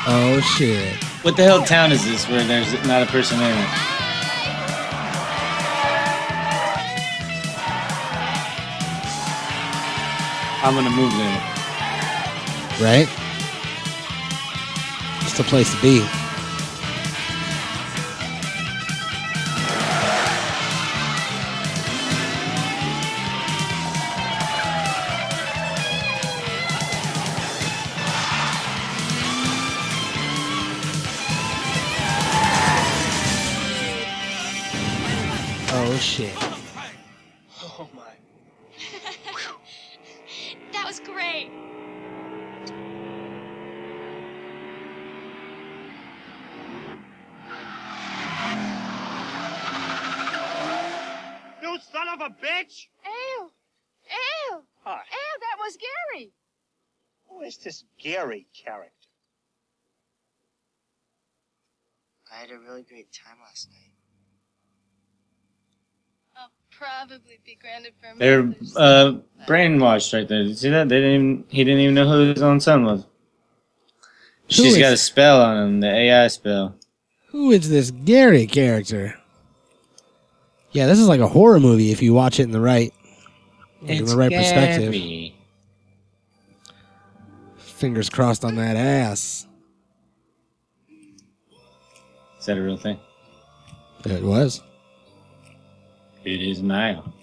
Oh 0.10 0.40
shit. 0.40 1.04
What 1.22 1.36
the 1.36 1.44
hell 1.44 1.66
town 1.66 1.92
is 1.92 2.06
this 2.06 2.30
where 2.30 2.42
there's 2.46 2.72
not 2.88 3.04
a 3.04 3.06
person 3.08 3.38
in 3.42 3.52
it? 3.52 3.70
I'm 10.64 10.76
gonna 10.76 10.90
move 10.90 11.12
there. 11.12 11.42
Right? 12.80 13.10
It's 15.24 15.38
a 15.38 15.44
place 15.44 15.76
to 15.76 15.82
be. 15.82 16.27
Character? 58.68 58.92
I 62.32 62.42
had 62.42 62.52
a 62.52 62.60
really 62.60 62.84
great 62.84 63.12
time 63.14 63.38
last 63.44 63.70
night. 63.70 63.94
I'll 66.36 66.52
probably 66.72 67.40
be 67.46 67.58
granted 67.60 67.94
for 68.00 68.18
They're 68.20 68.54
uh, 68.76 69.20
brainwashed 69.48 70.14
right 70.14 70.28
there. 70.28 70.40
Did 70.40 70.50
you 70.50 70.56
see 70.56 70.70
that? 70.70 70.90
They 70.90 71.00
didn't. 71.00 71.14
Even, 71.16 71.44
he 71.50 71.64
didn't 71.64 71.80
even 71.80 71.96
know 71.96 72.08
who 72.08 72.34
his 72.34 72.42
own 72.42 72.60
son 72.60 72.84
was. 72.84 73.06
She's 74.50 74.74
is- 74.74 74.80
got 74.80 74.94
a 74.94 74.98
spell 74.98 75.42
on 75.42 75.58
him, 75.58 75.80
the 75.80 75.94
AI 75.94 76.28
spell. 76.28 76.76
Who 77.28 77.52
is 77.52 77.70
this 77.70 77.92
Gary 77.92 78.48
character? 78.48 79.18
Yeah, 80.72 80.86
this 80.86 81.00
is 81.00 81.08
like 81.08 81.20
a 81.20 81.28
horror 81.28 81.60
movie 81.60 81.92
if 81.92 82.02
you 82.02 82.14
watch 82.14 82.40
it 82.40 82.44
in 82.44 82.52
the 82.52 82.60
right, 82.60 82.94
like 83.82 84.00
in 84.00 84.06
the 84.06 84.16
right 84.16 84.32
perspective. 84.32 84.94
Gary. 84.94 85.37
Fingers 87.78 88.10
crossed 88.10 88.44
on 88.44 88.56
that 88.56 88.76
ass. 88.76 89.46
Is 92.40 92.46
that 92.48 92.58
a 92.58 92.62
real 92.62 92.76
thing? 92.76 93.00
It 94.04 94.24
was. 94.24 94.64
It 96.24 96.42
is 96.42 96.64
now. 96.64 97.14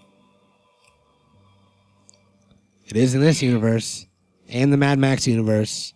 It 2.86 2.96
is 2.96 3.16
in 3.16 3.20
this 3.20 3.42
universe, 3.42 4.06
and 4.48 4.72
the 4.72 4.76
Mad 4.76 5.00
Max 5.00 5.26
universe, 5.26 5.92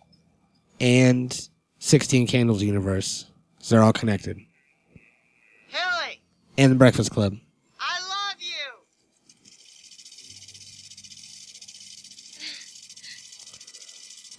and 0.81 1.49
Sixteen 1.77 2.27
Candles 2.27 2.61
universe. 2.61 3.27
So 3.59 3.75
they're 3.75 3.83
all 3.83 3.93
connected. 3.93 4.37
Hilly, 5.69 6.19
And 6.57 6.69
the 6.73 6.75
Breakfast 6.75 7.11
Club. 7.11 7.33
I 7.79 7.99
love 8.01 8.35
you. 8.39 8.55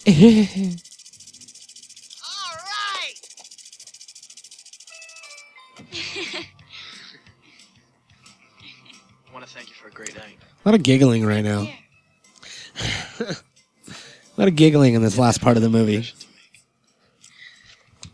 I 0.11 0.75
want 9.33 9.45
to 9.47 9.53
thank 9.53 9.69
you 9.69 9.75
for 9.75 9.87
a 9.87 9.91
great 9.91 10.15
night. 10.15 10.37
A 10.65 10.69
lot 10.69 10.75
of 10.75 10.83
giggling 10.83 11.25
right 11.25 11.43
now. 11.43 11.67
a 13.19 13.35
lot 14.37 14.47
of 14.47 14.55
giggling 14.55 14.93
in 14.95 15.01
this 15.01 15.17
last 15.17 15.41
part 15.41 15.57
of 15.57 15.63
the 15.63 15.69
movie. 15.69 16.07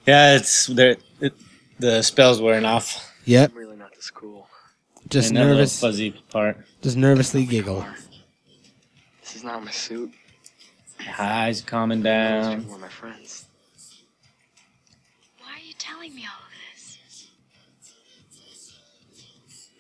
Yeah, 0.05 0.35
it's 0.35 0.67
there. 0.67 0.97
It, 1.19 1.33
the 1.79 2.01
spell's 2.01 2.41
wearing 2.41 2.65
off. 2.65 3.13
Yep. 3.25 3.51
I'm 3.51 3.57
really 3.57 3.75
not 3.75 3.93
this 3.95 4.09
cool. 4.09 4.47
Just 5.09 5.29
And 5.29 5.37
nervous. 5.39 5.79
fuzzy 5.79 6.11
part. 6.29 6.57
Just 6.81 6.97
nervously 6.97 7.45
giggle. 7.45 7.85
This 9.21 9.35
is 9.35 9.43
not 9.43 9.63
my 9.63 9.71
suit. 9.71 10.11
Eyes 11.19 11.61
calming 11.61 11.99
These 11.99 12.03
down. 12.05 12.59
people 12.61 12.75
are 12.75 12.79
my 12.79 12.89
friends. 12.89 13.45
Why 15.39 15.53
are 15.55 15.59
you 15.65 15.73
telling 15.77 16.13
me 16.15 16.23
all 16.23 16.45
of 16.45 16.51
this? 16.73 17.27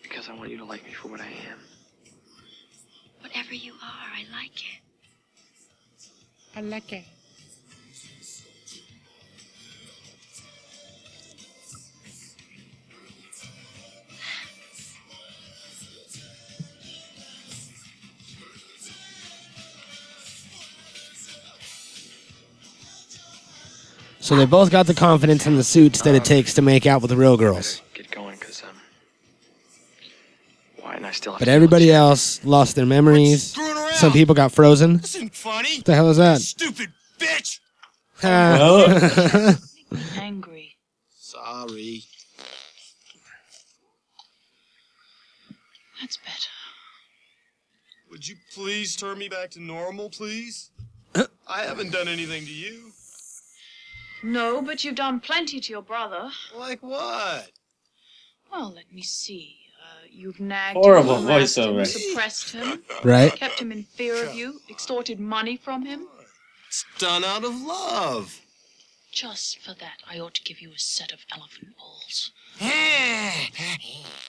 Because 0.03 0.29
I 0.29 0.33
want 0.35 0.49
you 0.49 0.57
to 0.57 0.65
like 0.65 0.83
me 0.85 0.93
for 0.93 1.09
what 1.09 1.21
I 1.21 1.27
am. 1.49 1.59
Whatever 3.21 3.53
you 3.55 3.73
are, 3.73 4.09
I 4.15 4.25
like 4.31 4.55
it. 4.55 4.81
I 6.55 6.61
like 6.61 6.93
it. 6.93 7.03
So 24.27 24.35
they 24.35 24.45
both 24.45 24.71
got 24.71 24.87
the 24.87 24.93
confidence 24.93 25.47
in 25.47 25.55
the 25.55 25.63
suits 25.63 26.01
that 26.01 26.13
it 26.13 26.25
takes 26.25 26.53
to 26.55 26.61
make 26.61 26.85
out 26.85 27.01
with 27.01 27.11
the 27.11 27.15
real 27.15 27.37
girls. 27.37 27.81
Get 27.93 28.11
going, 28.11 28.37
because, 28.37 28.61
um. 28.61 28.75
Why? 30.81 30.95
And 30.95 31.07
I 31.07 31.11
still 31.11 31.31
have 31.31 31.39
But 31.39 31.47
everybody 31.47 31.93
else 31.93 32.43
lost 32.43 32.75
their 32.75 32.85
memories. 32.85 33.55
Some 33.93 34.11
people 34.11 34.35
got 34.35 34.51
frozen. 34.51 34.97
This 34.97 35.15
ain't 35.15 35.33
funny. 35.33 35.77
What 35.77 35.85
the 35.85 35.95
hell 35.95 36.09
is 36.09 36.17
that? 36.17 36.41
Stupid 36.41 36.91
bitch! 37.17 37.61
Ah. 38.21 39.55
Angry. 40.19 40.75
Sorry. 41.17 42.03
That's 46.01 46.17
better. 46.17 46.49
Would 48.11 48.27
you 48.27 48.35
please 48.53 48.97
turn 48.97 49.19
me 49.19 49.29
back 49.29 49.51
to 49.51 49.61
normal, 49.61 50.09
please? 50.09 50.71
I 51.15 51.61
haven't 51.61 51.93
done 51.93 52.09
anything 52.09 52.43
to 52.43 52.53
you. 52.53 52.91
No, 54.27 54.61
but 54.61 54.83
you've 54.83 54.95
done 54.95 55.21
plenty 55.21 55.61
to 55.61 55.71
your 55.71 55.81
brother. 55.81 56.29
Like 56.53 56.83
what? 56.83 57.49
Well, 58.51 58.73
let 58.75 58.91
me 58.91 59.01
see. 59.01 59.55
Uh, 59.81 60.03
you've 60.11 60.41
nagged 60.41 60.75
Horrible 60.77 61.19
him, 61.19 61.27
harassed 61.27 61.57
him, 61.57 61.75
voiceover. 61.75 61.87
suppressed 61.87 62.51
him, 62.51 62.83
Right. 63.05 63.33
kept 63.33 63.61
him 63.61 63.71
in 63.71 63.83
fear 63.83 64.21
of 64.27 64.35
you, 64.35 64.59
extorted 64.69 65.17
money 65.17 65.55
from 65.55 65.85
him. 65.85 66.09
It's 66.67 66.83
done 66.97 67.23
out 67.23 67.45
of 67.45 67.55
love. 67.61 68.41
Just 69.13 69.59
for 69.59 69.73
that, 69.75 69.99
I 70.05 70.19
ought 70.19 70.33
to 70.35 70.43
give 70.43 70.59
you 70.61 70.73
a 70.73 70.77
set 70.79 71.13
of 71.13 71.19
elephant 71.31 71.77
balls. 71.77 72.33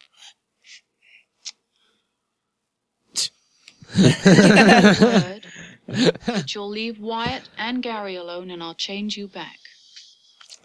Word 3.98 5.46
that 5.86 6.54
you'll 6.54 6.68
leave 6.68 6.98
Wyatt 7.00 7.48
and 7.56 7.82
Gary 7.82 8.14
alone, 8.14 8.50
and 8.50 8.62
I'll 8.62 8.74
change 8.74 9.16
you 9.16 9.26
back. 9.26 9.58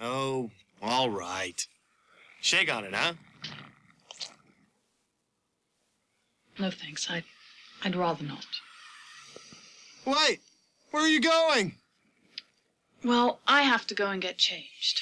Oh, 0.02 0.50
all 0.82 1.10
right. 1.10 1.66
Shake 2.42 2.74
on 2.74 2.84
it, 2.86 2.94
huh? 2.94 3.14
No 6.60 6.70
thanks. 6.70 7.10
I'd, 7.10 7.24
I'd 7.84 7.96
rather 7.96 8.24
not. 8.24 8.46
Wait, 10.06 10.40
where 10.92 11.04
are 11.04 11.08
you 11.08 11.22
going? 11.22 11.76
Well, 13.04 13.40
I 13.48 13.64
have 13.64 13.88
to 13.88 13.96
go 13.96 14.08
and 14.08 14.22
get 14.22 14.38
changed. 14.38 15.02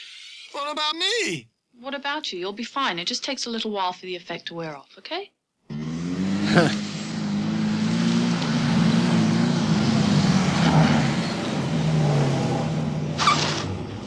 What 0.51 0.71
about 0.71 0.95
me? 0.95 1.47
What 1.79 1.95
about 1.95 2.31
you? 2.31 2.39
You'll 2.39 2.53
be 2.53 2.63
fine. 2.63 2.99
It 2.99 3.05
just 3.05 3.23
takes 3.23 3.45
a 3.45 3.49
little 3.49 3.71
while 3.71 3.93
for 3.93 4.05
the 4.05 4.15
effect 4.15 4.47
to 4.47 4.53
wear 4.53 4.75
off, 4.75 4.89
okay? 4.97 5.31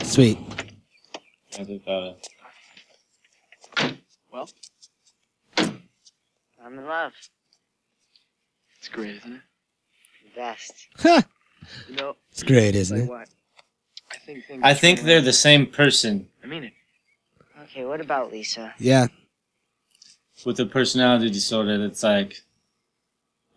Sweet. 0.05 0.39
I 1.59 1.65
just 1.65 1.85
thought 1.85 2.17
of- 3.79 3.99
Well, 4.33 4.49
I'm 5.59 6.79
in 6.79 6.87
love. 6.87 7.13
it's 8.79 8.89
great, 8.89 9.17
isn't 9.17 9.35
it? 9.37 9.41
The 10.25 10.41
best. 10.41 10.89
You 11.89 11.97
know, 11.97 12.17
It's 12.31 12.43
great, 12.43 12.75
isn't 12.75 12.97
like 12.99 13.07
it? 13.07 13.11
what? 13.11 13.29
I 14.13 14.17
think 14.19 14.45
things 14.47 14.61
I 14.65 14.75
think 14.75 15.01
they're 15.01 15.21
the 15.21 15.33
same 15.33 15.67
person 15.67 16.29
I 16.43 16.47
mean 16.47 16.65
it. 16.65 16.73
Okay, 17.65 17.85
what 17.85 18.01
about 18.01 18.31
Lisa? 18.33 18.75
Yeah. 18.79 19.07
with 20.45 20.61
a 20.61 20.67
personality 20.67 21.31
disorder 21.31 21.79
that's 21.79 22.03
like, 22.03 22.43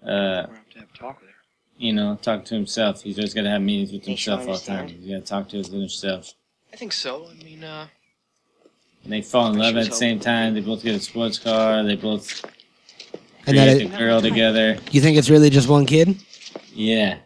uh, 0.04 0.06
We're 0.08 0.46
gonna 0.46 0.56
have 0.58 0.70
to 0.70 0.80
have 0.80 0.90
a 0.94 0.98
talk 0.98 1.20
with 1.22 1.30
her. 1.30 1.36
you 1.78 1.92
know, 1.94 2.16
talk 2.22 2.46
to 2.46 2.56
himself. 2.56 3.02
He's 3.02 3.18
always 3.18 3.34
got 3.34 3.42
to 3.42 3.50
have 3.50 3.62
meetings 3.62 3.92
with 3.92 4.06
Think 4.06 4.20
she'll 4.20 4.38
himself 4.38 4.56
all 4.56 4.60
the 4.60 4.66
time. 4.66 4.80
understand? 4.82 5.04
He's 5.04 5.12
got 5.14 5.26
to 5.26 5.30
talk 5.30 5.50
to 5.50 5.58
his 5.58 5.74
inner 5.74 5.90
self. 5.90 6.34
I 6.74 6.76
think 6.76 6.94
so. 6.94 7.28
I 7.30 7.44
mean, 7.44 7.64
uh, 7.64 7.88
And 9.04 9.14
they 9.14 9.22
fall 9.22 9.48
in 9.52 9.58
love 9.58 9.76
at 9.78 9.90
the 9.90 9.96
same 9.96 10.20
time. 10.20 10.54
They 10.54 10.62
both 10.62 10.84
get 10.84 10.96
a 10.96 11.00
sports 11.00 11.40
car. 11.40 11.84
They 11.84 11.96
both 11.96 12.44
And 13.48 13.58
that 13.58 13.64
create 13.68 13.82
it, 13.84 13.92
the 13.92 13.98
girl 13.98 14.22
together. 14.22 14.78
you 14.92 15.02
think 15.02 15.18
it's 15.18 15.30
really 15.30 15.50
just 15.50 15.70
one 15.70 15.86
kid? 15.86 16.18
Yeah. 16.74 17.18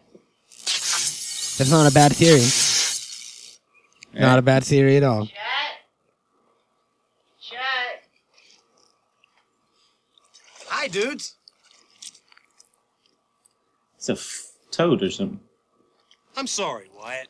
That's 1.58 1.70
not 1.70 1.90
a 1.90 1.94
bad 1.94 2.12
theory. 2.14 2.46
Not 4.20 4.38
a 4.38 4.42
bad 4.42 4.64
theory 4.64 4.96
at 4.96 5.02
all. 5.02 5.26
Chet? 5.26 5.36
Chet? 7.40 7.58
Hi, 10.68 10.88
dudes. 10.88 11.34
It's 13.96 14.08
a 14.08 14.12
f- 14.12 14.48
toad 14.70 15.02
or 15.02 15.10
something. 15.10 15.40
I'm 16.36 16.46
sorry, 16.46 16.88
Wyatt. 16.98 17.28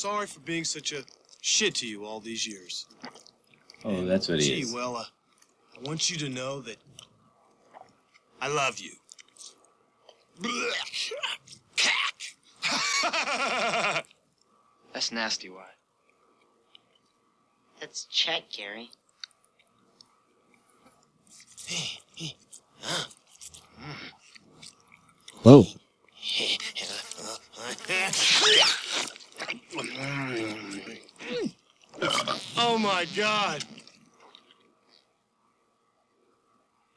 Sorry 0.00 0.26
for 0.26 0.40
being 0.40 0.64
such 0.64 0.94
a 0.94 1.04
shit 1.42 1.74
to 1.74 1.86
you 1.86 2.06
all 2.06 2.20
these 2.20 2.46
years. 2.46 2.86
Oh, 3.84 4.06
that's 4.06 4.30
what 4.30 4.40
he 4.40 4.46
Gee, 4.46 4.60
is. 4.62 4.72
well, 4.72 4.96
uh, 4.96 5.04
I 5.76 5.86
want 5.86 6.08
you 6.08 6.16
to 6.16 6.30
know 6.30 6.62
that 6.62 6.78
I 8.40 8.48
love 8.48 8.78
you. 8.78 8.92
that's 14.94 15.12
nasty, 15.12 15.50
Wyatt. 15.50 15.68
That's 17.78 18.06
Chet, 18.06 18.44
Gary. 18.50 18.88
Whoa. 25.42 25.66
oh 32.56 32.78
my 32.78 33.06
god. 33.16 33.64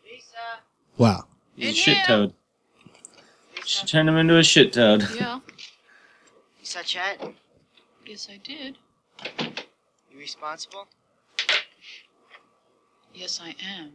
Lisa? 0.03 0.35
Wow. 0.97 1.25
He's 1.55 1.65
a 1.65 1.69
In 1.69 1.75
shit 1.75 1.97
here. 1.97 2.05
toad. 2.07 2.34
Should 3.65 3.80
turn 3.93 4.09
him 4.09 4.17
into 4.17 4.37
a 4.37 4.43
shit 4.43 4.73
toad. 4.73 5.07
Yeah. 5.15 5.39
Lisa, 6.59 6.83
Chet? 6.83 7.21
Yes, 8.07 8.27
I 8.31 8.37
did. 8.43 8.77
You 10.11 10.17
responsible? 10.17 10.87
Yes, 13.13 13.39
I 13.41 13.49
am. 13.79 13.91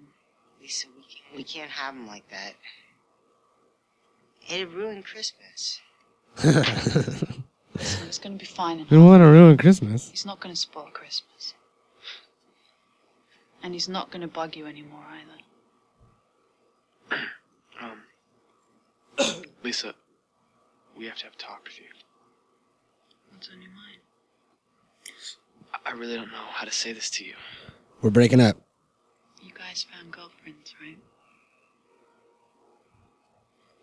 Lisa, 0.61 0.87
we 0.97 1.03
can't, 1.03 1.37
we 1.37 1.43
can't 1.43 1.71
have 1.71 1.95
him 1.95 2.07
like 2.07 2.23
that. 2.31 2.55
It'd 4.49 4.73
ruin 4.73 5.03
Christmas. 5.03 5.81
Listen, 6.45 7.45
it's 8.07 8.19
going 8.19 8.39
to 8.39 8.39
be 8.39 8.47
fine. 8.47 8.87
You 8.89 9.05
want 9.05 9.23
to 9.23 9.27
ruin 9.27 9.57
Christmas? 9.57 10.11
He's 10.11 10.25
not 10.25 10.39
going 10.39 10.55
to 10.55 10.61
spoil 10.61 10.91
Christmas. 10.93 11.55
And 13.65 13.75
he's 13.75 13.89
not 13.89 14.13
going 14.13 14.23
to 14.23 14.29
bug 14.29 14.55
you 14.55 14.67
anymore 14.67 15.05
either. 17.11 17.21
Um, 17.81 18.03
Lisa, 19.63 19.95
we 20.97 21.07
have 21.07 21.17
to 21.19 21.25
have 21.25 21.35
a 21.35 21.37
talk 21.37 21.65
with 21.65 21.79
you. 21.79 21.87
What's 23.31 23.49
on 23.51 23.61
your 23.61 23.71
mind? 23.73 24.01
I- 25.75 25.91
I 25.91 25.93
really 25.93 26.15
don't 26.17 26.31
know 26.31 26.47
how 26.53 26.65
to 26.65 26.71
say 26.71 26.93
this 26.93 27.11
to 27.11 27.25
you. 27.25 27.37
We're 28.01 28.11
breaking 28.11 28.41
up. 28.41 28.57
You 29.43 29.53
guys 29.53 29.85
found 29.85 30.13
girlfriends, 30.13 30.75
right? 30.81 30.99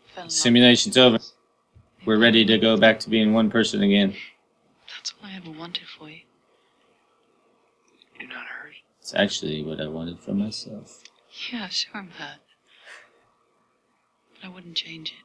Fell 0.07 0.23
in 0.23 0.27
love. 0.27 0.31
Simulation's 0.31 0.97
over. 0.97 1.19
We're 2.05 2.19
ready 2.19 2.45
to 2.45 2.57
go 2.57 2.77
back 2.77 2.99
to 3.01 3.09
being 3.09 3.33
one 3.33 3.49
person 3.49 3.81
again. 3.81 4.15
That's 4.87 5.13
all 5.21 5.27
I 5.29 5.35
ever 5.35 5.51
wanted 5.51 5.87
for 5.87 6.09
you. 6.09 6.21
You're 8.19 8.29
not 8.29 8.45
hurt. 8.47 8.75
It's 8.99 9.13
actually 9.13 9.63
what 9.63 9.81
I 9.81 9.87
wanted 9.87 10.19
for 10.19 10.33
myself. 10.33 11.03
Yeah, 11.51 11.67
sure 11.69 11.97
I'm 11.97 12.11
hurt. 12.11 12.39
But 14.35 14.45
I 14.45 14.47
wouldn't 14.49 14.77
change 14.77 15.11
it. 15.11 15.24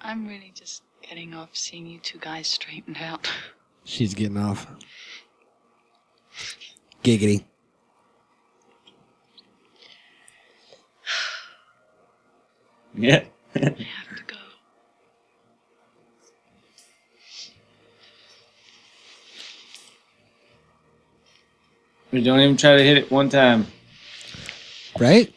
I'm 0.00 0.26
really 0.26 0.52
just 0.54 0.82
getting 1.02 1.34
off 1.34 1.50
seeing 1.52 1.86
you 1.86 1.98
two 1.98 2.18
guys 2.18 2.46
straightened 2.46 2.98
out. 3.00 3.30
She's 3.84 4.14
getting 4.14 4.36
off. 4.36 4.66
Giggity. 7.02 7.44
Yeah. 12.96 13.24
I 13.56 13.58
have 13.58 13.74
to 13.74 14.22
go. 14.26 14.36
we 22.12 22.22
don't 22.22 22.38
even 22.40 22.56
try 22.56 22.76
to 22.76 22.82
hit 22.82 22.96
it 22.96 23.10
one 23.10 23.28
time. 23.28 23.66
Right? 24.98 25.33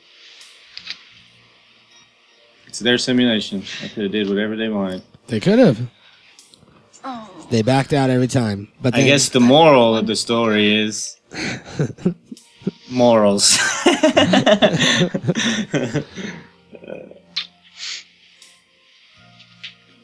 It's 2.78 2.84
their 2.84 2.99
simulation. 2.99 3.64
They 3.82 3.90
could 3.90 4.04
have 4.04 4.12
did 4.12 4.30
whatever 4.30 4.56
they 4.56 4.70
wanted. 4.70 5.02
They 5.26 5.40
could 5.40 5.58
have. 5.58 5.82
Oh. 7.04 7.28
They 7.49 7.64
backed 7.64 7.91
out 7.91 8.12
every 8.12 8.28
time. 8.28 8.72
But 8.80 8.94
I 8.94 8.98
then, 8.98 9.08
guess 9.08 9.30
the 9.30 9.40
moral 9.40 9.98
of 9.98 10.06
the 10.06 10.16
story 10.16 10.76
is 10.76 11.18
morals. 12.91 13.45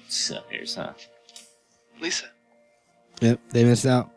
Suckers, 0.08 0.74
huh? 0.74 0.94
Lisa, 2.02 2.26
Yep, 3.22 3.40
they 3.52 3.66
missed 3.66 3.86
out. 3.86 4.10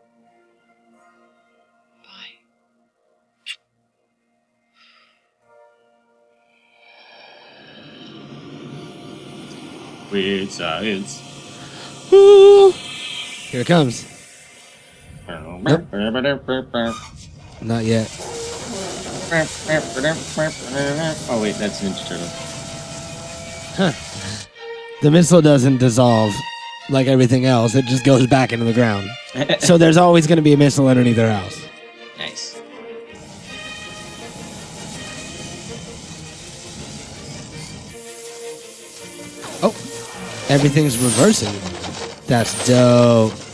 Weird 10.11 10.51
science. 10.51 11.21
Woo! 12.11 12.71
Here 12.71 13.61
it 13.61 13.67
comes. 13.67 14.05
Not 17.61 17.83
yet. 17.83 18.07
Oh 21.29 21.41
wait, 21.41 21.55
that's 21.55 21.81
Ninja 21.81 22.07
Turtle. 22.07 22.27
The 25.01 25.11
missile 25.11 25.41
doesn't 25.41 25.77
dissolve 25.77 26.33
like 26.89 27.07
everything 27.07 27.45
else. 27.45 27.75
It 27.75 27.85
just 27.85 28.05
goes 28.05 28.25
back 28.27 28.53
into 28.53 28.65
the 28.65 28.73
ground. 28.73 29.09
so 29.59 29.77
there's 29.77 29.97
always 29.97 30.27
going 30.27 30.37
to 30.37 30.41
be 30.41 30.53
a 30.53 30.57
missile 30.57 30.87
underneath 30.87 31.17
their 31.17 31.31
house. 31.31 31.66
Everything's 40.57 40.97
reversing. 40.97 41.53
That's 42.25 42.67
dope. 42.67 43.46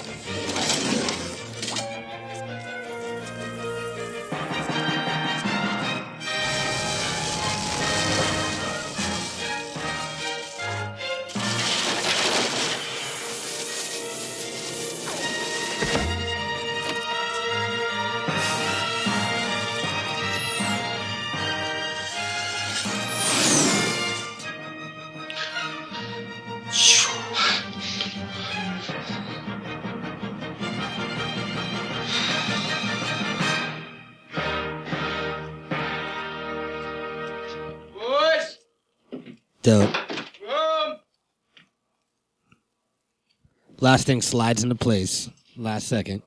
Last 43.94 44.08
thing 44.08 44.24
slides 44.24 44.64
into 44.64 44.74
place. 44.74 45.30
Last 45.56 45.88
second. 45.88 46.24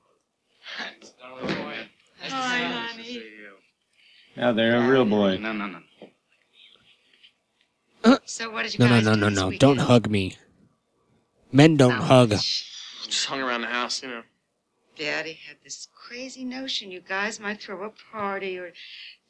Hi, 2.21 2.59
honey. 2.63 3.23
Now 4.37 4.53
they're 4.53 4.77
a 4.77 4.87
real 4.89 5.03
boy. 5.03 5.35
No, 5.37 5.51
no, 5.51 5.67
no. 8.05 8.19
So 8.23 8.49
what 8.51 8.63
did 8.63 8.73
you 8.73 8.79
No, 8.79 8.85
no, 8.85 8.95
guys 8.95 9.03
no, 9.03 9.13
do 9.15 9.19
no, 9.19 9.29
this 9.29 9.35
no. 9.39 9.45
weekend? 9.47 9.59
Don't 9.59 9.77
hug 9.79 10.09
me. 10.09 10.37
Men 11.51 11.75
don't 11.75 11.91
hug. 11.91 12.29
Just 12.29 13.25
hung 13.25 13.41
around 13.41 13.63
the 13.63 13.67
house, 13.67 14.01
you 14.01 14.07
know. 14.07 14.23
Daddy 14.97 15.33
had 15.33 15.57
this 15.61 15.89
crazy 15.93 16.45
notion 16.45 16.89
you 16.89 17.01
guys 17.01 17.37
might 17.37 17.61
throw 17.61 17.83
a 17.83 17.89
party 17.89 18.57
or 18.57 18.71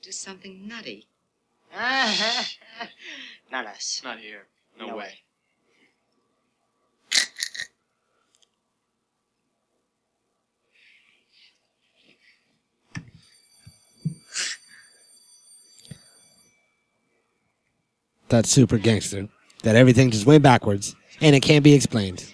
do 0.03 0.11
something 0.11 0.68
nutty. 0.68 1.07
Not 3.51 3.65
us. 3.65 3.99
Not 4.03 4.19
here. 4.19 4.45
No, 4.80 4.89
No 4.89 4.95
way. 4.97 4.99
way. 5.05 5.14
That's 18.30 18.49
super 18.49 18.78
gangster. 18.78 19.28
That 19.64 19.76
everything 19.76 20.12
just 20.12 20.26
went 20.26 20.44
backwards 20.44 20.95
and 21.22 21.36
it 21.36 21.41
can't 21.41 21.64
be 21.64 21.74
explained. 21.74 22.34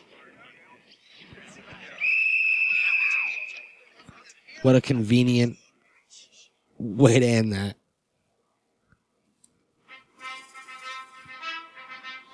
What 4.62 4.76
a 4.76 4.82
convenient 4.82 5.58
way 6.78 7.20
to 7.20 7.26
end 7.26 7.54
that. 7.54 7.76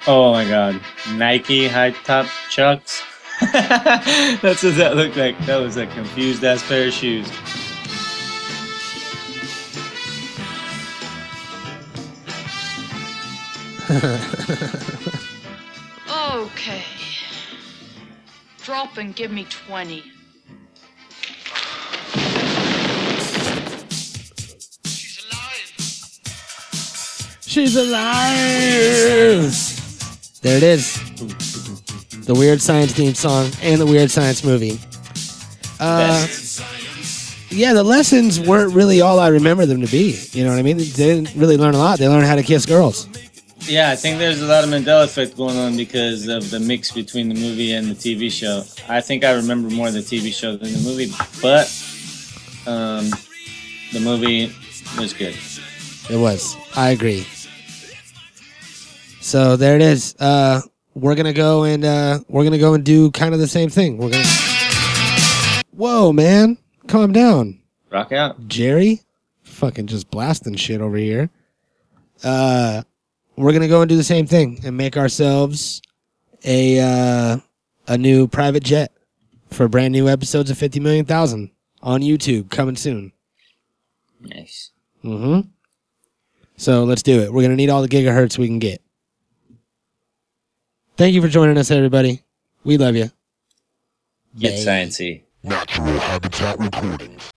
Oh 0.07 0.31
my 0.31 0.48
god. 0.48 0.80
Nike 1.14 1.68
high 1.68 1.91
top 1.91 2.27
chucks. 2.49 3.03
That's 3.41 4.64
what 4.64 4.76
that 4.76 4.95
looked 4.95 5.18
like. 5.18 5.38
That 5.45 5.57
was 5.57 5.77
a 5.77 5.88
confused 5.88 6.44
ass 6.44 6.68
pair 6.68 6.88
of 6.88 6.94
shoes. 6.94 7.30
Okay. 16.40 16.84
Drop 18.64 18.98
and 18.98 19.16
give 19.16 19.32
me 19.32 19.45
20. 19.49 20.03
She's 24.86 25.26
alive. 25.26 25.72
She's 27.41 27.76
alive. 27.76 29.52
There 30.41 30.57
it 30.57 30.64
is. 30.64 30.99
The 32.26 32.36
Weird 32.36 32.61
Science 32.61 32.94
theme 32.94 33.16
song 33.16 33.49
and 33.64 33.82
the 33.82 33.88
Weird 33.88 34.11
Science 34.11 34.44
movie. 34.44 34.80
Uh, 35.80 36.28
yeah, 37.49 37.74
the 37.74 37.84
lessons 37.84 38.40
weren't 38.40 38.74
really 38.74 39.02
all 39.02 39.20
I 39.20 39.30
remember 39.30 39.66
them 39.66 39.82
to 39.82 39.88
be. 39.88 40.20
You 40.32 40.44
know 40.44 40.52
what 40.52 40.60
I 40.60 40.61
mean? 40.61 40.78
They 40.78 40.86
didn't 40.86 41.34
really 41.36 41.57
learn 41.57 41.74
a 41.74 41.80
lot. 41.80 41.98
They 41.98 42.07
learned 42.07 42.28
how 42.28 42.36
to 42.36 42.44
kiss 42.44 42.68
girls. 42.68 43.07
Yeah, 43.69 43.91
I 43.91 43.95
think 43.95 44.17
there's 44.17 44.41
a 44.41 44.47
lot 44.47 44.63
of 44.63 44.71
Mandela 44.71 45.03
effect 45.03 45.37
going 45.37 45.55
on 45.55 45.77
because 45.77 46.27
of 46.27 46.49
the 46.49 46.59
mix 46.59 46.91
between 46.91 47.29
the 47.29 47.35
movie 47.35 47.73
and 47.73 47.87
the 47.87 47.93
TV 47.93 48.31
show. 48.31 48.63
I 48.91 48.99
think 48.99 49.23
I 49.23 49.33
remember 49.33 49.69
more 49.69 49.89
of 49.89 49.93
the 49.93 49.99
TV 49.99 50.33
show 50.33 50.57
than 50.57 50.73
the 50.73 50.79
movie, 50.79 51.11
but 51.39 51.67
um, 52.65 53.11
the 53.93 53.99
movie 53.99 54.51
was 54.97 55.13
good. 55.13 55.35
It 56.09 56.17
was. 56.17 56.57
I 56.75 56.89
agree. 56.89 57.27
So 59.21 59.55
there 59.55 59.75
it 59.75 59.83
is. 59.83 60.15
Uh, 60.19 60.61
we're 60.95 61.13
gonna 61.13 61.31
go 61.31 61.63
and 61.63 61.85
uh, 61.85 62.21
we're 62.27 62.45
gonna 62.45 62.57
go 62.57 62.73
and 62.73 62.83
do 62.83 63.11
kind 63.11 63.35
of 63.35 63.39
the 63.39 63.47
same 63.47 63.69
thing. 63.69 63.99
We're 63.99 64.09
gonna. 64.09 64.25
Whoa, 65.69 66.11
man! 66.11 66.57
Calm 66.87 67.11
down, 67.11 67.59
Rock 67.91 68.11
out. 68.13 68.47
Jerry. 68.47 69.01
Fucking 69.43 69.85
just 69.85 70.09
blasting 70.09 70.55
shit 70.55 70.81
over 70.81 70.97
here. 70.97 71.29
Uh, 72.23 72.81
we're 73.40 73.53
gonna 73.53 73.68
go 73.68 73.82
and 73.82 73.90
do 73.90 73.95
the 73.95 74.03
same 74.03 74.26
thing 74.26 74.60
and 74.66 74.76
make 74.76 74.98
ourselves 74.98 75.82
a 76.44 76.80
uh, 76.80 77.38
a 77.88 77.98
new 77.98 78.28
private 78.28 78.64
jet 78.64 78.91
for 79.49 79.68
brand 79.68 79.94
new 79.94 80.10
episodes 80.10 80.52
of 80.52 80.57
Fifty 80.57 80.80
Million 80.80 81.06
Thousand 81.06 81.52
on 81.82 82.02
YouTube 82.02 82.49
coming 82.49 82.76
soon. 82.76 83.14
Nice. 84.20 84.72
Mm-hmm. 85.03 85.48
So 86.57 86.84
let's 86.84 87.02
do 87.03 87.22
it. 87.22 87.32
We're 87.32 87.44
gonna 87.44 87.56
need 87.56 87.70
all 87.70 87.82
the 87.82 87.88
gigahertz 87.88 88.38
we 88.38 88.48
can 88.48 88.60
get. 88.60 88.82
Thank 90.98 91.14
you 91.16 91.22
for 91.22 91.30
joining 91.30 91.57
us, 91.57 91.72
everybody. 91.72 92.22
We 92.66 92.78
love 92.78 92.98
you. 92.98 93.10
Get 94.38 94.56
sciencey. 94.56 95.22
Natural 95.44 95.98
Habitat 95.99 96.60
Recordings. 96.60 97.24